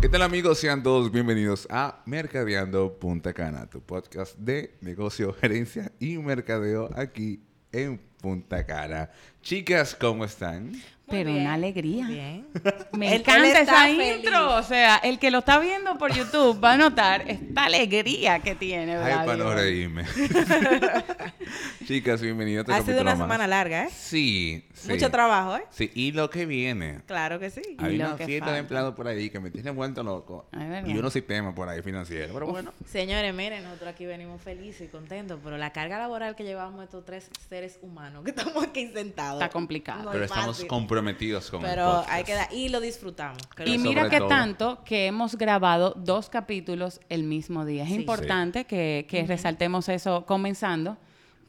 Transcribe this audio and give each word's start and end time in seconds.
¿Qué 0.00 0.08
tal 0.08 0.22
amigos? 0.22 0.58
Sean 0.58 0.82
todos 0.82 1.12
bienvenidos 1.12 1.66
a 1.68 2.02
Mercadeando 2.06 2.98
Punta 2.98 3.34
Cana, 3.34 3.68
tu 3.68 3.82
podcast 3.82 4.34
de 4.38 4.74
negocio, 4.80 5.34
gerencia 5.40 5.92
y 6.00 6.16
mercadeo 6.16 6.88
aquí 6.96 7.42
en 7.70 8.00
Punta 8.18 8.64
Cana. 8.64 9.10
Chicas, 9.42 9.94
¿cómo 9.94 10.24
están? 10.24 10.72
Pero 11.10 11.30
bien, 11.30 11.42
una 11.42 11.54
alegría. 11.54 12.06
bien. 12.06 12.46
Me 12.92 13.16
encanta 13.16 13.60
esa 13.62 13.82
feliz. 13.84 14.16
intro. 14.18 14.56
O 14.56 14.62
sea, 14.62 14.96
el 14.98 15.18
que 15.18 15.30
lo 15.30 15.38
está 15.38 15.58
viendo 15.58 15.98
por 15.98 16.12
YouTube 16.14 16.62
va 16.62 16.72
a 16.74 16.76
notar 16.76 17.28
esta 17.28 17.64
alegría 17.64 18.38
que 18.40 18.54
tiene. 18.54 18.96
Ay, 18.96 19.02
Vladi 19.14 19.26
para 19.26 19.36
no 19.36 19.54
reírme. 19.54 20.04
Chicas, 21.86 22.20
bienvenidas 22.20 22.68
a 22.68 22.76
Ha 22.76 22.82
sido 22.82 23.00
una 23.00 23.14
más. 23.14 23.18
semana 23.24 23.46
larga, 23.46 23.84
¿eh? 23.84 23.88
Sí, 23.92 24.64
sí. 24.74 24.88
Mucho 24.90 25.10
trabajo, 25.10 25.56
¿eh? 25.56 25.64
Sí, 25.70 25.90
y 25.94 26.12
lo 26.12 26.30
que 26.30 26.46
viene. 26.46 27.00
Claro 27.06 27.38
que 27.40 27.50
sí. 27.50 27.62
Hay 27.78 27.96
una 27.96 28.16
fiesta 28.16 28.52
de 28.52 28.58
empleados 28.58 28.94
por 28.94 29.08
ahí 29.08 29.30
que 29.30 29.40
me 29.40 29.50
tiene 29.50 29.70
vuelto 29.70 30.02
loco. 30.02 30.46
Ay, 30.52 30.68
¿verdad? 30.68 30.88
Y 30.88 30.96
unos 30.98 31.12
sistemas 31.12 31.54
por 31.54 31.68
ahí 31.68 31.82
financieros. 31.82 32.30
Pero 32.32 32.46
bueno. 32.46 32.72
Señores, 32.86 33.34
miren, 33.34 33.64
nosotros 33.64 33.88
aquí 33.90 34.06
venimos 34.06 34.40
felices 34.40 34.82
y 34.82 34.90
contentos, 34.90 35.40
pero 35.42 35.56
la 35.58 35.72
carga 35.72 35.98
laboral 35.98 36.36
que 36.36 36.44
llevamos 36.44 36.84
estos 36.84 37.04
tres 37.04 37.28
seres 37.48 37.78
humanos 37.82 38.24
que 38.24 38.30
estamos 38.36 38.62
aquí 38.62 38.88
sentados. 38.92 39.40
Está 39.42 39.50
complicado. 39.52 40.04
no 40.04 40.10
Pero 40.12 40.24
es 40.24 40.30
estamos 40.30 40.56
fácil. 40.56 40.68
Comprometidos 41.00 41.50
con 41.50 41.60
el 41.64 41.70
Pero 41.70 41.84
podcast. 41.86 42.10
hay 42.12 42.24
que 42.24 42.34
dar, 42.34 42.52
y 42.52 42.68
lo 42.68 42.80
disfrutamos. 42.80 43.38
Y 43.64 43.78
mira 43.78 44.02
sobre 44.02 44.10
que 44.10 44.18
todo. 44.18 44.28
tanto 44.28 44.84
que 44.84 45.06
hemos 45.06 45.36
grabado 45.36 45.94
dos 45.96 46.28
capítulos 46.30 47.00
el 47.08 47.24
mismo 47.24 47.64
día. 47.64 47.82
Es 47.84 47.88
Sí. 47.90 47.94
importante 47.96 48.64
que, 48.64 49.06
que 49.08 49.24
resaltemos 49.26 49.88
eso 49.88 50.24
comenzando. 50.26 50.96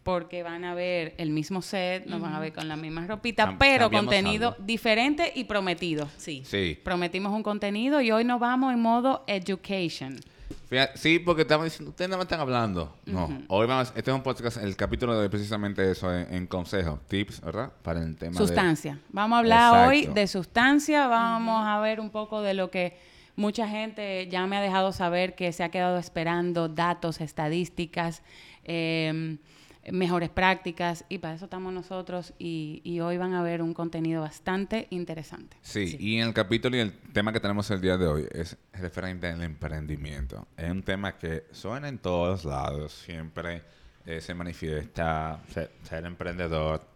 Porque 0.04 0.42
van 0.42 0.64
a 0.64 0.74
ver 0.74 1.14
el 1.20 1.30
mismo 1.30 1.62
set, 1.62 2.08
nos 2.08 2.20
van 2.22 2.34
a 2.34 2.40
ver 2.40 2.54
con 2.54 2.68
la 2.68 2.76
misma 2.76 3.06
ropita, 3.06 3.46
Cam- 3.46 3.58
pero 3.60 3.92
contenido 3.92 4.54
algo. 4.56 4.64
diferente 4.66 5.32
y 5.36 5.44
prometido. 5.44 6.10
Sí. 6.18 6.42
Sí. 6.44 6.76
Prometimos 6.84 7.32
un 7.32 7.44
contenido 7.44 8.02
y 8.02 8.10
hoy 8.12 8.24
nos 8.24 8.40
vamos 8.40 8.74
en 8.74 8.80
modo 8.82 9.24
education. 9.28 10.16
Fíjate, 10.68 10.98
sí, 10.98 11.20
porque 11.20 11.44
estamos 11.44 11.66
diciendo, 11.66 11.92
ustedes 11.92 12.10
no 12.10 12.18
me 12.18 12.24
están 12.24 12.40
hablando. 12.40 12.96
No, 13.06 13.44
hoy 13.48 13.68
vamos, 13.68 13.94
este 13.96 14.12
es 14.12 14.16
un 14.16 14.24
podcast, 14.24 14.58
el 14.58 14.75
capítulo 14.75 15.20
de 15.20 15.30
precisamente 15.30 15.90
eso, 15.90 16.14
en, 16.14 16.34
en 16.34 16.48
consejos, 16.48 17.00
tips, 17.08 17.42
¿verdad? 17.42 17.72
Para 17.81 18.02
el 18.02 18.16
tema 18.16 18.38
Sustancia. 18.38 19.00
Vamos 19.09 19.36
a 19.36 19.40
hablar 19.40 19.88
hoy 19.88 20.06
de 20.08 20.28
sustancia, 20.28 21.08
vamos 21.08 21.64
a 21.66 21.80
ver 21.80 22.00
un 22.00 22.09
poco 22.09 22.42
de 22.42 22.53
lo 22.53 22.70
que 22.72 22.98
mucha 23.36 23.68
gente 23.68 24.28
ya 24.28 24.46
me 24.48 24.58
ha 24.58 24.62
dejado 24.62 24.92
saber 24.92 25.36
que 25.36 25.52
se 25.52 25.64
ha 25.64 25.70
quedado 25.70 25.98
esperando, 25.98 26.70
datos, 26.70 27.22
estadísticas, 27.22 28.24
eh, 28.64 29.38
mejores 29.90 30.30
prácticas, 30.30 31.06
y 31.09 31.18
para 31.18 31.36
eso 31.36 31.46
estamos 31.46 31.74
nosotros, 31.74 32.34
y, 32.38 32.81
y 32.84 33.00
hoy 33.00 33.18
van 33.18 33.34
a 33.34 33.42
ver 33.42 33.62
un 33.62 33.74
contenido 33.74 34.22
bastante 34.22 34.88
interesante. 34.90 35.58
Sí, 35.62 35.97
y 36.00 36.18
en 36.18 36.28
el 36.28 36.34
capítulo 36.34 36.78
y 36.78 36.80
el 36.81 36.94
tema 37.14 37.34
que 37.34 37.40
tenemos 37.40 37.69
el 37.72 37.81
día 37.81 37.97
de 37.97 38.08
hoy 38.08 38.28
es 38.31 38.58
referente 38.74 39.28
al 39.28 39.42
emprendimiento. 39.42 40.47
Es 40.58 40.69
un 40.69 40.84
tema 40.84 41.18
que 41.18 41.46
suena 41.52 41.88
en 41.88 41.97
todos 41.97 42.46
lados, 42.46 42.94
siempre 42.94 43.64
eh, 44.06 44.22
se 44.22 44.34
manifiesta 44.34 45.42
ser, 45.50 45.72
ser 45.84 46.06
emprendedor, 46.06 46.91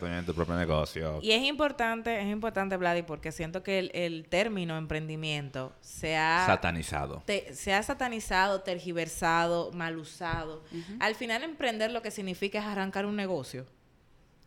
dueño 0.00 0.16
de 0.16 0.22
tu 0.22 0.34
propio 0.34 0.54
negocio. 0.56 1.18
Y 1.22 1.32
es 1.32 1.42
importante, 1.42 2.20
es 2.20 2.26
importante, 2.28 2.76
Vladi, 2.76 3.02
porque 3.02 3.32
siento 3.32 3.62
que 3.62 3.78
el, 3.78 3.90
el 3.94 4.26
término 4.28 4.76
emprendimiento 4.78 5.72
se 5.80 6.16
ha... 6.16 6.44
Satanizado. 6.46 7.22
te- 7.26 7.54
se 7.54 7.74
ha 7.74 7.82
satanizado, 7.82 8.60
tergiversado, 8.62 9.72
mal 9.72 9.96
usado. 9.98 10.62
Al 11.00 11.14
final, 11.14 11.42
emprender 11.42 11.90
lo 11.92 12.02
que 12.02 12.10
significa 12.10 12.58
es 12.60 12.64
arrancar 12.64 13.06
un 13.06 13.16
negocio. 13.16 13.66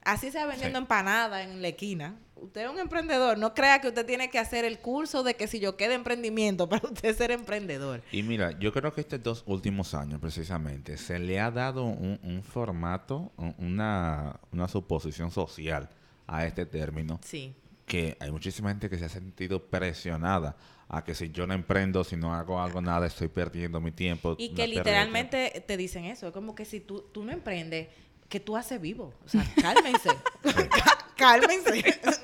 Así 0.06 0.32
sea 0.32 0.46
vendiendo 0.46 0.78
Sí. 0.80 0.84
empanada 0.84 1.44
en 1.44 1.62
la 1.62 1.68
esquina. 1.70 2.16
Usted 2.36 2.62
es 2.66 2.70
un 2.70 2.80
emprendedor. 2.80 3.38
No 3.40 3.54
crea 3.54 3.82
que 3.82 3.88
usted 3.88 4.06
tiene 4.06 4.30
que 4.30 4.38
hacer 4.40 4.64
el 4.66 4.78
curso 4.80 5.24
de 5.24 5.36
que 5.36 5.48
si 5.48 5.60
yo 5.60 5.76
quede 5.78 5.96
emprendimiento 5.96 6.70
para 6.70 6.88
usted 6.88 7.16
ser 7.18 7.32
emprendedor. 7.32 8.02
Y 8.12 8.22
mira, 8.24 8.58
yo 8.60 8.72
creo 8.72 8.94
que 8.94 9.02
estos 9.02 9.22
dos 9.24 9.44
últimos 9.48 9.94
años 9.94 10.20
precisamente 10.22 10.98
se 10.98 11.18
le 11.20 11.40
ha 11.40 11.50
dado 11.52 11.84
un, 11.86 12.20
un 12.24 12.44
formato, 12.44 13.32
un- 13.38 13.56
una, 13.58 14.40
una 14.52 14.68
suposición 14.68 15.32
social 15.32 15.90
a 16.28 16.46
este 16.46 16.66
término 16.66 17.20
Sí. 17.24 17.56
que 17.86 18.16
hay 18.20 18.32
muchísima 18.32 18.70
gente 18.70 18.90
que 18.90 18.98
se 18.98 19.06
ha 19.06 19.10
sentido 19.10 19.64
presionada 19.66 20.56
a 20.88 21.04
que 21.04 21.16
si 21.16 21.32
yo 21.32 21.48
no 21.48 21.56
emprendo, 21.56 22.04
si 22.04 22.16
no 22.16 22.34
hago 22.36 22.62
algo, 22.62 22.80
nada, 22.80 23.08
estoy 23.08 23.28
perdiendo 23.28 23.82
mi 23.82 23.92
tiempo. 23.92 24.36
Y 24.38 24.50
que 24.50 24.68
literalmente 24.68 25.64
te 25.66 25.78
dicen 25.78 26.06
eso. 26.06 26.28
Es 26.28 26.34
como 26.34 26.54
que 26.54 26.64
si 26.66 26.80
tú, 26.80 27.06
tú 27.12 27.24
no 27.24 27.32
emprendes, 27.32 27.88
que 28.30 28.40
tú 28.40 28.56
haces 28.58 28.80
vivo. 28.82 29.14
O 29.26 29.30
sea, 29.30 29.44
cálmense. 29.62 30.10
Cá- 30.44 30.98
cálmense. 31.16 31.84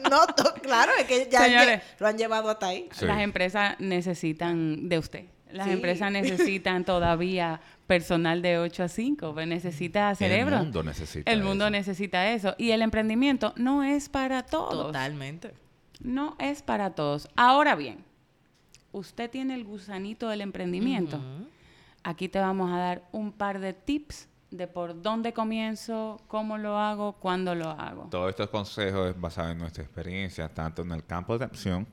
no, 0.10 0.20
claro, 0.62 0.92
es 1.00 1.06
que 1.06 1.30
ya 1.32 1.44
Señores. 1.46 1.82
lo 2.00 2.08
han 2.08 2.18
llevado 2.18 2.50
hasta 2.50 2.68
ahí. 2.68 2.90
Sí. 2.92 3.06
Las 3.06 3.20
empresas 3.22 3.76
necesitan 3.80 4.90
de 4.90 4.98
usted. 4.98 5.26
Las 5.52 5.68
Sí. 5.68 5.74
empresas 5.74 6.12
necesitan 6.12 6.86
todavía 6.86 7.62
personal 7.88 8.42
de 8.42 8.58
8 8.58 8.84
a 8.84 8.88
5, 8.88 9.34
pues 9.34 9.48
necesita 9.48 10.14
cerebro. 10.16 10.56
El 10.58 10.64
mundo 10.64 10.84
necesita 10.84 11.32
El 11.32 11.44
mundo 11.44 11.66
eso. 11.66 11.72
necesita 11.72 12.30
eso. 12.32 12.56
Y 12.58 12.72
el 12.72 12.82
emprendimiento 12.82 13.54
no 13.58 13.84
es 13.84 14.08
para 14.10 14.44
todos. 14.44 14.88
Totalmente. 14.88 15.54
No 16.02 16.36
es 16.40 16.62
para 16.64 16.92
todos. 16.96 17.28
Ahora 17.36 17.76
bien, 17.76 18.04
usted 18.94 19.30
tiene 19.30 19.54
el 19.56 19.64
gusanito 19.66 20.30
del 20.30 20.42
emprendimiento. 20.42 21.22
Aquí 22.04 22.28
te 22.30 22.40
vamos 22.40 22.72
a 22.72 22.78
dar 22.78 23.04
un 23.12 23.32
par 23.32 23.60
de 23.60 23.74
tips 23.74 24.28
de 24.52 24.68
por 24.68 25.02
dónde 25.02 25.34
comienzo, 25.34 26.22
cómo 26.28 26.58
lo 26.58 26.78
hago, 26.78 27.14
cuándo 27.14 27.56
lo 27.56 27.70
hago. 27.70 28.08
Todos 28.12 28.30
estos 28.30 28.50
consejos 28.50 29.10
es 29.10 29.20
basado 29.20 29.50
en 29.50 29.58
nuestra 29.58 29.84
experiencia, 29.84 30.50
tanto 30.50 30.82
en 30.82 30.92
el 30.92 31.06
campo 31.06 31.38
de 31.38 31.46
acción, 31.46 31.88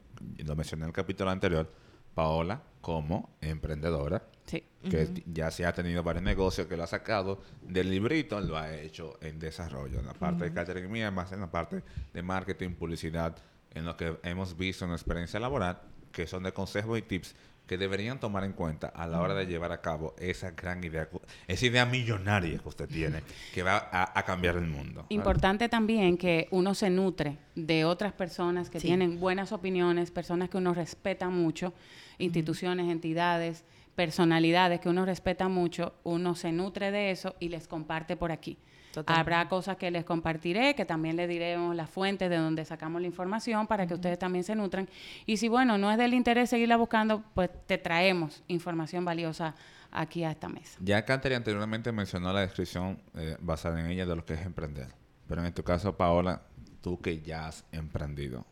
lo 0.45 0.57
mencioné 0.57 0.83
en 0.85 0.89
el 0.89 0.93
capítulo 0.95 1.31
anterior, 1.31 1.73
Paola 2.15 2.61
como 2.81 3.31
emprendedora, 3.41 4.23
Sí. 4.47 4.65
que 4.83 5.23
ya 5.27 5.51
se 5.51 5.67
ha 5.67 5.73
tenido 5.75 6.03
varios 6.03 6.25
negocios 6.25 6.67
que 6.67 6.77
lo 6.77 6.83
ha 6.85 6.87
sacado 6.87 7.43
del 7.63 7.91
librito, 7.91 8.41
lo 8.41 8.57
ha 8.57 8.75
hecho 8.75 9.19
en 9.21 9.39
desarrollo, 9.39 10.01
en 10.01 10.07
la 10.07 10.15
parte 10.15 10.45
de 10.45 10.53
catering 10.55 10.91
mía, 10.91 11.11
más 11.11 11.31
en 11.33 11.41
la 11.41 11.51
parte 11.51 11.83
de 12.15 12.23
marketing, 12.23 12.71
publicidad, 12.71 13.37
en 13.73 13.85
lo 13.85 13.97
que 13.97 14.19
hemos 14.23 14.57
visto 14.57 14.85
en 14.85 14.91
la 14.93 14.97
experiencia 14.97 15.39
laboral, 15.39 15.81
que 16.11 16.27
son 16.27 16.43
de 16.43 16.53
consejos 16.53 16.99
y 16.99 17.03
tips 17.03 17.37
que 17.69 17.79
deberían 17.79 18.19
tomar 18.19 18.43
en 18.45 18.55
cuenta 18.55 18.89
a 18.89 19.07
la 19.07 19.21
hora 19.21 19.35
de 19.35 19.47
llevar 19.47 19.71
a 19.71 19.81
cabo 19.81 20.15
esa 20.19 20.51
gran 20.53 20.83
idea, 20.83 21.07
esa 21.47 21.67
idea 21.67 21.85
millonaria 21.87 22.59
que 22.59 22.69
usted 22.69 22.89
tiene, 22.89 23.23
que 23.55 23.63
va 23.63 23.77
a, 23.93 24.19
a 24.19 24.25
cambiar 24.25 24.57
el 24.57 24.67
mundo. 24.67 25.03
¿vale? 25.03 25.15
Importante 25.15 25.69
también 25.69 26.17
que 26.17 26.49
uno 26.51 26.75
se 26.75 26.89
nutre 26.91 27.37
de 27.55 27.85
otras 27.85 28.13
personas 28.15 28.71
que 28.71 28.81
Sí. 28.81 28.87
tienen 28.87 29.21
buenas 29.21 29.53
opiniones, 29.53 30.11
personas 30.11 30.49
que 30.49 30.57
uno 30.57 30.73
respeta 30.73 31.29
mucho, 31.29 31.75
instituciones, 32.17 32.91
entidades, 32.91 33.65
personalidades 33.95 34.81
que 34.81 34.89
uno 34.89 35.05
respeta 35.05 35.49
mucho, 35.49 35.93
uno 36.05 36.35
se 36.37 36.53
nutre 36.53 36.91
de 36.91 37.11
eso 37.11 37.35
y 37.39 37.49
les 37.51 37.69
comparte 37.69 38.17
por 38.17 38.33
aquí. 38.33 38.57
Totalmente. 38.93 39.21
Habrá 39.35 39.49
cosas 39.49 39.77
que 39.77 39.91
les 39.91 40.05
compartiré, 40.05 40.75
que 40.75 40.85
también 40.85 41.17
les 41.17 41.29
diremos 41.29 41.77
las 41.77 41.89
fuentes 41.91 42.31
de 42.31 42.37
donde 42.37 42.65
sacamos 42.65 43.01
la 43.01 43.07
información 43.07 43.67
para 43.67 43.87
que 43.87 43.95
ustedes 43.95 44.19
también 44.19 44.45
se 44.45 44.55
nutran. 44.55 44.89
Y 45.27 45.37
si, 45.37 45.49
bueno, 45.49 45.79
no 45.79 45.91
es 45.93 45.99
del 45.99 46.15
interés 46.15 46.51
seguirla 46.51 46.77
buscando, 46.77 47.23
pues 47.35 47.51
te 47.67 47.79
traemos 47.79 48.43
información 48.49 49.05
valiosa 49.05 49.55
aquí 49.91 50.25
a 50.25 50.31
esta 50.31 50.49
mesa. 50.49 50.79
Ya 50.83 51.05
Catherine 51.05 51.37
anteriormente 51.37 51.93
mencionó 51.93 52.33
la 52.33 52.41
descripción 52.41 52.99
eh, 53.15 53.37
basada 53.41 53.81
en 53.81 53.87
ella 53.91 54.07
de 54.07 54.17
lo 54.17 54.25
que 54.25 54.35
es 54.35 54.41
emprender. 54.45 54.89
Pero 55.29 55.45
en 55.45 55.53
tu 55.53 55.63
caso, 55.63 55.97
Paola, 55.97 56.43
tú 56.81 57.01
que 57.01 57.21
ya 57.21 57.47
has 57.49 57.65
emprendido, 57.73 58.47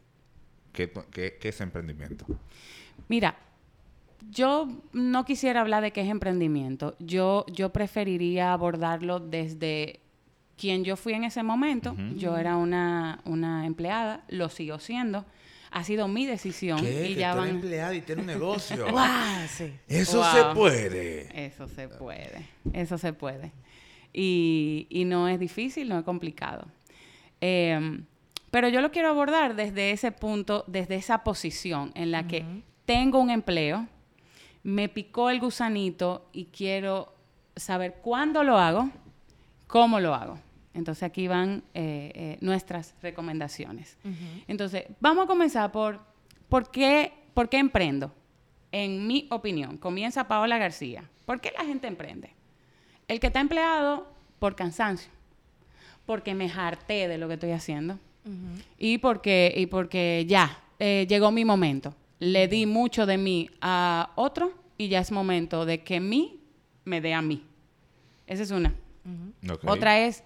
¿qué, 0.72 0.92
qué- 1.10 1.38
qué 1.40 1.48
es 1.48 1.60
emprendimiento? 1.60 2.26
Mira, 3.08 3.36
yo 4.30 4.68
no 4.92 5.24
quisiera 5.24 5.60
hablar 5.60 5.82
de 5.82 5.92
qué 5.92 6.02
es 6.02 6.08
emprendimiento. 6.08 6.94
Yo, 6.98 7.44
yo 7.48 7.70
preferiría 7.72 8.52
abordarlo 8.52 9.20
desde 9.20 10.00
quien 10.58 10.84
yo 10.84 10.96
fui 10.96 11.12
en 11.14 11.24
ese 11.24 11.42
momento. 11.42 11.94
Yo 12.16 12.36
era 12.36 12.56
una, 12.56 13.20
una 13.24 13.66
empleada, 13.66 14.24
lo 14.28 14.48
sigo 14.48 14.78
siendo. 14.78 15.24
Ha 15.70 15.84
sido 15.84 16.08
mi 16.08 16.24
decisión. 16.26 16.78
Y 16.86 17.14
ya 17.14 17.34
van... 17.34 17.48
empleado 17.50 17.92
y 17.92 18.00
tiene 18.00 18.22
un 18.22 18.26
negocio. 18.28 18.86
Ah, 18.96 19.44
sí. 19.48 19.72
Eso 19.88 20.18
Wow. 20.18 20.26
se 20.32 20.54
puede. 20.54 21.46
Eso 21.46 21.68
se 21.68 21.88
puede, 21.88 22.46
eso 22.72 22.96
se 22.98 23.12
puede. 23.12 23.52
Y, 24.12 24.86
y 24.88 25.04
no 25.04 25.28
es 25.28 25.38
difícil, 25.38 25.88
no 25.88 25.98
es 25.98 26.04
complicado. 26.04 26.66
Eh, 27.42 28.00
pero 28.50 28.68
yo 28.68 28.80
lo 28.80 28.90
quiero 28.90 29.10
abordar 29.10 29.54
desde 29.56 29.90
ese 29.90 30.12
punto, 30.12 30.64
desde 30.66 30.94
esa 30.94 31.22
posición 31.22 31.92
en 31.94 32.10
la 32.10 32.26
que 32.26 32.44
tengo 32.86 33.18
un 33.20 33.28
empleo, 33.28 33.86
me 34.62 34.88
picó 34.88 35.28
el 35.28 35.40
gusanito 35.40 36.30
y 36.32 36.46
quiero 36.46 37.12
saber 37.56 37.96
cuándo 38.00 38.42
lo 38.44 38.56
hago, 38.58 38.88
cómo 39.66 40.00
lo 40.00 40.14
hago. 40.14 40.38
Entonces 40.76 41.02
aquí 41.02 41.26
van 41.26 41.64
eh, 41.74 42.12
eh, 42.14 42.38
nuestras 42.40 42.94
recomendaciones. 43.02 43.96
Entonces, 44.46 44.84
vamos 45.00 45.24
a 45.24 45.26
comenzar 45.26 45.72
por 45.72 46.00
¿por 46.48 46.70
qué, 46.70 47.12
por 47.34 47.48
qué 47.48 47.58
emprendo. 47.58 48.12
En 48.72 49.06
mi 49.06 49.26
opinión, 49.30 49.78
comienza 49.78 50.28
Paola 50.28 50.58
García. 50.58 51.08
¿Por 51.24 51.40
qué 51.40 51.52
la 51.56 51.64
gente 51.64 51.86
emprende? 51.86 52.34
El 53.08 53.20
que 53.20 53.28
está 53.28 53.40
empleado 53.40 54.06
por 54.38 54.54
cansancio, 54.54 55.10
porque 56.04 56.34
me 56.34 56.50
harté 56.50 57.08
de 57.08 57.16
lo 57.16 57.28
que 57.28 57.34
estoy 57.34 57.52
haciendo 57.52 57.98
y, 58.76 58.98
porque, 58.98 59.54
y 59.56 59.66
porque 59.66 60.24
ya 60.28 60.58
eh, 60.78 61.06
llegó 61.08 61.30
mi 61.30 61.44
momento. 61.44 61.94
Le 62.18 62.48
di 62.48 62.66
mucho 62.66 63.06
de 63.06 63.18
mí 63.18 63.48
a 63.60 64.10
otro 64.16 64.52
y 64.76 64.88
ya 64.88 64.98
es 64.98 65.12
momento 65.12 65.64
de 65.64 65.82
que 65.82 66.00
mí 66.00 66.40
me 66.84 67.00
dé 67.00 67.14
a 67.14 67.22
mí. 67.22 67.44
Esa 68.26 68.42
es 68.42 68.50
una. 68.50 68.74
Otra 69.64 70.00
es 70.00 70.24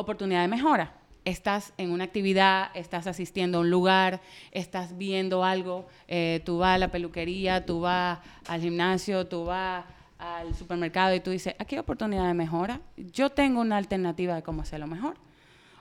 oportunidad 0.00 0.42
de 0.42 0.48
mejora. 0.48 0.94
Estás 1.24 1.74
en 1.76 1.90
una 1.90 2.04
actividad, 2.04 2.70
estás 2.74 3.06
asistiendo 3.06 3.58
a 3.58 3.60
un 3.60 3.70
lugar, 3.70 4.20
estás 4.52 4.96
viendo 4.96 5.44
algo, 5.44 5.86
eh, 6.08 6.40
tú 6.44 6.58
vas 6.58 6.76
a 6.76 6.78
la 6.78 6.88
peluquería, 6.88 7.66
tú 7.66 7.80
vas 7.80 8.18
al 8.48 8.60
gimnasio, 8.60 9.26
tú 9.26 9.44
vas 9.44 9.84
al 10.18 10.54
supermercado 10.54 11.14
y 11.14 11.20
tú 11.20 11.30
dices, 11.30 11.54
aquí 11.58 11.74
hay 11.74 11.80
oportunidad 11.80 12.26
de 12.26 12.34
mejora, 12.34 12.80
yo 12.96 13.30
tengo 13.30 13.60
una 13.60 13.76
alternativa 13.76 14.34
de 14.34 14.42
cómo 14.42 14.62
hacerlo 14.62 14.86
mejor. 14.86 15.14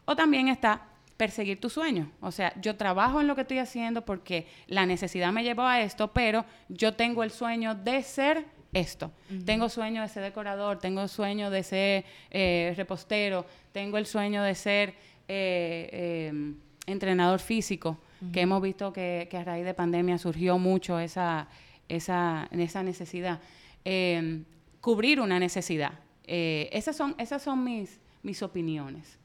O 0.06 0.16
también 0.16 0.48
está 0.48 0.82
perseguir 1.20 1.60
tu 1.60 1.70
sueño. 1.70 2.10
O 2.22 2.32
sea, 2.32 2.54
yo 2.62 2.78
trabajo 2.78 3.20
en 3.20 3.28
lo 3.28 3.36
que 3.36 3.42
estoy 3.42 3.58
haciendo 3.58 4.06
porque 4.06 4.48
la 4.68 4.86
necesidad 4.86 5.34
me 5.34 5.44
llevó 5.44 5.64
a 5.64 5.82
esto, 5.82 6.14
pero 6.14 6.46
yo 6.70 6.94
tengo 6.94 7.24
el 7.24 7.32
sueño 7.32 7.76
de 7.76 8.02
ser 8.04 8.46
esto. 8.74 9.12
Tengo 9.46 9.70
sueño 9.70 10.02
de 10.02 10.08
ser 10.10 10.24
decorador, 10.24 10.80
tengo 10.80 11.08
sueño 11.08 11.50
de 11.50 11.64
ser 11.64 12.06
eh, 12.30 12.74
repostero, 12.78 13.46
tengo 13.72 13.98
el 13.98 14.06
sueño 14.06 14.44
de 14.44 14.56
ser 14.56 14.90
eh, 15.28 15.90
eh, 15.92 16.54
entrenador 16.86 17.40
físico, 17.40 18.00
que 18.34 18.42
hemos 18.42 18.62
visto 18.62 18.92
que, 18.92 19.28
que 19.32 19.38
a 19.38 19.44
raíz 19.44 19.66
de 19.66 19.74
pandemia 19.74 20.18
surgió 20.18 20.58
mucho 20.58 21.00
esa, 21.00 21.48
esa, 21.88 22.50
esa 22.52 22.84
necesidad. 22.84 23.40
Eh, 23.86 24.44
cubrir 24.82 25.20
una 25.20 25.40
necesidad. 25.40 25.94
Eh, 26.26 26.70
esas 26.74 26.96
son, 26.96 27.16
esas 27.18 27.42
son 27.42 27.64
mis, 27.64 28.00
mis 28.24 28.44
opiniones. 28.44 29.18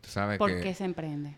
Tú 0.00 0.10
sabes 0.10 0.38
¿Por 0.38 0.50
que 0.50 0.60
qué 0.60 0.74
se 0.74 0.84
emprende? 0.84 1.36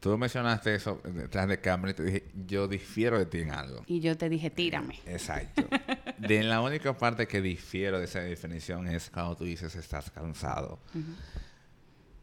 tú 0.00 0.16
mencionaste 0.16 0.74
eso 0.74 1.00
detrás 1.04 1.46
de 1.46 1.60
cámara 1.60 1.90
y 1.90 1.94
te 1.94 2.02
dije, 2.02 2.24
yo 2.46 2.66
difiero 2.66 3.18
de 3.18 3.26
ti 3.26 3.38
en 3.40 3.50
algo. 3.50 3.82
Y 3.86 4.00
yo 4.00 4.16
te 4.16 4.28
dije, 4.30 4.48
tírame. 4.48 4.98
Exacto. 5.06 5.62
de 6.28 6.42
la 6.42 6.60
única 6.60 6.96
parte 6.96 7.26
que 7.26 7.40
difiero 7.40 7.98
de 7.98 8.04
esa 8.04 8.20
definición 8.20 8.86
es 8.88 9.10
cuando 9.10 9.36
tú 9.36 9.44
dices 9.44 9.74
estás 9.74 10.10
cansado. 10.10 10.78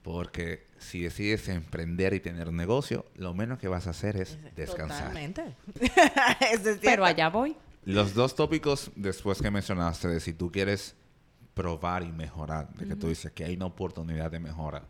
Porque 0.04 0.66
si 0.80 1.02
decides 1.02 1.50
emprender 1.50 2.14
y 2.14 2.20
tener 2.22 2.48
un 2.48 2.56
negocio, 2.56 3.06
lo 3.16 3.34
menos 3.34 3.60
que 3.60 3.68
vas 3.68 3.88
a 3.88 3.90
hacer 3.90 4.16
es 4.16 4.38
descansar. 4.56 5.08
Totalmente. 5.10 5.56
Es 6.52 6.62
Pero 6.82 7.04
allá 7.04 7.30
voy. 7.30 7.56
Los 7.84 8.14
dos 8.14 8.36
tópicos 8.36 8.92
después 8.96 9.42
que 9.42 9.52
mencionaste 9.52 10.08
de 10.08 10.20
si 10.20 10.34
tú 10.34 10.52
quieres 10.52 10.96
probar 11.54 12.04
y 12.04 12.12
mejorar, 12.12 12.70
de 12.76 12.88
que 12.88 12.96
tú 12.96 13.08
dices 13.10 13.32
que 13.32 13.44
hay 13.44 13.56
una 13.56 13.66
oportunidad 13.66 14.30
de 14.32 14.40
mejora, 14.40 14.84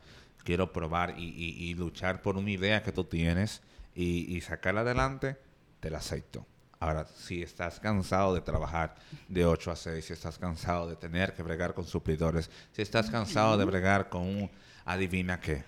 quiero 0.44 0.72
probar 0.74 1.16
y, 1.18 1.24
y- 1.30 1.70
y 1.70 1.74
luchar 1.76 2.22
por 2.22 2.38
una 2.38 2.52
idea 2.52 2.84
que 2.84 2.92
tú 2.92 3.04
tienes 3.06 3.62
y, 3.96 4.36
y 4.36 4.42
sacarla 4.42 4.82
adelante, 4.82 5.38
te 5.80 5.90
la 5.90 6.00
acepto. 6.00 6.46
Ahora, 6.80 7.06
si 7.06 7.42
estás 7.42 7.80
cansado 7.80 8.36
de 8.36 8.42
trabajar 8.42 8.96
de 9.28 9.46
8 9.46 9.72
a 9.72 9.76
6, 9.76 10.06
si 10.06 10.14
estás 10.14 10.38
cansado 10.38 10.88
de 10.88 10.96
tener 10.96 11.34
que 11.34 11.42
bregar 11.42 11.74
con 11.74 11.86
suplidores, 11.86 12.52
si 12.72 12.84
estás 12.84 13.10
cansado 13.10 13.58
de 13.58 13.66
bregar 13.66 14.10
con 14.10 14.22
un 14.22 14.52
adivina 14.86 15.40
qué, 15.40 15.64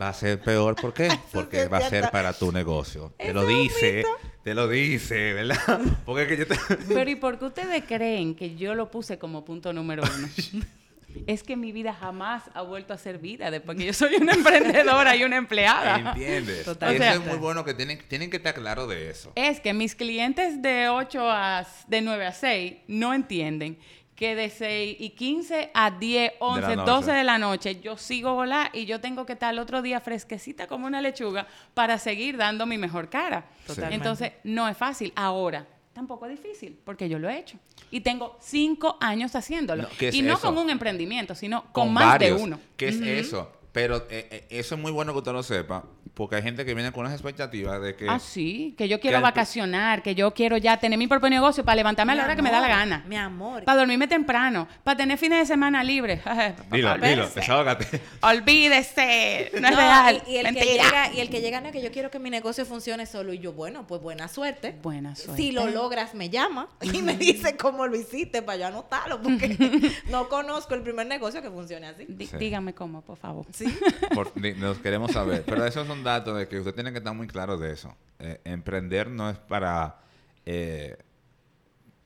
va 0.00 0.08
a 0.08 0.14
ser 0.14 0.40
peor. 0.40 0.76
¿Por 0.76 0.94
qué? 0.94 1.08
Porque 1.32 1.68
va 1.68 1.78
a 1.78 1.88
ser 1.88 2.10
para 2.10 2.32
tu 2.32 2.50
negocio. 2.52 3.12
Te 3.18 3.34
lo 3.34 3.44
dice, 3.44 4.04
te 4.42 4.54
lo 4.54 4.66
dice, 4.66 5.34
¿verdad? 5.34 5.80
Porque 6.06 6.22
es 6.22 6.28
que 6.28 6.36
yo 6.38 6.46
te... 6.46 6.76
Pero 6.86 7.10
¿y 7.10 7.16
por 7.16 7.38
qué 7.38 7.44
ustedes 7.44 7.84
creen 7.84 8.34
que 8.34 8.56
yo 8.56 8.74
lo 8.74 8.90
puse 8.90 9.18
como 9.18 9.44
punto 9.44 9.72
número 9.72 10.02
uno? 10.02 10.28
es 11.26 11.42
que 11.42 11.56
mi 11.56 11.72
vida 11.72 11.92
jamás 11.94 12.44
ha 12.54 12.62
vuelto 12.62 12.92
a 12.94 12.98
ser 12.98 13.18
vida 13.18 13.50
después 13.50 13.76
que 13.78 13.86
yo 13.86 13.92
soy 13.92 14.16
una 14.16 14.32
emprendedora 14.34 15.16
y 15.16 15.24
una 15.24 15.36
empleada. 15.36 16.10
¿Entiendes? 16.12 16.64
Total. 16.64 16.94
Eso 16.94 17.02
O 17.02 17.04
sea- 17.04 17.14
es 17.14 17.24
muy 17.26 17.38
bueno 17.38 17.64
que 17.64 17.74
tienen, 17.74 17.98
tienen 18.08 18.30
que 18.30 18.36
estar 18.38 18.54
claros 18.54 18.88
de 18.88 19.10
eso. 19.10 19.32
Es 19.34 19.60
que 19.60 19.72
mis 19.74 19.94
clientes 19.94 20.60
de 20.62 20.88
8 20.88 21.30
a 21.30 21.66
de 21.86 22.00
9 22.02 22.26
a 22.26 22.32
6 22.32 22.74
no 22.88 23.14
entienden 23.14 23.78
que 24.14 24.34
de 24.34 24.50
6 24.50 24.96
y 24.98 25.10
15 25.10 25.70
a 25.74 25.92
10, 25.92 26.32
11, 26.40 26.76
noche. 26.76 26.90
12 26.90 27.12
de 27.12 27.22
la 27.24 27.38
noche 27.38 27.80
yo 27.80 27.96
sigo 27.96 28.34
volar 28.34 28.68
y 28.72 28.84
yo 28.84 29.00
tengo 29.00 29.24
que 29.24 29.34
estar 29.34 29.52
el 29.54 29.60
otro 29.60 29.80
día 29.80 30.00
fresquecita 30.00 30.66
como 30.66 30.86
una 30.88 31.00
lechuga 31.00 31.46
para 31.72 31.98
seguir 31.98 32.36
dando 32.36 32.66
mi 32.66 32.78
mejor 32.78 33.08
cara. 33.10 33.44
Totalmente. 33.64 33.94
Entonces, 33.94 34.32
no 34.42 34.66
es 34.68 34.76
fácil. 34.76 35.12
Ahora, 35.14 35.66
tampoco 35.98 36.26
es 36.26 36.40
difícil 36.40 36.78
porque 36.84 37.08
yo 37.08 37.18
lo 37.18 37.28
he 37.28 37.40
hecho. 37.40 37.58
Y 37.90 38.02
tengo 38.02 38.36
cinco 38.40 38.96
años 39.00 39.34
haciéndolo. 39.34 39.82
No, 39.82 39.88
¿qué 39.98 40.08
es 40.08 40.14
y 40.14 40.22
no 40.22 40.34
eso? 40.34 40.42
con 40.42 40.56
un 40.56 40.70
emprendimiento, 40.70 41.34
sino 41.34 41.64
con, 41.72 41.92
más 41.92 42.04
varios. 42.04 42.36
de 42.36 42.44
uno. 42.44 42.60
¿Qué 42.76 42.88
es 42.88 43.00
eso? 43.00 43.50
Pero 43.78 43.98
eh, 44.10 44.26
eh, 44.32 44.46
eso 44.50 44.74
es 44.74 44.80
muy 44.80 44.90
bueno 44.90 45.12
que 45.12 45.18
usted 45.18 45.30
lo 45.30 45.40
sepa, 45.44 45.84
porque 46.14 46.34
hay 46.34 46.42
gente 46.42 46.64
que 46.64 46.74
viene 46.74 46.90
con 46.90 47.02
unas 47.02 47.12
expectativas 47.12 47.80
de 47.80 47.94
que... 47.94 48.08
Ah, 48.08 48.18
sí, 48.18 48.74
que 48.76 48.88
yo 48.88 48.98
quiero 48.98 49.20
vacacionar, 49.20 50.02
que 50.02 50.16
yo 50.16 50.34
quiero 50.34 50.56
ya 50.56 50.78
tener 50.80 50.98
mi 50.98 51.06
propio 51.06 51.30
negocio 51.30 51.64
para 51.64 51.76
levantarme 51.76 52.14
a 52.14 52.16
la 52.16 52.24
hora 52.24 52.34
que 52.34 52.42
me 52.42 52.50
da 52.50 52.60
la 52.60 52.66
gana. 52.66 53.04
Mi 53.06 53.14
amor. 53.14 53.62
Para 53.62 53.78
dormirme 53.78 54.08
temprano, 54.08 54.66
para 54.82 54.96
tener 54.96 55.16
fines 55.16 55.38
de 55.38 55.46
semana 55.46 55.84
libres. 55.84 56.20
Dilo, 56.72 56.90
Olvídese. 56.90 57.10
dilo, 57.14 57.28
desahógate. 57.32 58.00
Olvídese, 58.20 59.50
no 59.60 59.68
es 59.68 59.74
No, 59.74 59.78
real. 59.80 60.22
Y, 60.26 60.32
y 60.32 60.36
el 60.38 60.54
que 60.56 60.64
llega, 60.64 61.12
y 61.14 61.20
el 61.20 61.30
que 61.30 61.40
llega 61.40 61.60
no 61.60 61.68
es 61.68 61.72
que 61.72 61.80
yo 61.80 61.92
quiero 61.92 62.10
que 62.10 62.18
mi 62.18 62.30
negocio 62.30 62.66
funcione 62.66 63.06
solo 63.06 63.32
y 63.32 63.38
yo, 63.38 63.52
bueno, 63.52 63.86
pues 63.86 64.02
buena 64.02 64.26
suerte. 64.26 64.74
Buena 64.82 65.14
suerte. 65.14 65.40
Si 65.40 65.52
lo 65.52 65.68
logras, 65.68 66.14
me 66.14 66.30
llama 66.30 66.68
y 66.82 67.00
me 67.00 67.16
dice 67.16 67.56
cómo 67.56 67.86
lo 67.86 67.94
hiciste 67.96 68.42
para 68.42 68.58
yo 68.58 68.66
anotarlo, 68.66 69.22
porque 69.22 69.56
no 70.10 70.28
conozco 70.28 70.74
el 70.74 70.82
primer 70.82 71.06
negocio 71.06 71.40
que 71.42 71.50
funcione 71.50 71.86
así. 71.86 72.06
Sí. 72.18 72.28
Dígame 72.38 72.74
cómo, 72.74 73.02
por 73.02 73.16
favor. 73.16 73.46
Sí. 73.52 73.67
Por- 74.14 74.32
nos 74.56 74.78
queremos 74.78 75.12
saber. 75.12 75.44
Pero 75.46 75.64
esos 75.64 75.86
son 75.86 76.02
datos 76.04 76.36
de 76.38 76.48
que 76.48 76.58
usted 76.58 76.74
tiene 76.74 76.92
que 76.92 76.98
estar 76.98 77.14
muy 77.14 77.26
claro 77.26 77.56
de 77.58 77.72
eso. 77.72 77.94
Eh, 78.18 78.40
emprender 78.44 79.08
no 79.08 79.28
es 79.30 79.38
para, 79.38 80.00
eh, 80.46 80.96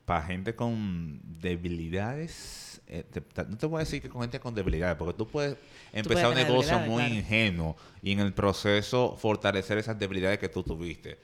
para 0.04 0.22
gente 0.22 0.54
con 0.54 1.20
debilidades. 1.40 2.80
eh, 2.88 3.04
te- 3.10 3.44
no 3.48 3.56
te 3.56 3.66
voy 3.66 3.76
a 3.76 3.84
decir 3.84 4.02
que 4.02 4.08
con 4.10 4.20
gente 4.22 4.38
con 4.38 4.54
debilidades, 4.54 4.96
porque 4.96 5.14
tú 5.14 5.26
puedes 5.26 5.56
empezar 5.92 6.28
un 6.28 6.34
negocio 6.34 6.78
muy 6.80 7.02
claro. 7.04 7.14
ingenuo 7.14 7.76
y 8.02 8.12
en 8.12 8.20
el 8.20 8.34
proceso 8.34 9.16
fortalecer 9.18 9.78
esas 9.78 9.98
debilidades 9.98 10.38
que 10.38 10.48
tú 10.50 10.62
tuviste. 10.62 11.18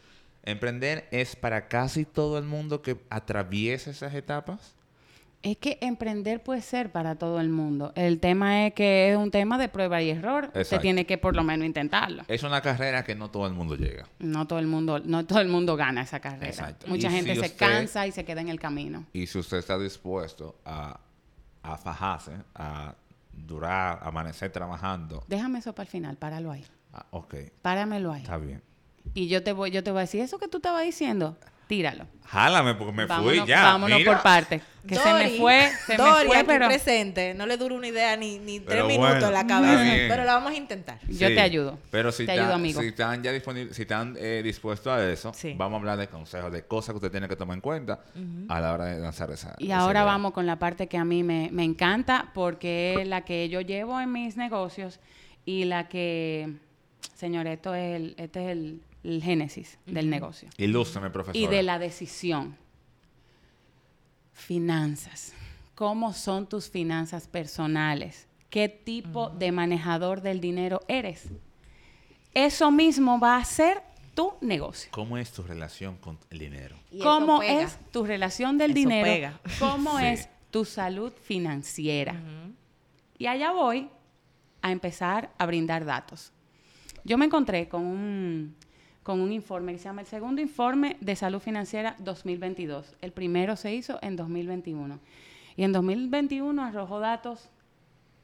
Emprender 0.45 1.07
es 1.11 1.37
para 1.37 1.69
casi 1.69 2.07
todo 2.07 2.39
el 2.39 2.45
mundo 2.45 2.81
que 2.81 2.97
atraviesa 3.11 3.91
esas 3.91 4.15
etapas. 4.15 4.75
Es 5.43 5.57
que 5.57 5.79
emprender 5.81 6.43
puede 6.43 6.63
ser 6.63 6.91
para 6.91 7.15
todo 7.15 7.39
el 7.41 7.49
mundo. 7.49 7.93
El 7.95 8.19
tema 8.19 8.67
es 8.67 8.75
que 8.75 9.11
es 9.13 9.17
un 9.17 9.31
tema 9.31 9.57
de 9.57 9.69
prueba 9.69 10.03
y 10.03 10.11
error. 10.11 10.47
Exacto. 10.55 10.81
tiene 10.83 11.07
que 11.07 11.17
por 11.17 11.37
lo 11.37 11.45
menos 11.45 11.65
intentarlo. 11.65 12.25
Es 12.27 12.43
una 12.43 12.61
carrera 12.61 13.05
que 13.05 13.15
no 13.15 13.31
todo 13.31 13.47
el 13.47 13.53
mundo 13.55 13.77
llega. 13.77 14.09
No 14.19 14.49
todo 14.49 14.59
el 14.59 14.67
mundo, 14.67 14.99
no 14.99 15.25
todo 15.27 15.41
el 15.41 15.49
mundo 15.49 15.77
gana 15.77 16.03
esa 16.03 16.19
carrera. 16.19 16.49
Exacto. 16.49 16.89
Mucha 16.89 17.09
Y 17.09 17.13
gente 17.13 17.35
si 17.35 17.41
se 17.41 17.47
usted- 17.47 17.57
cansa 17.57 18.07
y 18.07 18.13
se 18.13 18.25
queda 18.25 18.41
en 18.41 18.49
el 18.49 18.59
camino. 18.59 19.07
Y 19.13 19.27
si 19.29 19.39
usted 19.39 19.59
está 19.59 19.79
dispuesto 19.79 20.57
a, 20.65 20.99
a 21.63 21.77
fajarse, 21.79 22.33
a 22.57 22.95
durar, 23.33 24.01
amanecer 24.03 24.51
trabajando, 24.51 25.23
Déjame 25.29 25.61
eso 25.61 25.73
para 25.73 25.85
el 25.85 25.89
final, 25.91 26.17
páralo 26.17 26.51
ahí. 26.51 26.65
ah, 26.93 27.07
ok, 27.11 27.35
Páramelo 27.63 28.13
ahí. 28.13 28.23
está 28.23 28.39
bien. 28.39 28.61
Y 29.15 29.29
yo 29.29 29.45
te 29.45 29.53
voy, 29.53 29.71
yo 29.71 29.85
te 29.85 29.93
voy 29.93 29.99
a 29.99 30.01
decir, 30.03 30.21
eso 30.21 30.39
que 30.39 30.49
tú 30.49 30.57
estabas 30.59 30.83
diciendo, 30.85 31.37
Tíralo. 31.69 32.07
Jálame 32.25 32.75
porque 32.75 32.93
me 32.93 33.07
vámonos, 33.07 33.39
fui 33.39 33.47
ya. 33.49 33.63
Vámonos 33.63 33.99
mira. 33.99 34.13
por 34.13 34.23
parte. 34.23 34.61
Que 34.87 34.97
se 34.97 35.13
me 35.15 35.31
fue, 35.39 35.71
se 35.87 35.97
Dori, 35.97 36.21
me 36.23 36.27
fue, 36.29 36.37
aquí 36.39 36.47
pero 36.47 36.67
presente. 36.67 37.35
No 37.35 37.47
le 37.47 37.57
dura 37.59 37.75
una 37.75 37.87
idea 37.89 38.17
ni, 38.17 38.39
ni 38.39 38.61
tres 38.61 38.85
minutos 38.87 39.23
en 39.23 39.33
la 39.33 39.47
cabeza. 39.47 39.83
bien. 39.83 40.09
Pero 40.09 40.25
la 40.25 40.35
vamos 40.35 40.53
a 40.53 40.55
intentar. 40.55 40.99
yo 41.09 41.29
te 41.29 41.41
ayudo. 41.41 41.79
Pero 41.91 42.11
si, 42.13 42.27
te 42.27 42.33
ayudo, 42.33 42.55
amigo. 42.55 42.81
si 42.81 42.89
están 42.89 43.23
ya 43.23 43.33
disponibles, 43.33 43.77
si 43.77 43.83
están 43.83 44.15
eh, 44.19 44.41
dispuestos 44.43 44.93
a 44.93 45.11
eso, 45.11 45.33
Sí. 45.35 45.55
vamos 45.57 45.77
a 45.77 45.81
hablar 45.81 45.99
de 45.99 46.09
consejos, 46.09 46.51
de 46.53 46.65
cosas 46.65 46.93
que 46.95 46.97
usted 46.97 47.11
tiene 47.11 47.29
que 47.29 47.37
tomar 47.37 47.55
en 47.55 47.61
cuenta 47.61 48.01
a 48.49 48.61
la 48.61 48.73
hora 48.75 48.87
de 48.87 48.99
lanzar 48.99 49.31
esa. 49.31 49.55
Y 49.59 49.67
esa 49.67 49.79
ahora 49.79 50.01
idea. 50.01 50.13
vamos 50.13 50.33
con 50.33 50.47
la 50.47 50.59
parte 50.59 50.87
que 50.87 50.97
a 50.99 51.05
mí 51.05 51.23
me, 51.23 51.49
me 51.53 51.65
encanta 51.65 52.31
porque 52.35 52.97
es 53.01 53.09
la 53.09 53.23
que 53.27 53.49
yo 53.51 53.61
llevo 53.61 54.01
en 54.01 54.11
mis 54.13 54.37
negocios 54.37 55.01
y 55.47 55.65
la 55.65 55.89
que, 55.89 56.51
señores, 57.15 57.55
esto 57.55 57.75
es 57.75 57.97
el, 57.97 58.15
este 58.19 58.45
es 58.45 58.49
el, 58.53 58.81
el 59.09 59.23
génesis 59.23 59.79
del 59.87 60.11
negocio 60.11 60.49
Ilústrame, 60.59 61.11
profesor. 61.11 61.37
y 61.41 61.47
de 61.47 61.63
la 61.63 61.79
decisión. 61.79 62.57
Finanzas. 64.33 65.33
¿Cómo 65.75 66.13
son 66.13 66.49
tus 66.49 66.69
finanzas 66.71 67.27
personales? 67.27 68.27
¿Qué 68.51 68.69
tipo 68.69 69.31
de 69.31 69.53
manejador 69.53 70.21
del 70.23 70.41
dinero 70.41 70.81
eres? 70.89 71.25
Eso 72.35 72.71
mismo 72.71 73.19
va 73.19 73.37
a 73.37 73.45
ser 73.45 73.83
tu 74.15 74.33
negocio. 74.41 74.91
¿Cómo 74.93 75.19
es 75.19 75.33
tu 75.33 75.43
relación 75.43 75.97
con 75.97 76.19
el 76.31 76.39
dinero? 76.39 76.77
¿Cómo 77.03 77.43
es 77.43 77.79
tu 77.93 78.05
relación 78.05 78.59
del 78.59 78.71
Eso 78.73 78.81
dinero? 78.81 79.05
pega. 79.05 79.41
¿Cómo 79.59 79.99
Sí. 79.99 80.05
es 80.07 80.29
tu 80.51 80.65
salud 80.65 81.13
financiera? 81.23 82.15
Y 83.19 83.27
allá 83.27 83.53
voy 83.53 83.89
a 84.63 84.71
empezar 84.73 85.31
a 85.39 85.47
brindar 85.47 85.85
datos. 85.85 86.33
Yo 87.05 87.17
me 87.19 87.27
encontré 87.27 87.69
con 87.69 87.85
un, 87.85 88.57
con 89.09 89.23
un 89.23 89.33
informe 89.33 89.73
que 89.73 89.79
se 89.79 89.85
llama 89.87 90.03
el 90.03 90.07
segundo 90.07 90.43
informe 90.43 90.99
de 91.01 91.17
salud 91.17 91.41
financiera 91.41 91.97
2022. 92.01 92.95
El 93.01 93.11
primero 93.13 93.57
se 93.57 93.75
hizo 93.75 93.99
en 94.03 94.17
2021. 94.17 94.99
Y 95.57 95.63
en 95.65 95.73
2021 95.73 96.63
arrojó 96.63 97.01
datos 97.01 97.49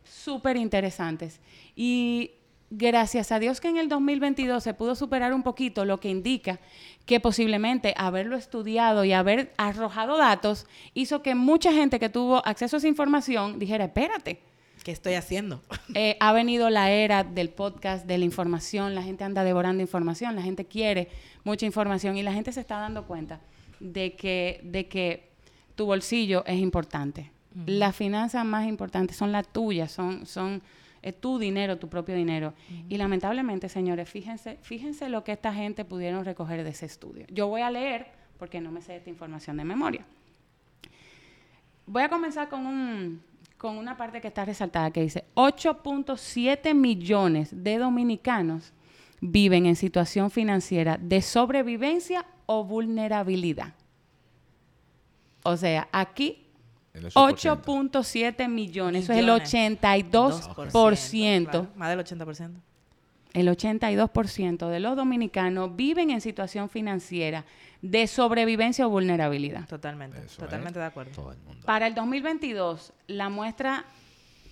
súper 0.04 0.58
interesantes. 0.58 1.40
Y 1.74 2.32
gracias 2.68 3.32
a 3.32 3.38
Dios 3.38 3.62
que 3.62 3.68
en 3.68 3.78
el 3.78 3.88
2022 3.88 4.62
se 4.62 4.74
pudo 4.74 4.94
superar 4.94 5.32
un 5.32 5.42
poquito, 5.42 5.86
lo 5.86 6.00
que 6.00 6.10
indica 6.10 6.60
que 7.06 7.18
posiblemente 7.18 7.94
haberlo 7.96 8.36
estudiado 8.36 9.06
y 9.06 9.14
haber 9.14 9.54
arrojado 9.56 10.18
datos 10.18 10.66
hizo 10.92 11.22
que 11.22 11.34
mucha 11.34 11.72
gente 11.72 11.98
que 11.98 12.10
tuvo 12.10 12.46
acceso 12.46 12.76
a 12.76 12.80
esa 12.80 12.88
información 12.88 13.58
dijera, 13.58 13.86
espérate, 13.86 14.42
¿Qué 14.84 14.92
estoy 14.92 15.14
haciendo? 15.14 15.62
eh, 15.94 16.16
ha 16.20 16.32
venido 16.32 16.68
la 16.68 16.90
era 16.90 17.24
del 17.24 17.48
podcast, 17.48 18.06
de 18.06 18.18
la 18.18 18.26
información, 18.26 18.94
la 18.94 19.02
gente 19.02 19.24
anda 19.24 19.42
devorando 19.42 19.82
información, 19.82 20.36
la 20.36 20.42
gente 20.42 20.66
quiere 20.66 21.08
mucha 21.42 21.64
información 21.64 22.18
y 22.18 22.22
la 22.22 22.34
gente 22.34 22.52
se 22.52 22.60
está 22.60 22.78
dando 22.78 23.06
cuenta 23.06 23.40
de 23.80 24.14
que, 24.14 24.60
de 24.62 24.86
que 24.86 25.30
tu 25.74 25.86
bolsillo 25.86 26.44
es 26.46 26.60
importante. 26.60 27.32
Las 27.66 27.96
finanzas 27.96 28.44
más 28.44 28.66
importantes 28.66 29.16
son 29.16 29.32
las 29.32 29.50
tuyas, 29.50 29.90
son, 29.90 30.26
son 30.26 30.60
es 31.00 31.18
tu 31.18 31.38
dinero, 31.38 31.78
tu 31.78 31.88
propio 31.88 32.14
dinero. 32.14 32.52
Y 32.88 32.98
lamentablemente, 32.98 33.68
señores, 33.68 34.08
fíjense, 34.08 34.58
fíjense 34.62 35.08
lo 35.08 35.24
que 35.24 35.32
esta 35.32 35.54
gente 35.54 35.84
pudieron 35.84 36.24
recoger 36.24 36.62
de 36.62 36.70
ese 36.70 36.86
estudio. 36.86 37.26
Yo 37.30 37.46
voy 37.46 37.62
a 37.62 37.70
leer, 37.70 38.08
porque 38.38 38.60
no 38.60 38.70
me 38.70 38.82
sé 38.82 38.96
esta 38.96 39.08
información 39.08 39.56
de 39.56 39.64
memoria. 39.64 40.04
Voy 41.86 42.02
a 42.02 42.08
comenzar 42.08 42.48
con, 42.48 42.66
un, 42.66 43.22
con 43.64 43.78
una 43.78 43.96
parte 43.96 44.20
que 44.20 44.28
está 44.28 44.44
resaltada 44.44 44.90
que 44.90 45.00
dice 45.00 45.24
8.7 45.36 46.74
millones 46.74 47.48
de 47.50 47.78
dominicanos 47.78 48.74
viven 49.22 49.64
en 49.64 49.74
situación 49.74 50.30
financiera 50.30 50.98
de 51.00 51.22
sobrevivencia 51.22 52.26
o 52.44 52.62
vulnerabilidad. 52.62 53.72
O 55.44 55.56
sea, 55.56 55.88
aquí 55.92 56.46
El 56.92 57.06
8%. 57.06 57.62
8.7 57.64 58.48
millones, 58.50 59.04
eso 59.04 59.14
es 59.14 59.20
el 59.20 59.24
Millones. 59.24 59.54
82%. 59.54 61.44
Claro, 61.44 61.68
más 61.74 61.88
del 61.88 62.00
80%. 62.00 62.50
El 63.32 63.48
82% 63.48 64.68
de 64.68 64.80
los 64.80 64.94
dominicanos 64.94 65.74
viven 65.74 66.10
en 66.10 66.20
situación 66.20 66.68
financiera 66.68 67.46
de 67.84 68.06
sobrevivencia 68.06 68.86
o 68.86 68.90
vulnerabilidad. 68.90 69.68
Totalmente. 69.68 70.18
Eso 70.24 70.40
totalmente 70.40 70.78
es. 70.78 70.82
de 70.82 70.86
acuerdo. 70.86 71.12
Todo 71.12 71.32
el 71.32 71.38
mundo. 71.38 71.66
Para 71.66 71.86
el 71.86 71.94
2022, 71.94 72.94
la 73.08 73.28
muestra 73.28 73.84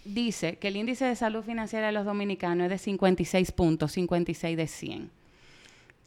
dice 0.05 0.57
que 0.59 0.69
el 0.69 0.77
índice 0.77 1.07
de 1.07 1.17
salud 1.17 1.43
financiera 1.43 1.87
de 1.87 1.93
los 1.93 2.05
dominicanos 2.05 2.67
es 2.67 2.71
de 2.71 2.79
56 2.79 3.53
puntos, 3.53 3.93
56 3.93 4.55
de 4.55 4.67
100. 4.67 5.11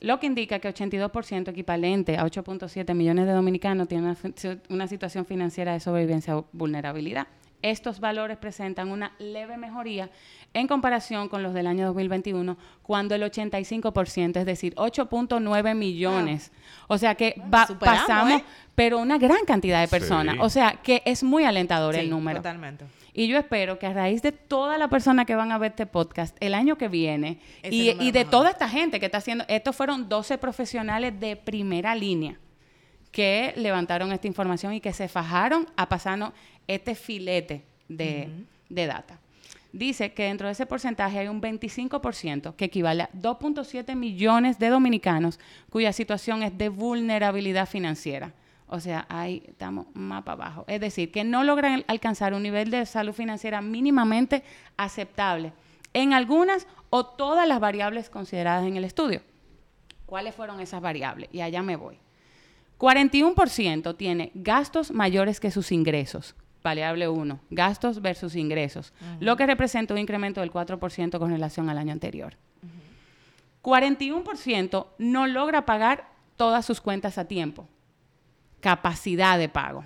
Lo 0.01 0.19
que 0.19 0.27
indica 0.27 0.59
que 0.59 0.69
82% 0.71 1.49
equivalente 1.49 2.15
a 2.15 2.25
8.7 2.25 2.93
millones 2.93 3.25
de 3.25 3.31
dominicanos 3.31 3.87
tienen 3.87 4.15
una 4.69 4.87
situación 4.87 5.25
financiera 5.25 5.73
de 5.73 5.79
sobrevivencia 5.79 6.37
o 6.37 6.45
vulnerabilidad. 6.51 7.27
Estos 7.63 7.99
valores 7.99 8.37
presentan 8.37 8.91
una 8.91 9.13
leve 9.17 9.57
mejoría 9.57 10.11
en 10.55 10.67
comparación 10.67 11.27
con 11.27 11.43
los 11.43 11.53
del 11.53 11.67
año 11.67 11.85
2021, 11.87 12.57
cuando 12.81 13.13
el 13.13 13.23
85%, 13.23 14.37
es 14.37 14.45
decir, 14.45 14.73
8.9 14.75 15.75
millones. 15.75 16.51
O 16.87 16.97
sea 16.97 17.15
que 17.15 17.41
pasamos, 17.81 18.41
¿eh? 18.41 18.43
pero 18.73 18.99
una 18.99 19.17
gran 19.17 19.45
cantidad 19.45 19.81
de 19.81 19.87
personas. 19.87 20.35
Sí. 20.35 20.41
O 20.41 20.49
sea 20.49 20.79
que 20.81 21.01
es 21.05 21.23
muy 21.23 21.43
alentador 21.43 21.95
el 21.95 22.09
número. 22.09 22.39
Totalmente. 22.39 22.85
Y 23.13 23.27
yo 23.27 23.37
espero 23.37 23.79
que 23.79 23.85
a 23.85 23.93
raíz 23.93 24.21
de 24.21 24.31
toda 24.31 24.77
la 24.77 24.89
persona 24.89 25.25
que 25.25 25.35
van 25.35 25.51
a 25.51 25.57
ver 25.57 25.71
este 25.71 25.85
podcast 25.85 26.35
el 26.39 26.53
año 26.53 26.77
que 26.77 26.87
viene 26.87 27.39
y, 27.63 28.11
de 28.11 28.25
toda 28.25 28.49
esta 28.49 28.67
gente 28.67 28.99
que 28.99 29.05
está 29.05 29.19
haciendo, 29.19 29.45
estos 29.47 29.75
fueron 29.75 30.09
12 30.09 30.37
profesionales 30.37 31.17
de 31.19 31.35
primera 31.35 31.95
línea 31.95 32.39
que 33.11 33.53
levantaron 33.55 34.11
esta 34.11 34.27
información 34.27 34.73
y 34.73 34.81
que 34.81 34.91
se 34.91 35.07
fajaron 35.07 35.67
a 35.77 35.87
pasarnos 35.87 36.33
este 36.67 36.95
filete 36.95 37.63
de, 37.87 38.29
de 38.67 38.85
data. 38.85 39.19
Dice 39.75 40.13
que 40.13 40.23
dentro 40.23 40.47
de 40.47 40.53
ese 40.53 40.65
porcentaje 40.65 41.19
hay 41.19 41.27
un 41.27 41.41
25% 41.41 42.55
que 42.55 42.63
equivale 42.63 43.03
a 43.03 43.09
2.7 43.11 43.93
millones 43.93 44.57
de 44.57 44.69
dominicanos 44.69 45.37
cuya 45.69 45.91
situación 45.91 46.43
es 46.43 46.57
de 46.57 46.69
vulnerabilidad 46.69 47.67
financiera. 47.67 48.31
O 48.67 48.79
sea, 48.79 49.05
ahí 49.09 49.43
estamos 49.45 49.87
más 49.93 50.23
para 50.23 50.45
abajo. 50.45 50.63
Es 50.69 50.79
decir, 50.79 51.11
que 51.11 51.25
no 51.25 51.43
logran 51.43 51.83
alcanzar 51.87 52.33
un 52.33 52.43
nivel 52.43 52.71
de 52.71 52.85
salud 52.85 53.11
financiera 53.11 53.59
mínimamente 53.59 54.43
aceptable 54.77 55.51
en 55.93 56.13
algunas 56.13 56.67
o 56.89 57.05
todas 57.05 57.45
las 57.45 57.59
variables 57.59 58.09
consideradas 58.09 58.65
en 58.65 58.77
el 58.77 58.85
estudio. 58.85 59.23
¿Cuáles 60.05 60.33
fueron 60.33 60.61
esas 60.61 60.79
variables? 60.79 61.27
Y 61.33 61.41
allá 61.41 61.61
me 61.61 61.75
voy. 61.75 61.99
41% 62.79 63.97
tiene 63.97 64.31
gastos 64.35 64.91
mayores 64.91 65.41
que 65.41 65.51
sus 65.51 65.73
ingresos. 65.73 66.33
Variable 66.65 67.07
1, 67.07 67.39
gastos 67.51 68.01
versus 68.01 68.35
ingresos, 68.35 68.91
lo 69.19 69.37
que 69.37 69.45
representa 69.45 69.93
un 69.93 69.99
incremento 69.99 70.41
del 70.41 70.51
4% 70.51 71.19
con 71.19 71.29
relación 71.29 71.69
al 71.69 71.77
año 71.77 71.91
anterior. 71.91 72.37
41% 73.61 74.87
no 74.97 75.27
logra 75.27 75.67
pagar 75.67 76.09
todas 76.37 76.65
sus 76.65 76.81
cuentas 76.81 77.19
a 77.19 77.25
tiempo. 77.25 77.67
Capacidad 78.61 79.37
de 79.37 79.47
pago. 79.47 79.83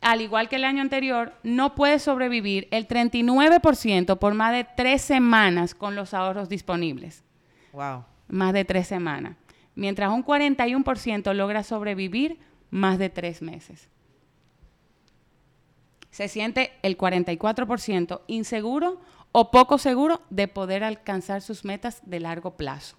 Al 0.00 0.20
igual 0.20 0.48
que 0.48 0.56
el 0.56 0.64
año 0.64 0.82
anterior, 0.82 1.32
no 1.44 1.76
puede 1.76 2.00
sobrevivir 2.00 2.66
el 2.72 2.88
39% 2.88 4.18
por 4.18 4.34
más 4.34 4.52
de 4.52 4.66
tres 4.76 5.02
semanas 5.02 5.76
con 5.76 5.94
los 5.94 6.12
ahorros 6.12 6.48
disponibles 6.48 7.22
Wow. 7.72 8.04
más 8.26 8.52
de 8.52 8.64
tres 8.64 8.88
semanas, 8.88 9.36
mientras 9.76 10.10
un 10.10 10.24
41% 10.24 11.32
logra 11.34 11.62
sobrevivir 11.62 12.40
más 12.70 12.98
de 12.98 13.10
tres 13.10 13.42
meses. 13.42 13.88
Se 16.16 16.28
siente 16.28 16.72
el 16.82 16.96
44% 16.96 18.22
inseguro 18.26 18.98
o 19.32 19.50
poco 19.50 19.76
seguro 19.76 20.22
de 20.30 20.48
poder 20.48 20.82
alcanzar 20.82 21.42
sus 21.42 21.62
metas 21.66 22.00
de 22.06 22.20
largo 22.20 22.56
plazo. 22.56 22.96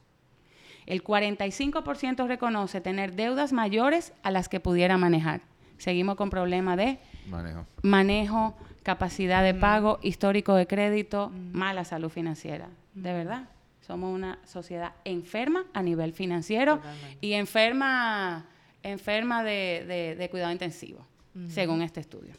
El 0.86 1.04
45% 1.04 2.28
reconoce 2.28 2.80
tener 2.80 3.16
deudas 3.16 3.54
mayores 3.54 4.14
a 4.22 4.30
las 4.30 4.48
que 4.50 4.60
pudiera 4.60 5.00
manejar. 5.00 5.42
Seguimos 5.80 6.16
con 6.16 6.30
problemas 6.30 6.78
de 6.78 7.00
Manejo. 7.28 7.66
manejo, 7.82 8.56
capacidad 8.84 9.44
de 9.44 9.56
pago, 9.56 9.98
histórico 10.04 10.54
de 10.54 10.68
crédito, 10.68 11.32
mala 11.54 11.86
salud 11.86 12.10
financiera. 12.10 12.70
De 12.94 13.14
verdad, 13.14 13.50
somos 13.82 14.14
una 14.14 14.38
sociedad 14.46 14.94
enferma 15.06 15.66
a 15.74 15.82
nivel 15.82 16.14
financiero 16.14 16.76
Totalmente. 16.76 17.18
y 17.22 17.34
enferma, 17.34 18.46
enferma 18.84 19.44
de, 19.44 19.86
de- 19.88 20.16
de 20.16 20.30
cuidado 20.30 20.52
intensivo, 20.52 21.04
según 21.50 21.82
este 21.82 22.00
estudio. 22.00 22.36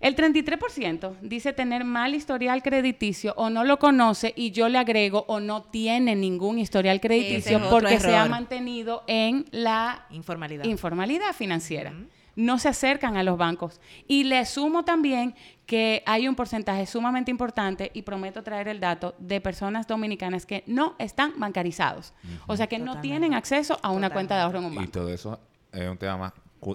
El 0.00 0.14
33% 0.14 1.16
dice 1.22 1.52
tener 1.52 1.84
mal 1.84 2.14
historial 2.14 2.62
crediticio 2.62 3.32
o 3.36 3.48
no 3.50 3.64
lo 3.64 3.78
conoce 3.78 4.32
y 4.36 4.50
yo 4.50 4.68
le 4.68 4.78
agrego 4.78 5.24
o 5.28 5.40
no 5.40 5.62
tiene 5.62 6.14
ningún 6.14 6.58
historial 6.58 7.00
crediticio 7.00 7.58
es 7.58 7.64
porque 7.64 7.98
se 7.98 8.14
ha 8.14 8.26
mantenido 8.26 9.04
en 9.06 9.46
la 9.52 10.06
Informalidad. 10.10 10.64
informalidad 10.64 11.32
financiera. 11.32 11.94
no 12.34 12.58
se 12.58 12.68
acercan 12.68 13.16
a 13.16 13.22
los 13.22 13.38
bancos. 13.38 13.80
Y 14.06 14.24
le 14.24 14.44
sumo 14.44 14.84
también 14.84 15.34
que 15.64 16.02
hay 16.04 16.28
un 16.28 16.34
porcentaje 16.34 16.84
sumamente 16.84 17.30
importante, 17.30 17.90
y 17.94 18.02
prometo 18.02 18.42
traer 18.42 18.68
el 18.68 18.78
dato, 18.78 19.14
de 19.18 19.40
personas 19.40 19.86
dominicanas 19.86 20.44
que 20.44 20.62
no 20.66 20.94
están 20.98 21.32
bancarizados. 21.38 22.12
O 22.46 22.54
sea, 22.54 22.66
que 22.66 22.78
no 22.78 23.00
tienen 23.00 23.32
acceso 23.32 23.78
a 23.82 23.90
una 23.90 24.10
cuenta 24.10 24.36
de 24.36 24.42
ahorro 24.42 24.58
en 24.58 24.64
un 24.66 24.72
Y 24.74 24.76
banco. 24.76 24.90
todo 24.92 25.08
eso 25.08 25.40
es 25.72 25.88
un 25.88 25.96
tema 25.96 26.34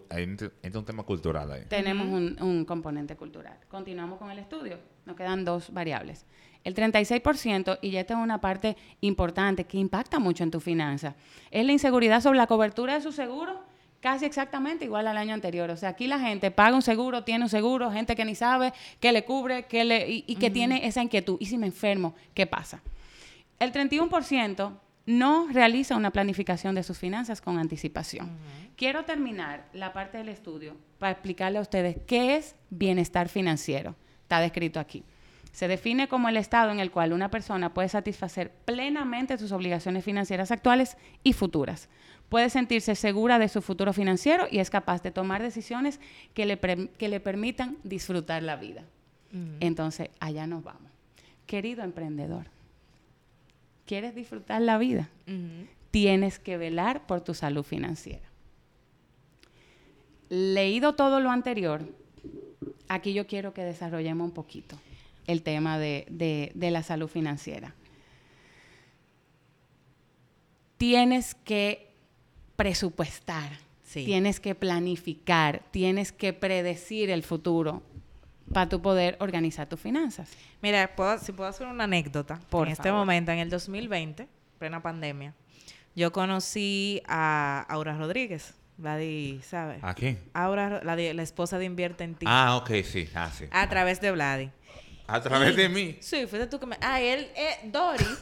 entra 0.10 0.80
un 0.80 0.86
tema 0.86 1.04
cultural 1.04 1.52
ahí. 1.52 1.64
Tenemos 1.68 2.08
un, 2.08 2.38
un 2.42 2.66
componente 2.66 3.16
cultural. 3.16 3.58
Continuamos 3.68 4.20
con 4.20 4.32
el 4.32 4.40
estudio. 4.40 4.78
Nos 5.06 5.16
quedan 5.16 5.44
dos 5.44 5.74
variables. 5.74 6.26
El 6.64 6.76
36%, 6.76 7.80
y 7.82 7.92
ya 7.92 8.02
esta 8.02 8.14
es 8.14 8.20
una 8.20 8.40
parte 8.40 8.78
importante 9.02 9.64
que 9.64 9.78
impacta 9.78 10.20
mucho 10.20 10.44
en 10.44 10.52
tu 10.52 10.60
finanza, 10.60 11.16
es 11.50 11.66
la 11.66 11.72
inseguridad 11.72 12.22
sobre 12.22 12.38
la 12.38 12.46
cobertura 12.46 12.94
de 12.94 13.02
su 13.02 13.12
seguro, 13.12 13.60
casi 14.00 14.26
exactamente 14.26 14.86
igual 14.86 15.08
al 15.08 15.18
año 15.18 15.34
anterior. 15.34 15.72
O 15.72 15.78
sea, 15.78 15.90
aquí 15.90 16.06
la 16.06 16.20
gente 16.20 16.52
paga 16.52 16.76
un 16.76 16.84
seguro, 16.84 17.24
tiene 17.24 17.46
un 17.46 17.50
seguro, 17.50 17.92
gente 17.92 18.16
que 18.16 18.26
ni 18.26 18.36
sabe 18.36 18.74
qué 19.00 19.12
le 19.12 19.26
cubre 19.26 19.64
qué 19.64 19.84
le, 19.84 20.10
y, 20.10 20.24
y 20.28 20.36
que 20.36 20.52
tiene 20.52 20.86
esa 20.86 21.02
inquietud. 21.02 21.38
¿Y 21.40 21.48
si 21.48 21.58
me 21.58 21.66
enfermo? 21.66 22.14
¿Qué 22.36 22.46
pasa? 22.46 22.82
El 23.60 23.72
31% 23.72 24.72
no 25.18 25.48
realiza 25.52 25.96
una 25.96 26.12
planificación 26.12 26.76
de 26.76 26.84
sus 26.84 26.98
finanzas 26.98 27.42
con 27.42 27.58
anticipación. 27.58 28.30
Quiero 28.76 29.06
terminar 29.06 29.68
la 29.74 29.94
parte 29.94 30.18
del 30.18 30.30
estudio 30.30 30.76
para 31.00 31.12
explicarle 31.12 31.58
a 31.60 31.62
ustedes 31.62 31.98
qué 32.08 32.36
es 32.38 32.56
bienestar 32.70 33.30
financiero. 33.30 33.96
Está 34.24 34.40
descrito 34.40 34.80
aquí. 34.80 35.04
Se 35.52 35.68
define 35.68 36.08
como 36.08 36.30
el 36.30 36.38
estado 36.38 36.72
en 36.72 36.80
el 36.80 36.92
cual 36.92 37.12
una 37.12 37.30
persona 37.30 37.74
puede 37.74 37.90
satisfacer 37.90 38.52
plenamente 38.64 39.38
sus 39.38 39.52
obligaciones 39.52 40.06
financieras 40.06 40.50
actuales 40.52 40.96
y 41.24 41.34
futuras. 41.34 41.90
Puede 42.30 42.50
sentirse 42.50 42.96
segura 42.96 43.38
de 43.40 43.50
su 43.50 43.62
futuro 43.62 43.92
financiero 43.92 44.48
y 44.50 44.60
es 44.60 44.70
capaz 44.70 45.04
de 45.04 45.12
tomar 45.12 45.42
decisiones 45.42 46.00
que 46.34 46.46
le, 46.46 46.56
pre- 46.56 46.88
que 46.98 47.10
le 47.10 47.20
permitan 47.20 47.78
disfrutar 47.84 48.42
la 48.44 48.56
vida. 48.56 48.84
Entonces, 49.60 50.10
allá 50.22 50.48
nos 50.48 50.64
vamos. 50.64 50.90
Querido 51.46 51.84
emprendedor, 51.84 52.46
¿quieres 53.92 54.16
disfrutar 54.16 54.62
la 54.62 54.78
vida? 54.78 55.10
Tienes 55.92 56.40
que 56.40 56.56
velar 56.56 57.06
por 57.08 57.20
tu 57.20 57.34
salud 57.34 57.64
financiera. 57.64 58.24
Leído 60.30 60.96
todo 60.96 61.20
lo 61.20 61.30
anterior, 61.30 61.82
aquí 62.88 63.12
yo 63.12 63.28
quiero 63.28 63.54
que 63.54 63.64
desarrollemos 63.66 64.24
un 64.30 64.32
poquito 64.34 64.78
el 65.28 65.44
tema 65.44 65.78
de, 65.78 66.06
de- 66.10 66.54
de 66.56 66.72
la 66.72 66.84
salud 66.84 67.10
financiera. 67.10 67.76
Tienes 70.78 71.36
que 71.36 71.90
presupuestar, 72.56 73.52
Sí. 73.84 74.06
tienes 74.06 74.40
que 74.40 74.56
planificar, 74.56 75.64
tienes 75.72 76.14
que 76.14 76.32
predecir 76.32 77.10
el 77.10 77.24
futuro 77.24 77.84
para 78.54 78.70
tu 78.70 78.82
poder 78.82 79.18
organizar 79.20 79.68
tus 79.68 79.80
finanzas. 79.80 80.30
Mira, 80.62 80.96
puedo- 80.96 81.18
si 81.20 81.32
puedo 81.32 81.50
hacer 81.50 81.68
una 81.68 81.86
anécdota. 81.86 82.40
Por 82.50 82.68
en 82.68 82.74
este 82.74 82.84
favor. 82.90 83.00
momento, 83.00 83.32
en 83.32 83.40
el 83.40 83.50
2020, 83.50 84.28
plena 84.60 84.82
pandemia, 84.82 85.34
yo 85.96 86.12
conocí 86.12 87.02
a 87.08 87.66
Aura 87.70 87.98
Rodríguez, 87.98 88.54
la 88.78 88.96
de, 88.98 89.40
¿sabes? 89.44 89.80
¿A 89.84 89.94
quién? 89.94 90.20
Aura, 90.34 90.82
la, 90.84 90.96
de, 90.96 91.14
la 91.14 91.24
esposa 91.24 91.58
de 91.58 91.66
Invierte 91.66 92.04
en 92.04 92.16
Ti. 92.16 92.26
Ah, 92.30 92.56
ok, 92.58 92.72
sí. 92.84 93.10
Ah, 93.14 93.30
sí. 93.36 93.46
A 93.52 93.68
través 93.70 94.02
de 94.02 94.12
Vladi. 94.12 94.50
A 95.08 95.20
través 95.22 95.58
de 95.58 95.68
mí. 95.68 95.98
Sí, 96.00 96.26
fuiste 96.26 96.48
tú 96.48 96.58
que 96.58 96.66
me... 96.68 96.78
Ah, 96.80 97.02
él, 97.02 97.28
eh, 97.36 97.60
Dori. 97.66 98.06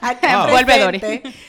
Ah. 0.00 0.46
Vuelve, 0.48 0.78
Dori. 0.78 1.00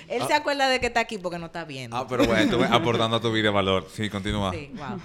Él 0.08 0.24
se 0.27 0.34
acuerda 0.34 0.68
de 0.68 0.79
que 0.79 0.88
está 0.88 1.01
aquí 1.01 1.20
porque 1.20 1.38
no 1.38 1.46
está 1.46 1.65
viendo. 1.65 1.96
Ah, 1.96 2.08
pero 2.08 2.25
bueno, 2.25 2.41
estuve 2.41 2.65
aportando 2.65 3.18
a 3.18 3.22
tu 3.22 3.32
vida 3.32 3.51
valor. 3.51 3.88
Sí, 3.94 4.10
continúa. 4.10 4.51
Sí, 4.51 4.72
wow. 4.74 5.00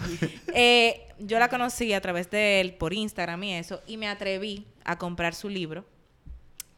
Eh, 0.54 1.08
yo 1.26 1.38
la 1.38 1.48
conocí 1.48 1.92
a 1.92 2.00
través 2.00 2.30
de 2.30 2.60
él 2.60 2.74
por 2.74 2.92
Instagram 2.92 3.42
y 3.44 3.54
eso, 3.54 3.82
y 3.86 3.96
me 3.96 4.08
atreví 4.08 4.66
a 4.84 4.98
comprar 4.98 5.34
su 5.34 5.48
libro 5.48 5.84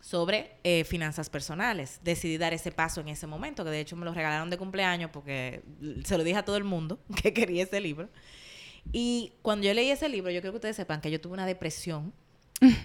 sobre 0.00 0.52
eh, 0.62 0.84
finanzas 0.84 1.28
personales. 1.28 2.00
Decidí 2.02 2.38
dar 2.38 2.54
ese 2.54 2.70
paso 2.70 3.00
en 3.00 3.08
ese 3.08 3.26
momento, 3.26 3.64
que 3.64 3.70
de 3.70 3.80
hecho 3.80 3.96
me 3.96 4.04
lo 4.04 4.14
regalaron 4.14 4.50
de 4.50 4.56
cumpleaños 4.56 5.10
porque 5.12 5.62
se 6.04 6.16
lo 6.16 6.24
dije 6.24 6.38
a 6.38 6.44
todo 6.44 6.56
el 6.56 6.64
mundo 6.64 7.00
que 7.22 7.32
quería 7.32 7.64
ese 7.64 7.80
libro. 7.80 8.08
Y 8.92 9.32
cuando 9.42 9.66
yo 9.66 9.74
leí 9.74 9.90
ese 9.90 10.08
libro, 10.08 10.30
yo 10.30 10.40
creo 10.40 10.52
que 10.52 10.58
ustedes 10.58 10.76
sepan 10.76 11.00
que 11.00 11.10
yo 11.10 11.20
tuve 11.20 11.34
una 11.34 11.46
depresión 11.46 12.12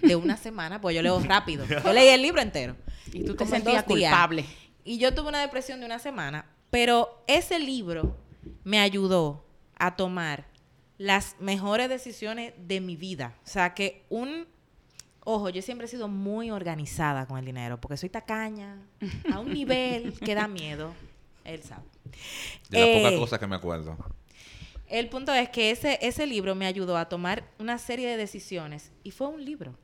de 0.02 0.16
una 0.16 0.36
semana, 0.36 0.80
pues 0.80 0.96
yo 0.96 1.02
leo 1.02 1.20
rápido. 1.24 1.64
Yo 1.64 1.92
leí 1.92 2.08
el 2.08 2.22
libro 2.22 2.42
entero. 2.42 2.76
Y 3.12 3.24
tú 3.24 3.36
te 3.36 3.46
sentías 3.46 3.84
culpable. 3.84 4.44
Y 4.84 4.98
yo 4.98 5.14
tuve 5.14 5.28
una 5.28 5.40
depresión 5.40 5.78
de 5.78 5.86
una 5.86 6.00
semana, 6.00 6.46
pero 6.70 7.22
ese 7.28 7.60
libro 7.60 8.16
me 8.64 8.80
ayudó 8.80 9.46
a 9.76 9.94
tomar 9.94 10.51
las 11.02 11.34
mejores 11.40 11.88
decisiones 11.88 12.54
de 12.56 12.80
mi 12.80 12.94
vida. 12.96 13.34
O 13.44 13.48
sea, 13.48 13.74
que 13.74 14.04
un... 14.08 14.46
Ojo, 15.24 15.48
yo 15.50 15.60
siempre 15.62 15.86
he 15.86 15.90
sido 15.90 16.06
muy 16.08 16.50
organizada 16.50 17.26
con 17.26 17.38
el 17.38 17.44
dinero, 17.44 17.80
porque 17.80 17.96
soy 17.96 18.08
tacaña 18.08 18.76
a 19.32 19.40
un 19.40 19.52
nivel 19.52 20.12
que 20.20 20.34
da 20.34 20.46
miedo. 20.46 20.94
Él 21.44 21.62
sabe. 21.62 21.82
De 22.70 22.78
las 22.78 22.96
pocas 22.98 23.12
Eh, 23.12 23.18
cosas 23.18 23.38
que 23.40 23.46
me 23.48 23.56
acuerdo. 23.56 23.96
El 24.88 25.08
punto 25.08 25.32
es 25.32 25.48
que 25.48 25.70
ese, 25.70 25.98
ese 26.02 26.26
libro 26.26 26.54
me 26.54 26.66
ayudó 26.66 26.96
a 26.96 27.08
tomar 27.08 27.44
una 27.58 27.78
serie 27.78 28.08
de 28.08 28.16
decisiones 28.16 28.92
y 29.02 29.10
fue 29.10 29.26
un 29.28 29.44
libro. 29.44 29.74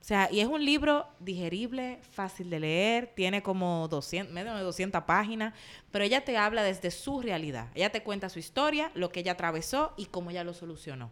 O 0.00 0.04
sea, 0.04 0.28
y 0.32 0.40
es 0.40 0.46
un 0.46 0.64
libro 0.64 1.06
digerible, 1.20 2.00
fácil 2.12 2.48
de 2.48 2.58
leer, 2.58 3.12
tiene 3.14 3.42
como 3.42 3.86
200, 3.88 4.32
medio 4.32 4.54
de 4.54 4.62
200 4.62 5.04
páginas, 5.04 5.54
pero 5.90 6.04
ella 6.04 6.24
te 6.24 6.38
habla 6.38 6.62
desde 6.62 6.90
su 6.90 7.20
realidad. 7.20 7.68
Ella 7.74 7.90
te 7.90 8.02
cuenta 8.02 8.30
su 8.30 8.38
historia, 8.38 8.90
lo 8.94 9.12
que 9.12 9.20
ella 9.20 9.32
atravesó 9.32 9.92
y 9.98 10.06
cómo 10.06 10.30
ella 10.30 10.42
lo 10.42 10.54
solucionó. 10.54 11.10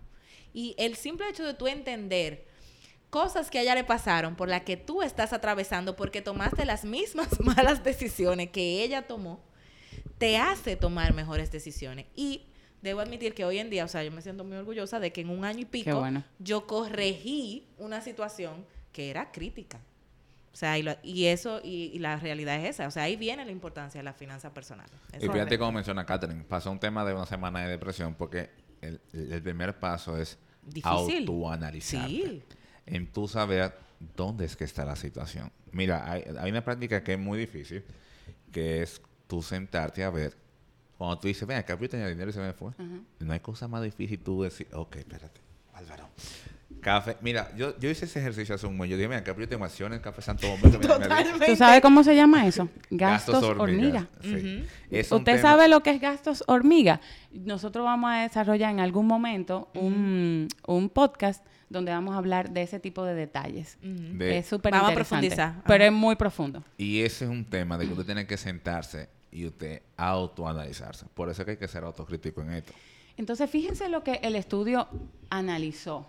Y 0.55 0.75
el 0.79 0.97
simple 0.97 1.29
hecho 1.29 1.45
de 1.45 1.53
tú 1.53 1.67
entender 1.67 2.47
cosas 3.11 3.51
que 3.51 3.59
a 3.59 3.63
ella 3.63 3.75
le 3.75 3.85
pasaron 3.85 4.37
por 4.37 4.49
las 4.49 4.63
que 4.63 4.77
tú 4.77 5.03
estás 5.03 5.33
atravesando 5.33 5.95
porque 5.95 6.23
tomaste 6.23 6.65
las 6.65 6.85
mismas 6.85 7.29
malas 7.41 7.85
decisiones 7.85 8.51
que 8.51 8.83
ella 8.83 9.07
tomó, 9.07 9.45
te 10.17 10.39
hace 10.39 10.77
tomar 10.77 11.13
mejores 11.13 11.53
decisiones. 11.53 12.07
Y 12.17 12.47
debo 12.81 13.01
admitir 13.01 13.35
que 13.35 13.45
hoy 13.45 13.59
en 13.59 13.69
día, 13.69 13.85
o 13.85 13.89
sea, 13.89 14.03
yo 14.03 14.11
me 14.11 14.23
siento 14.23 14.45
muy 14.45 14.57
orgullosa 14.57 14.99
de 14.99 15.13
que 15.13 15.21
en 15.21 15.29
un 15.29 15.45
año 15.45 15.61
y 15.61 15.65
pico 15.67 15.99
bueno. 15.99 16.25
yo 16.39 16.67
corregí 16.67 17.67
una 17.77 18.01
situación 18.01 18.65
que 18.99 19.11
era 19.11 19.31
crítica. 19.31 19.79
O 20.53 20.57
sea, 20.57 20.77
y, 20.77 20.83
lo- 20.83 20.97
y 21.05 21.27
eso, 21.27 21.61
y, 21.63 21.93
y 21.95 22.01
la 22.01 22.17
realidad 22.17 22.57
es 22.57 22.71
esa. 22.71 22.89
O 22.89 22.91
sea, 22.91 23.05
ahí 23.05 23.15
viene 23.15 23.45
la 23.45 23.53
importancia 23.53 24.01
de 24.01 24.03
las 24.03 24.17
finanzas 24.17 24.51
personales. 24.51 24.91
Eso 25.13 25.25
Y 25.25 25.29
fíjate 25.29 25.57
cómo 25.57 25.71
menciona 25.71 26.05
Catherine, 26.05 26.43
pasó 26.43 26.73
un 26.73 26.81
tema 26.81 27.05
de 27.05 27.15
una 27.15 27.27
semana 27.27 27.61
de 27.63 27.69
depresión 27.69 28.17
porque 28.17 28.51
el, 28.81 28.99
primer 29.41 29.79
paso 29.79 30.17
es 30.19 30.37
Difícil. 30.67 30.89
autoanalizarte. 30.91 32.09
Sí. 32.09 32.43
En 32.87 33.07
tú 33.07 33.29
saber 33.29 33.73
dónde 34.17 34.47
es 34.47 34.57
que 34.57 34.65
está 34.65 34.85
la 34.85 34.97
situación. 34.97 35.53
Mira, 35.71 36.11
hay, 36.11 36.25
hay 36.37 36.51
una 36.51 36.65
práctica 36.65 37.05
que 37.05 37.13
es 37.13 37.21
muy 37.21 37.39
difícil, 37.39 37.85
que 38.51 38.83
es 38.83 39.01
tú 39.29 39.43
sentarte 39.43 40.03
a 40.03 40.11
ver. 40.11 40.37
Cuando 40.97 41.21
tú 41.21 41.29
dices, 41.29 41.47
ven, 41.47 41.59
acá 41.59 41.79
yo 41.81 41.89
tenía 41.89 42.09
dinero 42.09 42.31
y 42.31 42.33
se 42.33 42.41
me 42.41 42.53
fue. 42.53 42.73
No 43.21 43.33
hay 43.33 43.39
cosa 43.39 43.69
más 43.69 43.81
difícil 43.81 44.19
tú 44.19 44.43
decir, 44.43 44.67
ok, 44.73 44.97
espérate, 44.97 45.41
Álvaro. 45.73 46.09
Café, 46.81 47.17
mira, 47.23 47.51
yo, 47.57 47.77
yo 47.79 47.91
hice 47.91 48.05
ese 48.05 48.21
ejercicio 48.21 48.55
hace 48.55 48.67
un 48.67 48.79
mes. 48.79 48.89
Yo 48.89 48.97
dije, 48.97 49.09
ven, 49.09 49.19
acá 49.19 49.35
yo 49.37 49.49
tengo 49.49 49.65
acciones 49.65 49.97
en 49.97 50.03
Café 50.03 50.23
Santo 50.23 50.47
Domingo. 50.47 50.79
mira. 50.79 51.25
¿Tú 51.47 51.57
sabes 51.57 51.81
cómo 51.81 52.05
se 52.05 52.15
llama 52.15 52.47
eso? 52.47 52.69
Gastos, 52.91 53.43
hormiga. 53.43 54.07
Sí. 54.23 54.65
Es 54.91 55.11
un 55.11 55.19
¿Usted 55.19 55.37
tema- 55.37 55.43
sabe 55.43 55.69
lo 55.69 55.83
que 55.83 55.91
es 55.91 56.01
gastos 56.01 56.45
hormiga? 56.47 57.01
Nosotros 57.33 57.85
vamos 57.85 58.11
a 58.13 58.23
desarrollar 58.23 58.71
en 58.71 58.81
algún 58.81 59.07
momento 59.07 59.69
un, 59.75 60.47
un 60.67 60.89
podcast 60.91 61.45
donde 61.69 61.91
vamos 61.91 62.15
a 62.15 62.19
hablar 62.19 62.51
de 62.51 62.63
ese 62.63 62.79
tipo 62.79 63.05
de 63.05 63.15
detalles. 63.15 63.77
de- 63.83 64.39
Es 64.39 64.47
súper 64.47 64.73
Vamos 64.73 64.89
a 64.89 64.93
interesante. 64.93 65.27
profundizar. 65.29 65.63
Pero 65.67 65.85
Ajá. 65.85 65.87
es 65.87 65.93
muy 65.93 66.17
profundo. 66.17 66.63
Y 66.77 67.01
ese 67.03 67.25
es 67.25 67.31
un 67.31 67.45
tema 67.45 67.77
de 67.77 67.87
que 67.87 67.93
usted 67.93 68.07
tiene 68.07 68.27
que 68.27 68.37
sentarse 68.37 69.09
y 69.33 69.47
usted 69.47 69.83
autoanalizarse. 69.97 71.07
Por 71.15 71.29
eso 71.29 71.43
es 71.43 71.45
que 71.47 71.51
hay 71.53 71.57
que 71.57 71.69
ser 71.69 71.83
autocrítico 71.85 72.41
en 72.43 72.53
esto. 72.53 72.73
Entonces, 73.17 73.51
fíjense 73.51 73.89
lo 73.89 74.05
que 74.05 74.21
el 74.23 74.37
estudio 74.37 74.87
analizó. 75.29 76.09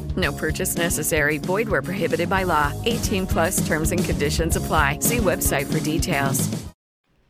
No 0.17 0.31
purchase 0.33 0.75
necessary. 0.77 1.37
Void 1.37 1.69
where 1.69 1.81
prohibited 1.81 2.29
by 2.29 2.43
law. 2.43 2.71
18 2.85 3.27
plus 3.27 3.65
terms 3.67 3.91
and 3.91 4.03
conditions 4.03 4.55
apply. 4.57 4.97
See 5.01 5.17
website 5.19 5.67
for 5.67 5.79
details. 5.79 6.49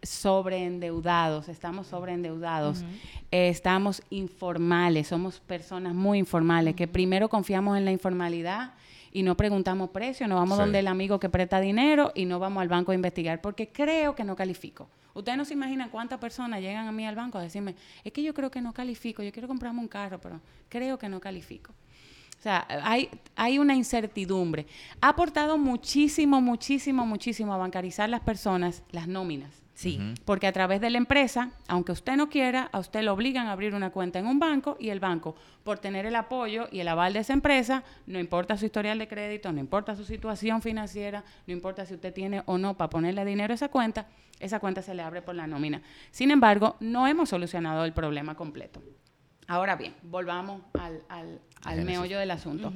sobreendeudados, 0.03 1.47
estamos 1.47 1.85
sobreendeudados, 1.85 2.81
eh, 3.29 3.49
estamos 3.49 4.01
informales, 4.09 5.07
somos 5.07 5.39
personas 5.39 5.93
muy 5.93 6.17
informales, 6.17 6.75
que 6.75 6.87
primero 6.87 7.29
confiamos 7.29 7.77
en 7.77 7.85
la 7.85 7.91
informalidad 7.91 8.73
y 9.11 9.21
no 9.21 9.37
preguntamos 9.37 9.91
precio, 9.91 10.27
no 10.27 10.37
vamos 10.37 10.57
Sí. 10.57 10.61
donde 10.63 10.79
el 10.79 10.87
amigo 10.87 11.19
que 11.19 11.29
presta 11.29 11.59
dinero 11.59 12.11
y 12.15 12.25
no 12.25 12.39
vamos 12.39 12.61
al 12.61 12.67
banco 12.67 12.91
a 12.91 12.95
investigar 12.95 13.41
porque 13.41 13.67
creo 13.71 14.15
que 14.15 14.23
no 14.23 14.35
califico. 14.35 14.89
Ustedes 15.13 15.37
no 15.37 15.45
se 15.45 15.53
imaginan 15.53 15.89
cuántas 15.89 16.17
personas 16.17 16.61
llegan 16.61 16.87
a 16.87 16.91
mí 16.91 17.05
al 17.05 17.15
banco 17.15 17.37
a 17.37 17.41
decirme, 17.43 17.75
es 18.03 18.11
que 18.11 18.23
yo 18.23 18.33
creo 18.33 18.49
que 18.49 18.59
no 18.61 18.73
califico, 18.73 19.21
yo 19.21 19.31
quiero 19.31 19.47
comprarme 19.47 19.81
un 19.81 19.87
carro, 19.87 20.19
pero 20.19 20.39
creo 20.67 20.97
que 20.97 21.09
no 21.09 21.19
califico. 21.19 21.73
O 22.41 22.43
sea, 22.43 22.65
hay, 22.83 23.07
hay 23.35 23.59
una 23.59 23.75
incertidumbre. 23.75 24.65
Ha 24.99 25.09
aportado 25.09 25.59
muchísimo, 25.59 26.41
muchísimo, 26.41 27.05
muchísimo 27.05 27.53
a 27.53 27.57
bancarizar 27.57 28.09
las 28.09 28.21
personas, 28.21 28.81
las 28.89 29.07
nóminas. 29.07 29.61
Sí. 29.75 29.99
Porque 30.25 30.47
a 30.47 30.51
través 30.51 30.81
de 30.81 30.89
la 30.89 30.97
empresa, 30.97 31.51
aunque 31.67 31.91
usted 31.91 32.15
no 32.15 32.29
quiera, 32.29 32.67
a 32.71 32.79
usted 32.79 33.03
lo 33.03 33.13
obligan 33.13 33.45
a 33.45 33.51
abrir 33.51 33.75
una 33.75 33.91
cuenta 33.91 34.17
en 34.17 34.25
un 34.25 34.39
banco 34.39 34.75
y 34.79 34.89
el 34.89 34.99
banco, 34.99 35.35
por 35.63 35.77
tener 35.77 36.07
el 36.07 36.15
apoyo 36.15 36.67
y 36.71 36.79
el 36.79 36.87
aval 36.87 37.13
de 37.13 37.19
esa 37.19 37.33
empresa, 37.33 37.83
no 38.07 38.19
importa 38.19 38.57
su 38.57 38.65
historial 38.65 38.97
de 38.97 39.07
crédito, 39.07 39.51
no 39.51 39.59
importa 39.59 39.95
su 39.95 40.03
situación 40.03 40.63
financiera, 40.63 41.23
no 41.45 41.53
importa 41.53 41.85
si 41.85 41.93
usted 41.93 42.11
tiene 42.11 42.41
o 42.47 42.57
no 42.57 42.75
para 42.75 42.89
ponerle 42.89 43.23
dinero 43.23 43.53
a 43.53 43.55
esa 43.55 43.69
cuenta, 43.69 44.07
esa 44.39 44.59
cuenta 44.59 44.81
se 44.81 44.95
le 44.95 45.03
abre 45.03 45.21
por 45.21 45.35
la 45.35 45.45
nómina. 45.45 45.83
Sin 46.09 46.31
embargo, 46.31 46.75
no 46.79 47.05
hemos 47.05 47.29
solucionado 47.29 47.85
el 47.85 47.93
problema 47.93 48.33
completo. 48.33 48.81
Ahora 49.51 49.75
bien, 49.75 49.93
volvamos 50.03 50.61
al, 50.79 51.01
al- 51.09 51.41
al 51.63 51.83
meollo 51.83 52.17
del 52.19 52.31
asunto. 52.31 52.71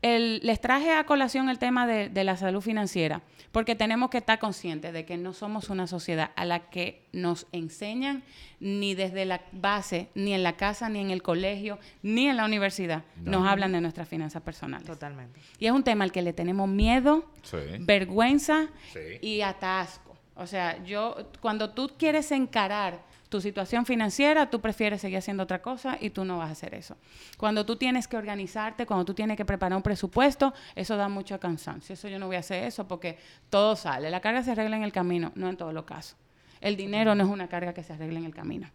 El- 0.00 0.40
les 0.44 0.60
traje 0.60 0.92
a 0.92 1.02
colación 1.04 1.48
el 1.48 1.58
tema 1.58 1.86
de, 1.86 2.08
de 2.08 2.22
la 2.22 2.36
salud 2.36 2.60
financiera, 2.60 3.22
porque 3.50 3.74
tenemos 3.74 4.10
que 4.10 4.18
estar 4.18 4.38
conscientes 4.38 4.92
de 4.92 5.04
que 5.04 5.16
no 5.16 5.32
somos 5.32 5.70
una 5.70 5.88
sociedad 5.88 6.30
a 6.36 6.44
la 6.44 6.70
que 6.70 7.08
nos 7.12 7.46
enseñan 7.50 8.22
ni 8.60 8.94
desde 8.94 9.24
la 9.24 9.40
base, 9.50 10.08
ni 10.14 10.34
en 10.34 10.44
la 10.44 10.56
casa, 10.56 10.88
ni 10.88 11.00
en 11.00 11.10
el 11.10 11.22
colegio, 11.22 11.80
ni 12.02 12.28
en 12.28 12.36
la 12.36 12.44
universidad, 12.44 13.02
nos 13.24 13.44
hablan 13.48 13.72
de 13.72 13.80
nuestras 13.80 14.06
finanzas 14.08 14.42
personales. 14.42 14.86
Totalmente. 14.86 15.40
Y 15.58 15.66
es 15.66 15.72
un 15.72 15.82
tema 15.82 16.04
al 16.04 16.12
que 16.12 16.22
le 16.22 16.32
tenemos 16.32 16.68
miedo, 16.68 17.24
Sí. 17.42 17.56
vergüenza 17.80 18.68
Sí. 18.92 19.18
y 19.26 19.40
hasta 19.40 19.80
asco. 19.80 20.16
O 20.36 20.46
sea, 20.46 20.84
yo, 20.84 21.16
cuando 21.40 21.70
tú 21.70 21.90
quieres 21.98 22.30
encarar 22.30 23.00
tu 23.28 23.40
situación 23.40 23.84
financiera, 23.84 24.48
tú 24.48 24.60
prefieres 24.60 25.00
seguir 25.02 25.18
haciendo 25.18 25.42
otra 25.42 25.60
cosa 25.60 25.98
y 26.00 26.10
tú 26.10 26.24
no 26.24 26.38
vas 26.38 26.48
a 26.48 26.52
hacer 26.52 26.74
eso. 26.74 26.96
Cuando 27.36 27.66
tú 27.66 27.76
tienes 27.76 28.08
que 28.08 28.16
organizarte, 28.16 28.86
cuando 28.86 29.04
tú 29.04 29.14
tienes 29.14 29.36
que 29.36 29.44
preparar 29.44 29.76
un 29.76 29.82
presupuesto, 29.82 30.54
eso 30.74 30.96
da 30.96 31.08
mucho 31.08 31.38
cansancio. 31.38 31.92
Eso 31.92 32.08
yo 32.08 32.18
no 32.18 32.26
voy 32.26 32.36
a 32.36 32.40
hacer 32.40 32.64
eso 32.64 32.88
porque 32.88 33.18
todo 33.50 33.76
sale. 33.76 34.08
La 34.10 34.20
carga 34.20 34.42
se 34.42 34.52
arregla 34.52 34.76
en 34.76 34.82
el 34.82 34.92
camino, 34.92 35.32
no 35.34 35.48
en 35.48 35.56
todos 35.56 35.74
los 35.74 35.84
casos. 35.84 36.16
El 36.60 36.76
dinero 36.76 37.14
no 37.14 37.22
es 37.24 37.30
una 37.30 37.48
carga 37.48 37.74
que 37.74 37.82
se 37.82 37.92
arregla 37.92 38.18
en 38.18 38.24
el 38.24 38.34
camino. 38.34 38.68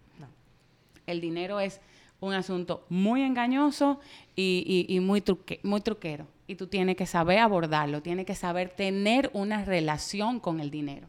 El 1.06 1.20
dinero 1.20 1.60
es 1.60 1.82
un 2.22 2.34
asunto 2.34 2.86
muy 2.89 3.22
engañoso 3.24 4.00
y, 4.36 4.86
y- 4.88 4.96
y 4.96 5.00
muy, 5.02 5.20
truque- 5.22 5.60
muy 5.63 5.82
truquero. 5.82 6.28
Y 6.48 6.56
tú 6.56 6.68
tienes 6.68 6.96
que 6.96 7.06
saber 7.06 7.39
abordarlo, 7.39 8.02
tienes 8.02 8.26
que 8.26 8.36
saber 8.36 8.70
tener 8.70 9.30
una 9.34 9.66
relación 9.66 10.39
con 10.39 10.60
el 10.62 10.70
dinero. 10.72 11.08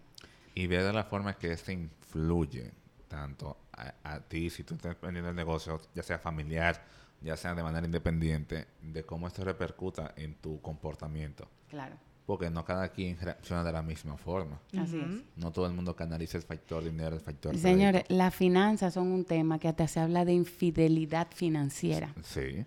Y 0.56 0.66
ver 0.66 0.82
de 0.82 0.92
la 0.92 1.04
forma 1.04 1.34
que 1.34 1.52
este 1.52 1.72
influye 1.72 2.72
tanto 3.14 3.56
a, 3.72 3.94
a 4.02 4.20
ti, 4.20 4.50
si 4.50 4.64
tú 4.64 4.74
estás 4.74 4.92
emprendiendo 4.92 5.30
el 5.30 5.36
negocio, 5.36 5.80
ya 5.94 6.02
sea 6.02 6.18
familiar, 6.18 6.84
ya 7.20 7.36
sea 7.36 7.54
de 7.54 7.62
manera 7.62 7.86
independiente, 7.86 8.66
de 8.82 9.04
cómo 9.04 9.28
esto 9.28 9.44
repercuta 9.44 10.12
en 10.16 10.34
tu 10.34 10.60
comportamiento. 10.60 11.48
Claro, 11.68 11.96
Porque 12.26 12.50
no 12.50 12.64
cada 12.64 12.88
quien 12.88 13.16
reacciona 13.20 13.62
de 13.62 13.70
la 13.72 13.82
misma 13.82 14.16
forma. 14.16 14.58
así 14.78 14.98
es. 14.98 15.22
No 15.36 15.52
todo 15.52 15.66
el 15.66 15.72
mundo 15.74 15.94
canaliza 15.94 16.38
el 16.38 16.42
factor 16.42 16.82
dinero, 16.82 17.14
el 17.14 17.20
factor 17.20 17.56
Señores, 17.56 18.04
las 18.08 18.34
finanzas 18.34 18.94
son 18.94 19.12
un 19.12 19.24
tema 19.24 19.58
que 19.58 19.68
hasta 19.68 19.86
se 19.86 20.00
habla 20.00 20.24
de 20.24 20.32
infidelidad 20.32 21.28
financiera. 21.32 22.12
Sí. 22.22 22.64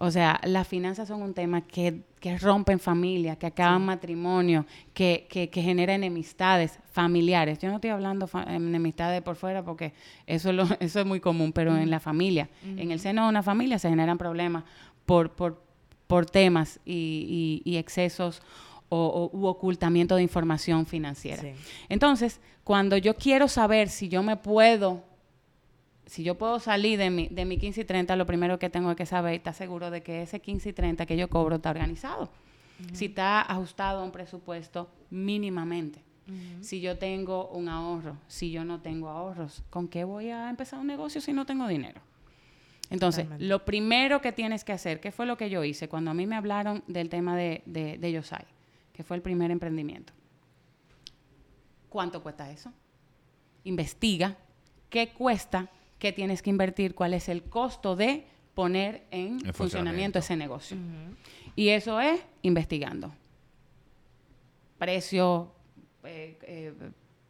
O 0.00 0.10
sea, 0.12 0.40
las 0.44 0.68
finanzas 0.68 1.08
son 1.08 1.22
un 1.22 1.34
tema 1.34 1.62
que, 1.62 2.02
que 2.20 2.38
rompen 2.38 2.78
familias, 2.78 3.36
que 3.36 3.46
acaban 3.46 3.84
matrimonios, 3.84 4.64
que, 4.94 5.26
que, 5.28 5.50
que 5.50 5.60
genera 5.60 5.92
enemistades 5.92 6.78
familiares. 6.92 7.58
Yo 7.58 7.68
no 7.68 7.74
estoy 7.76 7.90
hablando 7.90 8.28
fa- 8.28 8.44
enemistades 8.54 9.22
por 9.22 9.34
fuera 9.34 9.64
porque 9.64 9.92
eso 10.26 10.50
es, 10.50 10.54
lo- 10.54 10.68
eso 10.80 11.00
es 11.00 11.06
muy 11.06 11.18
común, 11.18 11.52
pero 11.52 11.76
en 11.76 11.90
la 11.90 11.98
familia, 11.98 12.48
en 12.64 12.92
el 12.92 13.00
seno 13.00 13.24
de 13.24 13.28
una 13.30 13.42
familia 13.42 13.78
se 13.80 13.88
generan 13.88 14.18
problemas 14.18 14.62
por, 15.04 15.32
por, 15.32 15.62
por 16.06 16.26
temas 16.26 16.78
y, 16.84 17.62
y- 17.64 17.70
y 17.72 17.76
excesos 17.76 18.40
o, 18.90 19.30
o- 19.32 19.36
u 19.36 19.46
ocultamiento 19.46 20.14
de 20.14 20.22
información 20.22 20.86
financiera. 20.86 21.42
Sí. 21.42 21.52
Entonces, 21.88 22.40
cuando 22.62 22.96
yo 22.98 23.16
quiero 23.16 23.48
saber 23.48 23.88
si 23.88 24.08
yo 24.08 24.22
me 24.22 24.36
puedo 24.36 25.02
si 26.08 26.22
yo 26.22 26.36
puedo 26.36 26.58
salir 26.58 26.98
de 26.98 27.10
mi, 27.10 27.28
de 27.28 27.44
mi 27.44 27.58
15 27.58 27.82
y 27.82 27.84
30, 27.84 28.16
lo 28.16 28.24
primero 28.24 28.58
que 28.58 28.70
tengo 28.70 28.96
que 28.96 29.04
saber 29.04 29.34
estar 29.34 29.52
seguro 29.52 29.90
de 29.90 30.02
que 30.02 30.22
ese 30.22 30.40
15 30.40 30.70
y 30.70 30.72
30 30.72 31.04
que 31.04 31.16
yo 31.16 31.28
cobro 31.28 31.56
está 31.56 31.70
organizado. 31.70 32.30
Si 32.92 33.06
está 33.06 33.42
ajustado 33.42 34.00
a 34.00 34.04
un 34.04 34.12
presupuesto 34.12 34.88
mínimamente. 35.10 36.02
Si 36.60 36.80
yo 36.80 36.98
tengo 36.98 37.48
un 37.48 37.68
ahorro, 37.68 38.16
si 38.26 38.50
yo 38.50 38.62
no 38.64 38.80
tengo 38.80 39.08
ahorros, 39.08 39.62
¿con 39.70 39.88
qué 39.88 40.04
voy 40.04 40.28
a 40.28 40.50
empezar 40.50 40.78
un 40.78 40.86
negocio 40.86 41.20
si 41.20 41.32
no 41.32 41.46
tengo 41.46 41.66
dinero? 41.66 42.00
Entonces, 42.90 43.24
Totalmente. 43.24 43.46
lo 43.46 43.64
primero 43.64 44.20
que 44.20 44.32
tienes 44.32 44.62
que 44.62 44.72
hacer, 44.72 45.00
¿qué 45.00 45.10
fue 45.10 45.26
lo 45.26 45.36
que 45.36 45.50
yo 45.50 45.64
hice? 45.64 45.88
Cuando 45.88 46.10
a 46.10 46.14
mí 46.14 46.26
me 46.26 46.36
hablaron 46.36 46.84
del 46.86 47.08
tema 47.08 47.34
de, 47.36 47.62
de, 47.66 47.98
de 47.98 48.12
Yosai, 48.12 48.44
que 48.92 49.02
fue 49.02 49.16
el 49.16 49.22
primer 49.22 49.50
emprendimiento. 49.50 50.12
¿Cuánto 51.88 52.22
cuesta 52.22 52.50
eso? 52.50 52.72
Investiga 53.64 54.36
qué 54.90 55.08
cuesta, 55.08 55.70
qué 55.98 56.12
tienes 56.12 56.42
que 56.42 56.50
invertir, 56.50 56.94
cuál 56.94 57.14
es 57.14 57.28
el 57.28 57.42
costo 57.42 57.96
de 57.96 58.24
poner 58.54 59.06
en 59.10 59.32
En 59.32 59.54
funcionamiento 59.54 59.54
funcionamiento. 59.54 60.18
ese 60.18 60.36
negocio. 60.36 60.76
Y 61.54 61.68
eso 61.68 62.00
es 62.00 62.20
investigando. 62.42 63.12
Precio, 64.78 65.52
eh, 66.04 66.38
eh, 66.42 66.72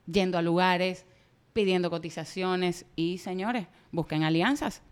yendo 0.06 0.38
a 0.38 0.42
lugares, 0.42 1.06
pidiendo 1.52 1.90
cotizaciones 1.90 2.86
y, 2.94 3.18
señores, 3.18 3.66
busquen 3.90 4.22
alianzas. 4.22 4.82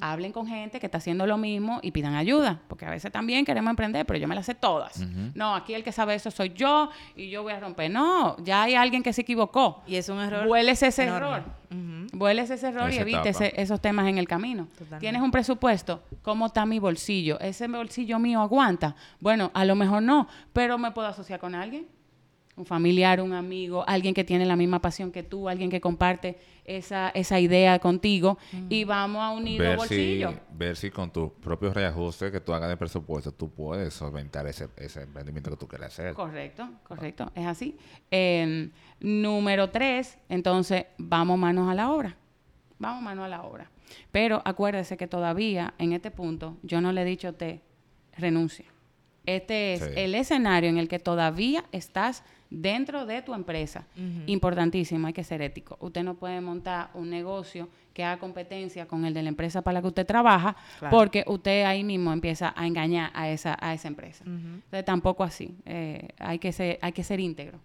Hablen 0.00 0.32
con 0.32 0.46
gente 0.46 0.78
que 0.80 0.86
está 0.86 0.98
haciendo 0.98 1.26
lo 1.26 1.38
mismo 1.38 1.78
y 1.82 1.90
pidan 1.90 2.14
ayuda, 2.14 2.60
porque 2.68 2.84
a 2.84 2.90
veces 2.90 3.10
también 3.10 3.44
queremos 3.44 3.70
emprender, 3.70 4.04
pero 4.06 4.18
yo 4.18 4.28
me 4.28 4.34
las 4.34 4.46
sé 4.46 4.54
todas. 4.54 5.00
No, 5.34 5.54
aquí 5.54 5.72
el 5.74 5.82
que 5.82 5.92
sabe 5.92 6.14
eso 6.14 6.30
soy 6.30 6.50
yo 6.54 6.90
y 7.16 7.30
yo 7.30 7.42
voy 7.42 7.52
a 7.52 7.60
romper. 7.60 7.90
No, 7.90 8.36
ya 8.44 8.62
hay 8.64 8.74
alguien 8.74 9.02
que 9.02 9.12
se 9.12 9.22
equivocó. 9.22 9.82
Y 9.86 9.96
es 9.96 10.08
un 10.08 10.18
error. 10.20 10.46
Vueles 10.46 10.82
ese 10.82 11.04
enorme. 11.04 11.26
error. 11.28 11.42
Ujú. 11.70 12.18
Vueles 12.18 12.50
ese 12.50 12.68
error 12.68 12.92
y 12.92 12.98
evite 12.98 13.28
ese- 13.30 13.52
esos 13.60 13.80
temas 13.80 14.06
en 14.08 14.18
el 14.18 14.28
camino. 14.28 14.66
Totalmente. 14.72 14.98
Tienes 15.00 15.22
un 15.22 15.30
presupuesto, 15.30 16.02
¿cómo 16.22 16.46
está 16.46 16.64
mi 16.66 16.78
bolsillo? 16.78 17.40
¿Ese 17.40 17.66
bolsillo 17.68 18.18
mío 18.18 18.40
aguanta? 18.40 18.94
Bueno, 19.20 19.50
a 19.54 19.64
lo 19.64 19.74
mejor 19.74 20.02
no, 20.02 20.28
pero 20.52 20.76
me 20.78 20.90
puedo 20.92 21.08
asociar 21.08 21.40
con 21.40 21.54
alguien. 21.54 21.86
Un 22.56 22.64
familiar, 22.66 23.20
un 23.20 23.32
amigo, 23.32 23.82
alguien 23.86 24.14
que 24.14 24.22
tiene 24.22 24.46
la 24.46 24.54
misma 24.54 24.80
pasión 24.80 25.10
que 25.10 25.24
tú, 25.24 25.48
alguien 25.48 25.70
que 25.70 25.80
comparte 25.80 26.38
esa, 26.64 27.08
esa 27.10 27.40
idea 27.40 27.80
contigo 27.80 28.38
y 28.68 28.84
vamos 28.84 29.22
a 29.22 29.30
unir 29.30 29.60
los 29.60 29.68
Ver 29.70 29.72
si, 29.88 29.94
bolsillos. 30.22 30.34
ver 30.56 30.76
si 30.76 30.90
con 30.90 31.10
tus 31.12 31.32
propios 31.32 31.74
reajustes 31.74 32.30
que 32.30 32.38
tú 32.40 32.54
hagas 32.54 32.68
de 32.68 32.76
presupuesto, 32.76 33.32
tú 33.32 33.50
puedes 33.50 33.92
solventar 33.92 34.46
ese, 34.46 34.68
ese 34.76 35.02
emprendimiento 35.02 35.50
que 35.50 35.56
tú 35.56 35.66
quieres 35.66 35.88
hacer. 35.88 36.14
Correcto, 36.14 36.68
correcto, 36.84 37.32
es 37.34 37.44
así. 37.44 37.76
Eh, 38.12 38.70
número 39.00 39.70
tres, 39.70 40.16
entonces 40.28 40.86
vamos 40.96 41.36
manos 41.38 41.68
a 41.68 41.74
la 41.74 41.90
obra. 41.90 42.16
Vamos 42.78 43.02
manos 43.02 43.24
a 43.24 43.28
la 43.28 43.42
obra. 43.42 43.68
Pero 44.12 44.42
acuérdese 44.44 44.96
que 44.96 45.08
todavía 45.08 45.74
en 45.78 45.92
este 45.92 46.10
punto 46.12 46.56
yo 46.62 46.80
no 46.80 46.92
le 46.92 47.02
he 47.02 47.04
dicho 47.04 47.26
a 47.26 47.30
usted 47.32 47.60
renuncie. 48.16 48.66
Este 49.26 49.74
es 49.74 49.80
Sí. 49.80 49.90
el 49.96 50.14
escenario 50.14 50.68
en 50.68 50.76
el 50.78 50.86
que 50.86 50.98
todavía 50.98 51.64
estás 51.72 52.22
dentro 52.62 53.06
de 53.06 53.22
tu 53.22 53.34
empresa. 53.34 53.86
Importantísimo, 54.26 55.06
hay 55.06 55.12
que 55.12 55.24
ser 55.24 55.42
ético. 55.42 55.76
Usted 55.80 56.02
no 56.02 56.14
puede 56.14 56.40
montar 56.40 56.90
un 56.94 57.10
negocio 57.10 57.68
que 57.92 58.02
haga 58.02 58.18
competencia 58.18 58.86
con 58.86 59.04
el 59.04 59.14
de 59.14 59.22
la 59.22 59.28
empresa 59.28 59.62
para 59.62 59.74
la 59.74 59.80
que 59.82 59.88
usted 59.88 60.04
trabaja, 60.06 60.56
Claro. 60.80 60.96
porque 60.96 61.24
usted 61.28 61.64
ahí 61.64 61.84
mismo 61.84 62.12
empieza 62.12 62.52
a 62.56 62.66
engañar 62.66 63.10
a 63.14 63.28
esa, 63.28 63.56
a 63.60 63.72
esa 63.72 63.86
empresa. 63.88 64.24
Entonces 64.26 64.84
tampoco 64.84 65.22
así. 65.22 65.54
Eh, 65.64 66.08
hay, 66.18 66.38
que 66.38 66.50
ser, 66.52 66.78
hay 66.82 66.92
que 66.92 67.04
ser 67.04 67.20
íntegro. 67.20 67.58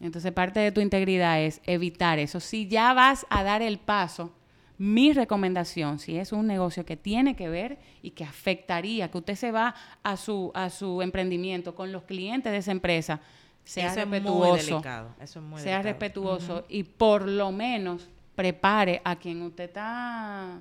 Entonces 0.00 0.32
parte 0.32 0.60
de 0.60 0.72
tu 0.72 0.80
integridad 0.80 1.40
es 1.40 1.60
evitar 1.64 2.18
eso. 2.18 2.40
Si 2.40 2.66
ya 2.68 2.92
vas 2.92 3.24
a 3.30 3.42
dar 3.44 3.62
el 3.62 3.78
paso 3.78 4.32
Mi 4.76 5.12
recomendación, 5.12 6.00
si 6.00 6.16
es 6.18 6.32
un 6.32 6.48
negocio 6.48 6.84
que 6.84 6.96
tiene 6.96 7.36
que 7.36 7.48
ver 7.48 7.78
y 8.02 8.10
que 8.10 8.24
afectaría, 8.24 9.08
que 9.08 9.18
usted 9.18 9.36
se 9.36 9.52
va 9.52 9.72
a 10.02 10.16
su, 10.16 10.50
a 10.52 10.68
su 10.68 11.00
emprendimiento 11.00 11.76
con 11.76 11.92
los 11.92 12.02
clientes 12.02 12.50
de 12.50 12.58
esa 12.58 12.72
empresa, 12.72 13.20
sea 13.64 13.90
Eso 13.92 14.00
es 14.00 14.06
muy 14.06 14.18
respetuoso. 14.20 14.56
delicado, 14.72 15.14
eso 15.20 15.38
es 15.40 15.44
muy 15.44 15.60
sea 15.60 15.78
delicado. 15.78 15.92
respetuoso 16.00 16.64
y 16.68 16.82
por 16.84 17.26
lo 17.28 17.50
menos 17.52 18.08
prepare 18.34 19.00
a 19.04 19.16
quien 19.16 19.42
usted 19.42 19.64
está 19.64 20.58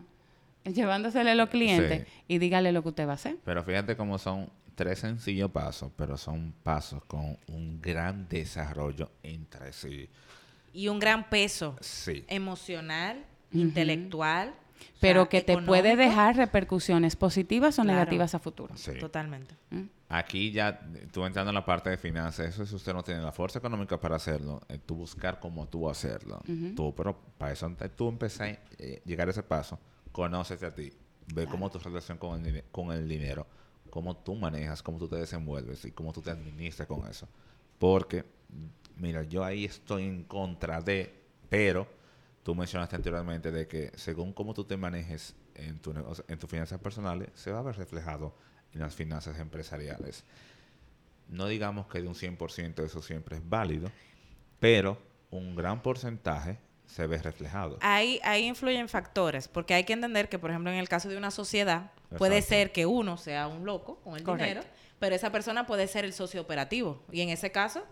llevándosele 0.65 1.31
a 1.31 1.35
los 1.35 1.49
clientes 1.49 2.03
Sí. 2.07 2.23
y 2.27 2.37
dígale 2.37 2.71
lo 2.71 2.81
que 2.83 2.89
usted 2.89 3.05
va 3.07 3.11
a 3.11 3.15
hacer. 3.15 3.37
Pero 3.43 3.63
fíjate 3.63 3.97
cómo 3.97 4.17
son 4.17 4.49
tres 4.75 4.99
sencillos 4.99 5.51
pasos, 5.51 5.91
pero 5.95 6.17
son 6.17 6.53
pasos 6.63 7.03
con 7.05 7.37
un 7.47 7.81
gran 7.81 8.27
desarrollo 8.29 9.11
entre 9.21 9.73
sí. 9.73 10.09
Y 10.73 10.87
un 10.87 10.99
gran 10.99 11.29
peso 11.29 11.75
Sí. 11.81 12.23
emocional, 12.27 13.23
intelectual. 13.51 14.49
o 14.49 14.85
Pero 14.99 15.21
sea, 15.23 15.29
que 15.29 15.41
te 15.41 15.57
puede 15.61 15.95
dejar 15.95 16.35
repercusiones 16.35 17.15
positivas 17.15 17.77
o 17.79 17.83
Claro. 17.83 17.93
negativas 17.99 18.35
a 18.35 18.39
futuro. 18.39 18.75
Sí. 18.75 18.91
Totalmente. 18.99 19.55
Aquí 20.15 20.51
ya, 20.51 20.79
tú 21.11 21.25
entrando 21.25 21.49
en 21.49 21.55
la 21.55 21.65
parte 21.65 21.89
de 21.89 21.97
finanzas, 21.97 22.45
eso 22.45 22.67
si 22.67 22.75
usted 22.75 22.93
no 22.93 23.01
tiene 23.01 23.19
la 23.23 23.31
fuerza 23.31 23.57
económica 23.57 23.99
para 23.99 24.17
hacerlo, 24.17 24.61
eh, 24.69 24.77
tú 24.77 24.93
buscar 24.93 25.39
cómo 25.39 25.67
tú 25.67 25.89
hacerlo. 25.89 26.39
Tú, 26.75 26.93
pero 26.93 27.19
para 27.35 27.51
eso 27.51 27.75
tú 27.95 28.09
empezar 28.09 28.47
a 28.47 28.59
eh, 28.77 29.01
llegar 29.05 29.27
a 29.27 29.31
ese 29.31 29.41
paso, 29.41 29.79
conócete 30.11 30.67
a 30.67 30.71
ti, 30.71 30.93
ve 31.33 31.47
cómo 31.47 31.71
tu 31.71 31.79
relación 31.79 32.19
con 32.19 32.45
el, 32.45 32.63
con 32.65 32.91
el 32.91 33.09
dinero, 33.09 33.47
cómo 33.89 34.15
tú 34.15 34.35
manejas, 34.35 34.83
cómo 34.83 34.99
tú 34.99 35.07
te 35.07 35.15
desenvuelves 35.15 35.83
y 35.85 35.91
cómo 35.93 36.13
tú 36.13 36.21
te 36.21 36.29
administras 36.29 36.87
con 36.87 37.07
eso. 37.07 37.27
Porque, 37.79 38.23
mira, 38.97 39.23
yo 39.23 39.43
ahí 39.43 39.65
estoy 39.65 40.03
en 40.03 40.25
contra 40.25 40.79
de, 40.79 41.11
pero 41.49 41.87
tú 42.43 42.53
mencionaste 42.53 42.95
anteriormente 42.95 43.51
de 43.51 43.67
que 43.67 43.91
según 43.95 44.31
cómo 44.31 44.53
tú 44.53 44.63
te 44.63 44.77
manejes 44.77 45.35
en, 45.55 45.79
tu 45.79 45.91
en 46.27 46.37
tus 46.37 46.49
finanzas 46.51 46.79
personales, 46.79 47.29
se 47.33 47.51
va 47.51 47.57
a 47.57 47.63
ver 47.63 47.77
reflejado 47.77 48.35
en 48.73 48.81
las 48.81 48.95
finanzas 48.95 49.39
empresariales. 49.39 50.23
No 51.29 51.47
digamos 51.47 51.87
que 51.87 52.01
de 52.01 52.07
un 52.07 52.15
100% 52.15 52.83
eso 52.83 53.01
siempre 53.01 53.37
es 53.37 53.49
válido, 53.49 53.91
pero 54.59 55.01
un 55.31 55.55
gran 55.55 55.81
porcentaje 55.81 56.57
se 56.85 57.07
ve 57.07 57.17
reflejado. 57.17 57.77
Ahí, 57.81 58.19
ahí 58.23 58.45
influyen 58.45 58.87
factores, 58.89 59.47
porque 59.47 59.73
hay 59.73 59.83
que 59.83 59.93
entender 59.93 60.29
que, 60.29 60.37
por 60.37 60.51
ejemplo, 60.51 60.71
en 60.71 60.77
el 60.77 60.89
caso 60.89 61.09
de 61.09 61.17
una 61.17 61.31
sociedad, 61.31 61.91
puede 62.17 62.41
ser 62.41 62.71
que 62.71 62.85
uno 62.85 63.17
sea 63.17 63.47
un 63.47 63.65
loco 63.65 63.95
con 64.03 64.15
el 64.15 64.23
Correcto. 64.23 64.45
dinero, 64.61 64.67
pero 64.99 65.15
esa 65.15 65.31
persona 65.31 65.65
puede 65.65 65.87
ser 65.87 66.05
el 66.05 66.13
socio 66.13 66.41
operativo. 66.41 67.01
Y 67.11 67.21
en 67.21 67.29
ese 67.29 67.51
caso, 67.51 67.83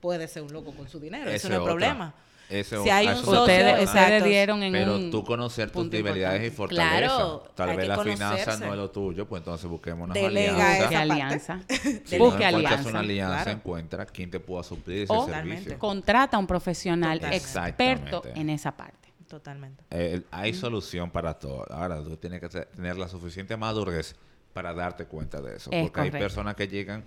puede 0.00 0.28
ser 0.28 0.42
un 0.42 0.52
loco 0.52 0.72
con 0.74 0.88
su 0.88 1.00
dinero. 1.00 1.24
Ese 1.26 1.36
Eso 1.36 1.48
no 1.48 1.54
es 1.56 1.60
otra. 1.62 1.72
problema. 1.72 2.14
Ese 2.60 2.82
Si 2.82 2.88
hay 2.90 3.06
a 3.08 3.10
un 3.16 3.24
socio, 3.24 3.40
Ustedes, 3.42 3.84
ustedes 3.88 4.24
dieron 4.24 4.62
en 4.62 4.72
Pero 4.72 4.94
un 4.96 5.10
tú 5.10 5.24
conocer 5.24 5.70
tus 5.70 5.90
debilidades 5.90 6.46
y 6.46 6.50
fortalezas. 6.54 6.98
Claro, 7.00 7.42
Tal 7.54 7.76
vez 7.76 7.88
la 7.88 7.98
finanza 7.98 8.56
no 8.58 8.72
es 8.72 8.76
lo 8.78 8.90
tuyo, 8.90 9.26
pues 9.28 9.40
entonces 9.40 9.68
busquemos 9.68 10.08
una 10.08 10.14
alianza. 10.26 11.00
alianza. 11.00 11.60
Si 12.04 12.18
no 12.18 12.24
Busque 12.24 12.44
encuentras 12.44 12.54
alianza. 12.54 12.88
una 12.90 12.98
alianza, 13.00 13.42
Claro. 13.42 13.50
encuentra 13.58 14.06
quien 14.06 14.30
te 14.30 14.40
pueda 14.40 14.62
suplir 14.62 15.02
ese 15.04 15.12
O 15.12 15.26
servicio. 15.26 15.78
contrata 15.78 16.36
a 16.36 16.40
un 16.40 16.46
profesional 16.46 17.20
experto 17.24 18.22
en 18.34 18.50
esa 18.50 18.72
parte. 18.76 19.08
Totalmente. 19.28 19.82
Eh, 19.90 20.22
hay 20.30 20.54
solución 20.54 21.10
para 21.10 21.34
todo. 21.34 21.66
Ahora, 21.72 22.02
tú 22.02 22.16
tienes 22.16 22.40
que 22.40 22.48
te- 22.48 22.66
tener 22.66 22.96
la 22.96 23.08
suficiente 23.08 23.56
madurez 23.56 24.14
para 24.52 24.72
darte 24.72 25.06
cuenta 25.06 25.40
de 25.40 25.56
eso. 25.56 25.70
Es 25.72 25.82
porque 25.82 26.00
hay 26.02 26.10
personas 26.12 26.54
que 26.54 26.68
llegan, 26.68 27.02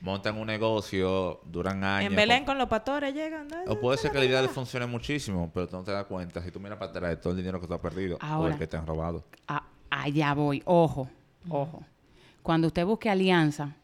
montan 0.00 0.36
un 0.38 0.46
negocio, 0.46 1.40
duran 1.44 1.82
años. 1.84 2.10
En 2.10 2.16
Belén 2.16 2.44
con- 2.44 2.56
los 2.58 2.68
pastores 2.68 3.14
llegan. 3.14 3.48
O 3.66 3.78
puede 3.78 3.98
ser 3.98 4.10
que 4.10 4.18
la 4.18 4.24
idea 4.24 4.42
le 4.42 4.48
funcione 4.48 4.86
muchísimo, 4.86 5.50
pero 5.52 5.68
tú 5.68 5.76
no 5.76 5.82
te 5.84 5.92
das 5.92 6.04
cuenta. 6.06 6.42
Si 6.42 6.50
tú 6.50 6.58
miras 6.60 6.78
para 6.78 6.90
atrás 6.90 7.10
de 7.10 7.16
todo 7.16 7.32
el 7.32 7.36
dinero 7.38 7.60
que 7.60 7.66
tú 7.66 7.74
has 7.74 7.80
perdido 7.80 8.16
o 8.16 8.24
Ahora. 8.24 8.52
el 8.54 8.58
que 8.58 8.66
te 8.66 8.76
han 8.76 8.86
robado. 8.86 9.24
Allá 9.90 10.34
voy. 10.34 10.62
Ojo, 10.64 11.08
ojo. 11.48 11.82
Cuando 12.42 12.68
usted 12.68 12.84
busque 12.86 13.10
alianza, 13.10 13.74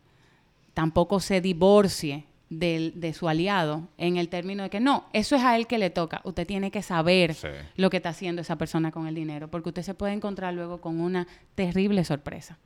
tampoco 0.75 1.21
se 1.21 1.41
divorcie 1.41 2.25
del- 2.49 2.93
de 3.01 3.13
su 3.13 3.29
aliado 3.29 3.89
en 3.99 4.17
el 4.17 4.29
término 4.29 4.63
de 4.63 4.71
que 4.71 4.79
no, 4.79 5.07
eso 5.13 5.35
es 5.35 5.43
a 5.43 5.57
él 5.57 5.67
que 5.67 5.79
le 5.79 5.91
toca. 5.91 6.21
Usted 6.25 6.47
tiene 6.47 6.71
que 6.71 6.81
saber 6.81 7.35
Sí. 7.35 7.49
lo 7.77 7.91
que 7.91 7.97
está 7.97 8.11
haciendo 8.11 8.41
esa 8.43 8.57
persona 8.57 8.93
con 8.93 9.07
el 9.09 9.15
dinero, 9.17 9.49
porque 9.49 9.71
usted 9.71 9.83
se 9.83 9.95
puede 9.95 10.13
encontrar 10.13 10.55
luego 10.55 10.81
con 10.81 11.01
una 11.01 11.27
terrible 11.57 12.05
sorpresa. 12.05 12.57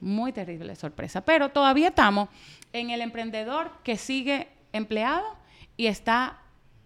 Muy 0.00 0.32
terrible 0.32 0.74
sorpresa. 0.74 1.20
Pero 1.20 1.50
todavía 1.50 1.88
estamos 1.88 2.28
en 2.72 2.90
el 2.90 3.00
emprendedor 3.00 3.70
que 3.84 3.96
sigue 3.96 4.48
empleado 4.72 5.36
y 5.76 5.86
está 5.86 6.38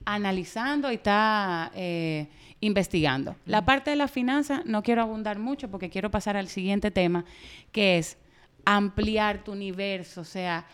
analizando 0.04 0.90
y 0.90 0.96
está 0.96 1.70
eh, 1.74 2.26
investigando. 2.60 3.36
La 3.46 3.64
parte 3.64 3.90
de 3.90 3.96
la 3.96 4.08
finanza 4.08 4.62
no 4.64 4.82
quiero 4.82 5.02
abundar 5.02 5.38
mucho 5.38 5.70
porque 5.70 5.90
quiero 5.90 6.10
pasar 6.10 6.36
al 6.36 6.48
siguiente 6.48 6.90
tema, 6.90 7.24
que 7.72 7.98
es 7.98 8.18
ampliar 8.64 9.44
tu 9.44 9.52
universo. 9.52 10.20
O 10.20 10.24
sea, 10.24 10.66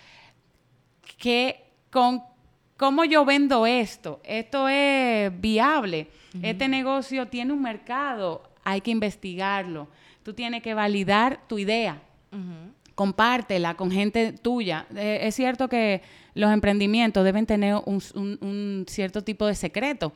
que 1.18 1.64
con 1.90 2.22
cómo 2.76 3.04
yo 3.04 3.24
vendo 3.24 3.66
esto, 3.66 4.20
esto 4.24 4.68
es 4.68 5.38
viable, 5.40 6.08
este 6.42 6.68
negocio 6.68 7.26
tiene 7.26 7.52
un 7.52 7.60
mercado, 7.62 8.42
hay 8.64 8.80
que 8.80 8.90
investigarlo, 8.90 9.88
tú 10.22 10.34
tienes 10.34 10.62
que 10.62 10.74
validar 10.74 11.40
tu 11.48 11.58
idea, 11.58 12.00
compártela 12.94 13.74
con 13.74 13.90
gente 13.90 14.32
tuya. 14.32 14.86
Eh, 14.94 15.20
es 15.22 15.34
cierto 15.34 15.68
que 15.68 16.02
los 16.34 16.52
emprendimientos 16.52 17.24
deben 17.24 17.46
tener 17.46 17.74
un, 17.86 18.00
un- 18.14 18.38
un 18.40 18.84
cierto 18.88 19.22
tipo 19.24 19.46
de 19.46 19.54
secreto, 19.54 20.12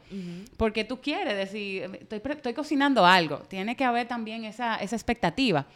porque 0.56 0.84
tú 0.84 1.00
quieres 1.00 1.36
decir, 1.36 2.06
estoy 2.10 2.52
cocinando 2.54 3.04
algo, 3.04 3.38
tiene 3.48 3.74
que 3.76 3.84
haber 3.84 4.06
también 4.06 4.44
esa, 4.44 4.76
esa 4.76 4.94
expectativa, 4.96 5.66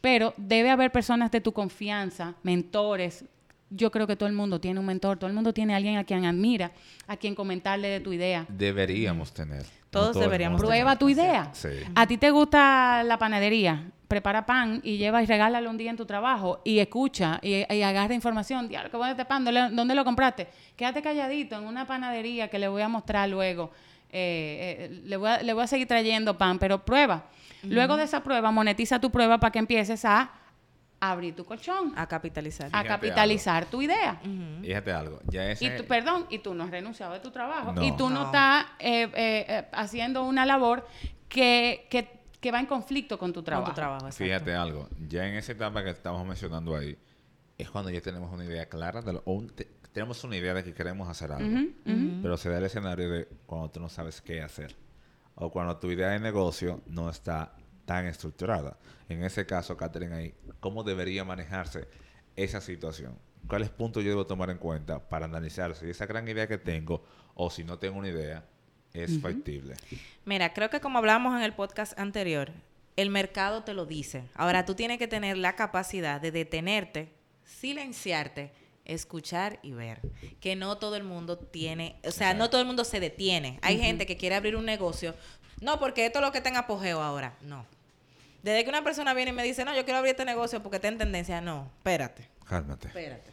pero 0.00 0.34
debe 0.36 0.70
haber 0.70 0.92
personas 0.92 1.30
de 1.30 1.40
tu 1.40 1.52
confianza, 1.52 2.34
mentores. 2.42 3.24
Yo 3.70 3.90
creo 3.90 4.06
que 4.06 4.14
todo 4.14 4.28
el 4.28 4.34
mundo 4.34 4.60
tiene 4.60 4.78
un 4.78 4.86
mentor, 4.86 5.18
todo 5.18 5.26
el 5.28 5.34
mundo 5.34 5.52
tiene 5.52 5.74
alguien 5.74 5.96
a 5.96 6.04
quien 6.04 6.24
admira, 6.24 6.70
a 7.08 7.16
quien 7.16 7.34
comentarle 7.34 7.88
de 7.88 7.98
tu 8.00 8.12
idea. 8.12 8.44
Deberíamos 8.48 9.32
tener. 9.32 9.64
Todos 9.96 10.18
deberíamos. 10.18 10.60
Prueba 10.60 10.96
tu 10.96 11.08
idea. 11.08 11.50
Sí. 11.52 11.68
A 11.94 12.06
ti 12.06 12.16
te 12.16 12.30
gusta 12.30 13.02
la 13.02 13.18
panadería, 13.18 13.90
prepara 14.08 14.46
pan 14.46 14.80
y 14.84 14.98
lleva 14.98 15.22
y 15.22 15.26
regálalo 15.26 15.68
un 15.68 15.76
día 15.76 15.90
en 15.90 15.96
tu 15.96 16.06
trabajo 16.06 16.60
y 16.64 16.78
escucha 16.78 17.38
y, 17.42 17.64
y 17.72 17.82
agarra 17.82 18.14
información. 18.14 18.68
Diablo, 18.68 18.90
qué 18.90 18.96
bueno 18.96 19.12
este 19.12 19.24
pan, 19.24 19.44
¿dónde, 19.44 19.68
dónde 19.72 19.94
lo 19.94 20.04
compraste? 20.04 20.48
Quédate 20.76 21.02
calladito 21.02 21.56
en 21.56 21.64
una 21.64 21.86
panadería 21.86 22.48
que 22.48 22.58
le 22.58 22.68
voy 22.68 22.82
a 22.82 22.88
mostrar 22.88 23.28
luego. 23.28 23.70
Eh, 24.10 24.88
eh, 24.90 25.02
le, 25.04 25.16
voy 25.16 25.28
a, 25.28 25.42
le 25.42 25.52
voy 25.52 25.64
a 25.64 25.66
seguir 25.66 25.88
trayendo 25.88 26.38
pan, 26.38 26.58
pero 26.58 26.84
prueba. 26.84 27.24
Luego 27.62 27.96
de 27.96 28.04
esa 28.04 28.22
prueba, 28.22 28.50
monetiza 28.52 29.00
tu 29.00 29.10
prueba 29.10 29.38
para 29.38 29.50
que 29.50 29.58
empieces 29.58 30.04
a 30.04 30.30
abrir 31.00 31.36
tu 31.36 31.44
colchón, 31.44 31.92
A 31.96 32.06
capitalizar. 32.06 32.66
a 32.66 32.82
Fíjate 32.82 32.88
capitalizar 32.88 33.66
tu 33.66 33.82
idea. 33.82 34.20
Fíjate 34.62 34.92
algo. 34.92 35.20
Ya 35.26 35.50
ese, 35.50 35.64
Y 35.66 35.76
tú, 35.76 35.84
perdón, 35.84 36.26
y 36.30 36.38
tú 36.38 36.54
no 36.54 36.64
has 36.64 36.70
renunciado 36.70 37.14
a 37.14 37.20
tu 37.22 37.30
trabajo. 37.30 37.72
No. 37.72 37.84
Y 37.84 37.96
tú 37.96 38.08
no, 38.08 38.20
No. 38.20 38.26
estás 38.26 38.64
eh, 38.78 39.02
eh, 39.14 39.44
eh, 39.48 39.68
haciendo 39.72 40.24
una 40.24 40.46
labor 40.46 40.86
que, 41.28 41.86
que, 41.90 42.20
que 42.40 42.50
va 42.50 42.60
en 42.60 42.66
conflicto 42.66 43.18
con 43.18 43.32
tu 43.32 43.42
trabajo. 43.42 43.66
Con 43.66 43.74
tu 43.74 43.80
trabajo, 43.80 44.06
exacto. 44.06 44.24
Fíjate 44.24 44.54
algo, 44.54 44.88
ya 45.08 45.26
en 45.28 45.34
esa 45.34 45.52
etapa 45.52 45.82
que 45.84 45.90
estamos 45.90 46.26
mencionando 46.26 46.74
ahí, 46.76 46.96
es 47.58 47.70
cuando 47.70 47.90
ya 47.90 48.00
tenemos 48.00 48.32
una 48.32 48.44
idea 48.44 48.66
clara, 48.68 49.02
de 49.02 49.14
lo, 49.14 49.22
o 49.26 49.32
un- 49.34 49.48
te- 49.50 49.68
tenemos 49.92 50.22
una 50.24 50.36
idea 50.36 50.52
de 50.54 50.62
que 50.62 50.74
queremos 50.74 51.08
hacer 51.08 51.32
algo, 51.32 51.70
pero 52.22 52.36
se 52.36 52.50
da 52.50 52.58
el 52.58 52.64
escenario 52.64 53.10
de 53.10 53.28
cuando 53.46 53.70
tú 53.70 53.80
no 53.80 53.88
sabes 53.88 54.20
qué 54.20 54.42
hacer, 54.42 54.76
o 55.34 55.50
cuando 55.50 55.76
tu 55.78 55.90
idea 55.90 56.08
de 56.10 56.20
negocio 56.20 56.82
no 56.86 57.08
está 57.08 57.52
tan 57.86 58.06
estructurada. 58.06 58.76
En 59.08 59.24
ese 59.24 59.46
caso, 59.46 59.76
Catherine, 59.76 60.14
ahí, 60.14 60.34
¿cómo 60.60 60.82
debería 60.82 61.24
manejarse 61.24 61.88
esa 62.34 62.60
situación? 62.60 63.16
¿Cuáles 63.48 63.70
puntos 63.70 64.02
yo 64.04 64.10
debo 64.10 64.26
tomar 64.26 64.50
en 64.50 64.58
cuenta 64.58 65.08
para 65.08 65.24
analizar 65.24 65.74
si 65.74 65.88
esa 65.88 66.04
gran 66.04 66.28
idea 66.28 66.48
que 66.48 66.58
tengo, 66.58 67.04
o 67.34 67.48
si 67.48 67.64
no 67.64 67.78
tengo 67.78 67.98
una 67.98 68.08
idea, 68.08 68.44
es 68.92 69.20
factible? 69.20 69.76
Mira, 70.24 70.52
creo 70.52 70.68
que 70.68 70.80
como 70.80 70.98
hablábamos 70.98 71.36
en 71.36 71.42
el 71.42 71.54
podcast 71.54 71.98
anterior, 71.98 72.50
el 72.96 73.10
mercado 73.10 73.62
te 73.62 73.72
lo 73.72 73.86
dice. 73.86 74.24
Ahora 74.34 74.64
tú 74.64 74.74
tienes 74.74 74.98
que 74.98 75.06
tener 75.06 75.38
la 75.38 75.54
capacidad 75.54 76.20
de 76.20 76.32
detenerte, 76.32 77.12
silenciarte, 77.44 78.52
escuchar 78.84 79.60
y 79.62 79.72
ver. 79.72 80.00
Que 80.40 80.56
no 80.56 80.78
todo 80.78 80.96
el 80.96 81.04
mundo 81.04 81.38
tiene, 81.38 82.00
o 82.04 82.10
sea, 82.10 82.34
no 82.34 82.50
todo 82.50 82.60
el 82.60 82.66
mundo 82.66 82.84
se 82.84 82.98
detiene. 82.98 83.60
Hay 83.62 83.78
gente 83.78 84.06
que 84.06 84.16
quiere 84.16 84.34
abrir 84.34 84.56
un 84.56 84.64
negocio, 84.64 85.14
no, 85.60 85.78
porque 85.78 86.06
esto 86.06 86.18
es 86.18 86.24
lo 86.24 86.32
que 86.32 86.38
está 86.38 86.50
en 86.50 86.56
apogeo 86.56 87.00
ahora. 87.00 87.36
No. 87.42 87.66
Desde 88.46 88.62
que 88.62 88.70
una 88.70 88.84
persona 88.84 89.12
viene 89.12 89.32
y 89.32 89.34
me 89.34 89.42
dice, 89.42 89.64
no, 89.64 89.74
yo 89.74 89.84
quiero 89.84 89.98
abrir 89.98 90.12
este 90.12 90.24
negocio 90.24 90.62
porque 90.62 90.76
está 90.76 90.86
en 90.86 90.98
tendencia, 90.98 91.40
no, 91.40 91.68
espérate. 91.78 92.28
Cálmate. 92.48 92.86
Espérate. 92.86 93.32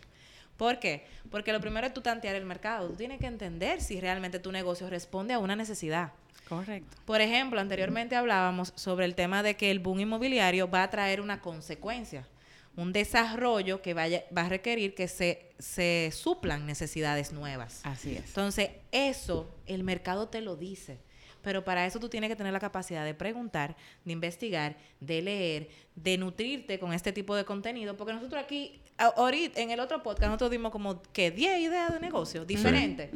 ¿Por 0.57 0.79
qué? 0.79 1.05
Porque 1.29 1.53
lo 1.53 1.61
primero 1.61 1.85
es 1.85 1.93
tú 1.93 2.01
tantear 2.01 2.33
el 2.33 2.45
mercado. 2.45 2.87
Tú 2.87 2.95
tienes 2.95 3.19
que 3.19 3.27
entender 3.27 3.79
si 3.79 4.01
realmente 4.01 4.39
tu 4.39 4.51
negocio 4.51 4.89
responde 4.89 5.35
a 5.35 5.37
una 5.37 5.55
necesidad. 5.55 6.13
Correcto. 6.49 6.97
Por 7.05 7.21
ejemplo, 7.21 7.61
anteriormente 7.61 8.15
hablábamos 8.15 8.73
sobre 8.75 9.05
el 9.05 9.13
tema 9.13 9.43
de 9.43 9.55
que 9.55 9.69
el 9.69 9.77
boom 9.77 9.99
inmobiliario 9.99 10.67
va 10.67 10.81
a 10.81 10.89
traer 10.89 11.21
una 11.21 11.41
consecuencia, 11.41 12.27
un 12.75 12.91
desarrollo 12.91 13.83
que 13.83 13.93
vaya, 13.93 14.23
va 14.35 14.47
a 14.47 14.49
requerir 14.49 14.95
que 14.95 15.07
se, 15.07 15.51
se 15.59 16.09
suplan 16.11 16.65
necesidades 16.65 17.31
nuevas. 17.31 17.81
Así 17.83 18.15
es. 18.15 18.25
Entonces, 18.29 18.71
eso 18.91 19.55
el 19.67 19.83
mercado 19.83 20.29
te 20.29 20.41
lo 20.41 20.55
dice. 20.55 20.97
Pero 21.43 21.63
para 21.63 21.85
eso 21.85 21.99
tú 21.99 22.09
tienes 22.09 22.29
que 22.29 22.35
tener 22.35 22.53
la 22.53 22.59
capacidad 22.59 23.05
de 23.05 23.13
preguntar, 23.13 23.75
de 24.05 24.13
investigar, 24.13 24.77
de 24.99 25.21
leer, 25.21 25.69
de 25.95 26.17
nutrirte 26.17 26.79
con 26.79 26.93
este 26.93 27.11
tipo 27.11 27.35
de 27.35 27.45
contenido. 27.45 27.95
Porque 27.95 28.13
nosotros 28.13 28.41
aquí, 28.41 28.81
ahorita, 28.97 29.59
en 29.59 29.69
el 29.69 29.79
otro 29.79 30.01
podcast, 30.01 30.27
nosotros 30.27 30.49
dimos 30.49 30.71
como 30.71 31.01
que 31.01 31.29
10 31.29 31.59
ideas 31.59 31.93
de 31.93 31.99
negocio 31.99 32.45
diferentes. 32.45 33.11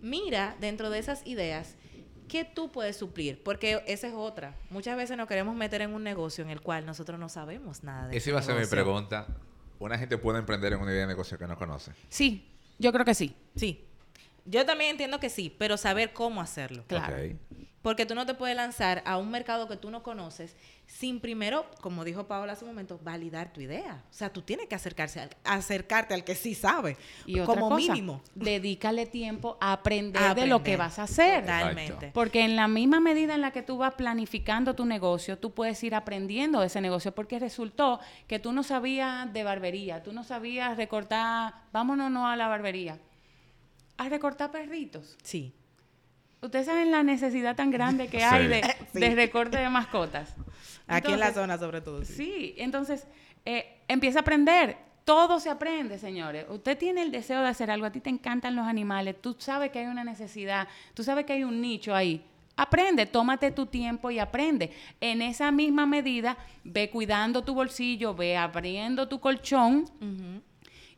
Mira 0.00 0.56
dentro 0.58 0.90
de 0.90 0.98
esas 0.98 1.26
ideas 1.26 1.76
qué 2.26 2.44
tú 2.44 2.72
puedes 2.72 2.96
suplir. 2.96 3.42
Porque 3.42 3.82
esa 3.86 4.08
es 4.08 4.14
otra. 4.14 4.56
Muchas 4.70 4.96
veces 4.96 5.16
nos 5.16 5.28
queremos 5.28 5.54
meter 5.54 5.82
en 5.82 5.92
un 5.92 6.02
negocio 6.02 6.42
en 6.42 6.50
el 6.50 6.60
cual 6.60 6.86
nosotros 6.86 7.20
no 7.20 7.28
sabemos 7.28 7.84
nada 7.84 8.08
de 8.08 8.16
Esa 8.16 8.30
iba 8.30 8.38
a 8.38 8.42
ser 8.42 8.58
mi 8.58 8.66
pregunta. 8.66 9.26
¿Una 9.78 9.98
gente 9.98 10.16
puede 10.18 10.38
emprender 10.38 10.72
en 10.72 10.80
una 10.80 10.92
idea 10.92 11.02
de 11.02 11.08
negocio 11.08 11.38
que 11.38 11.46
no 11.46 11.56
conoce? 11.56 11.92
Sí, 12.08 12.48
yo 12.78 12.92
creo 12.92 13.04
que 13.04 13.14
sí. 13.14 13.34
Sí. 13.56 13.84
Yo 14.44 14.64
también 14.66 14.90
entiendo 14.92 15.20
que 15.20 15.30
sí, 15.30 15.54
pero 15.58 15.76
saber 15.76 16.12
cómo 16.12 16.40
hacerlo. 16.40 16.84
Claro. 16.86 17.16
Porque 17.82 18.04
tú 18.04 18.14
no 18.14 18.26
te 18.26 18.34
puedes 18.34 18.54
lanzar 18.54 19.02
a 19.06 19.16
un 19.16 19.30
mercado 19.30 19.66
que 19.66 19.74
tú 19.76 19.90
no 19.90 20.02
conoces 20.02 20.54
sin 20.84 21.18
primero, 21.18 21.64
como 21.80 22.04
dijo 22.04 22.26
Paola 22.26 22.52
hace 22.52 22.64
un 22.66 22.72
momento, 22.72 23.00
validar 23.02 23.54
tu 23.54 23.62
idea. 23.62 24.04
O 24.10 24.12
sea, 24.12 24.30
tú 24.30 24.42
tienes 24.42 24.66
que 24.66 24.74
acercarse 24.74 25.20
al- 25.20 25.30
acercarte 25.44 26.12
al 26.12 26.22
que 26.24 26.34
sí 26.34 26.54
sabe. 26.54 26.98
Y 27.24 27.38
otra 27.40 27.54
como 27.54 27.70
cosa, 27.70 27.92
mínimo. 27.94 28.20
dedícale 28.34 29.06
tiempo 29.06 29.56
a 29.62 29.72
aprender, 29.72 30.22
A 30.22 30.34
de 30.34 30.46
lo 30.46 30.62
que 30.62 30.76
vas 30.76 30.98
a 30.98 31.04
hacer. 31.04 31.40
Totalmente. 31.42 32.10
Porque 32.12 32.42
en 32.44 32.54
la 32.54 32.68
misma 32.68 33.00
medida 33.00 33.34
en 33.34 33.40
la 33.40 33.50
que 33.52 33.62
tú 33.62 33.78
vas 33.78 33.94
planificando 33.94 34.74
tu 34.74 34.84
negocio, 34.84 35.38
tú 35.38 35.52
puedes 35.54 35.82
ir 35.82 35.94
aprendiendo 35.94 36.60
de 36.60 36.66
ese 36.66 36.82
negocio, 36.82 37.14
porque 37.14 37.38
resultó 37.38 38.00
que 38.26 38.38
tú 38.38 38.52
no 38.52 38.62
sabías 38.62 39.32
de 39.32 39.42
barbería, 39.42 40.02
tú 40.02 40.12
no 40.12 40.22
sabías 40.24 40.76
recortar, 40.76 41.54
vámonos 41.72 42.10
no 42.10 42.28
a 42.28 42.36
la 42.36 42.48
barbería, 42.48 42.98
a 44.06 44.08
recortar 44.08 44.50
perritos. 44.50 45.16
Sí. 45.22 45.52
Ustedes 46.42 46.66
saben 46.66 46.90
la 46.90 47.02
necesidad 47.02 47.54
tan 47.54 47.70
grande 47.70 48.08
que 48.08 48.24
hay 48.24 48.42
Sí. 48.44 48.48
de, 48.48 48.62
Sí. 48.92 49.00
de 49.00 49.14
recorte 49.14 49.58
de 49.58 49.68
mascotas. 49.68 50.34
Aquí 50.86 51.12
en 51.12 51.20
la 51.20 51.32
zona, 51.32 51.58
sobre 51.58 51.80
todo. 51.80 52.04
Sí. 52.04 52.14
Sí, 52.14 52.54
entonces 52.58 53.06
eh, 53.44 53.80
empieza 53.88 54.20
a 54.20 54.22
aprender. 54.22 54.76
Todo 55.04 55.40
se 55.40 55.50
aprende, 55.50 55.98
señores. 55.98 56.46
Usted 56.50 56.76
tiene 56.78 57.02
el 57.02 57.10
deseo 57.10 57.40
de 57.42 57.48
hacer 57.48 57.70
algo, 57.70 57.86
a 57.86 57.90
ti 57.92 58.00
te 58.00 58.10
encantan 58.10 58.54
los 58.54 58.66
animales, 58.66 59.16
tú 59.20 59.34
sabes 59.38 59.70
que 59.70 59.80
hay 59.80 59.86
una 59.86 60.04
necesidad, 60.04 60.68
tú 60.94 61.02
sabes 61.02 61.24
que 61.24 61.32
hay 61.32 61.42
un 61.44 61.60
nicho 61.60 61.94
ahí. 61.94 62.22
Aprende, 62.56 63.06
tómate 63.06 63.50
tu 63.50 63.66
tiempo 63.66 64.10
y 64.10 64.18
aprende. 64.18 64.70
En 65.00 65.22
esa 65.22 65.50
misma 65.50 65.86
medida, 65.86 66.36
ve 66.64 66.90
cuidando 66.90 67.42
tu 67.42 67.54
bolsillo, 67.54 68.14
ve 68.14 68.36
abriendo 68.36 69.08
tu 69.08 69.18
colchón 69.18 69.86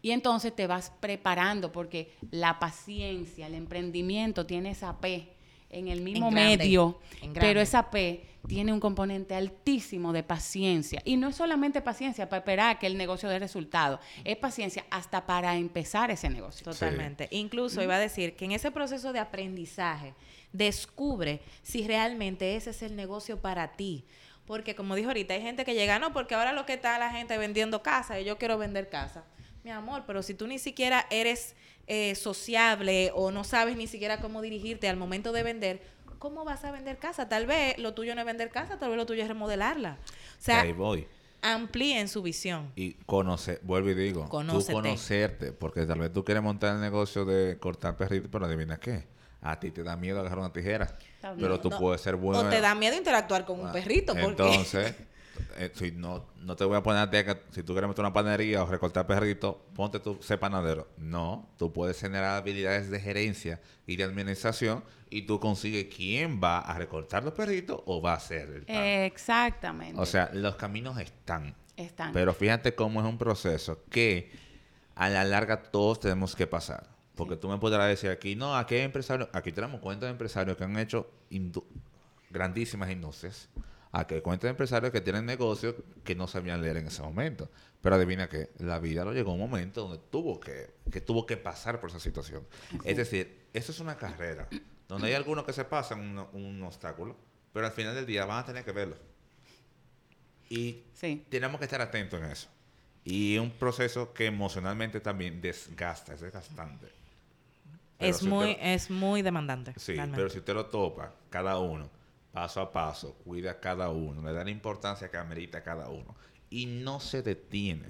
y 0.02 0.10
entonces 0.10 0.54
te 0.54 0.66
vas 0.66 0.92
preparando 1.00 1.70
porque 1.70 2.12
la 2.30 2.58
paciencia, 2.58 3.46
el 3.46 3.54
emprendimiento 3.54 4.44
tiene 4.44 4.70
esa 4.70 5.00
P 5.00 5.32
en 5.70 5.88
el 5.88 6.02
mismo 6.02 6.30
grande, 6.30 6.58
medio, 6.58 7.00
pero 7.32 7.60
esa 7.60 7.90
P 7.90 8.26
tiene 8.46 8.72
un 8.72 8.80
componente 8.80 9.34
altísimo 9.34 10.12
de 10.12 10.22
paciencia. 10.22 11.00
Y 11.04 11.16
no 11.16 11.28
es 11.28 11.36
solamente 11.36 11.80
paciencia 11.80 12.28
para 12.28 12.40
esperar 12.40 12.78
que 12.78 12.86
el 12.86 12.98
negocio 12.98 13.28
dé 13.28 13.38
resultado, 13.38 14.00
es 14.24 14.36
paciencia 14.36 14.84
hasta 14.90 15.24
para 15.24 15.56
empezar 15.56 16.10
ese 16.10 16.28
negocio. 16.28 16.64
Totalmente. 16.64 17.28
Incluso 17.30 17.82
iba 17.82 17.96
a 17.96 18.00
decir 18.00 18.34
que 18.34 18.44
en 18.44 18.52
ese 18.52 18.70
proceso 18.70 19.12
de 19.12 19.20
aprendizaje 19.20 20.14
descubre 20.52 21.40
si 21.62 21.86
realmente 21.86 22.56
ese 22.56 22.70
es 22.70 22.82
el 22.82 22.96
negocio 22.96 23.40
para 23.40 23.72
ti. 23.72 24.04
Porque 24.46 24.74
como 24.74 24.96
dijo 24.96 25.08
ahorita, 25.08 25.34
hay 25.34 25.40
gente 25.40 25.64
que 25.64 25.74
llega, 25.74 26.00
no, 26.00 26.12
porque 26.12 26.34
ahora 26.34 26.52
lo 26.52 26.66
que 26.66 26.74
está 26.74 26.98
la 26.98 27.10
gente 27.10 27.38
vendiendo 27.38 27.82
casa 27.82 28.20
y 28.20 28.24
yo 28.24 28.38
quiero 28.38 28.58
vender 28.58 28.90
casa. 28.90 29.24
Mi 29.64 29.70
amor, 29.70 30.04
pero 30.06 30.22
si 30.22 30.34
tú 30.34 30.46
ni 30.46 30.58
siquiera 30.58 31.06
eres 31.10 31.54
eh, 31.86 32.14
sociable 32.14 33.12
o 33.14 33.30
no 33.30 33.44
sabes 33.44 33.76
ni 33.76 33.86
siquiera 33.86 34.20
cómo 34.20 34.42
dirigirte 34.42 34.88
al 34.88 34.96
momento 34.96 35.32
de 35.32 35.42
vender, 35.42 35.82
¿cómo 36.18 36.44
vas 36.44 36.64
a 36.64 36.70
vender 36.72 36.98
casa? 36.98 37.28
Tal 37.28 37.46
vez 37.46 37.78
lo 37.78 37.94
tuyo 37.94 38.14
no 38.14 38.20
es 38.20 38.26
vender 38.26 38.50
casa, 38.50 38.78
tal 38.78 38.88
vez 38.90 38.96
lo 38.98 39.06
tuyo 39.06 39.22
es 39.22 39.28
remodelarla. 39.28 39.98
O 40.40 40.42
sea, 40.42 40.60
Ahí 40.62 40.72
voy. 40.72 41.06
amplíen 41.42 42.08
su 42.08 42.22
visión. 42.22 42.72
Y 42.76 42.92
conocer, 43.06 43.60
vuelvo 43.62 43.90
y 43.90 43.94
digo, 43.94 44.28
Conócete. 44.28 44.72
tú 44.72 44.78
conocerte, 44.82 45.52
porque 45.52 45.86
tal 45.86 45.98
vez 46.00 46.12
tú 46.12 46.24
quieres 46.24 46.42
montar 46.42 46.74
el 46.74 46.80
negocio 46.80 47.24
de 47.24 47.58
cortar 47.58 47.96
perritos, 47.96 48.28
pero 48.32 48.46
adivina 48.46 48.78
qué, 48.78 49.06
a 49.40 49.58
ti 49.60 49.70
te 49.70 49.82
da 49.82 49.96
miedo 49.96 50.20
agarrar 50.20 50.38
una 50.38 50.52
tijera, 50.52 50.96
Está 51.16 51.34
pero 51.34 51.60
tú 51.60 51.70
No, 51.70 51.78
puedes 51.78 52.00
ser 52.00 52.16
bueno. 52.16 52.40
o 52.40 52.48
te 52.48 52.60
da 52.60 52.74
miedo 52.74 52.96
interactuar 52.96 53.44
con 53.44 53.60
un 53.60 53.68
Ah, 53.68 53.72
perrito. 53.72 54.12
Porque... 54.14 54.28
Entonces, 54.42 54.94
eh, 55.56 55.70
si 55.74 55.92
no, 55.92 56.26
no 56.40 56.56
te 56.56 56.64
voy 56.64 56.76
a 56.76 56.82
poner 56.82 57.02
a 57.02 57.10
ti 57.10 57.18
que 57.24 57.36
si 57.50 57.62
tú 57.62 57.72
quieres 57.72 57.88
meter 57.88 58.04
una 58.04 58.12
panadería 58.12 58.62
o 58.62 58.66
recortar 58.66 59.06
perritos, 59.06 59.56
ponte 59.74 60.00
tú, 60.00 60.18
sé 60.20 60.38
panadero. 60.38 60.88
No, 60.98 61.48
tú 61.58 61.72
puedes 61.72 61.98
generar 62.00 62.36
habilidades 62.36 62.90
de 62.90 63.00
gerencia 63.00 63.60
y 63.86 63.96
de 63.96 64.04
administración 64.04 64.82
y 65.10 65.22
tú 65.22 65.38
consigues 65.40 65.86
quién 65.94 66.40
va 66.42 66.58
a 66.60 66.78
recortar 66.78 67.22
los 67.24 67.34
perritos 67.34 67.80
o 67.86 68.00
va 68.00 68.12
a 68.12 68.16
hacer 68.16 68.48
el 68.50 68.62
pan. 68.64 68.76
Exactamente. 68.76 70.00
O 70.00 70.06
sea, 70.06 70.30
los 70.32 70.56
caminos 70.56 70.98
están. 70.98 71.54
Están. 71.76 72.12
Pero 72.12 72.34
fíjate 72.34 72.74
cómo 72.74 73.00
es 73.00 73.06
un 73.06 73.18
proceso 73.18 73.82
que 73.90 74.30
a 74.94 75.08
la 75.08 75.24
larga 75.24 75.62
todos 75.62 76.00
tenemos 76.00 76.34
que 76.36 76.46
pasar. 76.46 76.86
Porque 77.14 77.36
tú 77.36 77.48
me 77.48 77.58
podrás 77.58 77.88
decir 77.88 78.08
aquí, 78.10 78.34
no, 78.36 78.56
aquí 78.56 78.74
hay 78.74 78.80
empresarios, 78.82 79.28
aquí 79.32 79.52
tenemos 79.52 79.80
cuentas 79.80 80.06
de 80.06 80.12
empresarios 80.12 80.56
que 80.56 80.64
han 80.64 80.78
hecho 80.78 81.10
indu- 81.30 81.64
grandísimas 82.30 82.90
industrias. 82.90 83.48
Aquí 83.94 84.14
hay 84.14 84.20
cuentas 84.22 84.44
de 84.44 84.50
empresarios 84.50 84.90
que 84.90 85.02
tienen 85.02 85.26
negocios 85.26 85.74
que 86.02 86.14
no 86.14 86.26
sabían 86.26 86.62
leer 86.62 86.78
en 86.78 86.86
ese 86.86 87.02
momento. 87.02 87.50
Pero 87.82 87.96
adivina 87.96 88.26
que 88.28 88.48
la 88.58 88.78
vida 88.78 89.04
lo 89.04 89.12
llegó 89.12 89.32
a 89.32 89.34
un 89.34 89.40
momento 89.40 89.82
donde 89.82 89.98
tuvo 90.10 90.40
que, 90.40 90.70
que 90.90 91.00
tuvo 91.02 91.26
que 91.26 91.36
pasar 91.36 91.78
por 91.80 91.90
esa 91.90 92.00
situación. 92.00 92.46
Es 92.84 92.96
decir, 92.96 93.46
eso 93.52 93.70
es 93.70 93.80
una 93.80 93.96
carrera 93.98 94.48
donde 94.88 95.08
hay 95.08 95.14
algunos 95.14 95.44
que 95.44 95.52
se 95.52 95.64
pasan 95.64 96.00
un, 96.00 96.18
un 96.32 96.62
obstáculo, 96.62 97.16
pero 97.52 97.66
al 97.66 97.72
final 97.72 97.94
del 97.94 98.06
día 98.06 98.24
van 98.24 98.38
a 98.38 98.44
tener 98.46 98.64
que 98.64 98.72
verlo. 98.72 98.96
Y 100.48 100.82
Sí. 100.94 101.24
tenemos 101.28 101.58
que 101.58 101.64
estar 101.64 101.80
atentos 101.80 102.20
en 102.20 102.30
eso. 102.30 102.48
Y 103.04 103.36
un 103.38 103.50
proceso 103.50 104.12
que 104.14 104.26
emocionalmente 104.26 105.00
también 105.00 105.40
desgasta, 105.40 106.14
es 106.14 106.20
desgastante. 106.20 106.86
Pero 107.98 108.10
Es 108.10 108.18
si 108.18 108.26
muy, 108.28 108.50
usted- 108.52 108.62
es 108.74 108.90
muy 108.90 109.22
demandante. 109.22 109.74
sí, 109.76 109.94
realmente. 109.94 110.16
pero 110.16 110.30
si 110.30 110.38
usted 110.38 110.54
lo 110.54 110.66
topa, 110.66 111.12
cada 111.30 111.58
uno, 111.58 111.90
paso 112.32 112.60
a 112.60 112.72
paso, 112.72 113.14
cuida 113.24 113.52
a 113.52 113.60
cada 113.60 113.90
uno, 113.90 114.22
le 114.22 114.32
da 114.32 114.42
la 114.44 114.50
importancia 114.50 115.10
que 115.10 115.16
amerita 115.18 115.58
a 115.58 115.62
cada 115.62 115.88
uno. 115.88 116.14
Y 116.50 116.66
no 116.66 116.98
se 117.00 117.22
detiene. 117.22 117.88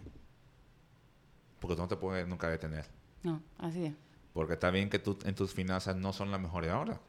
Porque 1.58 1.76
tú 1.76 1.82
no 1.82 1.88
te 1.88 1.96
puedes 1.96 2.26
nunca 2.26 2.48
detener. 2.48 2.86
No, 3.22 3.40
así 3.58 3.86
es. 3.86 3.94
Porque 4.32 4.54
está 4.54 4.70
bien 4.70 4.88
que 4.90 4.98
tú 4.98 5.18
en 5.24 5.34
tus 5.34 5.52
finanzas 5.52 5.94
no 5.96 6.12
son 6.12 6.30
las 6.30 6.40
mejores 6.40 6.70
ahora. 6.70 7.00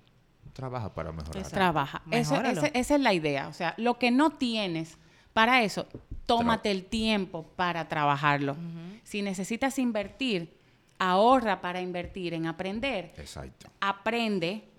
Trabaja 0.54 0.94
para 0.94 1.12
mejorar. 1.12 1.38
Exacto. 1.38 1.56
Trabaja. 1.56 2.02
Eso- 2.12 2.36
ese- 2.42 2.72
esa 2.76 2.96
es 2.96 3.02
la 3.02 3.14
idea. 3.14 3.48
O 3.48 3.54
sea, 3.54 3.74
lo 3.78 3.98
que 3.98 4.12
no 4.12 4.32
tienes, 4.32 4.98
para 5.34 5.64
eso, 5.64 5.88
tómate 6.26 6.70
el 6.70 6.86
tiempo 6.86 7.48
para 7.56 7.88
trabajarlo. 7.88 8.56
Si 9.04 9.22
necesitas 9.22 9.80
invertir, 9.80 10.56
ahorra 11.00 11.62
para 11.62 11.82
invertir 11.82 12.34
en 12.36 12.46
aprender. 12.46 13.14
Exacto. 13.18 13.68
Aprende, 13.80 14.70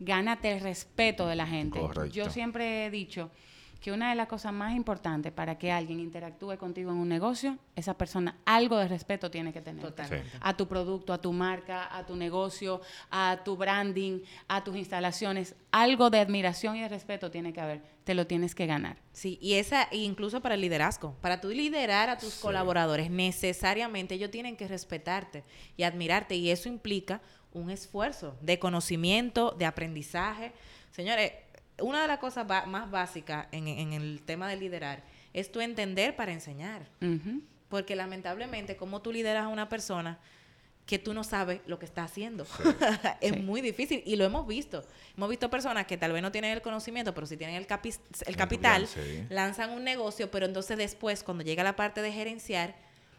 gánate 0.00 0.50
el 0.52 0.60
respeto 0.60 1.28
de 1.28 1.36
la 1.36 1.46
gente. 1.46 1.78
Correcto. 1.78 2.12
Yo 2.12 2.28
siempre 2.30 2.86
he 2.86 2.90
dicho 2.90 3.30
que 3.80 3.92
una 3.92 4.10
de 4.10 4.14
las 4.14 4.28
cosas 4.28 4.52
más 4.52 4.74
importantes 4.76 5.32
para 5.32 5.56
que 5.56 5.72
alguien 5.72 6.00
interactúe 6.00 6.58
contigo 6.58 6.90
en 6.90 6.98
un 6.98 7.08
negocio, 7.08 7.56
esa 7.74 7.94
persona 7.94 8.36
algo 8.44 8.76
de 8.76 8.88
respeto 8.88 9.30
tiene 9.30 9.52
que 9.52 9.62
tener. 9.62 9.82
Totalmente. 9.82 10.30
A 10.40 10.54
tu 10.54 10.68
producto, 10.68 11.14
a 11.14 11.18
tu 11.18 11.32
marca, 11.32 11.96
a 11.96 12.04
tu 12.04 12.14
negocio, 12.14 12.82
a 13.10 13.40
tu 13.42 13.56
branding, 13.56 14.20
a 14.48 14.62
tus 14.62 14.76
instalaciones. 14.76 15.54
Algo 15.72 16.10
de 16.10 16.18
admiración 16.20 16.76
y 16.76 16.82
de 16.82 16.88
respeto 16.88 17.30
tiene 17.30 17.54
que 17.54 17.60
haber. 17.60 17.82
Te 18.04 18.14
lo 18.14 18.26
tienes 18.26 18.54
que 18.54 18.66
ganar. 18.66 18.98
Sí, 19.12 19.38
y 19.40 19.54
esa, 19.54 19.84
e 19.84 19.98
incluso 19.98 20.42
para 20.42 20.56
el 20.56 20.60
liderazgo, 20.60 21.14
para 21.22 21.40
tú 21.40 21.48
liderar 21.48 22.10
a 22.10 22.18
tus 22.18 22.34
colaboradores, 22.34 23.10
necesariamente 23.10 24.16
ellos 24.16 24.30
tienen 24.30 24.56
que 24.56 24.68
respetarte 24.68 25.44
y 25.76 25.84
admirarte, 25.84 26.36
y 26.36 26.50
eso 26.50 26.68
implica 26.68 27.22
un 27.52 27.70
esfuerzo 27.70 28.36
de 28.40 28.58
conocimiento, 28.58 29.54
de 29.58 29.66
aprendizaje. 29.66 30.52
Señores, 30.92 31.32
una 31.80 32.02
de 32.02 32.08
las 32.08 32.18
cosas 32.18 32.46
más 32.66 32.90
básicas 32.90 33.46
en, 33.52 33.66
en 33.68 33.92
el 33.92 34.22
tema 34.24 34.48
de 34.48 34.56
liderar 34.56 35.02
es 35.32 35.50
tu 35.50 35.60
entender 35.60 36.14
para 36.16 36.32
enseñar. 36.32 36.88
Porque 37.68 37.94
lamentablemente, 37.96 38.76
como 38.76 39.00
tú 39.00 39.12
lideras 39.12 39.44
a 39.44 39.48
una 39.48 39.68
persona 39.68 40.18
que 40.86 40.98
tú 40.98 41.14
no 41.14 41.22
sabes 41.22 41.60
lo 41.66 41.78
que 41.78 41.84
está 41.86 42.02
haciendo? 42.02 42.44
es 43.20 43.32
Sí. 43.32 43.38
muy 43.40 43.60
difícil 43.60 44.02
y 44.04 44.16
lo 44.16 44.24
hemos 44.24 44.44
visto. 44.46 44.84
Hemos 45.16 45.28
visto 45.30 45.48
personas 45.48 45.86
que 45.86 45.96
tal 45.96 46.12
vez 46.12 46.20
no 46.20 46.32
tienen 46.32 46.50
el 46.50 46.62
conocimiento, 46.62 47.14
pero 47.14 47.28
sí 47.28 47.36
tienen 47.36 47.54
el, 47.56 47.68
capi- 47.68 48.00
el 48.26 48.34
capital, 48.36 48.86
capital, 48.86 48.86
sí. 48.88 49.24
lanzan 49.30 49.70
un 49.70 49.84
negocio, 49.84 50.30
pero 50.32 50.46
entonces 50.46 50.76
después, 50.76 51.22
cuando 51.22 51.44
llega 51.44 51.62
la 51.62 51.76
parte 51.76 52.02
de 52.02 52.10
gerenciar, 52.10 52.74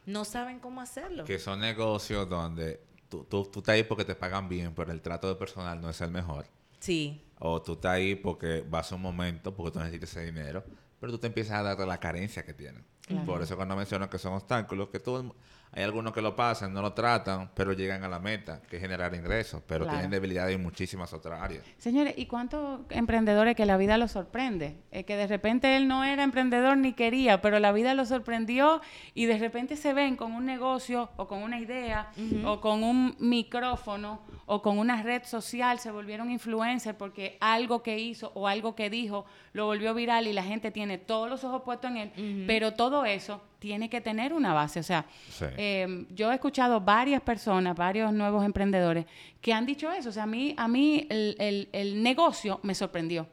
no 0.06 0.26
saben 0.26 0.60
cómo 0.60 0.82
hacerlo. 0.82 1.24
Que 1.24 1.40
son 1.40 1.62
negocios 1.62 2.28
donde 2.28 2.82
tú, 3.12 3.26
tú, 3.26 3.44
tú 3.46 3.60
estás 3.60 3.74
ahí 3.74 3.84
porque 3.84 4.06
te 4.06 4.16
pagan 4.16 4.48
bien, 4.50 4.74
pero 4.74 4.92
el 4.92 5.02
trato 5.02 5.28
de 5.28 5.36
personal 5.36 5.80
no 5.80 5.90
es 5.90 6.00
el 6.02 6.10
mejor. 6.10 6.46
Sí, 6.80 7.22
O 7.38 7.62
tú 7.62 7.74
estás 7.74 7.92
ahí 7.92 8.16
porque 8.16 8.66
vas 8.68 8.92
a 8.92 8.96
un 8.96 9.02
momento, 9.02 9.54
porque 9.54 9.72
tú 9.72 9.80
necesitas 9.80 10.10
ese 10.12 10.26
dinero, 10.26 10.64
pero 11.00 11.12
tú 11.12 11.20
te 11.20 11.28
empiezas 11.28 11.60
a 11.60 11.64
dar 11.64 11.88
la 11.88 12.00
carencia 12.00 12.44
que 12.44 12.54
tienen. 12.54 12.84
Por 13.26 13.42
eso 13.42 13.58
cuando 13.58 13.76
menciono 13.76 14.10
que 14.10 14.18
son 14.18 14.34
obstáculos, 14.34 14.88
que 14.90 15.00
todo 15.00 15.20
el 15.20 15.32
hay 15.74 15.84
algunos 15.84 16.14
que 16.14 16.22
lo 16.22 16.36
pasan, 16.36 16.74
no 16.74 16.82
lo 16.82 16.92
tratan, 16.94 17.50
pero 17.54 17.72
llegan 17.74 18.04
a 18.04 18.10
la 18.10 18.20
meta, 18.20 18.62
que 18.70 18.76
es 18.76 18.82
generar 18.82 19.14
ingresos, 19.16 19.62
pero 19.66 19.86
Claro. 19.86 20.00
tienen 20.00 20.12
debilidades 20.12 20.56
en 20.56 20.62
muchísimas 20.62 21.14
otras 21.14 21.42
áreas. 21.42 21.64
Señores, 21.78 22.14
¿y 22.18 22.26
cuántos 22.26 22.82
emprendedores 22.90 23.56
que 23.56 23.66
la 23.66 23.78
vida 23.78 23.98
los 23.98 24.12
sorprende? 24.12 24.78
Eh, 24.92 25.06
que 25.06 25.16
de 25.16 25.28
repente 25.28 25.78
él 25.78 25.88
no 25.88 26.04
era 26.04 26.24
emprendedor 26.24 26.78
ni 26.78 26.92
quería, 26.94 27.42
pero 27.42 27.60
la 27.60 27.72
vida 27.72 27.94
lo 27.94 28.06
sorprendió 28.06 28.82
y 29.14 29.26
de 29.28 29.38
repente 29.38 29.78
se 29.78 29.94
ven 29.94 30.18
con 30.18 30.34
un 30.34 30.46
negocio 30.46 31.10
o 31.16 31.28
con 31.28 31.42
una 31.42 31.60
idea 31.60 32.12
o 32.46 32.60
con 32.60 32.84
un 32.84 33.16
micrófono 33.20 34.22
o 34.46 34.62
con 34.62 34.78
una 34.78 35.02
red 35.04 35.24
social, 35.24 35.80
se 35.80 35.92
volvieron 35.92 36.30
influencers 36.30 36.98
porque 36.98 37.38
algo 37.40 37.82
que 37.84 37.98
hizo 38.00 38.32
o 38.36 38.48
algo 38.48 38.76
que 38.76 38.90
dijo 38.90 39.26
lo 39.54 39.66
volvió 39.66 39.94
viral 39.94 40.28
y 40.28 40.34
la 40.34 40.44
gente 40.44 40.72
tiene 40.72 40.98
todos 40.98 41.30
los 41.30 41.44
ojos 41.44 41.62
puestos 41.64 41.92
en 41.92 41.98
él, 41.98 42.44
pero 42.48 42.74
todo 42.74 43.06
eso 43.06 43.42
tiene 43.62 43.92
que 43.92 44.02
tener 44.02 44.34
una 44.34 44.56
base. 44.56 44.80
O 44.80 44.84
sea, 44.84 45.06
Sí. 45.30 45.46
eh, 45.56 46.06
yo 46.10 46.32
he 46.32 46.34
escuchado 46.34 46.82
varias 46.82 47.22
personas, 47.22 47.76
varios 47.78 48.12
nuevos 48.12 48.44
emprendedores 48.44 49.06
que 49.40 49.54
han 49.54 49.68
dicho 49.68 49.92
eso. 49.92 50.10
O 50.10 50.12
sea, 50.12 50.24
a 50.24 50.26
mí, 50.26 50.56
a 50.58 50.68
mí 50.68 51.06
el, 51.12 51.36
el- 51.38 51.70
el 51.72 52.02
negocio 52.02 52.60
me 52.64 52.74
sorprendió. 52.74 53.28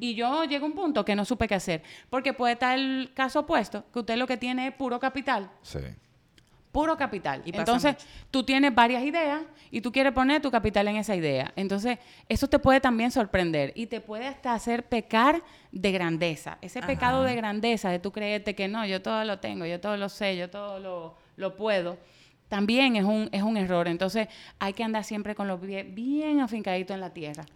Y 0.00 0.14
yo 0.14 0.44
llego 0.44 0.64
a 0.64 0.68
un 0.70 0.74
punto 0.74 1.04
que 1.04 1.14
no 1.14 1.26
supe 1.26 1.46
qué 1.46 1.56
hacer. 1.56 1.82
Porque 2.08 2.32
puede 2.32 2.54
estar 2.54 2.78
el 2.78 3.10
caso 3.12 3.40
opuesto, 3.40 3.84
que 3.92 3.98
usted 3.98 4.16
lo 4.16 4.26
que 4.26 4.38
tiene 4.38 4.68
es 4.68 4.74
puro 4.74 4.98
capital. 4.98 5.50
Sí. 5.60 5.80
Puro 6.74 6.96
capital. 6.96 7.40
Y 7.44 7.56
Entonces, 7.56 7.92
mucho. 7.92 8.06
tú 8.32 8.42
tienes 8.42 8.74
varias 8.74 9.04
ideas 9.04 9.42
y 9.70 9.80
tú 9.80 9.92
quieres 9.92 10.12
poner 10.12 10.42
tu 10.42 10.50
capital 10.50 10.88
en 10.88 10.96
esa 10.96 11.14
idea. 11.14 11.52
Entonces, 11.54 12.00
eso 12.28 12.48
te 12.48 12.58
puede 12.58 12.80
también 12.80 13.12
sorprender 13.12 13.72
y 13.76 13.86
te 13.86 14.00
puede 14.00 14.26
hasta 14.26 14.54
hacer 14.54 14.82
pecar 14.88 15.40
de 15.70 15.92
grandeza. 15.92 16.58
Ese 16.62 16.82
pecado 16.82 17.22
de 17.22 17.36
grandeza 17.36 17.90
de 17.90 18.00
tú 18.00 18.10
creerte 18.10 18.56
que 18.56 18.66
no, 18.66 18.84
yo 18.86 19.00
todo 19.00 19.22
lo 19.22 19.38
tengo, 19.38 19.66
yo 19.66 19.80
todo 19.80 19.96
lo 19.96 20.08
sé, 20.08 20.36
yo 20.36 20.50
todo 20.50 20.80
lo, 20.80 21.14
lo 21.36 21.54
puedo, 21.54 21.96
también 22.48 22.96
es 22.96 23.04
un, 23.04 23.28
es 23.30 23.44
un 23.44 23.56
error. 23.56 23.86
Entonces, 23.86 24.26
hay 24.58 24.72
que 24.72 24.82
andar 24.82 25.04
siempre 25.04 25.36
con 25.36 25.46
los 25.46 25.60
pies 25.60 25.94
bien 25.94 26.40
afincaditos 26.40 26.92
en 26.92 27.00
la 27.00 27.10
tierra. 27.10 27.46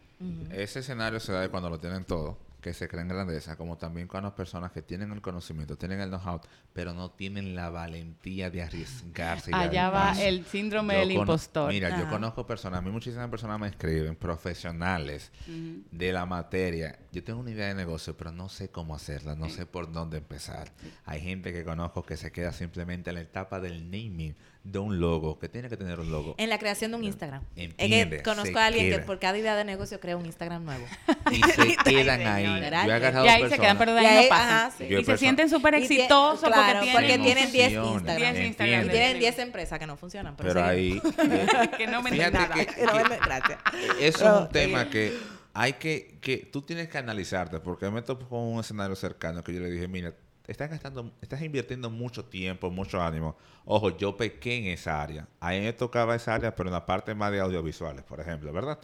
Ese 0.52 0.78
escenario 0.78 1.18
se 1.18 1.32
da 1.32 1.40
de 1.40 1.48
cuando 1.48 1.68
lo 1.68 1.80
tienen 1.80 2.04
todo, 2.04 2.38
que 2.68 2.74
se 2.74 2.86
creen 2.86 3.08
grandeza, 3.08 3.56
como 3.56 3.78
también 3.78 4.06
con 4.06 4.22
las 4.22 4.34
personas 4.34 4.72
que 4.72 4.82
tienen 4.82 5.10
el 5.12 5.22
conocimiento, 5.22 5.78
tienen 5.78 6.00
el 6.00 6.10
know-how, 6.10 6.38
pero 6.74 6.92
no 6.92 7.10
tienen 7.10 7.54
la 7.54 7.70
valentía 7.70 8.50
de 8.50 8.62
arriesgarse. 8.62 9.52
Allá 9.54 9.88
va 9.88 10.08
paso. 10.08 10.20
el 10.20 10.44
síndrome 10.44 10.92
Yo 10.92 11.00
del 11.00 11.12
impostor. 11.12 11.72
Mira, 11.72 11.98
yo 11.98 12.10
conozco 12.10 12.46
personas, 12.46 12.80
a 12.80 12.82
mí 12.82 12.90
muchísimas 12.90 13.30
personas 13.30 13.58
me 13.58 13.68
escriben, 13.68 14.16
profesionales 14.16 15.32
de 15.46 16.12
la 16.12 16.26
materia. 16.26 16.98
Yo 17.10 17.24
tengo 17.24 17.40
una 17.40 17.52
idea 17.52 17.68
de 17.68 17.74
negocio, 17.74 18.14
pero 18.18 18.32
no 18.32 18.50
sé 18.50 18.68
cómo 18.68 18.94
hacerla, 18.94 19.34
no 19.34 19.48
sé 19.48 19.64
por 19.64 19.90
dónde 19.90 20.18
empezar. 20.18 20.70
Hay 21.06 21.22
gente 21.22 21.54
que 21.54 21.64
conozco 21.64 22.02
que 22.02 22.18
se 22.18 22.30
queda 22.30 22.52
simplemente 22.52 23.08
en 23.08 23.14
la 23.14 23.22
etapa 23.22 23.60
del 23.60 23.84
naming 23.84 24.36
de 24.64 24.78
un 24.78 25.00
logo, 25.00 25.38
que 25.38 25.48
tiene 25.48 25.68
que 25.70 25.76
tener 25.78 25.98
un 25.98 26.10
logo. 26.10 26.34
En 26.36 26.50
la 26.50 26.58
creación 26.58 26.90
de 26.90 26.96
un 26.98 27.04
Instagram. 27.04 27.42
Entiende, 27.56 28.16
es 28.16 28.22
que 28.22 28.22
conozco 28.22 28.58
a 28.58 28.66
alguien 28.66 28.90
que 28.90 28.98
por 28.98 29.18
cada 29.18 29.38
idea 29.38 29.56
de 29.56 29.64
negocio 29.64 29.98
crea 29.98 30.16
un 30.16 30.26
Instagram 30.26 30.64
nuevo. 30.64 30.84
Y 31.30 31.40
se 31.52 31.76
quedan 31.84 32.26
ahí. 32.26 32.44
señora. 32.44 32.84
Yo 32.84 32.90
he 32.92 32.94
agarrado 32.94 33.24
Y 33.24 33.28
ahí 33.28 33.48
se 33.48 33.58
quedan, 33.58 33.78
pero 33.78 33.94
de 33.94 34.02
Y 34.02 34.06
ahí 34.06 34.16
ahí, 34.16 34.22
no 34.24 34.28
pasan. 34.28 34.48
ajá, 34.48 34.70
sí. 34.76 34.86
Yo 34.88 34.98
he 34.98 35.00
Y 35.00 35.04
se 35.04 35.16
sienten 35.16 35.48
súper 35.48 35.74
exitosos 35.74 36.48
claro, 36.50 36.80
porque 36.80 36.92
porque 36.92 37.06
tienen... 37.18 37.24
tienen 37.24 37.52
10 37.52 37.72
Emociones, 37.72 37.94
Instagram. 38.02 38.34
10 38.34 38.46
Instagram. 38.46 38.86
Y 38.86 38.88
tienen 38.90 39.18
10 39.18 39.38
empresas 39.38 39.78
que 39.78 39.86
no 39.86 39.96
funcionan. 39.96 40.36
Pero, 40.36 40.48
Pero 40.52 40.64
ahí... 40.66 41.00
eh, 41.18 41.46
que 41.78 41.86
no 41.86 42.02
Fíjate 42.02 42.30
nada. 42.32 42.54
que- 42.54 42.66
Que 42.66 42.84
no 42.84 42.92
venden- 42.92 43.20
gracias. 43.24 43.58
Eso 44.00 44.18
Pero, 44.18 44.34
es 44.36 44.40
un 44.42 44.48
tema 44.50 44.90
que 44.90 45.16
hay 45.54 45.72
que, 45.74 46.18
que 46.20 46.36
tú 46.38 46.62
tienes 46.62 46.88
que 46.88 46.98
analizarte, 46.98 47.58
porque 47.60 47.90
me 47.90 48.02
topo 48.02 48.28
con 48.28 48.40
un 48.40 48.60
escenario 48.60 48.94
cercano 48.96 49.42
que 49.42 49.54
yo 49.54 49.60
le 49.60 49.70
dije, 49.70 49.88
mira, 49.88 50.14
estás 50.48 50.70
gastando, 50.70 51.12
estás 51.22 51.40
invirtiendo 51.42 51.90
mucho 51.90 52.24
tiempo, 52.24 52.70
mucho 52.70 53.00
ánimo. 53.00 53.36
Ojo, 53.64 53.96
yo 53.96 54.16
pequé 54.16 54.56
en 54.58 54.64
esa 54.66 55.00
área. 55.00 55.28
A 55.40 55.50
mí 55.50 55.60
me 55.60 55.72
tocaba 55.72 56.14
esa 56.16 56.34
área, 56.34 56.56
pero 56.56 56.68
en 56.70 56.72
la 56.72 56.84
parte 56.86 57.14
más 57.14 57.30
de 57.30 57.38
audiovisuales, 57.40 58.02
por 58.02 58.18
ejemplo, 58.20 58.52
¿verdad? 58.52 58.78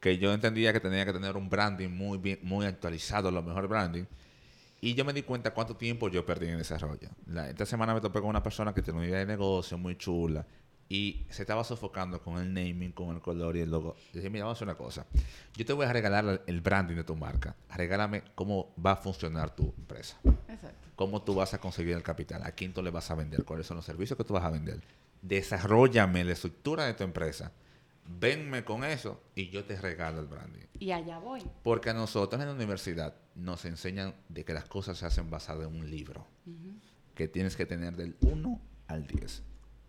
Que 0.00 0.16
yo 0.16 0.32
entendía 0.32 0.72
que 0.72 0.80
tenía 0.80 1.04
que 1.04 1.12
tener 1.12 1.36
un 1.36 1.50
branding 1.50 1.88
muy 1.90 2.18
bien, 2.18 2.38
muy 2.42 2.64
actualizado, 2.66 3.30
lo 3.30 3.42
mejor 3.42 3.68
branding. 3.68 4.04
Y 4.80 4.94
yo 4.94 5.04
me 5.04 5.12
di 5.12 5.22
cuenta 5.22 5.52
cuánto 5.52 5.76
tiempo 5.76 6.08
yo 6.08 6.24
perdí 6.24 6.46
en 6.46 6.58
desarrollo. 6.58 7.08
La- 7.26 7.50
esta 7.50 7.66
semana 7.66 7.94
me 7.94 8.00
topé 8.00 8.20
con 8.20 8.28
una 8.30 8.42
persona 8.44 8.72
que 8.72 8.80
tenía 8.80 9.00
una 9.00 9.08
idea 9.08 9.18
de 9.18 9.26
negocio 9.26 9.76
muy 9.76 9.96
chula 9.98 10.46
y 10.88 11.26
se 11.30 11.42
estaba 11.42 11.64
sofocando 11.64 12.22
con 12.22 12.38
el 12.38 12.54
naming, 12.54 12.92
con 12.92 13.14
el 13.14 13.20
color 13.20 13.56
y 13.56 13.60
el 13.60 13.70
logo. 13.72 13.96
Yo 14.12 14.20
dije, 14.20 14.30
mira, 14.30 14.44
vamos 14.44 14.56
a 14.56 14.58
hacer 14.58 14.68
una 14.68 14.76
cosa. 14.78 15.04
Yo 15.56 15.66
te 15.66 15.72
voy 15.72 15.84
a 15.84 15.92
regalar 15.92 16.42
el 16.46 16.60
branding 16.60 16.94
de 16.94 17.02
tu 17.04 17.16
marca. 17.16 17.56
Regálame 17.74 18.22
cómo 18.36 18.72
va 18.84 18.92
a 18.92 18.96
funcionar 18.96 19.54
tu 19.54 19.74
empresa. 19.76 20.16
Exacto. 20.48 20.87
Cómo 20.98 21.22
tú 21.22 21.36
vas 21.36 21.54
a 21.54 21.58
conseguir 21.60 21.94
el 21.94 22.02
capital. 22.02 22.42
A 22.42 22.50
quién 22.50 22.72
tú 22.74 22.82
le 22.82 22.90
vas 22.90 23.08
a 23.12 23.14
vender. 23.14 23.44
Cuáles 23.44 23.68
son 23.68 23.76
los 23.76 23.86
servicios 23.86 24.16
que 24.16 24.24
tú 24.24 24.34
vas 24.34 24.42
a 24.42 24.50
vender. 24.50 24.80
Desarrollame 25.22 26.24
la 26.24 26.32
estructura 26.32 26.86
de 26.86 26.94
tu 26.94 27.04
empresa. 27.04 27.52
Venme 28.04 28.64
con 28.64 28.82
eso 28.82 29.22
y 29.36 29.48
yo 29.48 29.64
te 29.64 29.80
regalo 29.80 30.18
el 30.18 30.26
branding. 30.26 30.66
Y 30.80 30.90
allá 30.90 31.18
voy. 31.18 31.40
Porque 31.62 31.90
a 31.90 31.94
nosotros 31.94 32.42
en 32.42 32.48
la 32.48 32.54
universidad 32.54 33.14
nos 33.36 33.64
enseñan 33.64 34.12
de 34.28 34.44
que 34.44 34.52
las 34.52 34.64
cosas 34.64 34.98
se 34.98 35.06
hacen 35.06 35.30
basadas 35.30 35.68
en 35.68 35.76
un 35.76 35.88
libro. 35.88 36.26
Que 37.14 37.28
tienes 37.28 37.54
que 37.54 37.64
tener 37.64 37.94
del 37.94 38.16
1 38.22 38.60
al 38.88 39.06
10. 39.06 39.44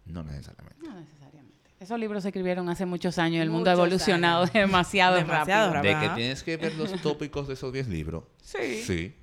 No 0.05 0.21
necesariamente. 0.21 0.85
No 0.87 0.93
necesariamente. 0.93 1.71
Esos 1.79 1.97
libros 1.99 2.21
se 2.21 2.29
escribieron 2.29 2.69
hace 2.69 2.85
muchos 2.85 3.17
años. 3.17 3.41
El 3.41 3.49
mundo 3.49 3.71
ha 3.71 3.73
evolucionado 3.73 4.45
demasiado, 4.53 5.15
Demasiado 5.15 5.73
rápido. 5.73 5.93
rápido. 5.95 6.01
De 6.01 6.07
que 6.09 6.15
tienes 6.21 6.43
que 6.43 6.57
ver 6.57 6.75
los 6.75 6.91
tópicos 7.01 7.47
de 7.47 7.55
esos 7.55 7.73
10 7.73 7.87
libros. 7.87 8.25
Sí. 8.43 8.83
Sí. 8.83 9.15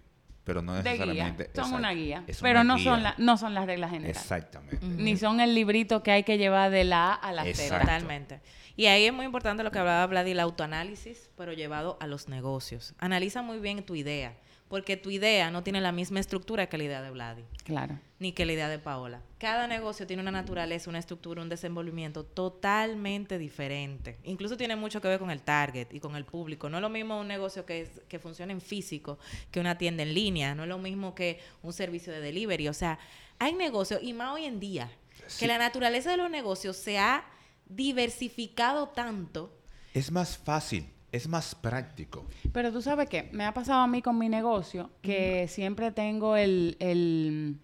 Pero 0.47 0.63
no 0.63 0.73
De 0.75 0.81
guía. 0.83 0.93
necesariamente. 0.93 1.45
Son 1.47 1.51
exacto. 1.65 1.77
una 1.77 1.91
guía. 1.93 2.25
Es 2.29 2.41
pero 2.41 2.61
una 2.61 2.65
no, 2.77 2.79
son 2.79 3.01
guía. 3.01 3.03
la- 3.03 3.15
no 3.19 3.37
son 3.37 3.53
las 3.53 3.67
reglas 3.67 3.91
generales. 3.91 4.17
Exactamente. 4.23 4.79
Ni 4.81 5.17
son 5.19 5.41
el 5.41 5.55
librito 5.55 6.03
que 6.03 6.13
hay 6.13 6.23
que 6.23 6.39
llevar 6.39 6.71
de 6.71 6.85
la 6.85 7.09
A 7.11 7.15
a 7.15 7.33
la 7.33 7.43
Z. 7.43 7.51
Exacto. 7.51 7.81
Totalmente. 7.87 8.41
Y 8.77 8.87
ahí 8.87 9.05
es 9.07 9.13
muy 9.13 9.27
importante 9.27 9.63
lo 9.65 9.71
que 9.73 9.79
hablaba 9.81 10.07
Vladi, 10.07 10.31
el 10.31 10.41
autoanálisis, 10.41 11.31
pero 11.37 11.53
llevado 11.53 11.97
a 12.01 12.07
los 12.07 12.29
negocios. 12.29 12.95
Analiza 12.99 13.43
muy 13.43 13.59
bien 13.59 13.85
tu 13.85 13.97
idea, 13.97 14.35
porque 14.69 14.97
tu 14.97 15.11
idea 15.11 15.51
no 15.51 15.63
tiene 15.63 15.81
la 15.81 15.93
misma 15.93 16.19
estructura 16.19 16.69
que 16.69 16.77
la 16.77 16.85
idea 16.85 17.03
de 17.03 17.11
Vladi, 17.11 17.45
Claro. 17.65 17.99
ni 18.19 18.33
que 18.33 18.45
la 18.45 18.53
idea 18.53 18.69
de 18.69 18.79
Paola. 18.81 19.23
Cada 19.39 19.67
negocio 19.69 20.07
tiene 20.07 20.23
una 20.23 20.33
naturaleza, 20.33 20.91
una 20.91 20.99
estructura, 20.99 21.41
un 21.43 21.49
desenvolvimiento 21.49 22.25
totalmente 22.25 23.39
diferente. 23.39 24.19
Incluso 24.25 24.57
tiene 24.57 24.75
mucho 24.75 25.01
que 25.01 25.09
ver 25.09 25.19
con 25.21 25.31
el 25.31 25.43
target 25.43 25.93
y 25.93 26.01
con 26.01 26.17
el 26.17 26.25
público. 26.25 26.69
No 26.69 26.79
es 26.79 26.83
lo 26.83 26.89
mismo 26.89 27.21
un 27.21 27.29
negocio 27.29 27.65
que, 27.65 27.83
es, 27.83 27.91
que 28.09 28.19
funciona 28.19 28.53
en 28.53 28.61
físico 28.61 29.19
que 29.51 29.61
una 29.61 29.79
tienda 29.79 30.03
en 30.03 30.15
línea. 30.15 30.55
No 30.55 30.65
es 30.65 30.69
lo 30.69 30.79
mismo 30.79 31.15
que 31.15 31.39
un 31.63 31.73
servicio 31.73 32.13
de 32.13 32.21
delivery. 32.21 32.67
O 32.69 32.75
sea, 32.75 32.99
hay 33.39 33.53
negocios, 33.55 34.03
y 34.03 34.15
más 34.15 34.35
hoy 34.35 34.45
en 34.47 34.59
día, 34.59 34.91
que 35.39 35.47
la 35.47 35.59
naturaleza 35.59 36.11
de 36.11 36.17
los 36.17 36.31
negocios 36.31 36.77
se 36.77 36.99
ha 36.99 37.25
diversificado 37.67 38.89
tanto. 38.89 39.57
Es 39.95 40.11
más 40.11 40.37
fácil. 40.37 40.87
Es 41.17 41.29
más 41.29 41.55
práctico. 41.55 42.27
Pero 42.53 42.71
tú 42.71 42.83
sabes 42.83 43.09
qué, 43.09 43.29
me 43.33 43.45
ha 43.45 43.55
pasado 43.55 43.81
a 43.81 43.87
mí 43.87 44.03
con 44.03 44.19
mi 44.19 44.29
negocio 44.29 44.91
que 45.01 45.49
siempre 45.49 45.91
tengo 45.91 46.37
el, 46.37 46.77
el- 46.79 47.57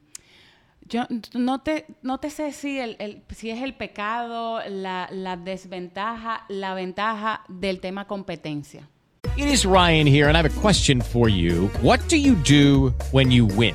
yo 0.88 1.06
no 1.34 1.60
te, 1.60 1.84
no 2.02 2.18
te 2.18 2.30
sé 2.30 2.52
si, 2.52 2.78
el, 2.78 2.96
el- 2.98 3.22
si 3.34 3.50
es 3.50 3.62
el 3.62 3.74
pecado, 3.74 4.60
la, 4.68 5.08
la 5.12 5.36
desventaja, 5.36 6.44
la 6.48 6.72
ventaja 6.74 7.44
del 7.48 7.80
tema 7.80 8.06
competencia. 8.06 8.88
It 9.36 9.46
is 9.46 9.64
Ryan 9.64 10.06
here, 10.06 10.28
and 10.28 10.36
I 10.36 10.40
have 10.42 10.46
a 10.46 10.60
question 10.60 11.00
for 11.00 11.28
you. 11.28 11.70
What 11.82 12.00
do 12.08 12.16
you 12.16 12.34
do 12.46 12.92
when 13.12 13.30
you 13.30 13.46
win? 13.46 13.74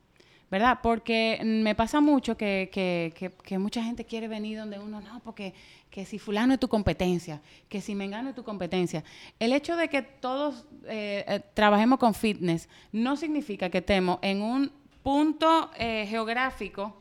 ¿Verdad? 0.51 0.79
Porque 0.83 1.39
me 1.43 1.73
pasa 1.73 2.01
mucho 2.01 2.35
que, 2.35 2.69
que, 2.71 3.13
que, 3.17 3.31
que 3.31 3.57
mucha 3.57 3.81
gente 3.81 4.03
quiere 4.05 4.27
venir 4.27 4.59
donde 4.59 4.77
uno, 4.77 4.99
no, 4.99 5.21
porque 5.21 5.53
que 5.89 6.05
si 6.05 6.19
fulano 6.19 6.53
es 6.53 6.59
tu 6.59 6.67
competencia, 6.67 7.41
que 7.69 7.81
si 7.81 7.95
mengano 7.95 8.29
es 8.29 8.35
tu 8.35 8.43
competencia. 8.43 9.03
El 9.39 9.53
hecho 9.53 9.75
de 9.77 9.87
que 9.89 10.01
todos 10.01 10.65
eh, 10.85 11.23
eh, 11.27 11.41
trabajemos 11.53 11.99
con 11.99 12.13
fitness 12.13 12.67
no 12.91 13.15
significa 13.15 13.69
que 13.69 13.79
estemos 13.79 14.19
en 14.21 14.41
un 14.41 14.71
punto 15.03 15.71
eh, 15.77 16.05
geográfico 16.09 16.97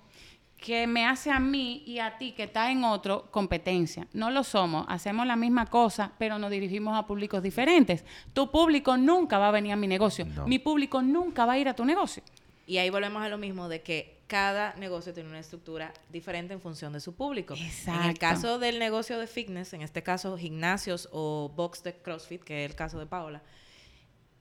que 0.56 0.86
me 0.86 1.06
hace 1.06 1.30
a 1.30 1.40
mí 1.40 1.82
y 1.86 2.00
a 2.00 2.18
ti 2.18 2.32
que 2.32 2.42
está 2.44 2.70
en 2.70 2.84
otro 2.84 3.30
competencia. 3.30 4.06
No 4.12 4.30
lo 4.30 4.44
somos, 4.44 4.84
hacemos 4.88 5.26
la 5.26 5.34
misma 5.34 5.66
cosa, 5.66 6.12
pero 6.18 6.38
nos 6.38 6.50
dirigimos 6.50 6.96
a 6.98 7.06
públicos 7.06 7.42
diferentes. 7.42 8.04
Tu 8.32 8.50
público 8.50 8.96
nunca 8.96 9.38
va 9.38 9.48
a 9.48 9.52
venir 9.52 9.72
a 9.72 9.76
mi 9.76 9.86
negocio, 9.86 10.26
No. 10.26 10.46
mi 10.46 10.58
público 10.58 11.00
nunca 11.00 11.46
va 11.46 11.54
a 11.54 11.58
ir 11.58 11.68
a 11.68 11.74
tu 11.74 11.84
negocio. 11.84 12.22
Y 12.70 12.78
ahí 12.78 12.88
volvemos 12.88 13.20
a 13.20 13.28
lo 13.28 13.36
mismo 13.36 13.68
de 13.68 13.82
que 13.82 14.22
cada 14.28 14.74
negocio 14.74 15.12
tiene 15.12 15.28
una 15.28 15.40
estructura 15.40 15.92
diferente 16.08 16.54
en 16.54 16.60
función 16.60 16.92
de 16.92 17.00
su 17.00 17.16
público. 17.16 17.54
En 17.54 17.62
el 17.62 17.66
Exacto. 17.66 18.20
caso 18.20 18.58
del 18.60 18.78
negocio 18.78 19.18
de 19.18 19.26
fitness, 19.26 19.72
en 19.72 19.82
este 19.82 20.04
caso 20.04 20.38
gimnasios 20.38 21.08
o 21.10 21.50
box 21.56 21.82
de 21.82 21.96
CrossFit, 21.96 22.44
que 22.44 22.64
es 22.64 22.70
el 22.70 22.76
caso 22.76 23.00
de 23.00 23.06
Paola, 23.06 23.42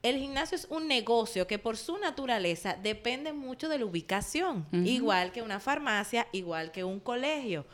el 0.04 0.18
gimnasio 0.18 0.56
es 0.58 0.68
un 0.70 0.88
negocio 0.88 1.48
que 1.48 1.58
por 1.58 1.76
su 1.76 1.98
naturaleza 1.98 2.78
depende 2.80 3.34
mucho 3.34 3.68
de 3.68 3.80
la 3.80 3.86
ubicación, 3.86 4.68
igual 4.72 5.32
que 5.32 5.42
una 5.42 5.60
farmacia, 5.60 6.28
igual 6.32 6.72
que 6.72 6.84
un 6.84 7.00
colegio. 7.00 7.66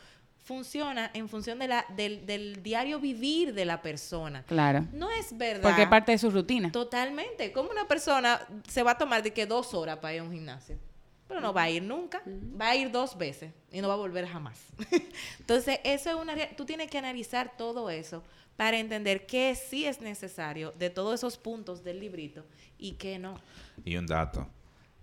Funciona 0.45 1.11
en 1.13 1.27
función 1.27 1.59
de 1.59 1.67
la, 1.67 1.85
del, 1.95 2.25
del 2.25 2.63
diario 2.63 2.99
vivir 2.99 3.53
de 3.53 3.65
la 3.65 3.81
persona. 3.81 4.43
Claro. 4.43 4.85
No 4.93 5.09
es 5.09 5.35
verdad. 5.35 5.63
Porque 5.63 5.83
es 5.83 5.89
parte 5.89 6.11
de 6.11 6.17
su 6.19 6.29
rutina. 6.29 6.71
Totalmente. 6.71 7.51
Como 7.51 7.71
una 7.71 7.87
persona 7.87 8.39
se 8.67 8.83
va 8.83 8.91
a 8.91 8.97
tomar 8.97 9.23
de 9.23 9.33
que 9.33 9.45
dos 9.45 9.73
horas 9.73 9.97
para 9.97 10.13
ir 10.13 10.21
a 10.21 10.23
un 10.23 10.31
gimnasio? 10.31 10.77
Pero 11.27 11.41
no 11.41 11.51
va 11.51 11.63
a 11.63 11.69
ir 11.69 11.81
nunca. 11.81 12.21
Va 12.59 12.69
a 12.69 12.75
ir 12.75 12.91
dos 12.91 13.17
veces 13.17 13.51
y 13.71 13.81
no 13.81 13.87
va 13.87 13.95
a 13.95 13.97
volver 13.97 14.27
jamás. 14.27 14.59
Entonces, 15.39 15.79
eso 15.83 16.09
es 16.11 16.15
una... 16.15 16.35
Tú 16.55 16.65
tienes 16.65 16.89
que 16.89 16.99
analizar 16.99 17.57
todo 17.57 17.89
eso 17.89 18.23
para 18.55 18.77
entender 18.77 19.25
qué 19.25 19.55
sí 19.55 19.85
es 19.85 20.01
necesario 20.01 20.73
de 20.77 20.89
todos 20.89 21.15
esos 21.15 21.37
puntos 21.37 21.83
del 21.83 21.99
librito 21.99 22.45
y 22.77 22.93
qué 22.93 23.19
no. 23.19 23.39
Y 23.83 23.97
un 23.97 24.05
dato. 24.05 24.47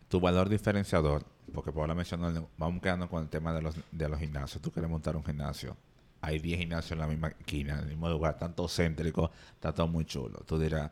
Tu 0.09 0.21
valor 0.21 0.49
diferenciador, 0.49 1.25
porque 1.53 1.73
Paola 1.73 1.95
mencionó, 1.95 2.49
vamos 2.57 2.83
quedando 2.83 3.09
con 3.09 3.23
el 3.23 3.29
tema 3.29 3.53
de 3.53 3.63
los, 3.63 3.75
de 3.91 4.09
los 4.09 4.19
gimnasios. 4.19 4.63
Tú 4.63 4.71
quieres 4.71 4.91
montar 4.91 5.17
un 5.17 5.25
gimnasio. 5.25 5.77
Hay 6.21 6.39
10 6.39 6.61
gimnasios 6.61 6.93
en 6.93 6.99
la 7.01 7.07
misma 7.07 7.29
esquina, 7.29 7.75
en 7.75 7.81
el 7.81 7.87
mismo 7.87 8.09
lugar, 8.09 8.39
tanto 8.39 8.69
céntrico, 8.69 9.31
está 9.55 9.73
todo 9.75 9.89
muy 9.89 10.05
chulo. 10.05 10.39
Tú 10.47 10.59
dirás, 10.59 10.91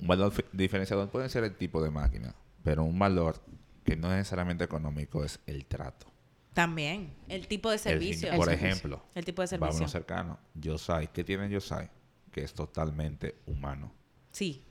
un 0.00 0.06
valor 0.08 0.32
diferenciador 0.52 1.08
puede 1.10 1.28
ser 1.28 1.44
el 1.44 1.54
tipo 1.56 1.82
de 1.82 1.90
máquina, 1.90 2.34
pero 2.64 2.84
un 2.84 2.98
valor 2.98 3.40
que 3.84 3.96
no 3.96 4.08
es 4.10 4.16
necesariamente 4.18 4.64
económico 4.64 5.24
es 5.24 5.38
el 5.46 5.64
trato. 5.66 6.06
También 6.54 7.14
el 7.28 7.46
tipo 7.46 7.70
de 7.70 7.78
servicio. 7.78 8.28
por 8.34 8.48
El 8.48 8.58
servicio. 8.58 8.66
ejemplo, 8.68 9.02
El 9.14 9.24
tipo 9.24 9.42
de 9.42 9.48
servicio. 9.48 9.68
vámonos 9.70 9.92
cercanos. 9.92 10.38
Yosai, 10.54 11.12
¿qué 11.12 11.22
tiene 11.22 11.48
Yosai? 11.48 11.88
Que 12.32 12.42
es 12.42 12.52
totalmente 12.52 13.36
humano. 13.46 13.92
Sí. 14.32 14.64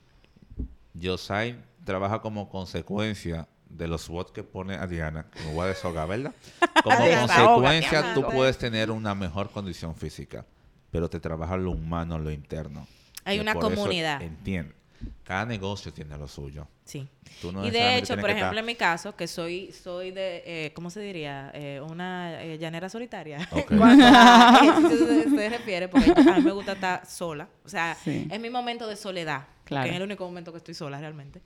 Yosai 0.92 1.56
trabaja 1.84 2.20
como 2.20 2.48
consecuencia 2.50 3.48
de 3.68 3.86
los 3.88 4.08
bots 4.08 4.32
que 4.32 4.42
pone 4.42 4.74
a 4.74 4.86
Diana, 4.86 5.26
que 5.30 5.40
me 5.44 5.52
voy 5.54 5.64
a 5.64 5.68
desahogar, 5.68 6.08
¿verdad? 6.08 6.32
Como 6.82 6.96
consecuencia, 6.96 8.14
tú 8.14 8.20
amado. 8.20 8.34
puedes 8.34 8.58
tener 8.58 8.90
una 8.90 9.14
mejor 9.14 9.50
condición 9.50 9.94
física, 9.94 10.44
pero 10.90 11.08
te 11.10 11.20
trabaja 11.20 11.56
lo 11.56 11.72
humano, 11.72 12.18
lo 12.18 12.30
interno. 12.30 12.86
Hay 13.24 13.38
una 13.40 13.54
comunidad. 13.54 14.22
Entiende. 14.22 14.74
Cada 15.22 15.44
negocio 15.44 15.92
tiene 15.92 16.16
lo 16.18 16.26
suyo. 16.26 16.66
Sí. 16.84 17.06
Tú 17.40 17.52
no 17.52 17.64
y 17.64 17.70
de 17.70 17.98
hecho, 17.98 18.16
por 18.16 18.30
ejemplo, 18.30 18.48
estar- 18.48 18.58
en 18.58 18.66
mi 18.66 18.74
caso, 18.74 19.14
que 19.14 19.28
soy 19.28 19.70
soy 19.70 20.10
de, 20.10 20.42
eh, 20.44 20.72
¿cómo 20.72 20.90
se 20.90 20.98
diría? 21.00 21.52
Eh, 21.54 21.80
una 21.88 22.42
eh, 22.42 22.58
llanera 22.58 22.88
solitaria. 22.88 23.38
A 23.52 24.80
se, 24.88 25.30
se 25.30 25.48
refiere, 25.50 25.88
porque 25.88 26.10
a 26.10 26.36
mí 26.38 26.42
me 26.42 26.50
gusta 26.52 26.72
estar 26.72 27.06
sola. 27.06 27.48
O 27.64 27.68
sea, 27.68 27.96
Sí. 28.02 28.26
es 28.30 28.40
mi 28.40 28.50
momento 28.50 28.86
de 28.88 28.96
soledad. 28.96 29.42
Claro. 29.64 29.84
Que 29.84 29.90
es 29.90 29.96
el 29.96 30.02
único 30.02 30.24
momento 30.26 30.50
que 30.50 30.58
estoy 30.58 30.74
sola 30.74 30.98
realmente. 30.98 31.42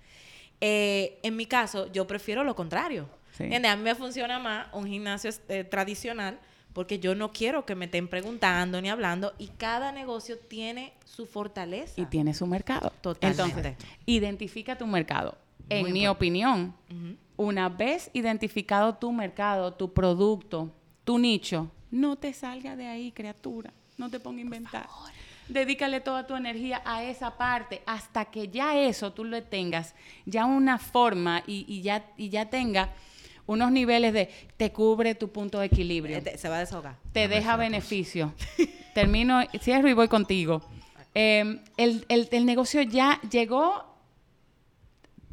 Eh, 0.65 1.19
en 1.25 1.35
mi 1.35 1.47
caso, 1.47 1.91
yo 1.91 2.07
prefiero 2.07 2.45
lo 2.45 2.55
contrario. 2.55 3.09
Sí. 3.37 3.43
¿Entiendes? 3.43 3.73
A 3.73 3.77
mí 3.77 3.83
me 3.83 3.97
funciona 3.97 4.39
más 4.39 4.69
un 4.73 4.87
gimnasio 4.87 5.29
eh, 5.49 5.65
tradicional 5.65 6.39
porque 6.73 7.01
yo 7.01 7.17
no 7.17 7.33
quiero 7.33 7.67
que 7.67 7.75
me 7.75 7.87
estén 7.87 8.07
preguntando 8.07 8.81
ni 8.81 8.89
hablando 8.89 9.35
y 9.39 9.49
cada 9.49 9.91
negocio 9.91 10.39
tiene 10.39 10.93
su 11.05 11.27
fortaleza. 11.27 12.01
y 12.01 12.07
tiene 12.07 12.33
su 12.33 12.47
mercado. 12.47 12.93
Totalmente. 13.01 13.53
Entonces, 13.53 13.77
identifica 14.07 14.79
tu 14.79 14.87
mercado. 14.87 15.37
En 15.69 15.93
mi 15.93 16.07
opinión, 16.07 16.75
una 17.37 17.69
vez 17.69 18.11
identificado 18.13 18.95
tu 18.95 19.11
mercado, 19.11 19.73
tu 19.75 19.93
producto, 19.93 20.71
tu 21.05 21.19
nicho, 21.19 21.71
no 21.91 22.17
te 22.17 22.33
salga 22.33 22.77
de 22.77 22.87
ahí, 22.87 23.11
criatura. 23.11 23.73
No 23.99 24.09
te 24.11 24.21
ponga 24.21 24.39
a 24.39 24.43
inventar. 24.43 24.87
Dedícale 25.49 26.01
toda 26.01 26.27
tu 26.27 26.35
energía 26.37 26.81
a 26.85 27.03
esa 27.05 27.37
parte 27.37 27.83
hasta 27.87 28.27
que 28.27 28.49
ya 28.49 28.79
eso 28.79 29.13
tú 29.13 29.25
lo 29.25 29.43
tengas, 29.43 29.95
ya 30.25 30.47
una 30.47 30.79
forma 30.79 31.43
y, 31.47 31.65
y 31.69 31.83
ya, 31.83 32.05
y 32.17 32.29
ya 32.31 32.49
tenga 32.49 32.91
unos 33.47 33.73
niveles 33.73 34.13
de 34.13 34.31
te 34.57 34.71
cubre 34.73 35.15
tu 35.15 35.31
punto 35.31 35.59
de 35.59 35.67
equilibrio 35.67 36.19
Eh, 36.19 36.23
te- 36.23 36.39
se 36.39 36.49
va 36.49 36.57
a 36.57 36.61
desahogar. 36.61 36.97
te 37.13 37.27
deja 37.29 37.57
beneficio. 37.57 38.33
Termino, 38.95 39.43
cierro 39.61 39.89
y 39.89 39.95
voy 39.95 40.09
contigo. 40.09 40.63
Eh, 41.15 41.61
el, 41.77 42.07
el- 42.09 42.29
el 42.31 42.47
negocio 42.47 42.83
ya 42.83 43.21
llegó. 43.31 43.91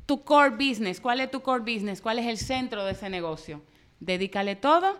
Tu 0.05 0.23
core 0.23 0.49
business, 0.49 0.99
¿cuál 0.99 1.19
es 1.19 1.29
tu 1.29 1.41
core 1.41 1.61
business? 1.61 2.01
¿Cuál 2.01 2.17
es 2.17 2.25
el 2.25 2.37
centro 2.39 2.83
de 2.83 2.93
ese 2.93 3.09
negocio? 3.11 3.61
Dedícale 3.99 4.55
todo, 4.55 4.97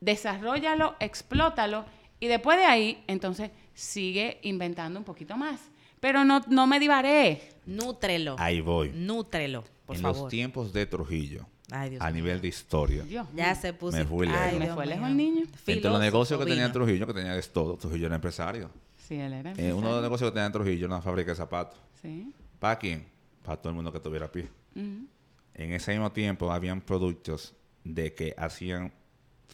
desarrollalo, 0.00 0.96
explótalo 0.98 1.84
y 2.18 2.26
después 2.26 2.58
de 2.58 2.64
ahí, 2.64 3.04
entonces 3.06 3.52
sigue 3.78 4.38
inventando 4.42 4.98
un 4.98 5.04
poquito 5.04 5.36
más. 5.36 5.60
Pero 6.00 6.24
no, 6.24 6.40
no 6.48 6.66
me 6.66 6.78
divaré. 6.80 7.42
Nútrelo. 7.66 8.36
Ahí 8.38 8.60
voy. 8.60 8.90
Nútrelo, 8.94 9.64
por 9.86 9.96
en 9.96 10.02
favor. 10.02 10.22
los 10.22 10.28
tiempos 10.30 10.72
de 10.72 10.86
Trujillo, 10.86 11.46
Ay, 11.70 11.90
Dios 11.90 12.02
a 12.02 12.10
nivel 12.10 12.40
de 12.40 12.48
historia, 12.48 13.02
Dios 13.04 13.26
Ya 13.34 13.54
se 13.54 13.72
puso. 13.72 13.96
Me 13.96 14.04
fui 14.04 14.26
lejos. 14.26 14.52
Me 14.54 14.64
Dios 14.64 14.74
fue 14.74 14.86
lejos 14.86 15.08
el 15.08 15.16
niño. 15.16 15.44
entre 15.66 15.90
los 15.90 16.00
negocios 16.00 16.38
que 16.40 16.46
tenía. 16.46 16.72
Trujillo, 16.72 17.06
que 17.06 17.14
tenía 17.14 17.34
de 17.34 17.42
todo, 17.42 17.76
Trujillo 17.76 18.06
era 18.06 18.14
empresario. 18.16 18.70
Sí, 18.96 19.14
él 19.14 19.32
era 19.32 19.50
Eh, 19.52 19.54
uno 19.54 19.56
de 19.56 19.68
empresario. 19.70 19.92
los 19.92 20.02
negocios 20.02 20.30
que 20.30 20.34
tenía 20.34 20.46
en 20.46 20.52
Trujillo 20.52 20.86
era 20.86 20.94
una 20.94 21.02
fábrica 21.02 21.30
de 21.30 21.36
zapatos. 21.36 21.78
Sí. 22.02 22.32
¿Para 22.58 22.78
quién? 22.78 23.06
Para 23.42 23.56
todo 23.56 23.70
el 23.70 23.76
mundo 23.76 23.92
que 23.92 24.00
tuviera 24.00 24.30
pie. 24.30 24.48
En 24.74 25.72
ese 25.72 25.90
mismo 25.92 26.12
tiempo 26.12 26.52
habían 26.52 26.80
productos 26.80 27.54
de 27.84 28.14
que 28.14 28.34
hacían, 28.38 28.92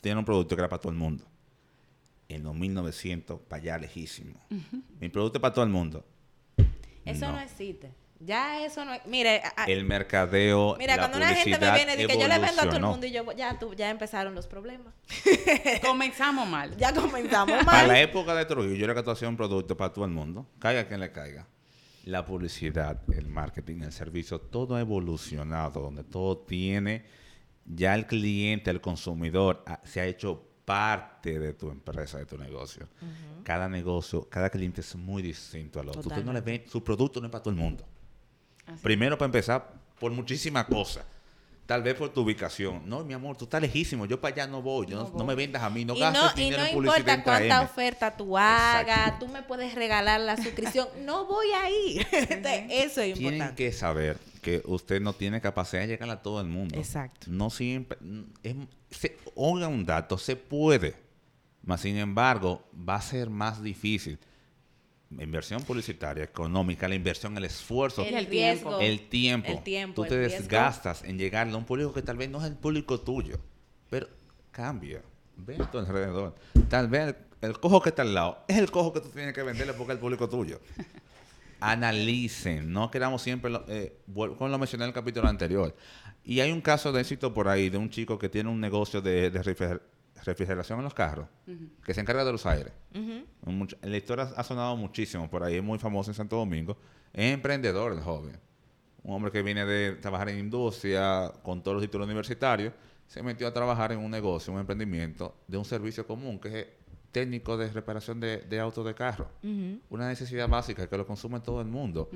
tenían 0.02 0.18
un 0.18 0.24
producto 0.24 0.54
que 0.54 0.60
era 0.60 0.68
para 0.68 0.80
todo 0.80 0.92
el 0.92 0.98
mundo. 0.98 1.24
En 2.28 2.42
los 2.42 2.54
1900, 2.54 3.40
para 3.40 3.62
allá 3.62 3.78
lejísimo. 3.78 4.40
Mi 5.00 5.08
producto 5.08 5.38
es 5.38 5.42
para 5.42 5.54
todo 5.54 5.64
el 5.64 5.70
mundo. 5.70 6.04
Eso 7.04 7.26
no. 7.26 7.32
No. 7.32 7.40
existe. 7.40 7.92
Ya 8.20 8.64
eso 8.64 8.84
no. 8.84 8.92
Mire, 9.06 9.42
a- 9.56 9.64
El 9.64 9.84
mercadeo, 9.84 10.76
mira, 10.78 10.96
la 10.96 11.02
cuando 11.02 11.18
una 11.18 11.34
gente 11.34 11.58
me 11.58 11.72
viene 11.72 11.94
y 11.94 11.96
dice 11.96 12.08
que 12.08 12.18
yo 12.18 12.26
le 12.28 12.38
vendo 12.38 12.62
a 12.62 12.64
todo 12.64 12.76
el 12.76 12.82
mundo 12.82 13.06
y 13.06 13.12
yo, 13.12 13.30
ya, 13.32 13.58
tú, 13.58 13.74
ya 13.74 13.90
empezaron 13.90 14.34
los 14.34 14.46
problemas. 14.46 14.94
Comenzamos 15.82 16.48
mal. 16.48 16.74
Ya 16.76 16.92
comenzamos 16.94 17.56
Para 17.64 17.78
mal. 17.78 17.88
la 17.88 18.00
época 18.00 18.34
de 18.34 18.44
Trujillo 18.46 18.84
era 18.84 18.94
que 18.94 19.02
tú 19.02 19.10
hacías 19.10 19.28
un 19.28 19.36
producto 19.36 19.76
para 19.76 19.92
todo 19.92 20.04
el 20.04 20.10
mundo. 20.12 20.46
Caiga 20.58 20.86
quien 20.86 21.00
le 21.00 21.12
caiga. 21.12 21.46
La 22.04 22.24
publicidad, 22.24 23.00
el 23.12 23.28
marketing, 23.28 23.82
el 23.82 23.92
servicio, 23.92 24.38
todo 24.40 24.76
ha 24.76 24.80
evolucionado, 24.80 25.80
donde 25.82 26.04
todo 26.04 26.38
tiene, 26.38 27.04
ya 27.66 27.94
el 27.94 28.06
cliente, 28.06 28.70
el 28.70 28.80
consumidor, 28.80 29.62
ah, 29.66 29.80
se 29.84 30.00
ha 30.00 30.06
hecho 30.06 30.46
parte 30.64 31.38
de 31.38 31.52
tu 31.52 31.70
empresa, 31.70 32.18
de 32.18 32.26
tu 32.26 32.38
negocio. 32.38 32.88
Cada 33.42 33.68
negocio, 33.68 34.28
cada 34.28 34.48
cliente 34.50 34.80
es 34.80 34.94
muy 34.96 35.22
distinto 35.22 35.80
al 35.80 35.88
otro. 35.88 36.02
Tú 36.02 36.24
no 36.24 36.32
le 36.32 36.40
ves, 36.40 36.62
su 36.70 36.82
producto 36.82 37.20
no 37.20 37.26
es 37.26 37.30
para 37.32 37.42
todo 37.42 37.52
el 37.52 37.60
mundo. 37.60 37.84
Así. 38.66 38.80
Primero, 38.82 39.18
para 39.18 39.26
empezar, 39.26 39.72
por 39.98 40.12
muchísimas 40.12 40.64
cosas. 40.66 41.04
Tal 41.66 41.82
vez 41.82 41.94
por 41.94 42.10
tu 42.10 42.20
ubicación. 42.20 42.82
No, 42.84 43.02
mi 43.04 43.14
amor, 43.14 43.38
tú 43.38 43.44
estás 43.44 43.62
lejísimo. 43.62 44.04
Yo 44.04 44.20
para 44.20 44.34
allá 44.34 44.46
no 44.46 44.60
voy. 44.60 44.86
Yo 44.86 44.98
no, 44.98 45.12
no 45.16 45.24
me 45.24 45.34
vendas 45.34 45.62
a 45.62 45.70
mí. 45.70 45.86
No 45.86 45.94
y 45.96 46.00
gastes 46.00 46.22
no, 46.22 46.30
y 46.34 46.44
dinero 46.44 46.62
no 46.62 46.68
en 46.68 46.74
publicidad 46.74 46.98
importa 46.98 47.24
cuánta 47.24 47.48
traerme. 47.48 47.64
oferta 47.64 48.16
tú 48.18 48.36
hagas, 48.36 49.18
tú 49.18 49.28
me 49.28 49.42
puedes 49.42 49.74
regalar 49.74 50.20
la 50.20 50.36
suscripción. 50.36 50.88
no 51.04 51.24
voy 51.24 51.46
a 51.52 51.70
ir. 51.70 52.06
Entonces, 52.12 52.64
Eso 52.68 53.00
es 53.00 53.14
Tienen 53.14 53.34
importante. 53.34 53.64
que 53.64 53.72
saber 53.72 54.18
que 54.42 54.62
usted 54.66 55.00
no 55.00 55.14
tiene 55.14 55.40
capacidad 55.40 55.80
de 55.80 55.88
llegar 55.88 56.10
a 56.10 56.20
todo 56.20 56.38
el 56.42 56.48
mundo. 56.48 56.76
Exacto. 56.78 57.28
No 57.30 57.48
siempre. 57.48 57.98
Es, 58.42 58.54
se, 58.94 59.16
oiga 59.34 59.68
un 59.68 59.84
dato, 59.84 60.16
se 60.18 60.36
puede. 60.36 60.94
Mas, 61.64 61.80
sin 61.80 61.96
embargo, 61.96 62.62
va 62.88 62.96
a 62.96 63.02
ser 63.02 63.30
más 63.30 63.62
difícil. 63.62 64.18
Inversión 65.18 65.62
publicitaria, 65.62 66.24
económica, 66.24 66.88
la 66.88 66.94
inversión, 66.94 67.36
el 67.36 67.44
esfuerzo, 67.44 68.02
El, 68.02 68.14
el 68.14 68.26
riesgo. 68.26 68.80
el 68.80 69.08
tiempo. 69.08 69.48
El 69.52 69.62
tiempo, 69.62 70.02
Tú 70.02 70.08
te 70.08 70.18
riesgo. 70.18 70.38
desgastas 70.38 71.04
en 71.04 71.18
llegarle 71.18 71.52
a 71.54 71.56
un 71.56 71.64
público 71.64 71.92
que 71.94 72.02
tal 72.02 72.16
vez 72.16 72.28
no 72.28 72.38
es 72.40 72.44
el 72.46 72.56
público 72.56 73.00
tuyo. 73.00 73.38
Pero 73.90 74.08
cambia. 74.50 75.02
Ve 75.36 75.56
a 75.60 75.70
tu 75.70 75.78
alrededor. 75.78 76.34
Tal 76.68 76.88
vez 76.88 77.08
el, 77.08 77.48
el 77.50 77.60
cojo 77.60 77.80
que 77.80 77.90
está 77.90 78.02
al 78.02 78.12
lado 78.14 78.38
es 78.48 78.56
el 78.58 78.70
cojo 78.70 78.92
que 78.92 79.00
tú 79.00 79.08
tienes 79.10 79.32
que 79.34 79.42
venderle 79.42 79.72
porque 79.74 79.92
es 79.92 79.96
el 79.96 80.00
público 80.00 80.28
tuyo. 80.28 80.60
analicen, 81.60 82.72
no 82.72 82.90
queramos 82.90 83.22
siempre, 83.22 83.50
lo- 83.50 83.64
eh, 83.68 83.96
como 84.12 84.48
lo 84.48 84.58
mencioné 84.58 84.84
en 84.84 84.88
el 84.88 84.94
capítulo 84.94 85.28
anterior. 85.28 85.74
Y 86.24 86.40
hay 86.40 86.50
un 86.52 86.60
caso 86.60 86.90
de 86.92 87.00
éxito 87.00 87.32
por 87.34 87.48
ahí 87.48 87.68
de 87.70 87.76
un 87.78 87.90
chico 87.90 88.18
que 88.18 88.28
tiene 88.28 88.48
un 88.50 88.60
negocio 88.60 89.00
de, 89.02 89.30
de 89.30 89.42
refriger- 89.42 89.80
refrigeración 90.24 90.78
en 90.78 90.84
los 90.84 90.94
carros, 90.94 91.28
que 91.84 91.92
se 91.92 92.00
encarga 92.00 92.24
de 92.24 92.32
los 92.32 92.46
aires. 92.46 92.72
La 93.82 93.96
historia 93.96 94.24
ha 94.36 94.42
sonado 94.42 94.74
muchísimo 94.76 95.28
por 95.28 95.42
ahí, 95.42 95.56
es 95.56 95.62
muy 95.62 95.78
famoso 95.78 96.10
en 96.10 96.14
Santo 96.14 96.36
Domingo. 96.36 96.78
Es 97.12 97.32
emprendedor 97.34 97.92
el 97.92 98.00
joven. 98.00 98.38
Un 99.02 99.14
hombre 99.16 99.30
que 99.30 99.42
viene 99.42 99.66
de 99.66 99.96
trabajar 99.96 100.30
en 100.30 100.38
industria 100.38 101.30
con 101.42 101.62
todos 101.62 101.74
los 101.76 101.82
títulos 101.84 102.06
universitarios, 102.06 102.72
se 103.06 103.22
metió 103.22 103.46
a 103.46 103.52
trabajar 103.52 103.92
en 103.92 103.98
un 103.98 104.10
negocio, 104.10 104.50
un 104.52 104.60
emprendimiento 104.60 105.36
de 105.46 105.58
un 105.58 105.64
servicio 105.66 106.06
común 106.06 106.38
que 106.40 106.58
es 106.60 106.66
técnico 107.12 107.56
de 107.58 107.70
reparación 107.70 108.18
de, 108.18 108.38
de 108.38 108.58
autos 108.58 108.84
de 108.86 108.94
carro. 108.94 109.28
Una 109.90 110.08
necesidad 110.08 110.48
básica 110.48 110.88
que 110.88 110.96
lo 110.96 111.06
consume 111.06 111.40
todo 111.40 111.60
el 111.60 111.68
mundo. 111.68 112.08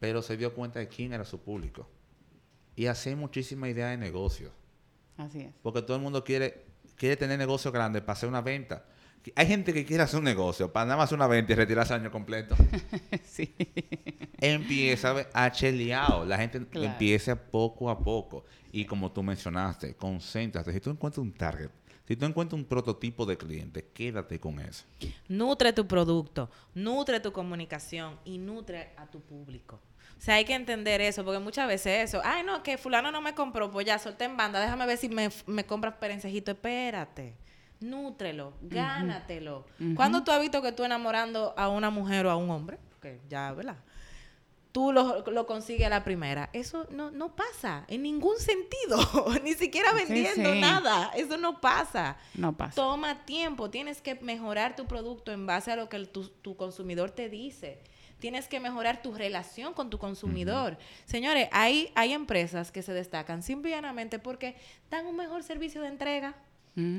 Pero 0.00 0.20
se 0.22 0.36
dio 0.36 0.52
cuenta 0.52 0.80
de 0.80 0.88
quién 0.88 1.12
era 1.12 1.24
su 1.24 1.38
público. 1.38 1.88
Y 2.76 2.86
así 2.86 3.10
hay 3.10 3.16
muchísima 3.16 3.68
idea 3.68 3.88
de 3.88 3.96
negocio. 3.96 4.50
Así 5.16 5.40
es. 5.42 5.52
Porque 5.62 5.82
todo 5.82 5.96
el 5.96 6.02
mundo 6.02 6.24
quiere, 6.24 6.64
quiere 6.96 7.16
tener 7.16 7.38
negocios 7.38 7.72
grandes 7.72 8.02
para 8.02 8.12
hacer 8.14 8.28
una 8.28 8.40
venta. 8.40 8.84
Hay 9.36 9.46
gente 9.46 9.72
que 9.72 9.86
quiere 9.86 10.02
hacer 10.02 10.18
un 10.18 10.24
negocio 10.24 10.70
para 10.70 10.84
nada 10.86 10.98
más 10.98 11.12
una 11.12 11.26
venta 11.26 11.52
y 11.52 11.56
retirarse 11.56 11.94
el 11.94 12.00
año 12.00 12.10
completo. 12.10 12.56
sí. 13.24 13.54
Empieza 14.38 15.14
a 15.32 15.50
cheleado. 15.50 16.24
La 16.24 16.36
gente 16.38 16.64
Claro. 16.66 16.86
empieza 16.88 17.34
poco 17.36 17.88
a 17.90 17.98
poco. 17.98 18.44
Y 18.72 18.84
como 18.84 19.10
tú 19.12 19.22
mencionaste, 19.22 19.94
concéntrate. 19.94 20.72
Si 20.72 20.80
tú 20.80 20.90
encuentras 20.90 21.22
un 21.22 21.32
target, 21.32 21.70
si 22.06 22.16
tú 22.16 22.26
encuentras 22.26 22.58
un 22.60 22.66
prototipo 22.66 23.24
de 23.24 23.38
cliente, 23.38 23.86
quédate 23.94 24.38
con 24.38 24.60
eso. 24.60 24.84
Nutre 25.28 25.72
tu 25.72 25.86
producto, 25.86 26.50
nutre 26.74 27.20
tu 27.20 27.32
comunicación 27.32 28.18
y 28.26 28.36
nutre 28.36 28.90
a 28.98 29.06
tu 29.06 29.20
público. 29.20 29.80
O 30.18 30.20
sea, 30.24 30.36
hay 30.36 30.44
que 30.44 30.54
entender 30.54 31.00
eso, 31.00 31.24
porque 31.24 31.38
muchas 31.38 31.66
veces 31.68 32.08
eso, 32.08 32.20
ay, 32.24 32.42
no, 32.44 32.62
que 32.62 32.78
fulano 32.78 33.10
no 33.12 33.20
me 33.20 33.34
compró, 33.34 33.70
pues 33.70 33.86
ya 33.86 33.98
solté 33.98 34.24
en 34.24 34.36
banda, 34.36 34.60
déjame 34.60 34.86
ver 34.86 34.96
si 34.96 35.08
me, 35.08 35.28
me 35.46 35.64
compras 35.66 35.94
perencejito. 36.00 36.52
Espérate, 36.52 37.36
nútrelo, 37.80 38.54
gánatelo. 38.62 39.66
¿Cuándo 39.96 40.24
tú 40.24 40.30
has 40.30 40.40
visto 40.40 40.62
que 40.62 40.72
tú 40.72 40.84
enamorando 40.84 41.52
a 41.56 41.68
una 41.68 41.90
mujer 41.90 42.26
o 42.26 42.30
a 42.30 42.36
un 42.36 42.50
hombre? 42.50 42.78
Que 43.02 43.20
ya, 43.28 43.52
¿verdad? 43.52 43.76
Tú 44.72 44.90
lo, 44.92 45.22
lo 45.30 45.46
consigues 45.46 45.86
a 45.86 45.90
la 45.90 46.02
primera. 46.02 46.50
Eso 46.52 46.88
no, 46.90 47.12
no 47.12 47.36
pasa 47.36 47.84
en 47.86 48.02
ningún 48.02 48.38
sentido, 48.38 48.98
ni 49.44 49.52
siquiera 49.54 49.90
Sí, 49.90 49.96
vendiendo 50.12 50.52
sí. 50.52 50.60
nada. 50.60 51.12
Eso 51.14 51.36
no 51.36 51.60
pasa. 51.60 52.16
No 52.34 52.56
pasa. 52.56 52.74
Toma 52.74 53.24
tiempo, 53.24 53.70
tienes 53.70 54.00
que 54.00 54.16
mejorar 54.16 54.74
tu 54.74 54.86
producto 54.86 55.30
en 55.30 55.46
base 55.46 55.70
a 55.70 55.76
lo 55.76 55.88
que 55.88 55.96
el- 55.96 56.08
tu, 56.08 56.28
tu 56.28 56.56
consumidor 56.56 57.10
te 57.12 57.28
dice. 57.28 57.78
Tienes 58.24 58.48
que 58.48 58.58
mejorar 58.58 59.02
tu 59.02 59.12
relación 59.12 59.74
con 59.74 59.90
tu 59.90 59.98
consumidor. 59.98 60.78
Señores, 61.04 61.46
hay, 61.52 61.90
hay 61.94 62.14
empresas 62.14 62.72
que 62.72 62.80
se 62.80 62.94
destacan 62.94 63.42
simplemente 63.42 64.18
porque 64.18 64.56
dan 64.90 65.04
un 65.04 65.14
mejor 65.14 65.42
servicio 65.42 65.82
de 65.82 65.88
entrega. 65.88 66.34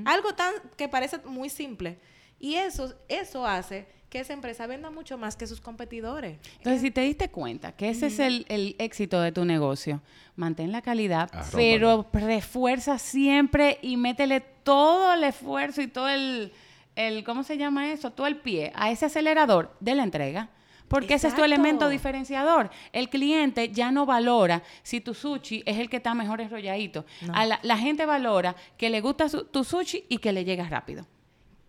Algo 0.05 0.36
tan 0.36 0.53
que 0.78 0.88
parece 0.88 1.17
muy 1.26 1.49
simple. 1.49 1.97
Y 2.39 2.57
eso, 2.57 2.93
eso 3.09 3.47
hace 3.47 3.88
que 4.11 4.19
esa 4.19 4.34
empresa 4.34 4.67
venda 4.67 4.91
mucho 4.91 5.17
más 5.17 5.36
que 5.36 5.47
sus 5.47 5.59
competidores. 5.59 6.38
Entonces, 6.57 6.84
si 6.84 6.91
te 6.91 7.01
diste 7.01 7.30
cuenta 7.30 7.71
que 7.71 7.89
ese 7.89 8.05
es 8.05 8.19
el, 8.19 8.45
el 8.47 8.76
éxito 8.78 9.19
de 9.19 9.32
tu 9.32 9.45
negocio, 9.45 10.03
mantén 10.36 10.71
la 10.71 10.84
calidad, 10.84 11.32
pero 11.53 12.07
refuerza 12.13 12.99
siempre 12.99 13.80
y 13.82 13.97
métele 13.97 14.41
todo 14.41 15.11
el 15.11 15.23
esfuerzo 15.23 15.82
y 15.82 15.88
todo 15.88 16.07
el, 16.07 16.53
el, 16.95 17.23
¿cómo 17.23 17.41
se 17.41 17.57
llama 17.57 17.91
eso? 17.91 18.11
Todo 18.11 18.28
el 18.28 18.38
pie 18.38 18.71
a 18.76 18.91
ese 18.91 19.07
acelerador 19.07 19.76
de 19.80 19.95
la 19.95 20.03
entrega. 20.03 20.51
Porque 20.88 21.15
ese 21.15 21.27
es 21.29 21.36
tu 21.36 21.43
elemento 21.43 21.89
diferenciador. 21.89 22.69
El 22.93 23.09
cliente 23.09 23.69
ya 23.69 23.91
no 23.91 24.05
valora 24.05 24.61
si 24.83 25.01
tu 25.01 25.13
sushi 25.13 25.63
es 25.65 25.77
el 25.79 25.89
que 25.89 25.97
está 25.97 26.13
mejor 26.13 26.41
enrolladito. 26.41 27.05
A 27.33 27.45
la, 27.45 27.59
la 27.63 27.77
gente 27.77 28.05
valora 28.05 28.55
que 28.77 28.89
le 28.89 29.01
gusta 29.01 29.27
su- 29.27 29.45
tu 29.45 29.63
sushi 29.63 30.05
y 30.09 30.19
que 30.19 30.31
le 30.31 30.45
llega 30.45 30.67
rápido. 30.69 31.05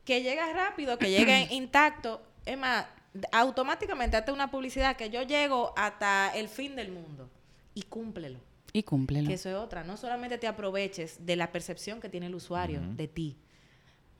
que 0.04 0.22
llega 0.22 0.52
rápido, 0.52 0.98
que 0.98 1.10
llegue 1.10 1.48
intacto. 1.54 2.20
Es 2.44 2.56
más, 2.58 2.86
automáticamente 3.32 4.16
hazte 4.16 4.32
una 4.32 4.50
publicidad 4.50 4.96
que 4.96 5.08
yo 5.10 5.22
llego 5.22 5.72
hasta 5.76 6.30
el 6.36 6.48
fin 6.48 6.76
del 6.76 6.92
mundo. 6.92 7.28
Y 7.74 7.82
cúmplelo. 7.82 8.38
Y 8.72 8.82
cúmplelo. 8.82 9.26
Que 9.28 9.34
eso 9.34 9.48
es 9.48 9.56
otra. 9.56 9.82
No 9.82 9.96
solamente 9.96 10.36
te 10.38 10.46
aproveches 10.46 11.24
de 11.24 11.36
la 11.36 11.50
percepción 11.50 12.00
que 12.00 12.08
tiene 12.10 12.26
el 12.26 12.34
usuario 12.34 12.80
de 12.82 13.08
ti. 13.08 13.36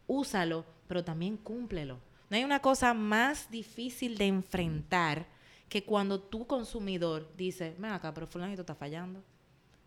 Úsalo, 0.07 0.64
pero 0.88 1.05
también 1.05 1.36
cúmplelo. 1.36 1.99
No 2.31 2.37
hay 2.37 2.45
una 2.45 2.61
cosa 2.61 2.95
más 2.95 3.51
difícil 3.51 4.18
de 4.18 4.27
enfrentar 4.27 5.27
que 5.68 5.85
cuando 5.85 6.20
tu 6.20 6.47
consumidor 6.47 7.33
dice, 7.37 7.74
ven 7.79 7.93
acá, 7.93 8.14
pero 8.14 8.27
fulanito 8.27 8.62
está 8.62 8.74
fallando. 8.74 9.22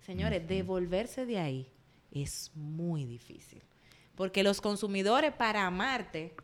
Señores, 0.01 0.47
devolverse 0.47 1.25
de 1.25 1.39
ahí 1.39 1.71
es 2.11 2.51
muy 2.55 3.05
difícil. 3.05 3.61
Porque 4.15 4.43
los 4.43 4.61
consumidores 4.61 5.33
para 5.33 5.65
amarte 5.65 6.35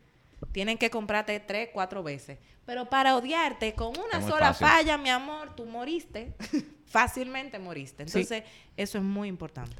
tienen 0.52 0.78
que 0.78 0.90
comprarte 0.90 1.40
tres, 1.40 1.70
cuatro 1.72 2.02
veces. 2.02 2.38
Pero 2.64 2.88
para 2.88 3.16
odiarte 3.16 3.74
con 3.74 3.92
una 3.98 4.20
sola 4.20 4.54
fácil. 4.54 4.66
falla, 4.66 4.98
mi 4.98 5.10
amor, 5.10 5.54
tú 5.54 5.66
moriste. 5.66 6.34
Fácilmente 6.86 7.58
moriste. 7.58 8.06
Sí. 8.08 8.20
Entonces, 8.20 8.44
eso 8.76 8.98
es 8.98 9.04
muy 9.04 9.28
importante. 9.28 9.76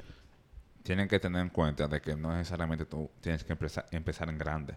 Tienen 0.83 1.07
que 1.07 1.19
tener 1.19 1.41
en 1.41 1.49
cuenta 1.49 1.87
de 1.87 2.01
que 2.01 2.15
no 2.15 2.35
necesariamente 2.35 2.85
tú 2.85 3.09
tienes 3.21 3.43
que 3.43 3.53
empezar, 3.53 3.85
empezar 3.91 4.29
en 4.29 4.37
grande. 4.37 4.75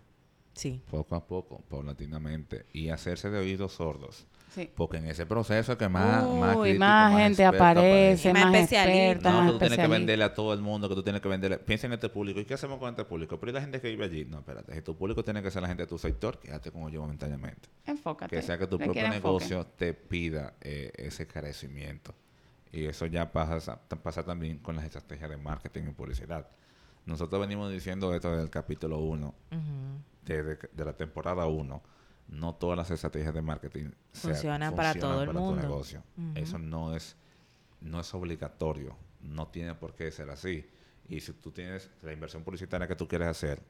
Sí. 0.52 0.82
Poco 0.90 1.14
a 1.14 1.26
poco, 1.26 1.62
paulatinamente. 1.68 2.66
Y 2.72 2.90
hacerse 2.90 3.30
de 3.30 3.38
oídos 3.38 3.72
sordos. 3.72 4.26
Sí. 4.54 4.68
Porque 4.74 4.96
en 4.96 5.06
ese 5.06 5.26
proceso 5.26 5.72
es 5.72 5.78
que 5.78 5.88
más, 5.88 6.24
más, 6.28 6.56
Uy, 6.56 6.62
crítico, 6.62 6.80
más 6.80 7.16
gente 7.16 7.44
aparece, 7.44 8.32
Más 8.32 8.52
especialista. 8.52 9.30
No, 9.30 9.46
que 9.46 9.52
tú 9.52 9.58
tienes 9.60 9.78
que 9.78 9.86
venderle 9.86 10.24
a 10.24 10.34
todo 10.34 10.52
el 10.52 10.60
mundo, 10.60 10.88
que 10.88 10.96
tú 10.96 11.04
tienes 11.04 11.22
que 11.22 11.28
venderle. 11.28 11.58
Piensa 11.58 11.86
en 11.86 11.92
este 11.92 12.08
público. 12.08 12.40
¿Y 12.40 12.44
qué 12.44 12.54
hacemos 12.54 12.80
con 12.80 12.90
este 12.90 13.04
público? 13.04 13.38
Pero 13.38 13.50
¿y 13.50 13.54
la 13.54 13.60
gente 13.60 13.80
que 13.80 13.88
vive 13.88 14.06
allí? 14.06 14.24
No, 14.24 14.38
espérate. 14.40 14.74
Si 14.74 14.82
tu 14.82 14.96
público 14.96 15.22
tiene 15.22 15.40
que 15.40 15.52
ser 15.52 15.62
la 15.62 15.68
gente 15.68 15.84
de 15.84 15.86
tu 15.86 15.98
sector, 15.98 16.38
quédate 16.40 16.72
con 16.72 16.82
ellos 16.88 17.00
momentáneamente. 17.00 17.68
Enfócate. 17.86 18.34
Que 18.34 18.42
sea 18.42 18.58
que 18.58 18.66
tu 18.66 18.76
propio 18.76 19.02
enfoque. 19.02 19.14
negocio 19.14 19.66
te 19.66 19.94
pida 19.94 20.54
eh, 20.60 20.90
ese 20.96 21.28
carecimiento. 21.28 22.12
Y 22.72 22.86
eso 22.86 23.06
ya 23.06 23.30
pasa, 23.30 23.80
pasa 24.02 24.24
también 24.24 24.58
con 24.58 24.76
las 24.76 24.84
estrategias 24.84 25.30
de 25.30 25.36
marketing 25.36 25.82
y 25.88 25.92
publicidad. 25.92 26.48
Nosotros 27.06 27.40
venimos 27.40 27.70
diciendo 27.72 28.14
esto 28.14 28.30
desde 28.30 28.44
el 28.44 28.50
capítulo 28.50 28.98
1, 28.98 29.34
desde 30.24 30.58
de 30.72 30.84
la 30.84 30.92
temporada 30.96 31.46
1. 31.46 31.82
No 32.28 32.54
todas 32.54 32.76
las 32.76 32.90
estrategias 32.90 33.34
de 33.34 33.42
marketing 33.42 33.90
Funcionan 34.12 34.74
para 34.76 34.94
todo 34.94 35.22
el 35.22 35.26
para 35.26 35.40
tu 35.40 35.56
negocio. 35.56 36.02
Eso 36.36 36.58
no 36.58 36.94
es, 36.94 37.16
no 37.80 37.98
es 38.00 38.14
obligatorio. 38.14 38.96
No 39.20 39.48
tiene 39.48 39.74
por 39.74 39.94
qué 39.94 40.10
ser 40.12 40.30
así. 40.30 40.64
Y 41.08 41.20
si 41.20 41.32
tú 41.32 41.50
tienes 41.50 41.90
la 42.02 42.12
inversión 42.12 42.44
publicitaria 42.44 42.86
que 42.86 42.94
tú 42.94 43.08
quieres 43.08 43.26
hacer, 43.28 43.60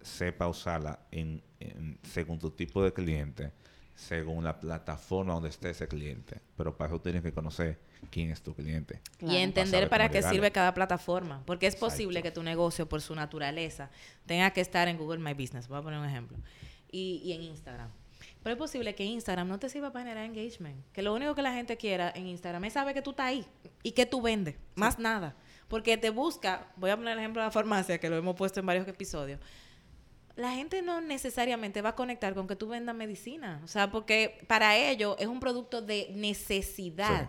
sepa 0.00 0.48
usarla 0.48 0.98
en, 1.10 1.42
en- 1.60 1.98
según 2.02 2.38
tu 2.38 2.50
tipo 2.50 2.82
de 2.82 2.92
cliente, 2.92 3.52
según 3.98 4.44
la 4.44 4.60
plataforma 4.60 5.34
donde 5.34 5.48
esté 5.48 5.70
ese 5.70 5.88
cliente. 5.88 6.40
Pero 6.56 6.76
para 6.76 6.88
eso 6.88 7.00
tienes 7.00 7.20
que 7.20 7.32
conocer 7.32 7.78
quién 8.10 8.30
es 8.30 8.40
tu 8.40 8.54
cliente. 8.54 9.00
Claro. 9.18 9.34
Y 9.34 9.38
entender 9.38 9.88
para 9.88 10.08
qué 10.08 10.22
sirve 10.22 10.52
cada 10.52 10.72
plataforma. 10.72 11.42
Porque 11.44 11.66
es 11.66 11.74
posible 11.74 12.20
Exacto. 12.20 12.40
que 12.40 12.40
tu 12.40 12.44
negocio, 12.44 12.88
por 12.88 13.02
su 13.02 13.14
naturaleza, 13.16 13.90
tenga 14.24 14.50
que 14.52 14.60
estar 14.60 14.86
en 14.86 14.96
Google 14.96 15.18
My 15.18 15.34
Business. 15.34 15.66
Voy 15.66 15.78
a 15.78 15.82
poner 15.82 15.98
un 15.98 16.06
ejemplo. 16.06 16.38
Y, 16.90 17.20
y 17.24 17.32
en 17.32 17.42
Instagram. 17.42 17.90
Pero 18.42 18.54
es 18.54 18.58
posible 18.58 18.94
que 18.94 19.04
Instagram 19.04 19.48
no 19.48 19.58
te 19.58 19.68
sirva 19.68 19.92
para 19.92 20.04
generar 20.04 20.24
engagement. 20.24 20.80
Que 20.92 21.02
lo 21.02 21.12
único 21.12 21.34
que 21.34 21.42
la 21.42 21.52
gente 21.52 21.76
quiera 21.76 22.12
en 22.14 22.28
Instagram 22.28 22.64
es 22.64 22.74
saber 22.74 22.94
que 22.94 23.02
tú 23.02 23.10
estás 23.10 23.26
ahí 23.26 23.44
y 23.82 23.90
que 23.92 24.06
tú 24.06 24.22
vendes. 24.22 24.54
Más 24.76 24.98
nada. 25.00 25.34
Porque 25.66 25.98
te 25.98 26.10
busca, 26.10 26.68
voy 26.76 26.90
a 26.90 26.96
poner 26.96 27.14
el 27.14 27.18
ejemplo 27.18 27.42
de 27.42 27.48
la 27.48 27.50
farmacia, 27.50 27.98
que 27.98 28.08
lo 28.08 28.16
hemos 28.16 28.36
puesto 28.36 28.60
en 28.60 28.66
varios 28.66 28.86
episodios. 28.86 29.40
La 30.38 30.52
gente 30.52 30.82
no 30.82 31.00
necesariamente 31.00 31.82
va 31.82 31.90
a 31.90 31.94
conectar 31.94 32.32
con 32.34 32.46
que 32.46 32.54
tú 32.56 32.68
vendas 32.68 32.94
medicina. 32.94 33.60
O 33.64 33.68
sea, 33.68 33.90
porque 33.90 34.38
para 34.46 34.76
ellos 34.76 35.16
es 35.18 35.26
un 35.26 35.40
producto 35.40 35.82
de 35.82 36.10
necesidad. 36.14 37.24
Sí. 37.24 37.28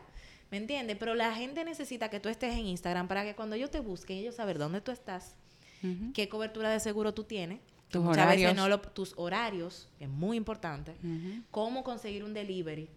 ¿Me 0.52 0.58
entiendes? 0.58 0.96
Pero 1.00 1.16
la 1.16 1.34
gente 1.36 1.64
necesita 1.66 2.10
que 2.10 2.20
tú 2.20 2.30
estés 2.30 2.54
en 2.54 2.66
Instagram 2.68 3.08
para 3.08 3.24
que 3.24 3.36
cuando 3.36 3.56
ellos 3.56 3.70
te 3.72 3.80
busquen, 3.80 4.18
ellos 4.18 4.36
saber 4.36 4.58
dónde 4.58 4.82
tú 4.82 4.92
estás, 4.92 5.36
qué 6.14 6.28
cobertura 6.30 6.70
de 6.70 6.80
seguro 6.80 7.14
tú 7.14 7.24
tienes. 7.24 7.60
que 7.60 7.94
Tus 7.94 8.04
muchas 8.04 8.28
veces 8.28 8.44
horarios. 8.46 8.56
no 8.56 8.70
lo- 8.70 8.82
tus 8.82 9.14
horarios, 9.18 9.90
que 9.98 10.04
es 10.04 10.10
muy 10.12 10.38
importante. 10.38 10.94
Cómo 11.50 11.84
conseguir 11.84 12.24
un 12.24 12.36
delivery. 12.36 12.88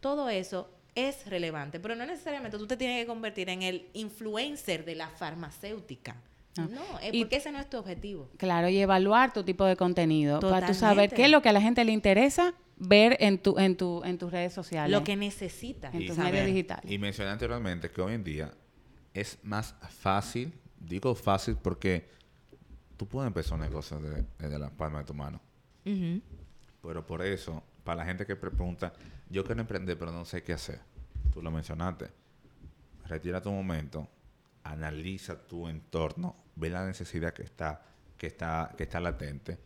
Todo 0.00 0.28
eso 0.28 0.68
es 0.96 1.26
relevante, 1.26 1.78
pero 1.78 1.94
no 1.94 2.04
necesariamente 2.06 2.58
tú 2.58 2.66
te 2.66 2.76
tienes 2.76 3.00
que 3.02 3.06
convertir 3.06 3.48
en 3.48 3.62
el 3.62 3.88
influencer 3.92 4.84
de 4.84 4.94
la 4.96 5.08
farmacéutica. 5.08 6.16
No. 6.56 6.68
No, 6.68 6.98
es 7.02 7.12
Y- 7.14 7.20
porque 7.22 7.36
ese 7.36 7.50
no 7.52 7.58
es 7.58 7.68
tu 7.68 7.76
objetivo. 7.78 8.28
Claro, 8.36 8.68
y 8.68 8.78
evaluar 8.78 9.32
tu 9.32 9.42
tipo 9.42 9.64
de 9.64 9.76
contenido 9.76 10.38
para 10.40 10.66
tú 10.68 10.74
saber 10.74 11.10
qué 11.10 11.24
es 11.24 11.30
lo 11.30 11.42
que 11.42 11.48
a 11.48 11.52
la 11.52 11.60
gente 11.60 11.84
le 11.84 11.92
interesa 11.92 12.54
ver 12.76 13.16
en 13.20 13.38
tu 13.38 13.58
en 13.58 13.76
tu 13.76 14.02
en 14.04 14.18
tus 14.18 14.30
redes 14.32 14.52
sociales. 14.52 14.90
Lo 14.92 15.02
que 15.04 15.16
necesita. 15.16 15.90
En 15.92 16.06
tus 16.06 16.16
medios 16.18 16.46
digitales. 16.46 16.90
Y 16.90 16.98
mencioné 16.98 17.30
anteriormente 17.30 17.90
que 17.90 18.00
hoy 18.00 18.14
en 18.14 18.24
día 18.24 18.52
es 19.12 19.38
más 19.42 19.74
fácil, 19.90 20.52
digo 20.78 21.14
fácil 21.14 21.56
porque 21.60 22.08
tú 22.96 23.06
puedes 23.06 23.26
empezar 23.26 23.54
un 23.54 23.60
negocio 23.60 23.98
de- 24.00 24.24
desde 24.38 24.58
la 24.58 24.70
palma 24.70 24.98
de 25.00 25.04
tu 25.04 25.14
mano. 25.14 25.40
Pero 26.82 27.06
por 27.06 27.22
eso 27.22 27.62
para 27.82 27.96
la 27.98 28.04
gente 28.06 28.24
que 28.26 28.36
pregunta, 28.36 28.92
yo 29.28 29.44
quiero 29.44 29.60
emprender, 29.60 29.98
pero 29.98 30.12
no 30.12 30.24
sé 30.24 30.42
qué 30.42 30.52
hacer. 30.52 30.80
Tú 31.32 31.42
lo 31.42 31.50
mencionaste. 31.50 32.08
Retira 33.06 33.40
tu 33.42 33.50
momento, 33.50 34.08
analiza 34.64 35.36
tu 35.46 35.68
entorno, 35.68 36.34
ve 36.56 36.70
la 36.70 36.84
necesidad 36.86 37.32
que 37.32 37.42
está, 37.42 37.82
que 38.18 38.26
está, 38.26 38.72
que 38.76 38.82
está 38.84 38.98
latente. 39.00 39.58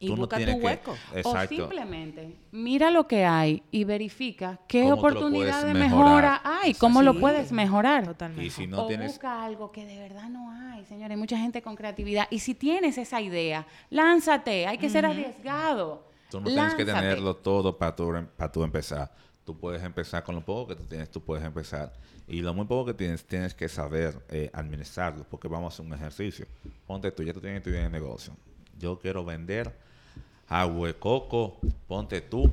Y 0.00 0.08
Tú 0.08 0.14
no 0.16 0.22
busca 0.22 0.36
tienes 0.36 0.56
tu 0.56 0.60
que- 0.60 0.66
hueco. 0.66 0.90
O 0.90 1.16
Exacto. 1.16 1.54
simplemente 1.54 2.36
mira 2.50 2.90
lo 2.90 3.06
que 3.06 3.24
hay 3.24 3.62
y 3.70 3.84
verifica 3.84 4.58
qué 4.66 4.82
¿Cómo 4.82 4.96
tú 4.96 5.02
lo 5.02 5.08
oportunidad 5.20 5.64
de 5.64 5.72
mejora 5.72 6.10
mejorar? 6.10 6.40
hay, 6.44 6.74
cómo 6.74 7.00
lo 7.02 7.18
puedes 7.18 7.52
mejorar. 7.52 8.04
Totalmente. 8.04 8.44
Y 8.44 8.50
si 8.50 8.66
no 8.66 8.82
o 8.84 8.86
tienes 8.86 9.12
busca 9.12 9.44
algo 9.44 9.70
que 9.72 9.86
de 9.86 9.98
verdad 9.98 10.28
no 10.28 10.50
hay, 10.50 10.84
señores. 10.84 11.12
Hay 11.12 11.16
mucha 11.16 11.38
gente 11.38 11.62
con 11.62 11.76
creatividad. 11.76 12.26
Y 12.30 12.40
si 12.40 12.54
tienes 12.54 12.98
esa 12.98 13.20
idea, 13.20 13.66
lánzate. 13.90 14.66
Hay 14.66 14.78
que 14.78 14.90
ser 14.90 15.06
arriesgado. 15.06 16.06
Tú 16.30 16.40
no 16.40 16.46
tienes 16.48 16.74
que 16.74 16.84
tenerlo 16.84 17.36
todo 17.36 17.78
para 17.78 17.94
tú, 17.94 18.12
para 18.36 18.50
tú 18.52 18.62
empezar. 18.64 19.10
Tú 19.44 19.56
puedes 19.58 19.82
empezar 19.82 20.24
con 20.24 20.34
lo 20.34 20.44
poco 20.44 20.68
que 20.68 20.76
tú 20.76 20.84
tienes, 20.84 21.10
tú 21.10 21.22
puedes 21.22 21.44
empezar. 21.44 21.92
Y 22.26 22.40
lo 22.40 22.54
muy 22.54 22.64
poco 22.66 22.86
que 22.86 22.94
tienes, 22.94 23.24
tienes 23.24 23.54
que 23.54 23.68
saber 23.68 24.18
eh, 24.28 24.50
administrarlo, 24.52 25.26
porque 25.28 25.46
vamos 25.46 25.72
a 25.72 25.74
hacer 25.74 25.86
un 25.86 25.92
ejercicio. 25.92 26.46
Ponte 26.86 27.10
tú, 27.10 27.22
ya 27.22 27.32
tú 27.32 27.40
tienes 27.40 27.62
tu 27.62 27.70
idea 27.70 27.82
de 27.82 27.90
negocio. 27.90 28.34
Yo 28.78 28.98
quiero 28.98 29.24
vender 29.24 29.74
agua 30.48 30.92
coco, 30.94 31.58
ponte 31.86 32.20
tú. 32.20 32.50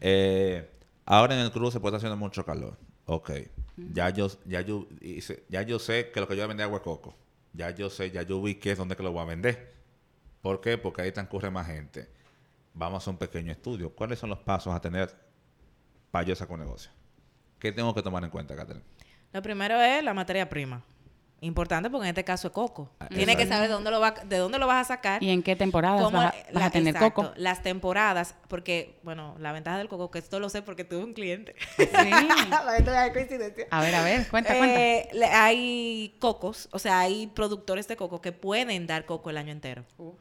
Eh, 0.00 0.68
ahora 1.06 1.34
en 1.34 1.40
el 1.40 1.50
cruce 1.50 1.80
puede 1.80 1.96
estar 1.96 2.06
haciendo 2.06 2.16
mucho 2.16 2.44
calor. 2.44 2.76
Ok. 3.06 3.30
Ya 3.76 4.10
yo, 4.10 4.28
ya 4.46 4.60
yo 4.60 4.86
ya 5.48 5.62
yo 5.62 5.78
sé 5.78 6.10
que 6.10 6.20
lo 6.20 6.28
que 6.28 6.34
yo 6.34 6.42
voy 6.42 6.44
a 6.44 6.48
vender 6.48 6.64
es 6.64 6.68
agua 6.68 6.82
coco. 6.82 7.16
Ya 7.52 7.70
yo 7.70 7.90
sé, 7.90 8.10
ya 8.10 8.22
yo 8.22 8.40
vi 8.42 8.56
qué 8.56 8.72
es 8.72 8.78
donde 8.78 8.96
que 8.96 9.02
lo 9.02 9.12
voy 9.12 9.22
a 9.22 9.26
vender. 9.26 9.74
¿Por 10.42 10.60
qué? 10.60 10.76
Porque 10.76 11.02
ahí 11.02 11.12
transcurre 11.12 11.50
más 11.50 11.66
gente. 11.66 12.08
Vamos 12.74 12.94
a 12.94 12.98
hacer 12.98 13.12
un 13.12 13.18
pequeño 13.18 13.52
estudio. 13.52 13.90
¿Cuáles 13.94 14.18
son 14.18 14.30
los 14.30 14.38
pasos 14.40 14.74
a 14.74 14.80
tener 14.80 15.14
para 16.10 16.26
yo 16.26 16.34
sacar 16.34 16.54
un 16.54 16.60
negocio? 16.60 16.90
¿Qué 17.58 17.72
tengo 17.72 17.94
que 17.94 18.02
tomar 18.02 18.22
en 18.24 18.30
cuenta, 18.30 18.54
Catherine? 18.54 18.84
Lo 19.34 19.42
primero 19.42 19.80
es 19.82 20.02
la 20.04 20.14
materia 20.14 20.48
prima. 20.48 20.80
Importante 21.40 21.90
porque 21.90 22.04
en 22.06 22.10
este 22.10 22.24
caso 22.24 22.48
es 22.48 22.54
coco. 22.54 22.88
Ah, 23.00 23.08
Tienes 23.08 23.36
que 23.36 23.42
exacto. 23.42 23.54
saber 23.56 23.68
de 23.68 23.74
dónde 23.74 23.90
lo, 23.90 24.00
va, 24.00 24.12
de 24.12 24.38
dónde 24.38 24.58
lo 24.58 24.66
vas 24.66 24.86
a 24.86 24.94
sacar. 24.94 25.22
¿Y 25.22 25.28
en 25.28 25.42
qué 25.42 25.56
temporadas 25.56 26.02
cómo- 26.02 26.16
vas 26.16 26.32
a, 26.32 26.36
vas 26.38 26.52
la- 26.52 26.64
a 26.66 26.70
tener 26.70 26.94
exacto, 26.94 27.22
coco? 27.22 27.34
Las 27.36 27.62
temporadas, 27.62 28.34
porque, 28.48 28.98
bueno, 29.02 29.34
la 29.40 29.52
ventaja 29.52 29.76
del 29.76 29.88
coco, 29.88 30.10
que 30.10 30.20
esto 30.20 30.40
lo 30.40 30.48
sé 30.48 30.62
porque 30.62 30.84
tuve 30.84 31.04
un 31.04 31.12
cliente. 31.12 31.54
Sí. 31.76 31.84
Coincidencia. 33.12 33.66
A 33.70 33.80
ver, 33.82 33.94
a 33.94 34.02
ver, 34.02 34.26
cuenta, 34.28 34.56
cuenta. 34.56 34.80
Eh, 34.80 35.08
hay 35.32 36.14
cocos, 36.18 36.68
o 36.70 36.78
sea, 36.78 37.00
hay 37.00 37.26
productores 37.26 37.88
de 37.88 37.96
coco 37.96 38.20
que 38.22 38.32
pueden 38.32 38.86
dar 38.86 39.04
coco 39.04 39.28
el 39.30 39.36
año 39.36 39.52
entero. 39.52 39.84
Veo 39.98 40.14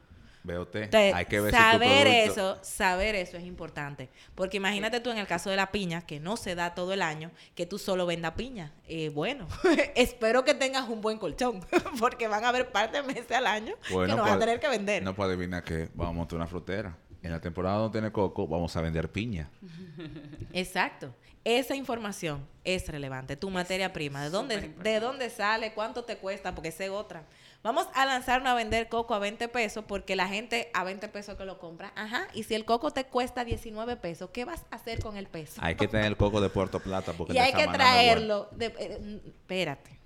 usted. 0.44 0.84
Entonces, 0.84 1.14
Hay 1.14 1.26
que 1.26 1.40
ver 1.40 1.52
si 1.54 1.58
tu 1.58 1.64
saber 1.64 2.08
producto- 2.08 2.32
eso, 2.32 2.60
saber 2.64 3.16
eso 3.16 3.38
es 3.38 3.44
importante. 3.44 4.10
Porque 4.36 4.58
imagínate 4.58 5.00
tú 5.00 5.10
en 5.12 5.18
el 5.18 5.28
caso 5.28 5.50
de 5.50 5.56
la 5.56 5.72
piña, 5.72 6.02
que 6.02 6.20
no 6.20 6.38
se 6.38 6.56
da 6.56 6.76
todo 6.76 6.94
el 6.94 7.02
año, 7.02 7.32
que 7.56 7.66
tú 7.66 7.80
solo 7.80 8.06
vendas 8.06 8.34
piña. 8.34 8.74
Eh, 8.88 9.10
bueno, 9.10 9.48
espero 9.96 10.44
que 10.44 10.54
tengas 10.54 10.90
un 10.90 11.02
buen 11.02 11.18
colchón, 11.18 11.66
porque 12.00 12.28
van 12.28 12.44
a 12.44 12.50
haber 12.50 12.72
parte 12.72 12.98
de 13.02 13.04
meses 13.04 13.32
al 13.32 13.48
año 13.48 13.76
Bueno, 13.92 14.14
que 14.14 14.18
no 14.18 14.24
vas 14.24 14.32
a 14.32 14.36
pues, 14.36 14.46
tener 14.46 14.60
que 14.60 14.68
vender. 14.70 15.04
No 15.04 15.16
puedo 15.16 15.30
adivinar 15.30 15.64
que 15.64 15.90
vamos 15.94 16.14
a 16.14 16.18
montar 16.18 16.36
una 16.38 16.48
frutera. 16.48 16.98
En 17.22 17.32
la 17.32 17.40
temporada 17.40 17.78
donde 17.78 17.94
tiene 18.00 18.12
coco, 18.12 18.46
vamos 18.48 18.76
a 18.76 18.82
vender 18.82 19.10
piña. 19.10 19.50
Exacto. 20.54 21.16
Esa 21.46 21.76
información 21.76 22.46
es 22.64 22.88
relevante. 22.88 23.36
Tu 23.36 23.50
materia 23.50 23.92
prima, 23.92 24.24
¿de 24.24 24.30
dónde, 24.30 24.74
¿de 24.82 25.00
dónde 25.00 25.30
sale? 25.30 25.74
¿Cuánto 25.74 26.04
te 26.04 26.18
cuesta? 26.18 26.56
Porque 26.56 26.70
esa 26.70 26.86
es 26.86 26.90
otra. 26.90 27.24
Vamos 27.64 27.88
a 27.94 28.06
lanzarnos 28.06 28.52
a 28.52 28.56
vender 28.56 28.90
coco 28.90 29.14
a 29.14 29.20
20 29.20 29.48
pesos 29.48 29.86
porque 29.88 30.18
la 30.18 30.28
gente 30.28 30.70
a 30.74 30.84
20 30.84 31.08
pesos 31.08 31.38
que 31.38 31.46
lo 31.46 31.60
compra. 31.60 31.94
Ajá. 31.96 32.28
Y 32.34 32.44
si 32.44 32.56
el 32.56 32.66
coco 32.66 32.92
te 32.92 33.06
cuesta 33.06 33.46
19 33.46 33.96
pesos, 33.96 34.30
¿qué 34.32 34.44
vas 34.44 34.66
a 34.70 34.76
hacer 34.76 35.00
con 35.02 35.16
el 35.16 35.28
peso? 35.28 35.62
Hay 35.64 35.76
que 35.76 35.88
tener 35.88 36.08
el 36.08 36.18
coco 36.18 36.42
de 36.42 36.50
Puerto 36.50 36.82
Plata 36.82 37.14
porque 37.14 37.34
y 37.34 37.38
hay 37.38 37.54
que 37.54 37.66
no 37.66 37.72
traerlo. 37.72 38.50
de- 38.52 38.66
eh, 38.78 39.00
mm, 39.02 39.28
espérate. 39.30 39.98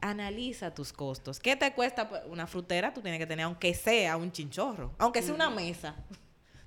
Analiza 0.00 0.72
tus 0.72 0.92
costos. 0.92 1.40
¿Qué 1.40 1.56
te 1.56 1.72
cuesta 1.74 2.08
pues, 2.08 2.22
una 2.26 2.46
frutera? 2.46 2.94
Tú 2.94 3.00
tienes 3.02 3.18
que 3.18 3.26
tener, 3.26 3.44
aunque 3.44 3.74
sea 3.74 4.16
un 4.16 4.30
chinchorro, 4.30 4.94
aunque 4.98 5.20
sea 5.20 5.34
una 5.34 5.50
mesa, 5.50 5.96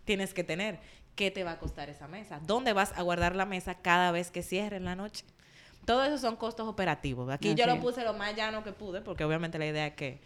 tienes 0.03 0.34
que 0.34 0.43
tener. 0.43 0.80
¿Qué 1.15 1.32
te 1.32 1.43
va 1.43 1.51
a 1.53 1.57
costar 1.59 1.89
esa 1.89 2.07
mesa? 2.07 2.39
¿Dónde 2.43 2.73
vas 2.73 2.93
a 2.95 3.01
guardar 3.01 3.36
la 3.36 3.45
mesa 3.45 3.75
cada 3.75 4.11
vez 4.11 4.30
que 4.30 4.43
cierre 4.43 4.75
en 4.78 4.86
la 4.86 4.95
noche? 4.95 5.25
Todo 5.88 6.03
eso 6.03 6.17
son 6.17 6.35
costos 6.35 6.67
operativos. 6.67 7.29
Aquí 7.31 7.55
yo 7.55 7.65
lo 7.65 7.79
puse 7.79 8.03
lo 8.03 8.13
más 8.13 8.35
llano 8.35 8.61
que 8.61 8.73
pude, 8.73 8.99
porque 8.99 9.23
obviamente 9.23 9.57
la 9.57 9.67
idea 9.67 9.88
es 9.88 9.93
que... 9.93 10.19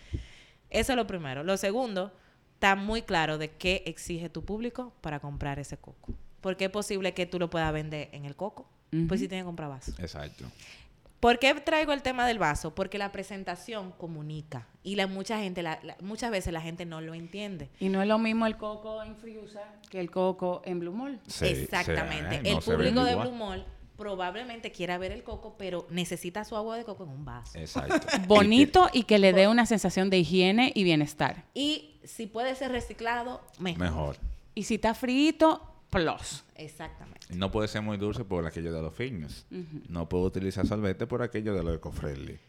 Eso 0.72 0.94
es 0.94 0.96
lo 0.96 1.06
primero. 1.06 1.44
Lo 1.44 1.56
segundo, 1.56 2.12
está 2.56 2.76
muy 2.76 3.04
claro 3.04 3.38
de 3.38 3.52
qué 3.52 3.84
exige 3.86 4.28
tu 4.28 4.44
público 4.44 4.92
para 5.02 5.20
comprar 5.20 5.60
ese 5.60 5.78
coco. 5.78 6.14
Porque 6.42 6.66
es 6.66 6.72
posible 6.72 7.14
que 7.14 7.28
tú 7.28 7.38
lo 7.38 7.52
puedas 7.52 7.72
vender 7.74 8.10
en 8.12 8.26
el 8.26 8.36
coco. 8.36 8.68
Pues 9.08 9.20
si 9.20 9.28
tienes 9.28 9.44
que 9.44 9.46
comprar 9.46 9.70
vaso. 9.70 9.92
Exacto. 10.00 10.46
¿Por 11.20 11.38
qué 11.38 11.54
traigo 11.54 11.94
el 11.94 12.02
tema 12.02 12.26
del 12.26 12.40
vaso? 12.40 12.74
Porque 12.74 12.98
la 12.98 13.12
presentación 13.12 13.92
comunica. 13.92 14.66
Y 14.82 14.96
la, 14.96 15.06
mucha 15.06 15.38
gente, 15.38 15.62
la- 15.62 15.78
la- 15.84 15.96
muchas 16.02 16.32
veces 16.32 16.52
la 16.52 16.62
gente 16.62 16.86
no 16.86 17.02
lo 17.02 17.14
entiende. 17.14 17.70
Y 17.80 17.90
no 17.90 18.02
es 18.02 18.08
lo 18.08 18.18
mismo 18.18 18.48
el 18.48 18.58
coco 18.58 19.04
en 19.04 19.16
Friusa 19.16 19.62
que 19.92 20.00
el 20.00 20.10
coco 20.10 20.64
en 20.66 20.80
Blue 20.80 20.92
Mall. 20.94 21.20
Sí, 21.28 21.46
Exactamente. 21.46 22.30
sí, 22.42 22.48
eh, 22.48 22.50
el 22.50 22.56
no 22.56 22.62
público 22.62 23.04
de. 23.04 23.16
Blue 23.16 23.32
Mall 23.34 23.64
probablemente 24.02 24.72
quiera 24.72 24.98
ver 24.98 25.12
el 25.12 25.22
coco, 25.24 25.56
pero 25.60 25.86
necesita 25.92 26.44
su 26.44 26.56
agua 26.56 26.76
de 26.76 26.84
coco 26.84 27.04
en 27.04 27.12
un 27.12 27.24
vaso. 27.24 27.56
Exacto. 27.60 28.08
Bonito 28.28 28.90
y 28.92 29.04
que 29.04 29.20
le 29.20 29.32
dé 29.32 29.48
una 29.48 29.68
sensación 29.68 30.10
de 30.10 30.18
higiene 30.18 30.72
y 30.74 30.84
bienestar. 30.84 31.44
Y 31.54 32.00
si 32.04 32.26
puede 32.26 32.56
ser 32.56 32.72
reciclado, 32.72 33.42
mejor. 33.60 33.80
Mejor. 33.80 34.18
Y 34.56 34.64
si 34.64 34.76
está 34.76 34.96
frito, 34.96 35.62
plus. 35.92 36.44
Exactamente. 36.56 37.28
No 37.36 37.52
puede 37.52 37.68
ser 37.68 37.84
muy 37.84 37.98
dulce 37.98 38.26
por 38.26 38.44
aquello 38.48 38.74
de 38.74 38.82
los 38.82 38.94
fitness. 38.96 39.46
No 39.88 40.10
puedo 40.10 40.24
utilizar 40.24 40.66
sorbete 40.66 41.06
por 41.06 41.22
aquello 41.22 41.54
de 41.54 41.64
los 41.64 41.76
eco-friendly. 41.76 42.40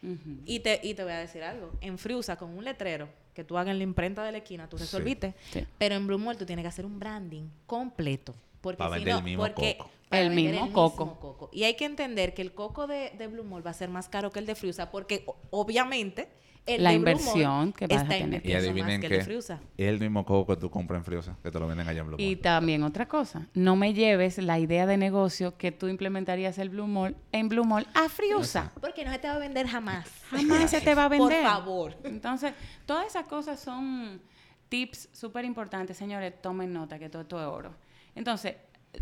Y 0.47 0.61
te, 0.61 0.81
y 0.83 0.95
te 0.95 1.03
voy 1.05 1.13
a 1.13 1.19
decir 1.19 1.43
algo. 1.43 1.71
En 1.83 1.99
Friusa, 1.99 2.37
con 2.37 2.57
un 2.57 2.65
letrero 2.65 3.09
que 3.35 3.45
tú 3.45 3.59
hagas 3.59 3.73
en 3.73 3.79
la 3.79 3.85
imprenta 3.85 4.25
de 4.25 4.33
la 4.33 4.39
esquina, 4.39 4.69
tú 4.71 4.79
Sí. 4.79 4.85
resolviste. 4.85 5.35
Sí. 5.53 5.67
Pero 5.79 5.95
en 5.97 6.07
Blue 6.07 6.19
Mall 6.19 6.37
tú 6.39 6.47
tienes 6.47 6.63
que 6.63 6.69
hacer 6.69 6.87
un 6.87 6.99
branding 6.99 7.45
completo. 7.67 8.35
Porque 8.63 8.83
si 8.83 8.91
vender 8.91 9.13
no, 9.13 9.19
el 9.19 9.25
mismo 9.25 9.43
porque 9.43 9.77
coco. 9.77 9.91
para 10.09 10.23
El 10.23 10.31
mismo 10.31 10.73
coco. 10.73 11.51
Y 11.53 11.65
hay 11.65 11.75
que 11.75 11.85
entender 11.85 12.33
que 12.33 12.41
el 12.43 12.55
coco 12.55 12.87
de, 12.87 13.11
de 13.19 13.27
Blue 13.27 13.45
Mall 13.45 13.67
va 13.67 13.71
a 13.71 13.75
ser 13.75 13.91
más 13.91 14.09
caro 14.09 14.31
que 14.31 14.39
el 14.39 14.47
de 14.47 14.55
Friusa 14.55 14.91
porque 14.91 15.27
obviamente 15.51 16.29
el 16.65 16.85
La 16.85 16.91
de 16.91 16.99
Blue 16.99 17.11
inversión 17.11 17.51
Mall 17.51 17.75
que 17.75 17.87
vas 17.89 18.05
a 18.05 18.09
tener. 18.09 18.47
Y 18.47 18.53
adivinen 18.55 19.01
más 19.01 19.09
que 19.09 19.17
el. 19.17 19.23
Friusa. 19.25 19.59
Es 19.77 19.89
el 19.89 19.99
mismo 19.99 20.25
coco 20.25 20.55
que 20.55 20.61
tú 20.61 20.71
compras 20.71 20.99
en 21.01 21.05
Friosa, 21.05 21.37
que 21.43 21.51
te 21.51 21.59
lo 21.59 21.67
venden 21.67 21.89
allá 21.89 22.03
en 22.03 22.07
Blue 22.07 22.17
Y 22.21 22.37
Mall. 22.37 22.41
también 22.41 22.83
otra 22.85 23.09
cosa, 23.09 23.49
no 23.55 23.75
me 23.75 23.95
lleves 23.95 24.39
la 24.39 24.61
idea 24.61 24.87
de 24.87 24.97
negocio 24.97 25.57
que 25.57 25.73
tú 25.73 25.89
implementarías 25.89 26.59
el 26.59 26.69
Blue 26.71 26.87
Mall 26.87 27.17
en 27.33 27.49
Blue 27.49 27.65
Mall 27.65 27.87
a 27.95 28.09
Friusa. 28.09 28.71
Porque 28.81 29.05
no 29.05 29.11
se 29.11 29.19
te 29.19 29.27
va 29.27 29.35
a 29.35 29.39
vender 29.39 29.67
jamás. 29.67 30.09
Jamás 30.31 30.71
se 30.71 30.81
te 30.81 30.95
va 30.95 31.07
a 31.07 31.09
Por 31.09 31.19
vender. 31.31 31.43
favor. 31.43 31.97
Entonces, 32.05 32.53
todas 32.87 33.09
esas 33.09 33.27
cosas 33.27 33.59
son 33.59 34.21
tips 34.69 35.09
súper 35.13 35.45
importantes, 35.45 35.97
señores. 35.97 36.41
Tomen 36.41 36.73
nota 36.73 36.97
que 36.99 37.09
todo 37.09 37.23
esto 37.23 37.41
es 37.41 37.47
oro. 37.47 37.75
Entonces, 38.15 38.57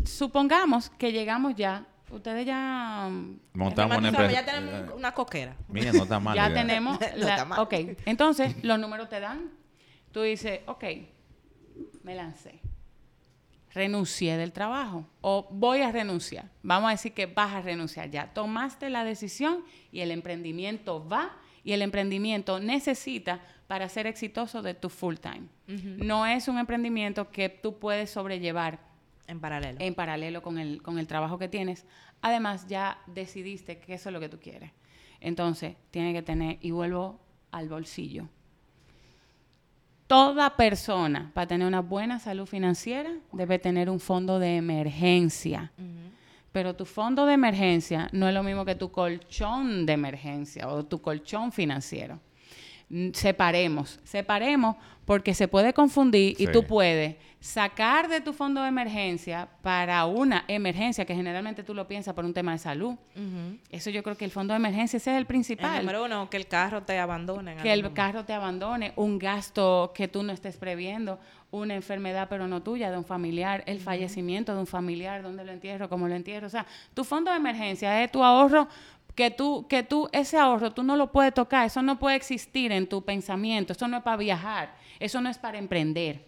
supongamos 0.05 0.89
que 0.91 1.11
llegamos 1.11 1.55
ya, 1.55 1.85
ustedes 2.09 2.45
ya... 2.45 3.05
um, 3.07 3.37
Montamos 3.53 3.97
una 3.97 4.09
empresa. 4.09 4.31
ya 4.31 4.45
tenemos 4.45 4.95
una 4.95 5.11
coquera. 5.13 5.55
Mira, 5.67 5.91
no 5.93 6.03
está 6.03 6.19
mal. 6.19 6.35
ya 6.35 6.47
idea. 6.49 6.61
tenemos... 6.61 6.99
No 7.17 7.25
la- 7.25 7.29
está 7.31 7.45
mal. 7.45 7.59
ok, 7.59 7.73
entonces 8.05 8.63
los 8.63 8.79
números 8.79 9.09
te 9.09 9.19
dan. 9.19 9.49
Tú 10.11 10.21
dices, 10.21 10.61
ok, 10.65 10.83
me 12.03 12.15
lancé. 12.15 12.59
Renuncié 13.73 14.35
del 14.35 14.51
trabajo 14.51 15.05
o 15.21 15.47
voy 15.49 15.81
a 15.81 15.91
renunciar. 15.93 16.49
Vamos 16.61 16.89
a 16.89 16.91
decir 16.91 17.13
que 17.13 17.25
vas 17.25 17.53
a 17.53 17.61
renunciar 17.61 18.09
ya. 18.11 18.33
Tomaste 18.33 18.89
la 18.89 19.05
decisión 19.05 19.63
y 19.93 20.01
el 20.01 20.11
emprendimiento 20.11 21.07
va 21.07 21.37
y 21.63 21.71
el 21.71 21.81
emprendimiento 21.81 22.59
necesita 22.59 23.39
para 23.67 23.87
ser 23.87 24.07
exitoso 24.07 24.61
de 24.61 24.73
tu 24.73 24.89
full 24.89 25.15
time. 25.15 25.43
No 25.67 26.25
es 26.25 26.49
un 26.49 26.57
emprendimiento 26.57 27.31
que 27.31 27.47
tú 27.47 27.79
puedes 27.79 28.09
sobrellevar 28.09 28.79
En 29.31 29.39
paralelo. 29.39 29.77
en 29.79 29.95
paralelo 29.95 30.41
con 30.41 30.57
el, 30.57 30.81
con 30.81 30.99
el 30.99 31.07
trabajo 31.07 31.39
que 31.39 31.47
tienes. 31.47 31.85
Además, 32.21 32.67
ya 32.67 32.99
decidiste 33.07 33.79
que 33.79 33.93
eso 33.93 34.09
es 34.09 34.13
lo 34.13 34.19
que 34.19 34.27
tú 34.27 34.39
quieres. 34.39 34.71
Entonces, 35.21 35.75
tiene 35.89 36.11
que 36.11 36.21
tener, 36.21 36.57
y 36.61 36.71
vuelvo 36.71 37.19
al 37.51 37.69
bolsillo. 37.69 38.27
Toda 40.07 40.57
persona, 40.57 41.31
para 41.33 41.47
tener 41.47 41.65
una 41.65 41.79
buena 41.79 42.19
salud 42.19 42.45
financiera, 42.45 43.15
debe 43.31 43.57
tener 43.57 43.89
un 43.89 44.01
fondo 44.01 44.39
de 44.39 44.57
emergencia. 44.57 45.71
Pero 46.51 46.75
tu 46.75 46.83
fondo 46.83 47.25
de 47.25 47.33
emergencia 47.33 48.09
no 48.11 48.27
es 48.27 48.33
lo 48.33 48.43
mismo 48.43 48.65
que 48.65 48.75
tu 48.75 48.91
colchón 48.91 49.85
de 49.85 49.93
emergencia 49.93 50.67
o 50.67 50.85
tu 50.85 51.01
colchón 51.01 51.53
financiero. 51.53 52.19
Separemos, 53.13 53.99
separemos 54.03 54.75
porque 55.05 55.33
se 55.33 55.47
puede 55.47 55.73
confundir 55.73 56.35
y 56.39 56.47
tú 56.47 56.63
puedes 56.63 57.15
sacar 57.39 58.07
de 58.07 58.21
tu 58.21 58.33
fondo 58.33 58.61
de 58.61 58.67
emergencia 58.67 59.47
para 59.61 60.05
una 60.05 60.45
emergencia 60.47 61.05
que 61.05 61.15
generalmente 61.15 61.63
tú 61.63 61.73
lo 61.73 61.87
piensas 61.87 62.13
por 62.13 62.23
un 62.23 62.33
tema 62.33 62.51
de 62.51 62.59
salud. 62.59 62.95
Eso 63.69 63.89
yo 63.89 64.03
creo 64.03 64.15
que 64.15 64.25
el 64.25 64.31
fondo 64.31 64.53
de 64.53 64.57
emergencia 64.57 64.97
ese 64.97 65.09
es 65.09 65.15
el 65.15 65.21
El 65.21 65.25
principal 65.25 65.79
número 65.79 66.05
uno, 66.05 66.29
que 66.29 66.37
el 66.37 66.47
carro 66.47 66.83
te 66.83 66.99
abandone. 66.99 67.55
que 67.57 67.73
el 67.73 67.81
momento. 67.81 67.95
carro 67.95 68.25
te 68.25 68.33
abandone, 68.33 68.93
un 68.95 69.17
gasto 69.17 69.91
que 69.95 70.07
tú 70.07 70.21
no 70.21 70.33
estés 70.33 70.57
previendo, 70.57 71.19
una 71.49 71.75
enfermedad 71.75 72.27
pero 72.29 72.47
no 72.47 72.61
tuya, 72.61 72.91
de 72.91 72.97
un 72.97 73.05
familiar, 73.05 73.63
el 73.65 73.79
fallecimiento 73.79 74.53
de 74.53 74.59
un 74.59 74.67
familiar, 74.67 75.23
dónde 75.23 75.43
lo 75.43 75.51
entierro, 75.51 75.89
cómo 75.89 76.07
lo 76.07 76.15
entierro. 76.15 76.47
O 76.47 76.49
sea, 76.49 76.65
tu 76.93 77.03
fondo 77.03 77.31
de 77.31 77.37
emergencia 77.37 78.03
es 78.03 78.11
tu 78.11 78.23
ahorro 78.23 78.67
que 79.21 79.29
tú, 79.29 79.67
que 79.67 79.83
tú, 79.83 80.09
ese 80.13 80.35
ahorro 80.35 80.73
tú 80.73 80.81
no 80.81 80.95
lo 80.95 81.11
puedes 81.11 81.31
tocar, 81.31 81.67
eso 81.67 81.83
no 81.83 81.99
puede 81.99 82.15
existir 82.15 82.71
en 82.71 82.87
tu 82.87 83.05
pensamiento, 83.05 83.73
eso 83.73 83.87
no 83.87 83.97
es 83.97 84.01
para 84.03 84.17
viajar, 84.17 84.73
eso 84.99 85.21
no 85.21 85.29
es 85.29 85.37
para 85.37 85.59
emprender. 85.59 86.25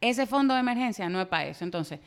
Ese 0.00 0.26
fondo 0.26 0.52
de 0.52 0.58
emergencia 0.58 1.08
no 1.08 1.20
es 1.20 1.28
para 1.28 1.46
eso. 1.46 1.62
Entonces, 1.62 2.00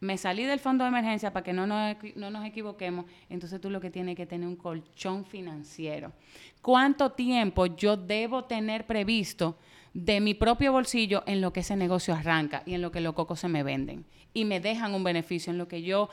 me 0.00 0.18
salí 0.18 0.44
del 0.44 0.60
fondo 0.60 0.84
de 0.84 0.88
emergencia 0.88 1.32
para 1.32 1.42
que 1.42 1.54
no 1.54 1.66
nos, 1.66 1.96
no 2.14 2.30
nos 2.30 2.44
equivoquemos, 2.44 3.06
entonces 3.30 3.58
tú 3.58 3.70
lo 3.70 3.80
que 3.80 3.90
tienes 3.90 4.16
que 4.16 4.26
tener 4.26 4.46
un 4.46 4.56
colchón 4.56 5.24
financiero. 5.24 6.12
¿Cuánto 6.60 7.12
tiempo 7.12 7.64
yo 7.64 7.96
debo 7.96 8.44
tener 8.44 8.86
previsto 8.86 9.56
de 9.94 10.20
mi 10.20 10.34
propio 10.34 10.72
bolsillo 10.72 11.22
en 11.26 11.40
lo 11.40 11.54
que 11.54 11.60
ese 11.60 11.74
negocio 11.74 12.12
arranca 12.12 12.62
y 12.66 12.74
en 12.74 12.82
lo 12.82 12.92
que 12.92 13.00
los 13.00 13.14
cocos 13.14 13.40
se 13.40 13.48
me 13.48 13.62
venden? 13.62 14.04
Y 14.34 14.44
me 14.44 14.60
dejan 14.60 14.92
un 14.92 15.04
beneficio 15.04 15.50
en 15.52 15.58
lo 15.58 15.68
que 15.68 15.80
yo 15.80 16.10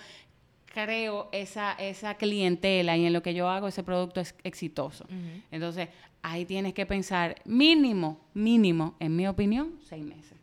creo 0.86 1.28
esa, 1.32 1.74
esa 1.74 2.16
clientela 2.16 2.96
y 2.98 3.06
en 3.08 3.14
lo 3.14 3.24
que 3.24 3.34
yo 3.34 3.50
hago 3.50 3.68
ese 3.68 3.82
producto 3.84 4.22
es 4.22 4.36
exitoso. 4.44 5.06
Entonces, 5.50 5.90
ahí 6.22 6.46
tienes 6.46 6.74
que 6.76 6.86
pensar 6.86 7.36
mínimo, 7.46 8.20
mínimo, 8.36 8.96
en 9.00 9.16
mi 9.16 9.28
opinión, 9.28 9.80
seis 9.90 10.04
meses. 10.06 10.34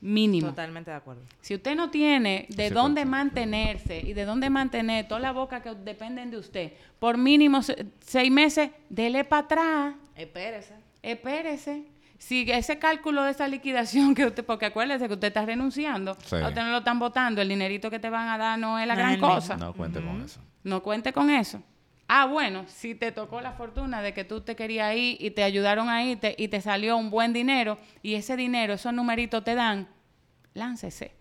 Mínimo. 0.00 0.48
Totalmente 0.48 0.90
de 0.90 0.96
acuerdo. 0.96 1.22
Si 1.40 1.54
usted 1.54 1.74
no 1.76 1.90
tiene 1.90 2.46
de 2.50 2.70
dónde 2.70 3.04
mantenerse 3.04 3.98
y 4.00 4.12
de 4.14 4.24
dónde 4.24 4.50
mantener 4.50 5.06
toda 5.08 5.20
la 5.20 5.32
boca 5.32 5.62
que 5.62 5.74
dependen 5.74 6.30
de 6.30 6.36
usted 6.38 6.72
por 6.98 7.16
mínimo 7.16 7.62
se- 7.62 7.86
seis 8.00 8.30
meses, 8.30 8.70
dele 8.90 9.24
para 9.24 9.42
atrás, 9.44 9.94
Espérese. 10.16 10.74
espérese. 11.02 11.84
Si 12.18 12.50
ese 12.50 12.78
cálculo 12.78 13.22
de 13.24 13.30
esa 13.32 13.46
liquidación 13.48 14.14
que 14.14 14.24
usted, 14.26 14.44
porque 14.44 14.66
acuérdese 14.66 15.06
que 15.08 15.14
usted 15.14 15.28
está 15.28 15.44
renunciando, 15.44 16.16
Sí. 16.24 16.36
a 16.36 16.48
usted 16.48 16.62
no 16.62 16.70
lo 16.70 16.78
están 16.78 16.98
votando, 16.98 17.42
el 17.42 17.48
dinerito 17.48 17.90
que 17.90 17.98
te 17.98 18.08
van 18.10 18.28
a 18.28 18.38
dar 18.38 18.58
no 18.58 18.78
es 18.78 18.86
la 18.86 18.94
No 18.94 19.00
gran 19.00 19.20
cosa. 19.20 19.56
No 19.56 19.72
cuente 19.74 20.00
con 20.02 20.22
eso. 20.22 20.40
No 20.64 20.82
cuente 20.82 21.12
con 21.12 21.30
eso. 21.30 21.62
Ah, 22.08 22.26
bueno, 22.26 22.64
si 22.68 22.94
te 22.94 23.10
tocó 23.12 23.40
la 23.40 23.52
fortuna 23.52 24.00
de 24.00 24.14
que 24.14 24.24
tú 24.24 24.40
te 24.40 24.54
querías 24.56 24.94
ir 24.96 25.16
y 25.20 25.32
te 25.32 25.42
ayudaron 25.42 25.88
ahí 25.88 26.14
te- 26.16 26.36
y 26.38 26.46
te 26.48 26.60
salió 26.60 26.96
un 26.96 27.10
buen 27.10 27.32
dinero 27.32 27.78
y 28.00 28.14
ese 28.14 28.36
dinero, 28.36 28.74
esos 28.74 28.92
numeritos 28.92 29.42
te 29.42 29.54
dan, 29.56 29.88
láncese. 30.54 31.12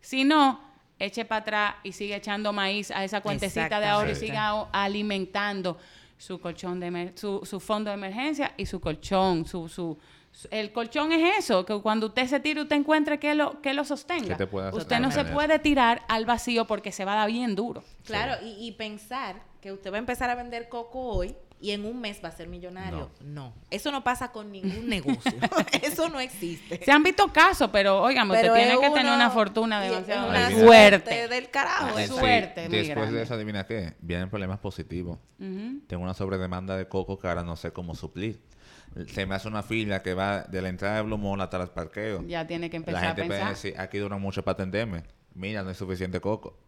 Si 0.00 0.24
no, 0.24 0.60
eche 0.98 1.24
para 1.24 1.40
atrás 1.40 1.74
y 1.82 1.92
sigue 1.92 2.16
echando 2.16 2.52
maíz 2.52 2.90
a 2.90 3.02
esa 3.02 3.20
cuentecita 3.22 3.80
de 3.80 3.86
ahorro 3.86 4.10
y 4.10 4.14
siga 4.14 4.50
alimentando 4.72 5.78
su 6.18 6.40
colchón 6.40 6.80
de 6.80 7.12
su, 7.16 7.40
su 7.44 7.58
fondo 7.60 7.90
de 7.90 7.94
emergencia 7.94 8.52
y 8.56 8.66
su 8.66 8.80
colchón, 8.80 9.44
su, 9.46 9.68
su, 9.68 9.68
su- 9.68 9.98
el 10.50 10.72
colchón 10.72 11.12
es 11.12 11.38
eso, 11.38 11.64
que 11.64 11.80
cuando 11.80 12.08
usted 12.08 12.26
se 12.26 12.40
tire, 12.40 12.62
usted 12.62 12.76
encuentre 12.76 13.18
que 13.18 13.34
lo, 13.34 13.60
que 13.62 13.74
lo 13.74 13.84
sostenga. 13.84 14.28
Que 14.28 14.34
te 14.34 14.46
pueda 14.46 14.70
usted 14.70 15.00
no 15.00 15.10
se 15.10 15.24
puede 15.24 15.58
tirar 15.58 16.02
al 16.08 16.26
vacío 16.26 16.66
porque 16.66 16.92
se 16.92 17.04
va 17.04 17.14
a 17.14 17.16
dar 17.16 17.30
bien 17.30 17.54
duro. 17.54 17.82
Claro, 18.04 18.34
y, 18.44 18.66
y 18.66 18.72
pensar 18.72 19.42
que 19.60 19.72
usted 19.72 19.90
va 19.90 19.96
a 19.96 20.00
empezar 20.00 20.30
a 20.30 20.34
vender 20.34 20.68
coco 20.68 21.00
hoy 21.00 21.34
y 21.60 21.70
en 21.70 21.86
un 21.86 22.00
mes 22.00 22.20
va 22.22 22.28
a 22.28 22.32
ser 22.32 22.48
millonario. 22.48 23.10
No. 23.20 23.54
Eso 23.70 23.90
no 23.90 24.04
pasa 24.04 24.30
con 24.30 24.52
ningún 24.52 24.88
negocio. 24.88 25.32
Eso 25.82 26.08
no 26.08 26.20
existe. 26.20 26.84
Se 26.84 26.92
han 26.92 27.02
visto 27.02 27.32
casos, 27.32 27.70
pero 27.72 28.02
oigan, 28.02 28.30
usted 28.30 28.52
tiene 28.52 28.78
que 28.78 28.90
tener 28.90 29.12
una 29.12 29.30
fortuna 29.30 29.80
demasiado 29.80 30.28
una 30.28 30.50
fuerte. 30.50 31.28
del 31.28 31.50
carajo. 31.50 31.98
Suerte 32.06 32.68
muy 32.68 32.78
Después 32.78 32.96
grande. 32.96 33.16
de 33.16 33.22
eso, 33.22 33.34
adivina 33.34 33.66
qué, 33.66 33.94
vienen 34.00 34.28
problemas 34.28 34.58
positivos. 34.58 35.18
Tengo 35.38 36.02
una 36.02 36.14
sobredemanda 36.14 36.76
de 36.76 36.88
coco 36.88 37.18
que 37.18 37.28
ahora 37.28 37.42
no 37.42 37.56
sé 37.56 37.72
cómo 37.72 37.94
suplir. 37.94 38.40
Se 39.08 39.26
me 39.26 39.34
hace 39.34 39.48
una 39.48 39.62
fila 39.62 40.02
que 40.02 40.14
va 40.14 40.42
de 40.42 40.62
la 40.62 40.68
entrada 40.68 40.96
de 40.96 41.02
Blue 41.02 41.18
Mall 41.18 41.40
hasta 41.40 41.62
el 41.62 41.68
parqueo. 41.68 42.22
Ya 42.26 42.46
tiene 42.46 42.70
que 42.70 42.78
empezar 42.78 43.02
la 43.02 43.10
a 43.10 43.14
gente 43.14 43.26
puede 43.26 43.40
pensar. 43.40 43.54
decir, 43.54 43.74
aquí 43.78 43.98
dura 43.98 44.16
mucho 44.16 44.42
para 44.42 44.54
atenderme. 44.54 45.02
Mira, 45.34 45.62
no 45.62 45.68
hay 45.68 45.74
suficiente 45.74 46.20
coco. 46.20 46.58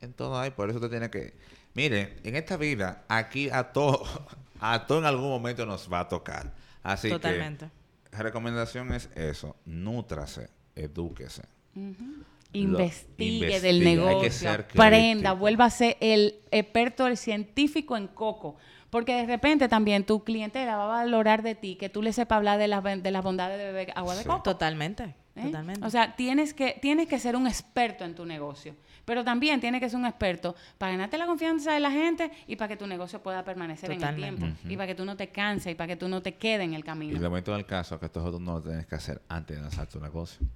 Entonces, 0.00 0.38
ay, 0.38 0.50
por 0.50 0.68
eso 0.68 0.78
usted 0.78 0.90
tiene 0.90 1.10
que... 1.10 1.34
Mire, 1.74 2.16
en 2.24 2.36
esta 2.36 2.56
vida, 2.56 3.04
aquí 3.08 3.48
a 3.50 3.72
todo, 3.72 4.04
a 4.60 4.86
todo 4.86 4.98
en 4.98 5.04
algún 5.06 5.28
momento 5.28 5.64
nos 5.64 5.90
va 5.90 6.00
a 6.00 6.08
tocar. 6.08 6.52
Así 6.82 7.08
Totalmente. 7.08 7.70
que, 8.10 8.22
recomendación 8.22 8.92
es 8.92 9.08
eso. 9.14 9.56
Nútrase, 9.64 10.48
edúquese. 10.74 11.42
Investigue 11.74 12.00
investigue, 12.52 13.60
del 13.60 13.76
hay 13.76 13.80
que 13.80 13.96
negocio, 13.96 14.30
ser 14.32 14.60
aprenda, 14.60 15.30
crítico. 15.30 15.36
vuélvase 15.36 15.96
el 16.00 16.40
experto, 16.50 17.06
el 17.06 17.16
científico 17.16 17.96
en 17.96 18.08
coco. 18.08 18.56
Porque 18.90 19.14
de 19.14 19.26
repente 19.26 19.68
también 19.68 20.04
tu 20.04 20.24
clientela 20.24 20.76
va 20.76 20.84
a 20.84 21.04
valorar 21.04 21.42
de 21.42 21.54
ti 21.54 21.76
que 21.76 21.88
tú 21.88 22.02
le 22.02 22.12
sepas 22.12 22.36
hablar 22.38 22.58
de 22.58 22.68
las, 22.68 22.82
de 22.82 23.10
las 23.10 23.22
bondades 23.24 23.56
de 23.58 23.64
beber 23.64 23.92
agua 23.94 24.14
de 24.16 24.22
Sí. 24.22 24.28
coco. 24.28 24.42
Totalmente. 24.42 25.14
¿eh? 25.36 25.42
Totalmente. 25.44 25.86
O 25.86 25.90
sea, 25.90 26.16
tienes 26.16 26.52
que, 26.54 26.78
tienes 26.82 27.06
que 27.08 27.18
ser 27.20 27.36
un 27.36 27.46
experto 27.46 28.04
en 28.04 28.14
tu 28.14 28.26
negocio. 28.26 28.74
Pero 29.04 29.24
también 29.24 29.60
tienes 29.60 29.80
que 29.80 29.88
ser 29.88 29.98
un 29.98 30.06
experto 30.06 30.54
para 30.76 30.92
ganarte 30.92 31.18
la 31.18 31.26
confianza 31.26 31.72
de 31.72 31.80
la 31.80 31.90
gente 31.90 32.30
y 32.46 32.56
para 32.56 32.68
que 32.68 32.76
tu 32.76 32.86
negocio 32.86 33.20
pueda 33.22 33.42
permanecer 33.44 33.90
en 33.92 34.02
el 34.02 34.16
tiempo. 34.16 34.46
Y 34.68 34.76
para 34.76 34.86
que 34.88 34.94
tú 34.94 35.04
no 35.04 35.16
te 35.16 35.28
canses 35.28 35.72
y 35.72 35.74
para 35.74 35.88
que 35.88 35.96
tú 35.96 36.08
no 36.08 36.20
te 36.20 36.34
quedes 36.34 36.64
en 36.64 36.74
el 36.74 36.80
Y 36.80 36.84
camino. 36.84 37.18
lo 37.20 37.30
bonito 37.30 37.52
del 37.52 37.66
caso 37.66 37.94
es 37.94 38.00
que 38.00 38.06
esto 38.06 38.30
tú 38.30 38.38
no 38.40 38.54
lo 38.54 38.62
tienes 38.62 38.86
que 38.86 38.94
hacer 38.96 39.22
antes 39.28 39.56
de 39.56 39.62
lanzar 39.62 39.86
tu 39.88 39.98
negocio. 40.00 40.46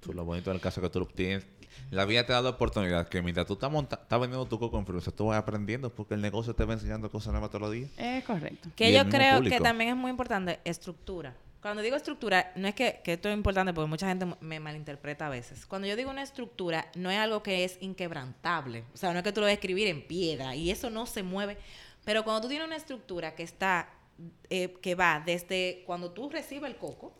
Tú, 0.00 0.12
lo 0.12 0.24
bonito 0.24 0.50
del 0.50 0.60
caso 0.60 0.80
es 0.80 0.84
que 0.86 0.90
tú 0.92 1.00
lo 1.00 1.06
tienes. 1.06 1.46
La 1.90 2.04
vida 2.04 2.24
te 2.26 2.32
da 2.32 2.42
la 2.42 2.50
oportunidad 2.50 3.08
que 3.08 3.22
mientras 3.22 3.46
tú 3.46 3.54
estás, 3.54 3.70
monta- 3.70 4.00
estás 4.02 4.20
vendiendo 4.20 4.46
tu 4.46 4.58
coco 4.58 4.76
en 4.76 4.80
influencer, 4.82 5.12
tú 5.12 5.26
vas 5.26 5.38
aprendiendo 5.38 5.90
porque 5.94 6.14
el 6.14 6.20
negocio 6.20 6.54
te 6.54 6.64
va 6.64 6.74
enseñando 6.74 7.10
cosas 7.10 7.32
nuevas 7.32 7.50
todos 7.50 7.62
los 7.62 7.72
días. 7.72 7.90
Es 7.96 8.24
correcto. 8.24 8.68
Que 8.76 8.90
y 8.90 8.92
yo 8.94 9.08
creo 9.08 9.40
que 9.42 9.60
también 9.60 9.90
es 9.90 9.96
muy 9.96 10.10
importante 10.10 10.60
estructura. 10.64 11.34
Cuando 11.62 11.80
digo 11.82 11.96
estructura, 11.96 12.52
no 12.56 12.68
es 12.68 12.74
que, 12.74 13.00
que 13.02 13.14
esto 13.14 13.30
es 13.30 13.34
importante 13.34 13.72
porque 13.72 13.88
mucha 13.88 14.06
gente 14.06 14.26
me 14.40 14.60
malinterpreta 14.60 15.26
a 15.26 15.30
veces. 15.30 15.64
Cuando 15.64 15.88
yo 15.88 15.96
digo 15.96 16.10
una 16.10 16.22
estructura, 16.22 16.90
no 16.94 17.10
es 17.10 17.18
algo 17.18 17.42
que 17.42 17.64
es 17.64 17.78
inquebrantable. 17.80 18.84
O 18.92 18.96
sea, 18.98 19.12
no 19.12 19.18
es 19.20 19.24
que 19.24 19.32
tú 19.32 19.40
lo 19.40 19.46
vas 19.46 19.52
a 19.52 19.54
escribir 19.54 19.88
en 19.88 20.06
piedra 20.06 20.54
y 20.54 20.70
eso 20.70 20.90
no 20.90 21.06
se 21.06 21.22
mueve. 21.22 21.56
Pero 22.04 22.22
cuando 22.22 22.42
tú 22.42 22.48
tienes 22.48 22.66
una 22.66 22.76
estructura 22.76 23.34
que 23.34 23.44
está, 23.44 23.88
eh, 24.50 24.74
que 24.82 24.94
va 24.94 25.22
desde 25.24 25.82
cuando 25.86 26.10
tú 26.10 26.28
recibes 26.28 26.70
el 26.70 26.76
coco, 26.76 27.14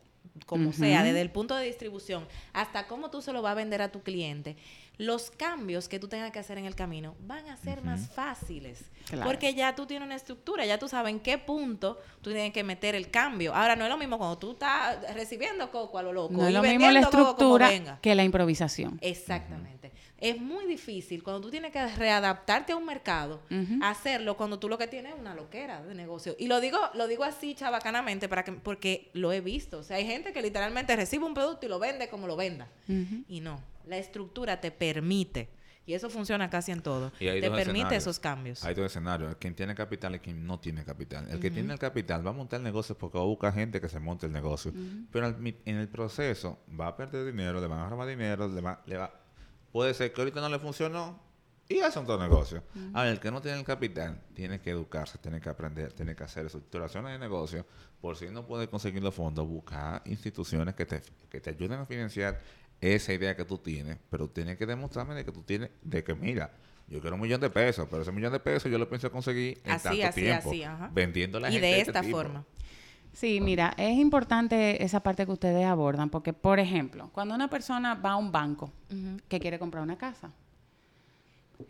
como 0.46 0.72
sea, 0.72 1.02
desde 1.02 1.20
el 1.20 1.30
punto 1.30 1.54
de 1.54 1.64
distribución 1.64 2.26
hasta 2.52 2.86
cómo 2.86 3.10
tú 3.10 3.22
se 3.22 3.32
lo 3.32 3.42
vas 3.42 3.52
a 3.52 3.54
vender 3.54 3.82
a 3.82 3.90
tu 3.90 4.02
cliente, 4.02 4.56
los 4.96 5.30
cambios 5.30 5.88
que 5.88 5.98
tú 5.98 6.08
tengas 6.08 6.30
que 6.30 6.38
hacer 6.38 6.58
en 6.58 6.66
el 6.66 6.74
camino 6.74 7.14
van 7.20 7.48
a 7.48 7.56
ser 7.56 7.82
más 7.82 8.08
fáciles. 8.10 8.84
Claro. 9.08 9.24
Porque 9.24 9.54
ya 9.54 9.74
tú 9.74 9.86
tienes 9.86 10.06
una 10.06 10.14
estructura, 10.14 10.64
ya 10.66 10.78
tú 10.78 10.88
sabes 10.88 11.12
en 11.12 11.20
qué 11.20 11.38
punto 11.38 12.00
tú 12.22 12.30
tienes 12.30 12.52
que 12.52 12.62
meter 12.62 12.94
el 12.94 13.10
cambio. 13.10 13.54
Ahora, 13.54 13.76
no 13.76 13.84
es 13.84 13.90
lo 13.90 13.98
mismo 13.98 14.18
cuando 14.18 14.38
tú 14.38 14.52
estás 14.52 15.14
recibiendo 15.14 15.70
coco 15.70 15.98
a 15.98 16.02
lo 16.02 16.12
loco. 16.12 16.34
No 16.34 16.46
es 16.46 16.54
lo 16.54 16.62
mismo 16.62 16.90
la 16.90 17.00
estructura 17.00 17.98
que 18.00 18.14
la 18.14 18.24
improvisación. 18.24 18.98
Exactamente. 19.00 19.92
Es 20.18 20.40
muy 20.40 20.66
difícil 20.66 21.22
cuando 21.22 21.40
tú 21.40 21.50
tienes 21.50 21.72
que 21.72 21.86
readaptarte 21.86 22.72
a 22.72 22.76
un 22.76 22.86
mercado, 22.86 23.42
hacerlo 23.82 24.36
cuando 24.36 24.58
tú 24.58 24.68
lo 24.68 24.78
que 24.78 24.86
tienes 24.86 25.14
es 25.14 25.20
una 25.20 25.34
loquera 25.34 25.82
de 25.82 25.94
negocio. 25.94 26.34
Y 26.38 26.46
lo 26.46 26.60
digo, 26.60 26.78
lo 26.94 27.08
digo 27.08 27.24
así 27.24 27.54
chabacanamente 27.54 28.28
para 28.28 28.44
que, 28.44 28.52
porque 28.52 29.10
lo 29.12 29.32
he 29.32 29.40
visto. 29.40 29.78
O 29.78 29.82
sea, 29.82 29.96
hay 29.96 30.06
gente 30.06 30.32
que 30.32 30.40
literalmente 30.40 30.94
recibe 30.96 31.24
un 31.24 31.34
producto 31.34 31.66
y 31.66 31.68
lo 31.68 31.78
vende 31.78 32.08
como 32.08 32.26
lo 32.26 32.36
venda. 32.36 32.68
Y 33.28 33.40
no, 33.40 33.60
la 33.86 33.98
estructura 33.98 34.60
te 34.60 34.70
permite. 34.70 35.48
Y 35.86 35.92
eso 35.92 36.08
funciona 36.08 36.48
casi 36.48 36.72
en 36.72 36.80
todo. 36.80 37.12
Y 37.20 37.28
hay 37.28 37.42
Te 37.42 37.48
dos 37.48 37.56
permite 37.58 37.80
escenarios. 37.80 38.02
esos 38.02 38.18
cambios. 38.18 38.64
Hay 38.64 38.74
dos 38.74 38.86
escenarios. 38.86 39.36
Quien 39.36 39.54
tiene 39.54 39.74
capital 39.74 40.14
y 40.14 40.18
quien 40.18 40.46
no 40.46 40.58
tiene 40.58 40.82
capital. 40.82 41.28
El 41.30 41.40
que 41.40 41.50
tiene 41.50 41.74
el 41.74 41.78
capital 41.78 42.26
va 42.26 42.30
a 42.30 42.32
montar 42.32 42.60
el 42.60 42.64
negocio 42.64 42.96
porque 42.96 43.18
va 43.18 43.24
a 43.24 43.26
buscar 43.26 43.52
gente 43.52 43.82
que 43.82 43.90
se 43.90 44.00
monte 44.00 44.24
el 44.24 44.32
negocio. 44.32 44.72
Pero 45.12 45.26
al 45.26 45.36
en 45.66 45.76
el 45.76 45.88
proceso 45.88 46.60
va 46.80 46.86
a 46.86 46.96
perder 46.96 47.26
dinero, 47.26 47.60
le 47.60 47.66
van 47.66 47.80
a 47.80 47.88
robar 47.90 48.08
dinero, 48.08 48.48
le 48.48 48.62
va, 48.62 48.82
le 48.86 48.96
va... 48.96 49.12
Puede 49.74 49.92
ser 49.92 50.12
que 50.12 50.20
ahorita 50.20 50.40
no 50.40 50.48
le 50.48 50.60
funcionó 50.60 51.18
y 51.68 51.80
hace 51.80 51.98
otro 51.98 52.16
negocio. 52.16 52.62
Ahora, 52.92 53.10
el 53.10 53.18
que 53.18 53.32
no 53.32 53.42
tiene 53.42 53.58
el 53.58 53.64
capital 53.64 54.22
tiene 54.32 54.60
que 54.60 54.70
educarse, 54.70 55.18
tiene 55.18 55.40
que 55.40 55.48
aprender, 55.48 55.92
tiene 55.92 56.14
que 56.14 56.22
hacer 56.22 56.46
estructuraciones 56.46 57.10
de 57.10 57.18
negocio. 57.18 57.66
Por 58.00 58.16
si 58.16 58.26
no 58.28 58.46
puede 58.46 58.68
conseguir 58.68 59.02
los 59.02 59.12
fondos, 59.12 59.48
buscar 59.48 60.00
instituciones 60.04 60.76
que 60.76 60.86
te, 60.86 61.02
que 61.28 61.40
te 61.40 61.50
ayuden 61.50 61.80
a 61.80 61.86
financiar 61.86 62.40
esa 62.80 63.12
idea 63.14 63.34
que 63.34 63.44
tú 63.44 63.58
tienes, 63.58 63.98
pero 64.10 64.28
tienes 64.28 64.56
que 64.56 64.64
demostrarme 64.64 65.16
de 65.16 65.24
que 65.24 65.32
tú 65.32 65.42
tienes, 65.42 65.70
de 65.82 66.04
que 66.04 66.14
mira, 66.14 66.52
yo 66.86 67.00
quiero 67.00 67.16
un 67.16 67.22
millón 67.22 67.40
de 67.40 67.50
pesos, 67.50 67.88
pero 67.90 68.02
ese 68.02 68.12
millón 68.12 68.32
de 68.32 68.38
pesos 68.38 68.70
yo 68.70 68.78
lo 68.78 68.88
pienso 68.88 69.10
conseguir 69.10 69.60
en 69.64 69.72
Así, 69.72 69.88
tanto 69.88 70.06
así, 70.06 70.20
tiempo, 70.20 70.50
así, 70.50 70.62
ajá. 70.62 70.88
vendiendo 70.94 71.38
a 71.38 71.40
la 71.40 71.48
y 71.48 71.54
gente 71.54 71.66
de 71.66 71.78
este 71.80 71.90
esta 71.90 72.00
tipo. 72.02 72.22
Sí, 73.14 73.40
mira, 73.40 73.74
es 73.76 73.96
importante 73.96 74.82
esa 74.82 75.00
parte 75.00 75.24
que 75.24 75.30
ustedes 75.30 75.64
abordan, 75.64 76.10
porque, 76.10 76.32
por 76.32 76.58
ejemplo, 76.58 77.10
cuando 77.12 77.34
una 77.34 77.48
persona 77.48 77.94
va 77.94 78.10
a 78.10 78.16
un 78.16 78.32
banco 78.32 78.72
que 79.28 79.38
quiere 79.38 79.58
comprar 79.58 79.84
una 79.84 79.96
casa, 79.96 80.32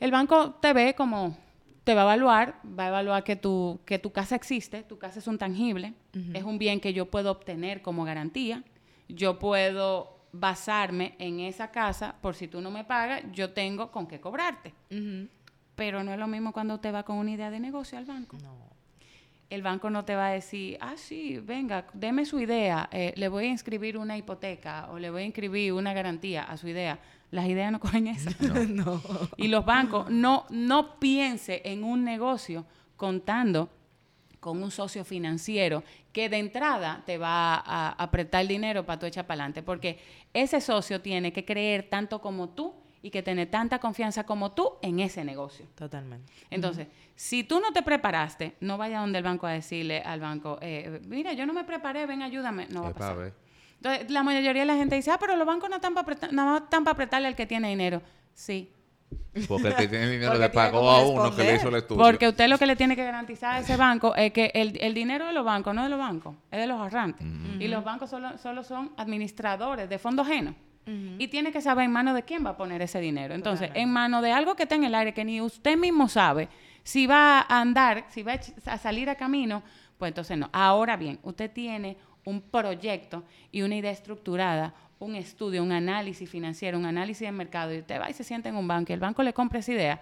el 0.01 0.11
banco 0.11 0.53
te 0.53 0.73
ve 0.73 0.95
como, 0.95 1.37
te 1.85 1.95
va 1.95 2.01
a 2.01 2.05
evaluar, 2.05 2.61
va 2.67 2.85
a 2.85 2.89
evaluar 2.89 3.25
que 3.25 3.37
tu, 3.37 3.79
que 3.85 3.99
tu 3.99 4.11
casa 4.11 4.35
existe, 4.35 4.83
tu 4.85 4.97
casa 4.99 5.19
es 5.19 5.27
un 5.27 5.37
tangible, 5.37 5.93
es 6.33 6.45
un 6.45 6.59
bien 6.59 6.81
que 6.81 6.95
yo 6.95 7.11
puedo 7.11 7.31
obtener 7.31 7.83
como 7.83 8.05
garantía, 8.05 8.65
yo 9.09 9.39
puedo 9.39 10.17
basarme 10.33 11.15
en 11.19 11.41
esa 11.41 11.71
casa, 11.71 12.15
por 12.23 12.35
si 12.35 12.49
tú 12.49 12.63
no 12.63 12.71
me 12.71 12.85
pagas, 12.85 13.23
yo 13.33 13.53
tengo 13.53 13.91
con 13.93 14.07
qué 14.07 14.19
cobrarte. 14.19 14.73
Pero 15.75 16.03
no 16.03 16.11
es 16.11 16.19
lo 16.19 16.27
mismo 16.27 16.53
cuando 16.53 16.75
usted 16.75 16.95
va 16.95 17.03
con 17.03 17.19
una 17.19 17.33
idea 17.33 17.51
de 17.51 17.61
negocio 17.61 17.99
al 17.99 18.07
banco. 18.07 18.39
No. 18.43 18.75
El 19.51 19.63
banco 19.63 19.91
no 19.91 20.05
te 20.05 20.15
va 20.15 20.29
a 20.29 20.31
decir, 20.33 20.79
ah, 20.81 20.95
sí, 20.97 21.39
venga, 21.39 21.87
deme 21.93 22.25
su 22.25 22.41
idea, 22.41 22.89
eh, 22.93 23.13
le 23.17 23.29
voy 23.29 23.47
a 23.47 23.49
inscribir 23.49 23.97
una 23.97 24.17
hipoteca 24.17 24.91
o 24.91 24.99
le 24.99 25.11
voy 25.11 25.23
a 25.23 25.27
inscribir 25.27 25.73
una 25.73 25.93
garantía 25.93 26.45
a 26.45 26.57
su 26.57 26.69
idea. 26.69 26.99
Las 27.31 27.47
ideas 27.47 27.73
no 27.73 27.81
cogen 27.81 28.07
esa. 28.07 28.31
no. 28.69 29.01
Y 29.37 29.49
los 29.49 29.65
bancos 29.65 30.11
no, 30.11 30.47
no 30.51 30.99
piense 30.99 31.63
en 31.65 31.85
un 31.85 32.05
negocio 32.05 32.65
contando 32.97 33.69
con 34.41 34.63
un 34.63 34.71
socio 34.71 35.05
financiero 35.05 35.83
que 36.13 36.29
de 36.29 36.39
entrada 36.39 37.03
te 37.07 37.19
va 37.19 37.55
a 37.55 37.91
apretar 37.91 38.47
dinero 38.47 38.85
para 38.85 38.99
tu 38.99 39.07
echar 39.07 39.27
para 39.27 39.43
adelante, 39.43 39.63
porque 39.63 39.99
ese 40.35 40.61
socio 40.61 41.01
tiene 41.01 41.33
que 41.33 41.45
creer 41.45 41.89
tanto 41.89 42.21
como 42.21 42.51
tú 42.51 42.75
y 43.05 43.11
que 43.11 43.23
tener 43.23 43.51
tanta 43.51 43.79
confianza 43.81 44.25
como 44.25 44.53
tú 44.53 44.77
en 44.81 44.99
ese 44.99 45.25
negocio. 45.25 45.67
Totalmente. 45.75 46.33
Entonces, 46.49 46.87
si 47.15 47.45
tú 47.45 47.61
no 47.61 47.71
te 47.71 47.83
preparaste, 47.83 48.55
no 48.61 48.79
vayas 48.79 49.03
donde 49.03 49.19
el 49.19 49.25
banco 49.25 49.47
a 49.47 49.51
decirle 49.51 50.01
al 50.01 50.21
banco, 50.21 50.59
eh, 50.63 51.03
mira, 51.05 51.35
yo 51.35 51.45
no 51.45 51.53
me 51.53 51.65
preparé, 51.65 52.07
ven, 52.07 52.23
ayúdame. 52.23 52.67
No 52.71 52.83
va 52.83 52.89
a 52.89 52.95
pasar. 52.95 53.35
Entonces, 53.77 54.11
la 54.11 54.23
mayoría 54.23 54.63
de 54.63 54.65
la 54.65 54.77
gente 54.77 54.97
dice, 54.97 55.11
ah, 55.11 55.19
pero 55.21 55.37
los 55.37 55.47
bancos 55.47 55.69
no 55.69 55.77
están 55.77 55.93
para 55.93 56.17
nada 56.33 56.51
más 56.51 56.63
están 56.63 56.83
para 56.83 56.93
apretarle 56.93 57.29
al 57.29 57.37
que 57.37 57.45
tiene 57.45 57.69
dinero. 57.69 58.01
Sí, 58.33 58.73
Porque 59.49 59.69
el 59.69 59.77
que 59.77 59.87
tiene 59.87 60.09
dinero 60.09 60.31
Porque 60.31 60.45
le 60.47 60.49
pagó 60.49 60.89
a 60.89 61.07
uno 61.07 61.37
que 61.37 61.45
le 61.45 61.57
hizo 61.57 61.69
el 61.69 61.75
estudio. 61.75 62.03
Porque 62.03 62.27
usted 62.27 62.49
lo 62.49 62.57
que 62.57 62.65
le 62.65 62.75
tiene 62.75 62.97
que 62.97 63.05
garantizar 63.05 63.57
a 63.57 63.59
ese 63.59 63.77
banco 63.77 64.15
es 64.17 64.33
que 64.33 64.51
el, 64.55 64.79
el 64.81 64.95
dinero 64.95 65.27
de 65.27 65.35
los 65.35 65.45
bancos 65.45 65.75
no 65.75 65.83
es 65.83 65.85
de 65.85 65.91
los 65.91 65.99
bancos, 65.99 66.37
es 66.51 66.59
de 66.59 66.67
los 66.67 66.81
ahorrantes. 66.81 67.27
Y 67.61 67.69
los 67.69 67.85
bancos 67.85 68.09
solo, 68.09 68.39
solo 68.39 68.65
son 68.65 68.93
administradores 68.97 69.91
de 69.91 69.99
fondos 69.99 70.27
ajenos. 70.27 70.55
Y 70.87 71.29
tiene 71.29 71.51
que 71.51 71.63
saber 71.63 71.87
en 71.87 71.93
manos 71.93 72.15
de 72.15 72.23
quién 72.25 72.45
va 72.45 72.51
a 72.51 72.57
poner 72.57 72.83
ese 72.83 73.01
dinero. 73.01 73.35
Entonces, 73.35 73.71
en 73.75 73.91
manos 73.91 74.23
de 74.23 74.33
algo 74.33 74.55
que 74.55 74.65
está 74.65 74.75
en 74.75 74.85
el 74.85 74.95
aire 74.95 75.15
que 75.15 75.25
ni 75.25 75.41
usted 75.41 75.77
mismo 75.77 76.09
sabe 76.09 76.49
si 76.83 77.07
va 77.07 77.41
a 77.41 77.61
andar, 77.61 78.05
si 78.11 78.23
va 78.23 78.39
a 78.67 78.79
salir 78.79 79.09
a 79.09 79.15
camino, 79.15 79.63
pues 79.99 80.11
entonces 80.11 80.37
no. 80.37 80.51
Ahora 80.53 80.97
bien, 80.97 81.19
usted 81.23 81.51
tiene 81.51 81.97
un 82.25 82.43
proyecto 82.43 83.25
y 83.51 83.63
una 83.63 83.77
idea 83.77 83.91
estructurada, 83.91 84.75
un 84.99 85.15
estudio, 85.15 85.63
un 85.63 85.73
análisis 85.73 86.29
financiero, 86.29 86.79
un 86.79 86.87
análisis 86.87 87.27
de 87.27 87.33
mercado, 87.33 87.75
y 87.75 87.79
usted 87.79 88.01
va 88.01 88.11
y 88.11 88.13
se 88.13 88.25
sienta 88.25 88.49
en 88.49 88.57
un 88.57 88.69
banco 88.69 88.93
y 88.93 88.95
el 88.95 89.01
banco 89.01 89.23
le 89.23 89.33
compra 89.33 89.61
esa 89.61 89.73
idea, 89.73 90.01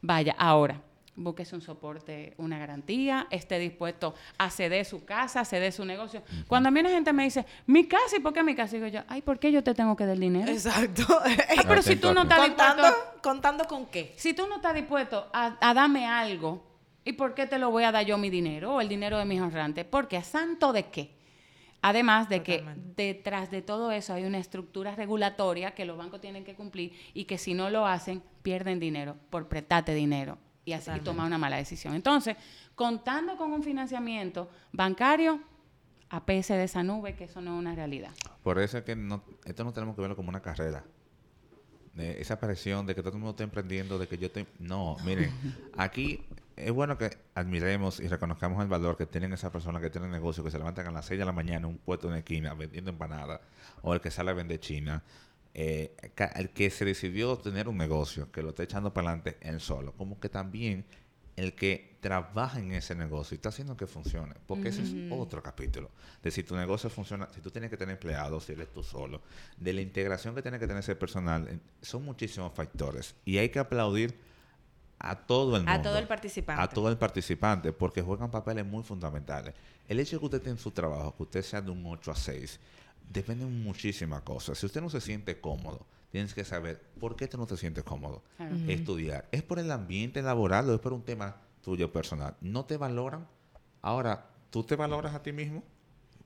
vaya, 0.00 0.34
ahora, 0.38 0.80
búsquese 1.18 1.54
un 1.54 1.60
soporte, 1.60 2.34
una 2.38 2.58
garantía, 2.58 3.26
esté 3.30 3.58
dispuesto 3.58 4.14
a 4.38 4.50
ceder 4.50 4.84
su 4.84 5.04
casa, 5.04 5.40
a 5.40 5.44
ceder 5.44 5.72
su 5.72 5.84
negocio. 5.84 6.22
Cuando 6.46 6.68
a 6.68 6.72
mí 6.72 6.80
una 6.80 6.90
gente 6.90 7.12
me 7.12 7.24
dice, 7.24 7.44
mi 7.66 7.86
casa, 7.86 8.16
¿y 8.16 8.20
por 8.20 8.32
qué 8.32 8.42
mi 8.42 8.54
casa? 8.54 8.76
Digo 8.76 8.86
yo, 8.86 9.00
ay, 9.08 9.22
¿por 9.22 9.38
qué 9.38 9.52
yo 9.52 9.62
te 9.62 9.74
tengo 9.74 9.96
que 9.96 10.04
dar 10.04 10.14
el 10.14 10.20
dinero? 10.20 10.50
Exacto. 10.50 11.04
Ah, 11.58 11.64
pero 11.66 11.82
si 11.82 11.96
tú 11.96 12.14
no 12.14 12.22
estás 12.22 12.38
contando, 12.40 12.82
dispuesto, 12.82 13.22
contando 13.22 13.64
con 13.64 13.86
qué. 13.86 14.14
si 14.16 14.32
tú 14.32 14.46
no 14.48 14.56
estás 14.56 14.74
dispuesto 14.74 15.28
a, 15.32 15.56
a 15.60 15.74
darme 15.74 16.06
algo, 16.06 16.62
¿y 17.04 17.12
por 17.12 17.34
qué 17.34 17.46
te 17.46 17.58
lo 17.58 17.70
voy 17.70 17.84
a 17.84 17.92
dar 17.92 18.04
yo 18.04 18.16
mi 18.16 18.30
dinero 18.30 18.74
o 18.74 18.80
el 18.80 18.88
dinero 18.88 19.18
de 19.18 19.24
mis 19.24 19.40
ahorrantes? 19.40 19.84
Porque 19.84 20.16
a 20.16 20.22
santo 20.22 20.72
de 20.72 20.84
qué. 20.86 21.18
Además 21.80 22.28
de 22.28 22.42
que 22.42 22.64
detrás 22.96 23.50
de 23.50 23.62
todo 23.62 23.92
eso 23.92 24.12
hay 24.12 24.24
una 24.24 24.38
estructura 24.38 24.96
regulatoria 24.96 25.72
que 25.72 25.84
los 25.84 25.96
bancos 25.96 26.20
tienen 26.20 26.44
que 26.44 26.54
cumplir 26.54 26.92
y 27.14 27.24
que 27.24 27.38
si 27.38 27.54
no 27.54 27.70
lo 27.70 27.86
hacen, 27.86 28.22
pierden 28.42 28.80
dinero 28.80 29.16
por 29.30 29.48
prestarte 29.48 29.94
dinero 29.94 30.38
y 30.68 30.74
así 30.74 30.84
Totalmente. 30.84 31.10
tomar 31.10 31.26
una 31.26 31.38
mala 31.38 31.56
decisión. 31.56 31.94
Entonces, 31.94 32.36
contando 32.74 33.38
con 33.38 33.52
un 33.52 33.62
financiamiento 33.62 34.50
bancario, 34.70 35.40
apese 36.10 36.54
de 36.54 36.64
esa 36.64 36.82
nube, 36.82 37.14
que 37.14 37.24
eso 37.24 37.40
no 37.40 37.54
es 37.54 37.58
una 37.58 37.74
realidad. 37.74 38.10
Por 38.42 38.58
eso 38.58 38.76
es 38.76 38.84
que 38.84 38.94
no, 38.94 39.24
esto 39.46 39.64
no 39.64 39.72
tenemos 39.72 39.94
que 39.94 40.02
verlo 40.02 40.14
como 40.14 40.28
una 40.28 40.42
carrera. 40.42 40.84
De 41.94 42.20
esa 42.20 42.38
presión 42.38 42.86
de 42.86 42.94
que 42.94 43.00
todo 43.00 43.14
el 43.14 43.18
mundo 43.18 43.30
está 43.30 43.44
emprendiendo, 43.44 43.98
de 43.98 44.06
que 44.06 44.18
yo 44.18 44.26
estoy... 44.26 44.46
No, 44.58 44.96
miren, 45.06 45.32
aquí 45.78 46.22
es 46.54 46.70
bueno 46.70 46.98
que 46.98 47.16
admiremos 47.34 47.98
y 47.98 48.06
reconozcamos 48.06 48.62
el 48.62 48.68
valor 48.68 48.98
que 48.98 49.06
tienen 49.06 49.32
esas 49.32 49.50
personas 49.50 49.80
que 49.80 49.88
tienen 49.88 50.10
negocio, 50.10 50.44
que 50.44 50.50
se 50.50 50.58
levantan 50.58 50.86
a 50.86 50.90
las 50.90 51.06
6 51.06 51.18
de 51.18 51.24
la 51.24 51.32
mañana 51.32 51.60
en 51.60 51.64
un 51.64 51.78
puesto 51.78 52.08
en 52.08 52.12
la 52.12 52.18
esquina 52.18 52.52
vendiendo 52.52 52.90
empanadas, 52.90 53.40
o 53.80 53.94
el 53.94 54.02
que 54.02 54.10
sale 54.10 54.30
a 54.30 54.34
vender 54.34 54.60
china, 54.60 55.02
eh, 55.60 55.96
el 56.36 56.50
que 56.50 56.70
se 56.70 56.84
decidió 56.84 57.36
tener 57.36 57.66
un 57.66 57.76
negocio, 57.76 58.30
que 58.30 58.44
lo 58.44 58.50
está 58.50 58.62
echando 58.62 58.94
para 58.94 59.08
adelante 59.08 59.38
él 59.40 59.60
solo, 59.60 59.92
como 59.92 60.20
que 60.20 60.28
también 60.28 60.84
el 61.34 61.56
que 61.56 61.98
trabaja 61.98 62.60
en 62.60 62.70
ese 62.70 62.94
negocio 62.94 63.34
y 63.34 63.38
está 63.38 63.48
haciendo 63.48 63.76
que 63.76 63.88
funcione, 63.88 64.36
porque 64.46 64.68
ese 64.68 64.84
es 64.84 64.94
otro 65.10 65.42
capítulo, 65.42 65.90
de 66.22 66.30
si 66.30 66.44
tu 66.44 66.54
negocio 66.54 66.88
funciona, 66.88 67.28
si 67.34 67.40
tú 67.40 67.50
tienes 67.50 67.70
que 67.70 67.76
tener 67.76 67.94
empleados, 67.94 68.44
si 68.44 68.52
eres 68.52 68.72
tú 68.72 68.84
solo, 68.84 69.20
de 69.56 69.72
la 69.72 69.80
integración 69.80 70.32
que 70.32 70.42
tiene 70.42 70.60
que 70.60 70.68
tener 70.68 70.78
ese 70.78 70.94
personal, 70.94 71.48
eh, 71.48 71.58
son 71.82 72.04
muchísimos 72.04 72.52
factores 72.52 73.16
y 73.24 73.38
hay 73.38 73.48
que 73.48 73.58
aplaudir 73.58 74.16
a 75.00 75.16
todo 75.16 75.56
el 75.56 75.62
mundo. 75.62 75.72
A 75.72 75.82
todo 75.82 75.98
el 75.98 76.06
participante. 76.06 76.62
A 76.62 76.68
todo 76.68 76.88
el 76.88 76.98
participante, 76.98 77.72
porque 77.72 78.00
juegan 78.00 78.30
papeles 78.30 78.64
muy 78.64 78.84
fundamentales. 78.84 79.54
El 79.88 79.98
hecho 79.98 80.16
de 80.16 80.20
que 80.20 80.24
usted 80.26 80.38
esté 80.38 80.50
en 80.50 80.58
su 80.58 80.70
trabajo, 80.70 81.16
que 81.16 81.22
usted 81.24 81.42
sea 81.42 81.60
de 81.60 81.72
un 81.72 81.84
8 81.84 82.12
a 82.12 82.14
6, 82.14 82.60
depende 83.10 83.44
de 83.44 83.50
muchísimas 83.50 84.22
cosas. 84.22 84.58
Si 84.58 84.66
usted 84.66 84.80
no 84.80 84.90
se 84.90 85.00
siente 85.00 85.40
cómodo, 85.40 85.86
tienes 86.10 86.34
que 86.34 86.44
saber 86.44 86.80
por 87.00 87.16
qué 87.16 87.28
tú 87.28 87.38
no 87.38 87.46
te 87.46 87.56
sientes 87.56 87.84
cómodo. 87.84 88.22
Estudiar. 88.68 89.28
¿Es 89.32 89.42
por 89.42 89.58
el 89.58 89.70
ambiente 89.70 90.22
laboral 90.22 90.68
o 90.70 90.74
es 90.74 90.80
por 90.80 90.92
un 90.92 91.02
tema 91.02 91.36
tuyo 91.62 91.92
personal? 91.92 92.36
¿No 92.40 92.64
te 92.64 92.76
valoran? 92.76 93.26
Ahora, 93.82 94.26
¿tú 94.50 94.64
te 94.64 94.76
valoras 94.76 95.14
a 95.14 95.22
ti 95.22 95.32
mismo? 95.32 95.62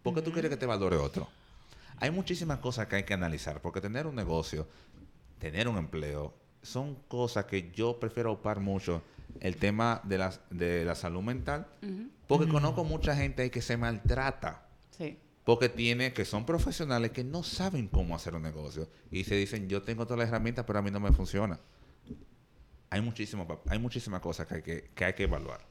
¿Por 0.02 0.14
qué 0.14 0.22
tú 0.22 0.32
quieres 0.32 0.50
que 0.50 0.56
te 0.56 0.66
valore 0.66 0.96
otro? 0.96 1.28
Hay 1.98 2.10
muchísimas 2.10 2.58
cosas 2.58 2.86
que 2.88 2.96
hay 2.96 3.04
que 3.04 3.14
analizar, 3.14 3.60
porque 3.60 3.80
tener 3.80 4.06
un 4.06 4.16
negocio, 4.16 4.66
tener 5.38 5.68
un 5.68 5.76
empleo, 5.78 6.34
son 6.62 6.96
cosas 7.06 7.44
que 7.44 7.70
yo 7.72 8.00
prefiero 8.00 8.32
opar 8.32 8.60
mucho. 8.60 9.02
El 9.40 9.56
tema 9.56 10.00
de 10.04 10.18
la, 10.18 10.32
de 10.50 10.84
la 10.84 10.94
salud 10.94 11.22
mental, 11.22 11.66
porque 12.26 12.48
conozco 12.48 12.84
mucha 12.84 13.16
gente 13.16 13.42
ahí 13.42 13.50
que 13.50 13.62
se 13.62 13.76
maltrata, 13.76 14.66
Sí. 14.90 15.18
Porque 15.44 15.68
tiene, 15.68 16.12
que 16.12 16.24
son 16.24 16.46
profesionales 16.46 17.10
que 17.10 17.24
no 17.24 17.42
saben 17.42 17.88
cómo 17.88 18.14
hacer 18.14 18.34
un 18.34 18.42
negocio 18.42 18.88
y 19.10 19.24
se 19.24 19.34
dicen, 19.34 19.68
yo 19.68 19.82
tengo 19.82 20.04
todas 20.04 20.20
las 20.20 20.28
herramientas, 20.28 20.64
pero 20.66 20.78
a 20.78 20.82
mí 20.82 20.90
no 20.90 21.00
me 21.00 21.12
funciona. 21.12 21.58
Hay 22.90 23.00
muchísimo, 23.00 23.46
pa- 23.46 23.60
hay 23.68 23.78
muchísimas 23.78 24.20
cosas 24.20 24.46
que 24.46 24.54
hay 24.56 24.62
que, 24.62 24.90
que 24.94 25.04
hay 25.04 25.12
que 25.14 25.22
evaluar 25.24 25.66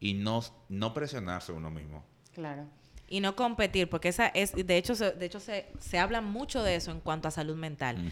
y 0.00 0.14
no, 0.14 0.42
no 0.68 0.92
presionarse 0.92 1.52
uno 1.52 1.70
mismo. 1.70 2.04
Claro. 2.32 2.66
Y 3.08 3.20
no 3.20 3.36
competir, 3.36 3.88
porque 3.88 4.08
esa 4.08 4.26
es, 4.28 4.52
de 4.54 4.76
hecho, 4.76 4.94
se, 4.94 5.12
de 5.12 5.26
hecho 5.26 5.38
se, 5.38 5.66
se 5.78 5.98
habla 5.98 6.20
mucho 6.20 6.62
de 6.62 6.74
eso 6.74 6.90
en 6.90 7.00
cuanto 7.00 7.28
a 7.28 7.30
salud 7.30 7.54
mental. 7.56 8.10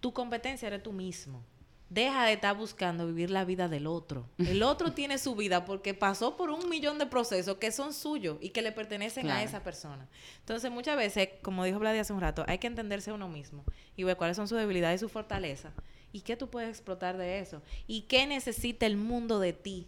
Tu 0.00 0.12
competencia 0.12 0.68
eres 0.68 0.82
tú 0.82 0.92
mismo. 0.92 1.42
Deja 1.90 2.24
de 2.24 2.34
estar 2.34 2.56
buscando 2.56 3.04
vivir 3.04 3.30
la 3.30 3.44
vida 3.44 3.68
del 3.68 3.88
otro. 3.88 4.28
El 4.38 4.62
otro 4.62 4.92
tiene 4.94 5.18
su 5.18 5.34
vida 5.34 5.64
porque 5.64 5.92
pasó 5.92 6.36
por 6.36 6.50
un 6.50 6.68
millón 6.68 6.98
de 6.98 7.06
procesos 7.06 7.56
que 7.56 7.72
son 7.72 7.92
suyos 7.92 8.38
y 8.40 8.50
que 8.50 8.62
le 8.62 8.70
pertenecen 8.70 9.28
a 9.28 9.42
esa 9.42 9.64
persona. 9.64 10.08
Entonces, 10.38 10.70
muchas 10.70 10.96
veces, 10.96 11.30
como 11.42 11.64
dijo 11.64 11.80
Vladi 11.80 11.98
hace 11.98 12.12
un 12.12 12.20
rato, 12.20 12.44
hay 12.46 12.58
que 12.58 12.68
entenderse 12.68 13.10
a 13.10 13.14
uno 13.14 13.28
mismo 13.28 13.64
y 13.96 14.04
ver 14.04 14.16
cuáles 14.16 14.36
son 14.36 14.46
sus 14.46 14.56
debilidades 14.56 15.00
y 15.00 15.04
sus 15.04 15.10
fortalezas 15.10 15.72
y 16.12 16.20
qué 16.20 16.36
tú 16.36 16.48
puedes 16.48 16.70
explotar 16.70 17.16
de 17.16 17.40
eso 17.40 17.60
y 17.86 18.02
qué 18.02 18.26
necesita 18.26 18.86
el 18.86 18.96
mundo 18.96 19.40
de 19.40 19.52
ti. 19.52 19.86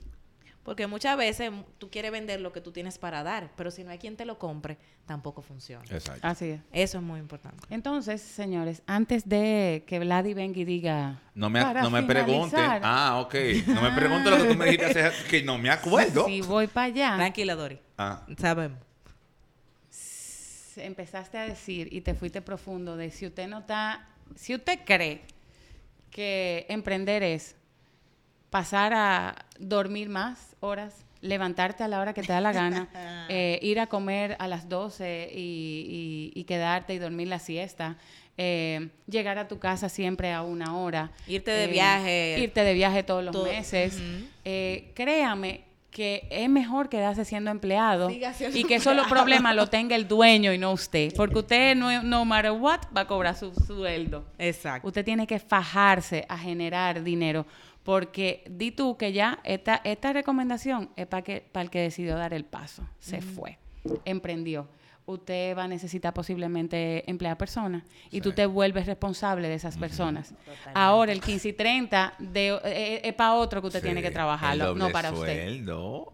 Porque 0.64 0.86
muchas 0.86 1.16
veces 1.16 1.50
tú 1.78 1.90
quieres 1.90 2.12
vender 2.12 2.40
lo 2.40 2.52
que 2.52 2.60
tú 2.60 2.70
tienes 2.70 2.96
para 2.96 3.24
dar, 3.24 3.50
pero 3.56 3.72
si 3.72 3.82
no 3.82 3.90
hay 3.90 3.98
quien 3.98 4.16
te 4.16 4.24
lo 4.24 4.38
compre, 4.38 4.78
tampoco 5.06 5.42
funciona. 5.42 5.84
Exacto. 5.90 6.24
Así 6.24 6.50
es. 6.50 6.60
Eso 6.72 6.98
es 6.98 7.02
muy 7.04 7.18
importante. 7.18 7.58
Entonces, 7.68 8.22
señores, 8.22 8.80
antes 8.86 9.28
de 9.28 9.82
que 9.88 9.98
Vladi 9.98 10.34
venga 10.34 10.60
y 10.60 10.64
diga... 10.64 11.20
No 11.34 11.50
me, 11.50 11.60
"Para 11.62 11.82
no 11.82 11.90
me 11.90 12.04
pregunte. 12.04 12.54
finalizar", 12.56 12.80
Ah, 12.84 13.18
ok. 13.20 13.34
No 13.66 13.82
me 13.82 13.90
pregunte 13.90 14.30
lo 14.30 14.36
que 14.36 14.44
tú 14.44 14.54
me 14.54 14.66
dijiste 14.66 15.02
hace- 15.02 15.24
que 15.28 15.42
no 15.42 15.58
me 15.58 15.68
acuerdo. 15.68 16.26
Si 16.26 16.40
voy 16.42 16.68
para 16.68 16.86
allá, 16.86 17.16
Tranquila, 17.16 17.56
Dori. 17.56 17.80
Ah, 17.98 18.24
Sabemos. 18.38 18.78
empezaste 20.76 21.38
a 21.38 21.42
decir 21.46 21.88
y 21.92 22.00
te 22.00 22.14
fuiste 22.14 22.40
profundo 22.40 22.96
de 22.96 23.10
si 23.10 23.26
usted 23.26 23.46
no 23.48 23.58
está... 23.58 24.08
Si 24.36 24.54
usted 24.54 24.78
cree 24.86 25.20
que 26.10 26.64
emprender 26.68 27.22
es 27.22 27.56
pasar 28.52 28.92
a 28.94 29.34
dormir 29.58 30.08
más 30.08 30.54
horas, 30.60 30.94
levantarte 31.22 31.82
a 31.82 31.88
la 31.88 31.98
hora 32.00 32.12
que 32.12 32.22
te 32.22 32.32
da 32.32 32.40
la 32.40 32.52
gana, 32.52 32.88
eh, 33.28 33.58
ir 33.62 33.80
a 33.80 33.86
comer 33.88 34.36
a 34.38 34.46
las 34.46 34.68
12 34.68 35.30
y, 35.34 36.30
y- 36.34 36.40
y 36.40 36.44
quedarte 36.44 36.92
y 36.94 36.98
dormir 36.98 37.28
la 37.28 37.38
siesta, 37.38 37.96
eh, 38.36 38.90
llegar 39.08 39.38
a 39.38 39.48
tu 39.48 39.58
casa 39.58 39.88
siempre 39.88 40.32
a 40.32 40.42
una 40.42 40.76
hora. 40.76 41.10
Irte 41.26 41.50
de 41.50 41.64
eh, 41.64 41.68
viaje. 41.68 42.36
Irte 42.40 42.62
de 42.62 42.74
viaje 42.74 43.02
todos 43.02 43.24
los 43.24 43.32
Todo- 43.32 43.44
meses. 43.46 43.98
Créame 44.94 45.64
que 45.90 46.26
es 46.30 46.48
mejor 46.48 46.88
quedarse 46.88 47.22
siendo 47.26 47.50
empleado 47.50 48.08
siendo 48.08 48.56
y 48.58 48.64
que 48.64 48.76
empleado. 48.76 49.08
problemas 49.10 49.54
lo 49.54 49.66
tenga 49.66 49.94
el 49.94 50.08
dueño 50.08 50.52
y 50.52 50.58
no 50.58 50.72
usted. 50.72 51.12
Porque 51.16 51.38
usted, 51.40 51.76
no, 51.76 52.02
no 52.02 52.24
matter 52.24 52.52
what, 52.52 52.80
va 52.96 53.02
a 53.02 53.06
cobrar 53.06 53.36
su 53.36 53.52
sueldo. 53.54 54.24
Exacto. 54.38 54.88
Usted 54.88 55.04
tiene 55.04 55.26
que 55.26 55.38
fajarse 55.38 56.24
a 56.28 56.38
generar 56.38 57.02
dinero. 57.02 57.46
Porque 57.84 58.44
di 58.48 58.70
tú 58.70 58.96
que 58.96 59.12
ya 59.12 59.40
esta, 59.44 59.80
esta 59.84 60.12
recomendación 60.12 60.90
es 60.96 61.06
para 61.06 61.22
que, 61.22 61.40
para 61.52 61.64
el 61.64 61.70
que 61.70 61.80
decidió 61.80 62.16
dar 62.16 62.32
el 62.32 62.44
paso. 62.44 62.86
Se 63.00 63.20
fue. 63.20 63.58
Emprendió. 64.04 64.68
usted 65.04 65.56
va 65.58 65.64
a 65.64 65.68
necesitar 65.68 66.14
posiblemente 66.14 67.02
emplear 67.10 67.36
personas 67.36 67.82
y 68.10 68.20
tú 68.20 68.30
te 68.32 68.46
vuelves 68.46 68.86
responsable 68.86 69.48
de 69.48 69.54
esas 69.54 69.76
personas. 69.76 70.32
Ahora 70.74 71.10
el 71.10 71.20
15 71.20 71.48
y 71.48 71.52
30 71.54 72.14
de, 72.20 72.48
eh, 72.50 72.60
eh, 72.64 73.00
es 73.04 73.14
para 73.14 73.34
otro 73.34 73.60
que 73.60 73.66
usted 73.66 73.80
Sí, 73.80 73.86
tiene 73.86 74.00
que 74.00 74.12
trabajarlo, 74.12 74.76
no 74.76 74.90
para 74.90 75.10
usted. 75.10 75.44
sueldo. 75.48 76.12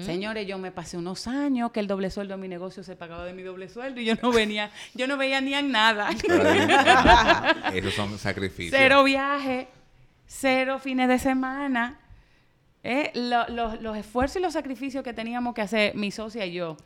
Señores, 0.00 0.46
yo 0.48 0.58
me 0.58 0.72
pasé 0.72 0.96
unos 0.96 1.28
años 1.28 1.70
que 1.72 1.78
el 1.80 1.86
doble 1.86 2.10
sueldo 2.10 2.34
de 2.34 2.40
mi 2.40 2.48
negocio 2.48 2.82
se 2.82 2.96
pagaba 2.96 3.24
de 3.26 3.32
mi 3.34 3.42
doble 3.42 3.68
sueldo 3.68 4.00
y 4.00 4.06
yo 4.06 4.14
no 4.20 4.32
venía, 4.32 4.70
yo 4.94 5.06
no 5.06 5.16
veía 5.18 5.40
ni 5.42 5.54
en 5.54 5.70
nada. 5.70 6.08
Esos 7.74 7.94
son 7.94 8.18
sacrificios. 8.18 8.74
cero 8.76 9.04
viaje, 9.04 9.68
cero 10.34 10.78
fines 10.78 11.08
de 11.08 11.18
semana. 11.18 11.98
Eh, 12.84 13.12
lo- 13.14 13.46
lo- 13.48 13.76
los 13.76 13.96
esfuerzos 13.96 14.36
y 14.36 14.40
los 14.40 14.54
sacrificios 14.54 15.04
que 15.04 15.12
teníamos 15.12 15.54
que 15.54 15.60
hacer 15.60 15.94
mi 15.94 16.10
socia 16.10 16.44
y 16.46 16.54
yo 16.54 16.76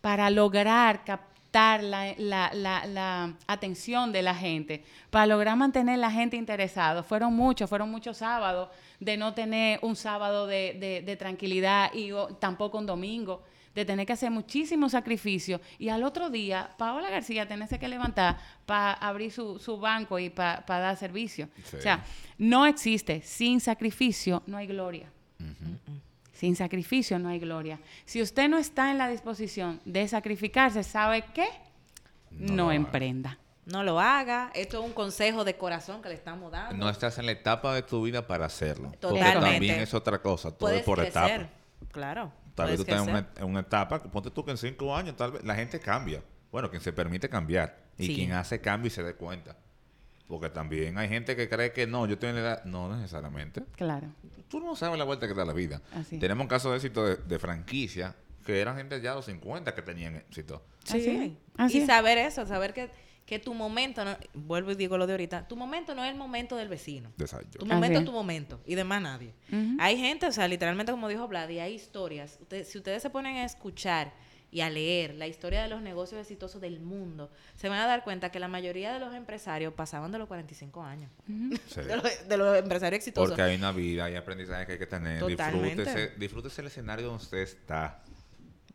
para 0.00 0.28
lograr 0.30 1.04
captar 1.04 1.84
la, 1.84 2.12
la- 2.18 2.84
la- 2.86 3.34
atención 3.46 4.10
de 4.10 4.22
la 4.22 4.34
gente, 4.34 4.82
para 5.10 5.26
lograr 5.26 5.56
mantener 5.56 5.98
la 5.98 6.10
gente 6.10 6.36
interesada. 6.36 7.02
Fueron 7.04 7.34
muchos, 7.34 7.70
fueron 7.70 7.88
muchos 7.90 8.16
sábados 8.16 8.68
de 8.98 9.16
no 9.16 9.32
tener 9.34 9.78
un 9.82 9.94
sábado 9.94 10.46
de, 10.48 11.02
de- 11.04 11.16
tranquilidad 11.16 11.92
y 11.94 12.10
tampoco 12.40 12.78
un 12.78 12.86
domingo, 12.86 13.44
de 13.74 13.84
tener 13.84 14.06
que 14.06 14.12
hacer 14.12 14.30
muchísimos 14.30 14.92
sacrificios 14.92 15.60
y 15.78 15.88
al 15.88 16.02
otro 16.04 16.30
día 16.30 16.70
Paola 16.78 17.10
García 17.10 17.48
tenerse 17.48 17.78
que 17.78 17.88
levantar 17.88 18.38
para 18.66 18.92
abrir 18.92 19.32
su, 19.32 19.58
su 19.58 19.78
banco 19.78 20.18
y 20.18 20.30
para 20.30 20.62
dar 20.66 20.96
servicio. 20.96 21.48
Sí. 21.64 21.76
O 21.76 21.80
sea, 21.80 22.04
no 22.38 22.66
existe 22.66 23.22
sin 23.22 23.60
sacrificio, 23.60 24.42
no 24.46 24.56
hay 24.56 24.66
gloria. 24.66 25.10
Sin 26.32 26.56
sacrificio 26.56 27.18
no 27.18 27.28
hay 27.28 27.38
gloria. 27.38 27.78
Si 28.04 28.20
usted 28.20 28.48
no 28.48 28.58
está 28.58 28.90
en 28.90 28.98
la 28.98 29.08
disposición 29.08 29.80
de 29.84 30.06
sacrificarse, 30.08 30.82
¿sabe 30.82 31.24
qué? 31.32 31.46
No 32.30 32.72
emprenda. 32.72 33.38
No 33.66 33.82
lo 33.82 33.98
haga. 33.98 34.50
Esto 34.54 34.80
es 34.80 34.84
un 34.84 34.92
consejo 34.92 35.44
de 35.44 35.56
corazón 35.56 36.02
que 36.02 36.08
le 36.08 36.14
estamos 36.16 36.52
dando. 36.52 36.76
No 36.76 36.90
estás 36.90 37.18
en 37.18 37.26
la 37.26 37.32
etapa 37.32 37.74
de 37.74 37.82
tu 37.82 38.02
vida 38.02 38.26
para 38.26 38.44
hacerlo. 38.46 38.90
Porque 39.00 39.18
Totalmente. 39.18 39.50
también 39.52 39.80
es 39.80 39.94
otra 39.94 40.20
cosa. 40.20 40.50
Todo 40.50 40.58
Puedes 40.58 40.80
es 40.80 40.84
por 40.84 40.98
crecer. 40.98 41.40
etapa. 41.42 41.50
Claro. 41.92 42.32
Tal 42.54 42.68
vez 42.68 42.76
tú 42.76 42.82
estás 42.82 43.02
en 43.02 43.10
una, 43.10 43.24
crecer. 43.26 43.42
en 43.44 43.50
una 43.50 43.60
etapa, 43.60 44.02
ponte 44.02 44.30
tú 44.30 44.44
que 44.44 44.52
en 44.52 44.56
cinco 44.58 44.94
años, 44.96 45.16
tal 45.16 45.32
vez 45.32 45.44
la 45.44 45.54
gente 45.54 45.80
cambia. 45.80 46.22
Bueno, 46.52 46.70
quien 46.70 46.80
se 46.82 46.92
permite 46.92 47.28
cambiar. 47.28 47.82
Y 47.98 48.06
Sí. 48.06 48.14
quien 48.14 48.32
hace 48.32 48.60
cambio 48.60 48.88
y 48.88 48.90
se 48.90 49.02
dé 49.02 49.14
cuenta. 49.14 49.56
Porque 50.28 50.48
también 50.50 50.96
hay 50.98 51.08
gente 51.08 51.36
que 51.36 51.48
cree 51.48 51.72
que 51.72 51.86
no, 51.86 52.06
yo 52.06 52.14
estoy 52.14 52.30
en 52.30 52.36
la 52.36 52.40
edad. 52.40 52.64
No 52.64 52.94
necesariamente. 52.96 53.62
Claro. 53.76 54.08
Tú 54.48 54.60
no 54.60 54.74
sabes 54.76 54.98
la 54.98 55.04
vuelta 55.04 55.26
que 55.28 55.34
da 55.34 55.44
la 55.44 55.52
vida. 55.52 55.82
Así. 55.94 56.18
Tenemos 56.18 56.46
casos 56.46 56.70
de 56.72 56.76
éxito 56.78 57.04
de, 57.04 57.16
de 57.16 57.38
franquicia 57.38 58.14
que 58.44 58.60
eran 58.60 58.76
gente 58.76 59.00
ya 59.00 59.10
de 59.10 59.16
los 59.16 59.24
50 59.26 59.74
que 59.74 59.82
tenían 59.82 60.16
éxito. 60.16 60.64
Sí. 60.84 61.38
Así 61.56 61.78
y 61.82 61.86
saber 61.86 62.18
eso, 62.18 62.46
saber 62.46 62.72
que, 62.74 62.90
que 63.26 63.38
tu 63.38 63.54
momento, 63.54 64.04
no, 64.04 64.16
vuelvo 64.34 64.72
y 64.72 64.74
digo 64.74 64.98
lo 64.98 65.06
de 65.06 65.14
ahorita, 65.14 65.48
tu 65.48 65.56
momento 65.56 65.94
no 65.94 66.04
es 66.04 66.10
el 66.10 66.16
momento 66.18 66.56
del 66.56 66.68
vecino. 66.68 67.10
De 67.16 67.24
esa- 67.24 67.40
yo- 67.42 67.58
Tu 67.60 67.66
momento 67.66 67.98
es 67.98 68.04
tu 68.04 68.12
momento 68.12 68.60
y 68.66 68.74
de 68.74 68.84
más 68.84 69.00
nadie. 69.00 69.32
Hay 69.78 69.96
gente, 69.98 70.26
o 70.26 70.32
sea, 70.32 70.46
literalmente 70.48 70.92
como 70.92 71.08
dijo 71.08 71.26
Vlad, 71.26 71.48
y 71.48 71.58
hay 71.58 71.74
historias. 71.74 72.38
Usted- 72.42 72.64
si 72.66 72.78
ustedes 72.78 73.00
se 73.02 73.10
ponen 73.10 73.36
a 73.36 73.44
escuchar 73.44 74.12
y 74.50 74.60
a 74.60 74.70
leer 74.70 75.14
la 75.14 75.26
historia 75.26 75.62
de 75.62 75.68
los 75.68 75.82
negocios 75.82 76.20
exitosos 76.20 76.60
del 76.60 76.78
mundo, 76.78 77.28
se 77.56 77.68
van 77.68 77.80
a 77.80 77.86
dar 77.86 78.04
cuenta 78.04 78.30
que 78.30 78.38
la 78.38 78.46
mayoría 78.46 78.92
de 78.92 79.00
los 79.00 79.12
empresarios 79.14 79.72
pasaban 79.74 80.12
de 80.12 80.18
los 80.18 80.28
45 80.28 80.82
años. 80.82 81.10
Sí. 81.66 81.80
De, 81.80 81.96
los, 81.96 82.28
de 82.28 82.36
los 82.36 82.56
empresarios 82.58 82.98
exitosos. 82.98 83.30
Porque 83.30 83.42
hay 83.42 83.56
una 83.56 83.72
vida, 83.72 84.04
hay 84.04 84.14
aprendizaje 84.16 84.66
que 84.66 84.72
hay 84.72 84.78
que 84.78 84.86
tener. 84.86 85.18
Totalmente. 85.18 85.82
Disfrútese, 85.82 86.12
disfrútese 86.18 86.60
el 86.60 86.66
escenario 86.68 87.06
donde 87.06 87.24
usted 87.24 87.38
está. 87.38 88.04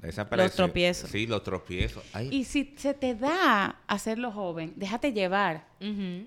Esa 0.02 0.28
Los 0.32 0.54
tropiezos. 0.54 1.10
Sí, 1.10 1.28
los 1.28 1.43
tropiezos. 1.43 2.04
Ay, 2.14 2.30
Y 2.32 2.45
si 2.45 2.74
se 2.78 2.93
te 2.93 3.16
da 3.16 3.76
hacerlo 3.86 4.32
joven, 4.32 4.74
déjate 4.76 5.12
llevar. 5.12 5.68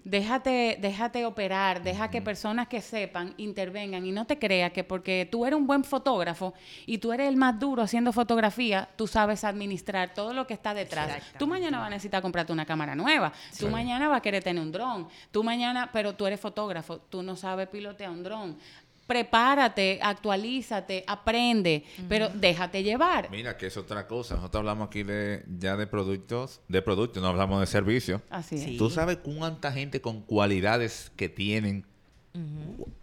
Déjate, 0.04 0.78
déjate 0.80 1.26
operar, 1.26 1.82
deja 1.82 2.08
que 2.08 2.22
personas 2.22 2.68
que 2.68 2.80
sepan 2.80 3.34
intervengan 3.36 4.04
y 4.06 4.10
no 4.10 4.26
te 4.26 4.38
creas 4.38 4.72
que 4.72 4.82
porque 4.82 5.28
tú 5.30 5.44
eres 5.44 5.58
un 5.58 5.66
buen 5.66 5.84
fotógrafo 5.84 6.54
y 6.86 6.98
tú 6.98 7.12
eres 7.12 7.28
el 7.28 7.36
más 7.36 7.60
duro 7.60 7.82
haciendo 7.82 8.14
fotografía, 8.14 8.88
tú 8.96 9.06
sabes 9.06 9.44
administrar 9.44 10.14
todo 10.14 10.32
lo 10.32 10.46
que 10.46 10.54
está 10.54 10.72
detrás. 10.72 11.22
Tú 11.38 11.46
mañana 11.46 11.78
vas 11.78 11.88
a 11.88 11.90
necesitar 11.90 12.22
comprarte 12.22 12.50
una 12.52 12.64
cámara 12.64 12.94
nueva, 12.94 13.32
tú 13.58 13.68
mañana 13.68 14.08
vas 14.08 14.18
a 14.18 14.22
querer 14.22 14.42
tener 14.42 14.62
un 14.62 14.72
dron, 14.72 15.08
tú 15.30 15.44
mañana, 15.44 15.90
pero 15.92 16.14
tú 16.14 16.26
eres 16.26 16.40
fotógrafo, 16.40 16.98
tú 16.98 17.22
no 17.22 17.36
sabes 17.36 17.68
pilotear 17.68 18.10
un 18.10 18.22
dron. 18.22 18.56
Prepárate, 19.06 19.98
actualízate, 20.02 21.04
aprende, 21.06 21.84
pero 22.08 22.28
déjate 22.28 22.82
llevar. 22.82 23.30
Mira, 23.30 23.56
que 23.56 23.66
es 23.66 23.76
otra 23.76 24.06
cosa. 24.06 24.36
Nosotros 24.36 24.60
hablamos 24.60 24.86
aquí 24.86 25.02
de 25.02 25.44
ya 25.58 25.76
de 25.76 25.86
productos, 25.86 26.60
de 26.68 26.82
productos, 26.82 27.22
no 27.22 27.28
hablamos 27.28 27.60
de 27.60 27.66
servicios. 27.66 28.22
Así 28.30 28.56
es. 28.56 28.62
Sí. 28.62 28.76
¿Tú 28.78 28.90
sabes 28.90 29.18
cuánta 29.18 29.72
gente 29.72 30.00
con 30.00 30.22
cualidades 30.22 31.12
que 31.16 31.28
tienen? 31.28 31.84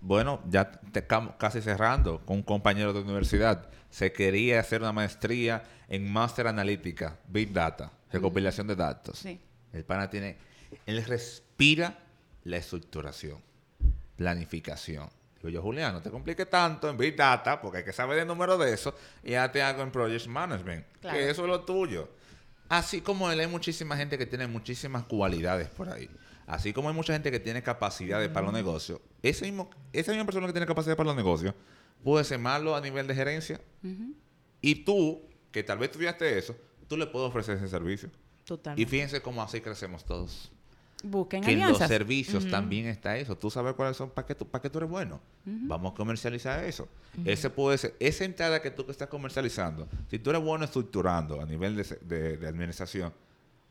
Bueno, 0.01 0.41
ya 0.49 0.71
te 0.71 1.05
casi 1.05 1.61
cerrando 1.61 2.25
con 2.25 2.37
un 2.37 2.43
compañero 2.43 2.93
de 2.93 3.01
universidad. 3.01 3.69
Se 3.89 4.11
quería 4.11 4.59
hacer 4.59 4.81
una 4.81 4.91
maestría 4.91 5.63
en 5.87 6.11
Master 6.11 6.47
Analítica, 6.47 7.17
Big 7.27 7.53
Data, 7.53 7.91
recopilación 8.11 8.65
de 8.67 8.75
datos. 8.75 9.19
Sí. 9.19 9.39
El 9.71 9.83
pana 9.83 10.09
tiene, 10.09 10.37
él 10.85 11.05
respira 11.05 11.99
la 12.43 12.57
estructuración, 12.57 13.37
planificación. 14.15 15.09
Digo 15.39 15.49
yo, 15.49 15.61
Julián, 15.61 15.93
no 15.93 16.01
te 16.01 16.09
compliques 16.11 16.49
tanto 16.49 16.89
en 16.89 16.97
Big 16.97 17.15
Data, 17.15 17.61
porque 17.61 17.79
hay 17.79 17.83
que 17.85 17.93
saber 17.93 18.19
el 18.19 18.27
número 18.27 18.57
de 18.57 18.73
eso, 18.73 18.93
y 19.23 19.31
ya 19.31 19.49
te 19.51 19.61
hago 19.61 19.81
en 19.81 19.91
Project 19.91 20.27
Management, 20.27 20.85
Claro. 20.99 21.17
que 21.17 21.29
eso 21.29 21.43
es 21.43 21.47
lo 21.47 21.61
tuyo. 21.61 22.09
Así 22.67 23.01
como 23.01 23.31
él, 23.31 23.39
hay 23.39 23.47
muchísima 23.47 23.95
gente 23.97 24.17
que 24.17 24.25
tiene 24.25 24.47
muchísimas 24.47 25.03
cualidades 25.05 25.69
por 25.69 25.89
ahí. 25.89 26.09
Así 26.45 26.73
como 26.73 26.89
hay 26.89 26.95
mucha 26.95 27.13
gente 27.13 27.31
que 27.31 27.39
tiene 27.39 27.63
capacidades 27.63 28.29
para 28.29 28.45
los 28.47 28.53
negocios, 28.53 28.99
ese 29.23 29.45
mismo, 29.45 29.69
esa 29.93 30.11
misma 30.11 30.25
persona 30.25 30.45
que 30.47 30.53
tiene 30.53 30.65
capacidad 30.67 30.95
para 30.97 31.07
los 31.07 31.15
negocios 31.15 31.53
puede 32.03 32.23
ser 32.25 32.39
malo 32.39 32.75
a 32.75 32.81
nivel 32.81 33.07
de 33.07 33.15
gerencia. 33.15 33.61
Y 34.61 34.75
tú, 34.83 35.21
que 35.51 35.63
tal 35.63 35.77
vez 35.77 35.89
estudiaste 35.91 36.37
eso, 36.37 36.55
tú 36.87 36.97
le 36.97 37.07
puedes 37.07 37.29
ofrecer 37.29 37.57
ese 37.57 37.67
servicio. 37.69 38.09
Y 38.09 38.45
Totalmente. 38.45 38.89
fíjense 38.89 39.21
cómo 39.21 39.41
así 39.43 39.61
crecemos 39.61 40.03
todos. 40.03 40.51
Busquen 41.03 41.41
Que 41.43 41.51
en 41.53 41.59
los 41.59 41.65
alianzas. 41.67 41.87
servicios 41.87 42.47
también 42.49 42.85
está 42.87 43.17
eso. 43.17 43.37
Tú 43.37 43.49
sabes 43.49 43.73
cuáles 43.73 43.95
son, 43.95 44.09
para 44.09 44.27
qué 44.27 44.35
tú, 44.35 44.45
para 44.47 44.61
qué 44.61 44.69
tú 44.69 44.79
eres 44.79 44.89
bueno. 44.89 45.21
Vamos 45.45 45.93
a 45.93 45.95
comercializar 45.95 46.63
eso. 46.65 46.89
Ese 47.25 47.49
puede 47.49 47.77
ser, 47.77 47.95
esa 47.99 48.25
entrada 48.25 48.61
que 48.61 48.69
tú 48.71 48.85
que 48.85 48.91
estás 48.91 49.07
comercializando, 49.07 49.87
si 50.09 50.19
tú 50.19 50.29
eres 50.31 50.41
bueno 50.43 50.65
estructurando 50.65 51.41
a 51.41 51.45
nivel 51.45 51.75
de, 51.77 51.83
se- 51.85 51.95
de, 52.01 52.37
de 52.37 52.47
administración, 52.47 53.13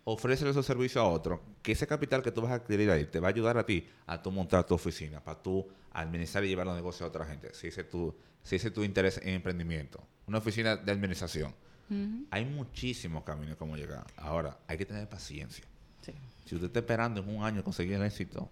ofrécele 0.05 0.51
esos 0.53 0.65
servicios 0.65 1.05
a 1.05 1.07
otro, 1.07 1.43
que 1.63 1.73
ese 1.73 1.87
capital 1.87 2.23
que 2.23 2.33
tú 2.33 2.41
vas 2.41 2.51
a 2.53 2.55
adquirir 2.55 2.91
ahí 2.91 3.05
te 3.05 3.21
va 3.21 3.29
a 3.29 3.31
ayudar 3.31 3.59
a 3.59 3.67
ti 3.67 3.87
a 4.07 4.23
tú 4.23 4.31
montar 4.31 4.65
tu 4.67 4.75
oficina, 4.75 5.21
para 5.23 5.41
tú 5.43 5.69
administrar 5.93 6.43
y 6.45 6.49
llevar 6.49 6.67
los 6.67 6.77
negocios 6.77 7.03
a 7.03 7.07
otra 7.09 7.27
gente. 7.27 7.53
Si 7.53 7.67
ese 7.67 7.83
es 7.83 7.91
tu, 7.91 8.15
si 8.43 8.57
ese 8.57 8.69
es 8.69 8.75
tu 8.75 8.83
interés 8.83 9.21
en 9.23 9.35
emprendimiento, 9.35 10.03
una 10.27 10.39
oficina 10.39 10.77
de 10.77 10.91
administración. 10.93 11.55
Hay 12.31 12.45
muchísimos 12.45 13.23
caminos 13.25 13.57
como 13.57 13.77
llegar. 13.77 14.07
Ahora, 14.17 14.59
hay 14.67 14.77
que 14.79 14.85
tener 14.87 15.09
paciencia. 15.09 15.65
Sí. 16.03 16.13
Si 16.49 16.55
usted 16.55 16.69
está 16.69 16.79
esperando 16.79 17.21
en 17.21 17.29
un 17.37 17.45
año 17.45 17.63
conseguir 17.63 17.95
el 17.95 18.03
éxito, 18.05 18.49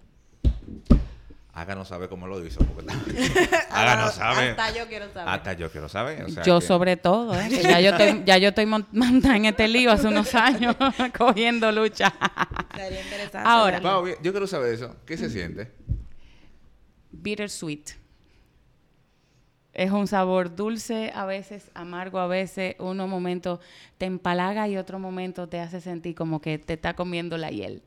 háganos 1.54 1.88
saber 1.88 2.08
cómo 2.10 2.26
lo 2.26 2.44
hizo. 2.44 2.60
Porque 2.60 2.92
háganos 3.70 4.14
saber. 4.14 4.50
Hasta 4.50 4.70
yo 4.74 4.86
quiero 4.86 5.06
saber. 5.12 5.28
Hasta 5.28 5.52
yo 5.54 5.70
quiero 5.72 5.88
saber. 5.88 6.22
o 6.24 6.28
sea 6.28 6.42
yo 6.44 6.60
que- 6.60 6.66
sobre 6.66 6.96
todo, 6.98 7.34
¿eh? 7.40 7.48
que 7.48 7.62
ya 7.62 7.80
yo 7.80 7.90
estoy, 7.90 8.22
ya 8.26 8.36
yo 8.36 8.48
estoy 8.50 8.66
mon- 8.66 8.86
montada 8.92 9.36
en 9.36 9.46
este 9.46 9.66
lío 9.66 9.90
hace 9.92 10.08
unos 10.08 10.34
años 10.34 10.76
cogiendo 11.18 11.72
lucha. 11.72 12.12
Sería 12.74 13.00
interesante. 13.02 13.48
Ahora. 13.48 13.80
Pau, 13.80 14.04
bien, 14.04 14.18
yo 14.22 14.30
quiero 14.32 14.46
saber 14.46 14.74
eso. 14.74 14.94
¿Qué 15.06 15.16
se 15.16 15.30
siente? 15.30 15.72
Bittersweet. 17.12 17.92
Es 19.72 19.90
un 19.90 20.06
sabor 20.06 20.54
dulce, 20.56 21.12
a 21.14 21.26
veces 21.26 21.70
amargo, 21.74 22.18
a 22.18 22.26
veces 22.26 22.76
uno 22.78 23.06
momento 23.06 23.60
te 23.98 24.06
empalaga 24.06 24.66
y 24.68 24.78
otro 24.78 24.98
momento 24.98 25.48
te 25.50 25.60
hace 25.60 25.82
sentir 25.82 26.14
como 26.14 26.40
que 26.40 26.56
te 26.58 26.74
está 26.74 26.94
comiendo 26.94 27.36
la 27.36 27.50
hiel. 27.50 27.82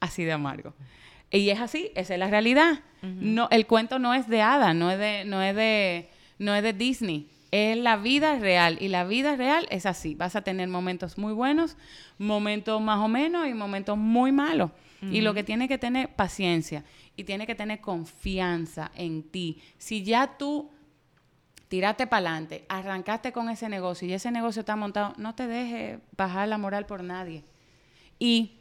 Así 0.00 0.24
de 0.24 0.32
amargo. 0.32 0.74
Y 1.30 1.50
es 1.50 1.60
así, 1.60 1.90
esa 1.94 2.14
es 2.14 2.20
la 2.20 2.28
realidad. 2.28 2.80
No, 3.02 3.48
el 3.50 3.66
cuento 3.66 3.98
no 3.98 4.14
es 4.14 4.28
de 4.28 4.40
hada, 4.40 4.72
no 4.72 4.90
es 4.90 4.98
de, 4.98 5.24
no 5.26 5.42
es 5.42 5.54
de, 5.54 6.08
no 6.38 6.54
es 6.54 6.62
de 6.62 6.72
Disney. 6.72 7.28
Es 7.50 7.76
la 7.76 7.96
vida 7.96 8.38
real. 8.38 8.78
Y 8.80 8.88
la 8.88 9.04
vida 9.04 9.36
real 9.36 9.66
es 9.70 9.84
así. 9.84 10.14
Vas 10.14 10.36
a 10.36 10.42
tener 10.42 10.68
momentos 10.68 11.18
muy 11.18 11.32
buenos, 11.32 11.76
momentos 12.18 12.80
más 12.80 12.98
o 13.00 13.08
menos 13.08 13.46
y 13.46 13.54
momentos 13.54 13.98
muy 13.98 14.32
malos. 14.32 14.70
Y 15.02 15.20
lo 15.20 15.34
que 15.34 15.44
tiene 15.44 15.68
que 15.68 15.76
tener 15.76 16.08
paciencia 16.14 16.82
y 17.14 17.24
tiene 17.24 17.46
que 17.46 17.54
tener 17.54 17.82
confianza 17.82 18.90
en 18.94 19.22
ti. 19.22 19.60
Si 19.76 20.02
ya 20.02 20.38
tú 20.38 20.70
tiraste 21.68 22.06
para 22.06 22.28
adelante, 22.28 22.64
arrancaste 22.68 23.32
con 23.32 23.50
ese 23.50 23.68
negocio 23.68 24.08
y 24.08 24.14
ese 24.14 24.30
negocio 24.30 24.60
está 24.60 24.76
montado, 24.76 25.12
no 25.18 25.34
te 25.34 25.46
dejes 25.46 25.98
bajar 26.16 26.48
la 26.48 26.56
moral 26.56 26.86
por 26.86 27.02
nadie. 27.02 27.44
Y 28.18 28.60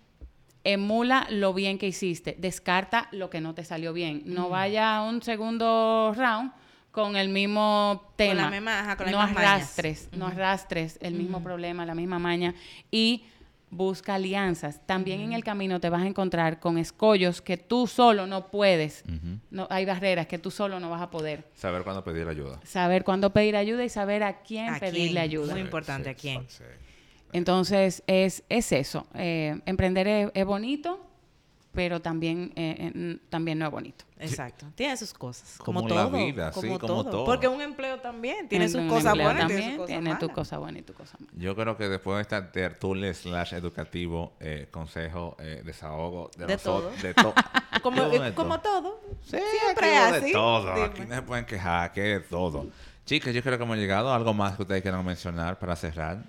emula 0.64 1.28
lo 1.30 1.54
bien 1.54 1.78
que 1.78 1.88
hiciste, 1.88 2.36
descarta 2.40 3.08
lo 3.12 3.30
que 3.30 3.42
no 3.42 3.54
te 3.54 3.64
salió 3.66 3.94
bien. 3.94 4.24
No 4.26 4.50
vaya 4.50 4.98
a 4.98 5.04
un 5.04 5.22
segundo 5.22 6.14
round 6.16 6.52
con 6.92 7.16
el 7.16 7.30
mismo 7.30 8.12
tema. 8.16 8.44
la 8.44 8.50
misma- 8.52 8.80
ajá, 8.82 8.98
con 8.98 9.06
las 9.08 9.12
no 9.14 9.20
mañas. 9.20 9.38
arrastres, 9.38 10.10
no 10.14 10.28
arrastres 10.28 10.98
el 11.02 11.16
mismo 11.16 11.42
problema, 11.42 11.86
la 11.86 11.96
misma 11.96 12.20
maña 12.20 12.54
y 12.92 13.24
busca 13.72 14.14
alianzas. 14.14 14.80
También 14.86 15.20
en 15.22 15.34
el 15.34 15.44
camino 15.44 15.80
te 15.80 15.90
vas 15.90 16.04
a 16.04 16.06
encontrar 16.08 16.60
con 16.60 16.78
escollos 16.78 17.42
que 17.42 17.58
tú 17.58 17.88
solo 17.88 18.28
no 18.28 18.48
puedes. 18.52 19.04
no, 19.50 19.68
hay 19.72 19.86
barreras 19.86 20.28
que 20.28 20.38
tú 20.38 20.52
solo 20.52 20.80
no 20.80 20.92
vas 20.92 21.02
a 21.02 21.10
poder. 21.10 21.44
Saber 21.56 21.84
cuándo 21.84 22.04
pedir 22.04 22.28
ayuda. 22.28 22.60
Saber 22.64 23.04
cuándo 23.04 23.32
pedir 23.34 23.56
ayuda 23.56 23.84
y 23.84 23.90
saber 23.90 24.22
a 24.22 24.42
quién 24.44 24.70
¿A 24.76 24.80
pedirle 24.80 25.08
quién? 25.14 25.18
ayuda. 25.18 25.54
Muy 25.54 25.62
importante, 25.62 26.12
¿a 26.12 26.14
quién? 26.14 26.46
Sí. 26.48 26.64
Entonces, 27.34 28.04
es, 28.08 28.44
es 28.50 28.72
eso. 28.72 29.06
Eh, 29.16 29.60
emprender 29.66 30.08
es, 30.08 30.32
es 30.34 30.46
bonito, 30.46 31.00
pero 31.74 32.02
también, 32.02 32.54
eh, 32.56 33.18
también 33.30 33.58
no 33.60 33.66
es 33.66 33.72
bonito. 33.72 34.06
Exacto. 34.20 34.68
Tiene 34.76 34.96
sus 34.96 35.12
cosas. 35.14 35.56
Como, 35.58 35.82
Como 35.82 35.94
la 35.94 36.04
todo. 36.06 36.12
vida, 36.18 36.54
sí, 36.54 36.62
como 36.62 36.80
todo. 36.80 37.26
Porque 37.26 37.48
un 37.48 37.62
empleo 37.62 38.00
también 38.00 38.48
tiene 38.48 38.66
En 38.66 38.72
sus 38.72 38.82
cosas 38.84 39.16
buenas 39.16 39.46
y 39.46 39.48
tiene 39.48 39.62
también 39.62 39.70
sus 39.72 39.78
cosas 39.80 39.88
tiene 39.88 40.10
tu 40.16 40.26
malas. 40.28 40.36
cosa 40.36 40.58
buena 40.60 40.80
y 40.80 40.82
tu 40.84 40.94
cosa 40.94 41.18
mala. 41.20 41.32
Yo 41.36 41.56
creo 41.56 41.76
que 41.76 41.90
después 41.90 42.16
de 42.18 42.22
esta 42.22 42.52
tertulia 42.52 43.14
slash 43.14 43.54
educativo, 43.56 44.34
eh, 44.40 44.68
consejo, 44.72 45.36
eh, 45.40 45.62
desahogo 45.66 46.30
de, 46.38 46.46
De 46.46 46.58
todo. 46.58 46.92
de 47.02 47.14
todo. 47.14 47.34
Como, 47.82 48.02
eh, 48.04 48.34
como 48.36 48.62
todo. 48.62 49.02
Sí, 49.24 49.38
Siempre 49.62 49.94
es 49.94 50.00
así. 50.00 50.26
de 50.28 50.32
todo. 50.32 50.74
Dime. 50.76 50.86
Aquí 50.86 51.02
no 51.02 51.16
se 51.16 51.22
pueden 51.24 51.46
quejar, 51.46 51.92
que 51.92 52.02
de 52.02 52.20
todo. 52.22 52.68
Chicas, 53.06 53.34
yo 53.34 53.42
creo 53.44 53.58
que 53.58 53.64
hemos 53.66 53.78
llegado. 53.78 54.14
¿Algo 54.14 54.34
más 54.34 54.56
que 54.56 54.62
ustedes 54.62 54.82
quieran 54.84 55.04
mencionar 55.04 55.60
para 55.60 55.76
cerrar? 55.76 56.24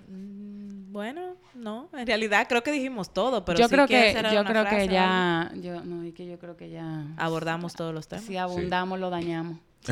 Bueno, 0.94 1.34
no. 1.56 1.88
En 1.92 2.06
realidad 2.06 2.46
creo 2.48 2.62
que 2.62 2.70
dijimos 2.70 3.12
todo, 3.12 3.44
pero 3.44 3.58
yo 3.58 3.66
si 3.66 3.74
creo 3.74 3.88
quieres 3.88 4.14
que, 4.14 4.22
yo 4.32 4.40
una 4.42 4.48
creo 4.50 4.62
frase 4.62 4.86
que 4.86 4.94
ya, 4.94 5.50
yo, 5.56 5.84
no, 5.84 6.04
es 6.04 6.14
que 6.14 6.24
yo 6.24 6.38
creo 6.38 6.56
que 6.56 6.70
ya, 6.70 7.06
abordamos 7.16 7.74
todos 7.74 7.92
los 7.92 8.06
temas. 8.06 8.24
si 8.24 8.36
abundamos 8.36 9.00
lo 9.00 9.10
dañamos. 9.10 9.58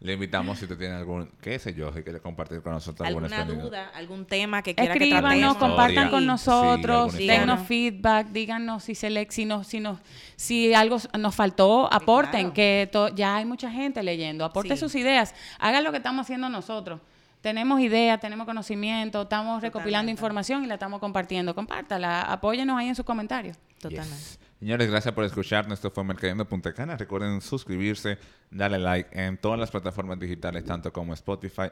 Le 0.00 0.12
invitamos 0.12 0.58
si 0.60 0.64
usted 0.66 0.78
tiene 0.78 0.94
algún, 0.94 1.28
qué 1.40 1.58
sé 1.58 1.74
yo, 1.74 1.92
si 1.92 2.04
quiere 2.04 2.20
compartir 2.20 2.62
con 2.62 2.72
nosotros 2.72 3.04
alguna 3.06 3.26
¿Alguna 3.26 3.42
experiencia. 3.42 3.68
duda? 3.68 3.90
¿Algún 3.98 4.24
tema 4.26 4.62
que 4.62 4.76
quiera 4.76 4.94
que 4.94 5.02
Escríbanos, 5.04 5.30
tratemos? 5.32 5.56
compartan 5.56 6.10
con 6.10 6.20
Sí, 6.20 6.26
nosotros, 6.26 7.12
dennos 7.14 7.20
historia. 7.20 7.56
feedback, 7.66 8.26
díganos 8.28 8.84
si 8.84 8.94
se 8.94 9.10
le, 9.10 9.26
si 9.28 9.44
nos, 9.44 9.66
si 9.66 9.80
nos, 9.80 9.98
si 10.36 10.72
algo 10.72 10.98
nos 11.18 11.34
faltó, 11.34 11.92
aporten, 11.92 12.40
claro. 12.42 12.54
que 12.54 12.88
to- 12.92 13.08
ya 13.08 13.34
hay 13.36 13.44
mucha 13.44 13.72
gente 13.72 14.00
leyendo, 14.04 14.44
aporten 14.44 14.76
Sí. 14.76 14.80
sus 14.82 14.94
ideas, 14.94 15.34
hagan 15.58 15.82
lo 15.82 15.90
que 15.90 15.96
estamos 15.96 16.24
haciendo 16.26 16.48
nosotros. 16.48 17.00
Tenemos 17.40 17.80
ideas, 17.80 18.20
tenemos 18.20 18.46
conocimiento, 18.46 19.22
estamos 19.22 19.62
recopilando 19.62 20.10
información 20.10 20.64
y 20.64 20.66
la 20.66 20.74
estamos 20.74 20.98
compartiendo. 21.00 21.54
Compártala, 21.54 22.22
apóyenos 22.22 22.76
ahí 22.78 22.88
en 22.88 22.94
sus 22.96 23.04
comentarios. 23.04 23.56
Totalmente. 23.80 24.14
Yes. 24.16 24.38
Señores, 24.58 24.90
gracias 24.90 25.14
por 25.14 25.22
escucharnos. 25.24 25.74
Esto 25.74 25.90
fue 25.92 26.02
Mercadendo 26.02 26.48
Punta 26.48 26.74
Cana. 26.74 26.96
Recuerden 26.96 27.40
suscribirse, 27.40 28.18
darle 28.50 28.78
like 28.80 29.08
en 29.12 29.38
todas 29.38 29.58
las 29.58 29.70
plataformas 29.70 30.18
digitales, 30.18 30.64
tanto 30.64 30.92
como 30.92 31.14
Spotify, 31.14 31.68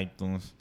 iTunes, 0.00 0.54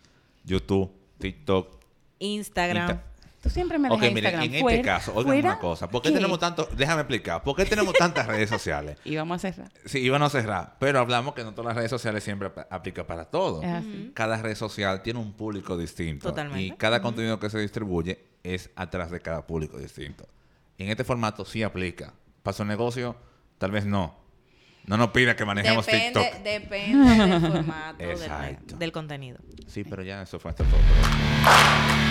YouTube, 0.43 0.91
TikTok. 1.17 1.79
Instagram. 2.19 2.89
Insta- 2.89 3.03
Tú 3.41 3.49
siempre 3.49 3.79
me 3.79 3.89
Ok, 3.89 3.99
dejas 4.01 4.13
miren, 4.13 4.25
Instagram 4.33 4.43
en 4.43 4.49
este 4.51 4.61
fuera, 4.61 4.83
caso, 4.83 5.11
oigan 5.15 5.25
fuera, 5.33 5.49
una 5.49 5.59
cosa. 5.59 5.89
¿Por 5.89 6.01
qué, 6.03 6.09
¿qué? 6.09 6.15
tenemos 6.15 6.37
tanto? 6.39 6.69
Déjame 6.77 7.01
explicar. 7.01 7.41
¿Por 7.41 7.55
qué 7.55 7.65
tenemos 7.65 7.93
tantas 7.95 8.27
redes 8.27 8.49
sociales? 8.49 8.97
Y 9.03 9.15
vamos 9.15 9.43
a 9.43 9.51
cerrar. 9.51 9.71
Sí, 9.85 9.97
iban 9.99 10.21
a 10.21 10.29
cerrar, 10.29 10.75
pero 10.79 10.99
hablamos 10.99 11.33
que 11.33 11.43
no 11.43 11.51
todas 11.53 11.69
las 11.69 11.75
redes 11.75 11.89
sociales 11.89 12.23
siempre 12.23 12.49
ap- 12.49 12.71
aplica 12.71 13.07
para 13.07 13.25
todo. 13.25 13.63
Es 13.63 13.69
así. 13.69 14.11
Cada 14.13 14.37
red 14.41 14.53
social 14.55 15.01
tiene 15.01 15.19
un 15.19 15.33
público 15.33 15.75
distinto. 15.75 16.29
Totalmente. 16.29 16.61
Y 16.61 16.71
cada 16.77 17.01
contenido 17.01 17.39
que 17.39 17.49
se 17.49 17.57
distribuye 17.57 18.23
es 18.43 18.69
atrás 18.75 19.09
de 19.09 19.19
cada 19.21 19.47
público 19.47 19.79
distinto. 19.79 20.27
En 20.77 20.89
este 20.89 21.03
formato 21.03 21.43
sí 21.43 21.63
aplica. 21.63 22.13
Para 22.43 22.55
su 22.55 22.63
negocio, 22.63 23.15
tal 23.57 23.71
vez 23.71 23.85
no. 23.87 24.15
No 24.85 24.97
nos 24.97 25.09
pida 25.09 25.35
que 25.35 25.45
manejemos 25.45 25.85
Depende, 25.85 26.19
TikTok. 26.21 26.43
depende 26.43 27.27
del 27.27 27.41
formato, 27.51 27.97
del, 27.97 28.79
del 28.79 28.91
contenido. 28.91 29.39
Sí, 29.67 29.83
pero 29.83 30.03
ya 30.03 30.21
eso 30.23 30.39
fue 30.39 30.49
hasta 30.51 30.63
todo. 30.63 32.10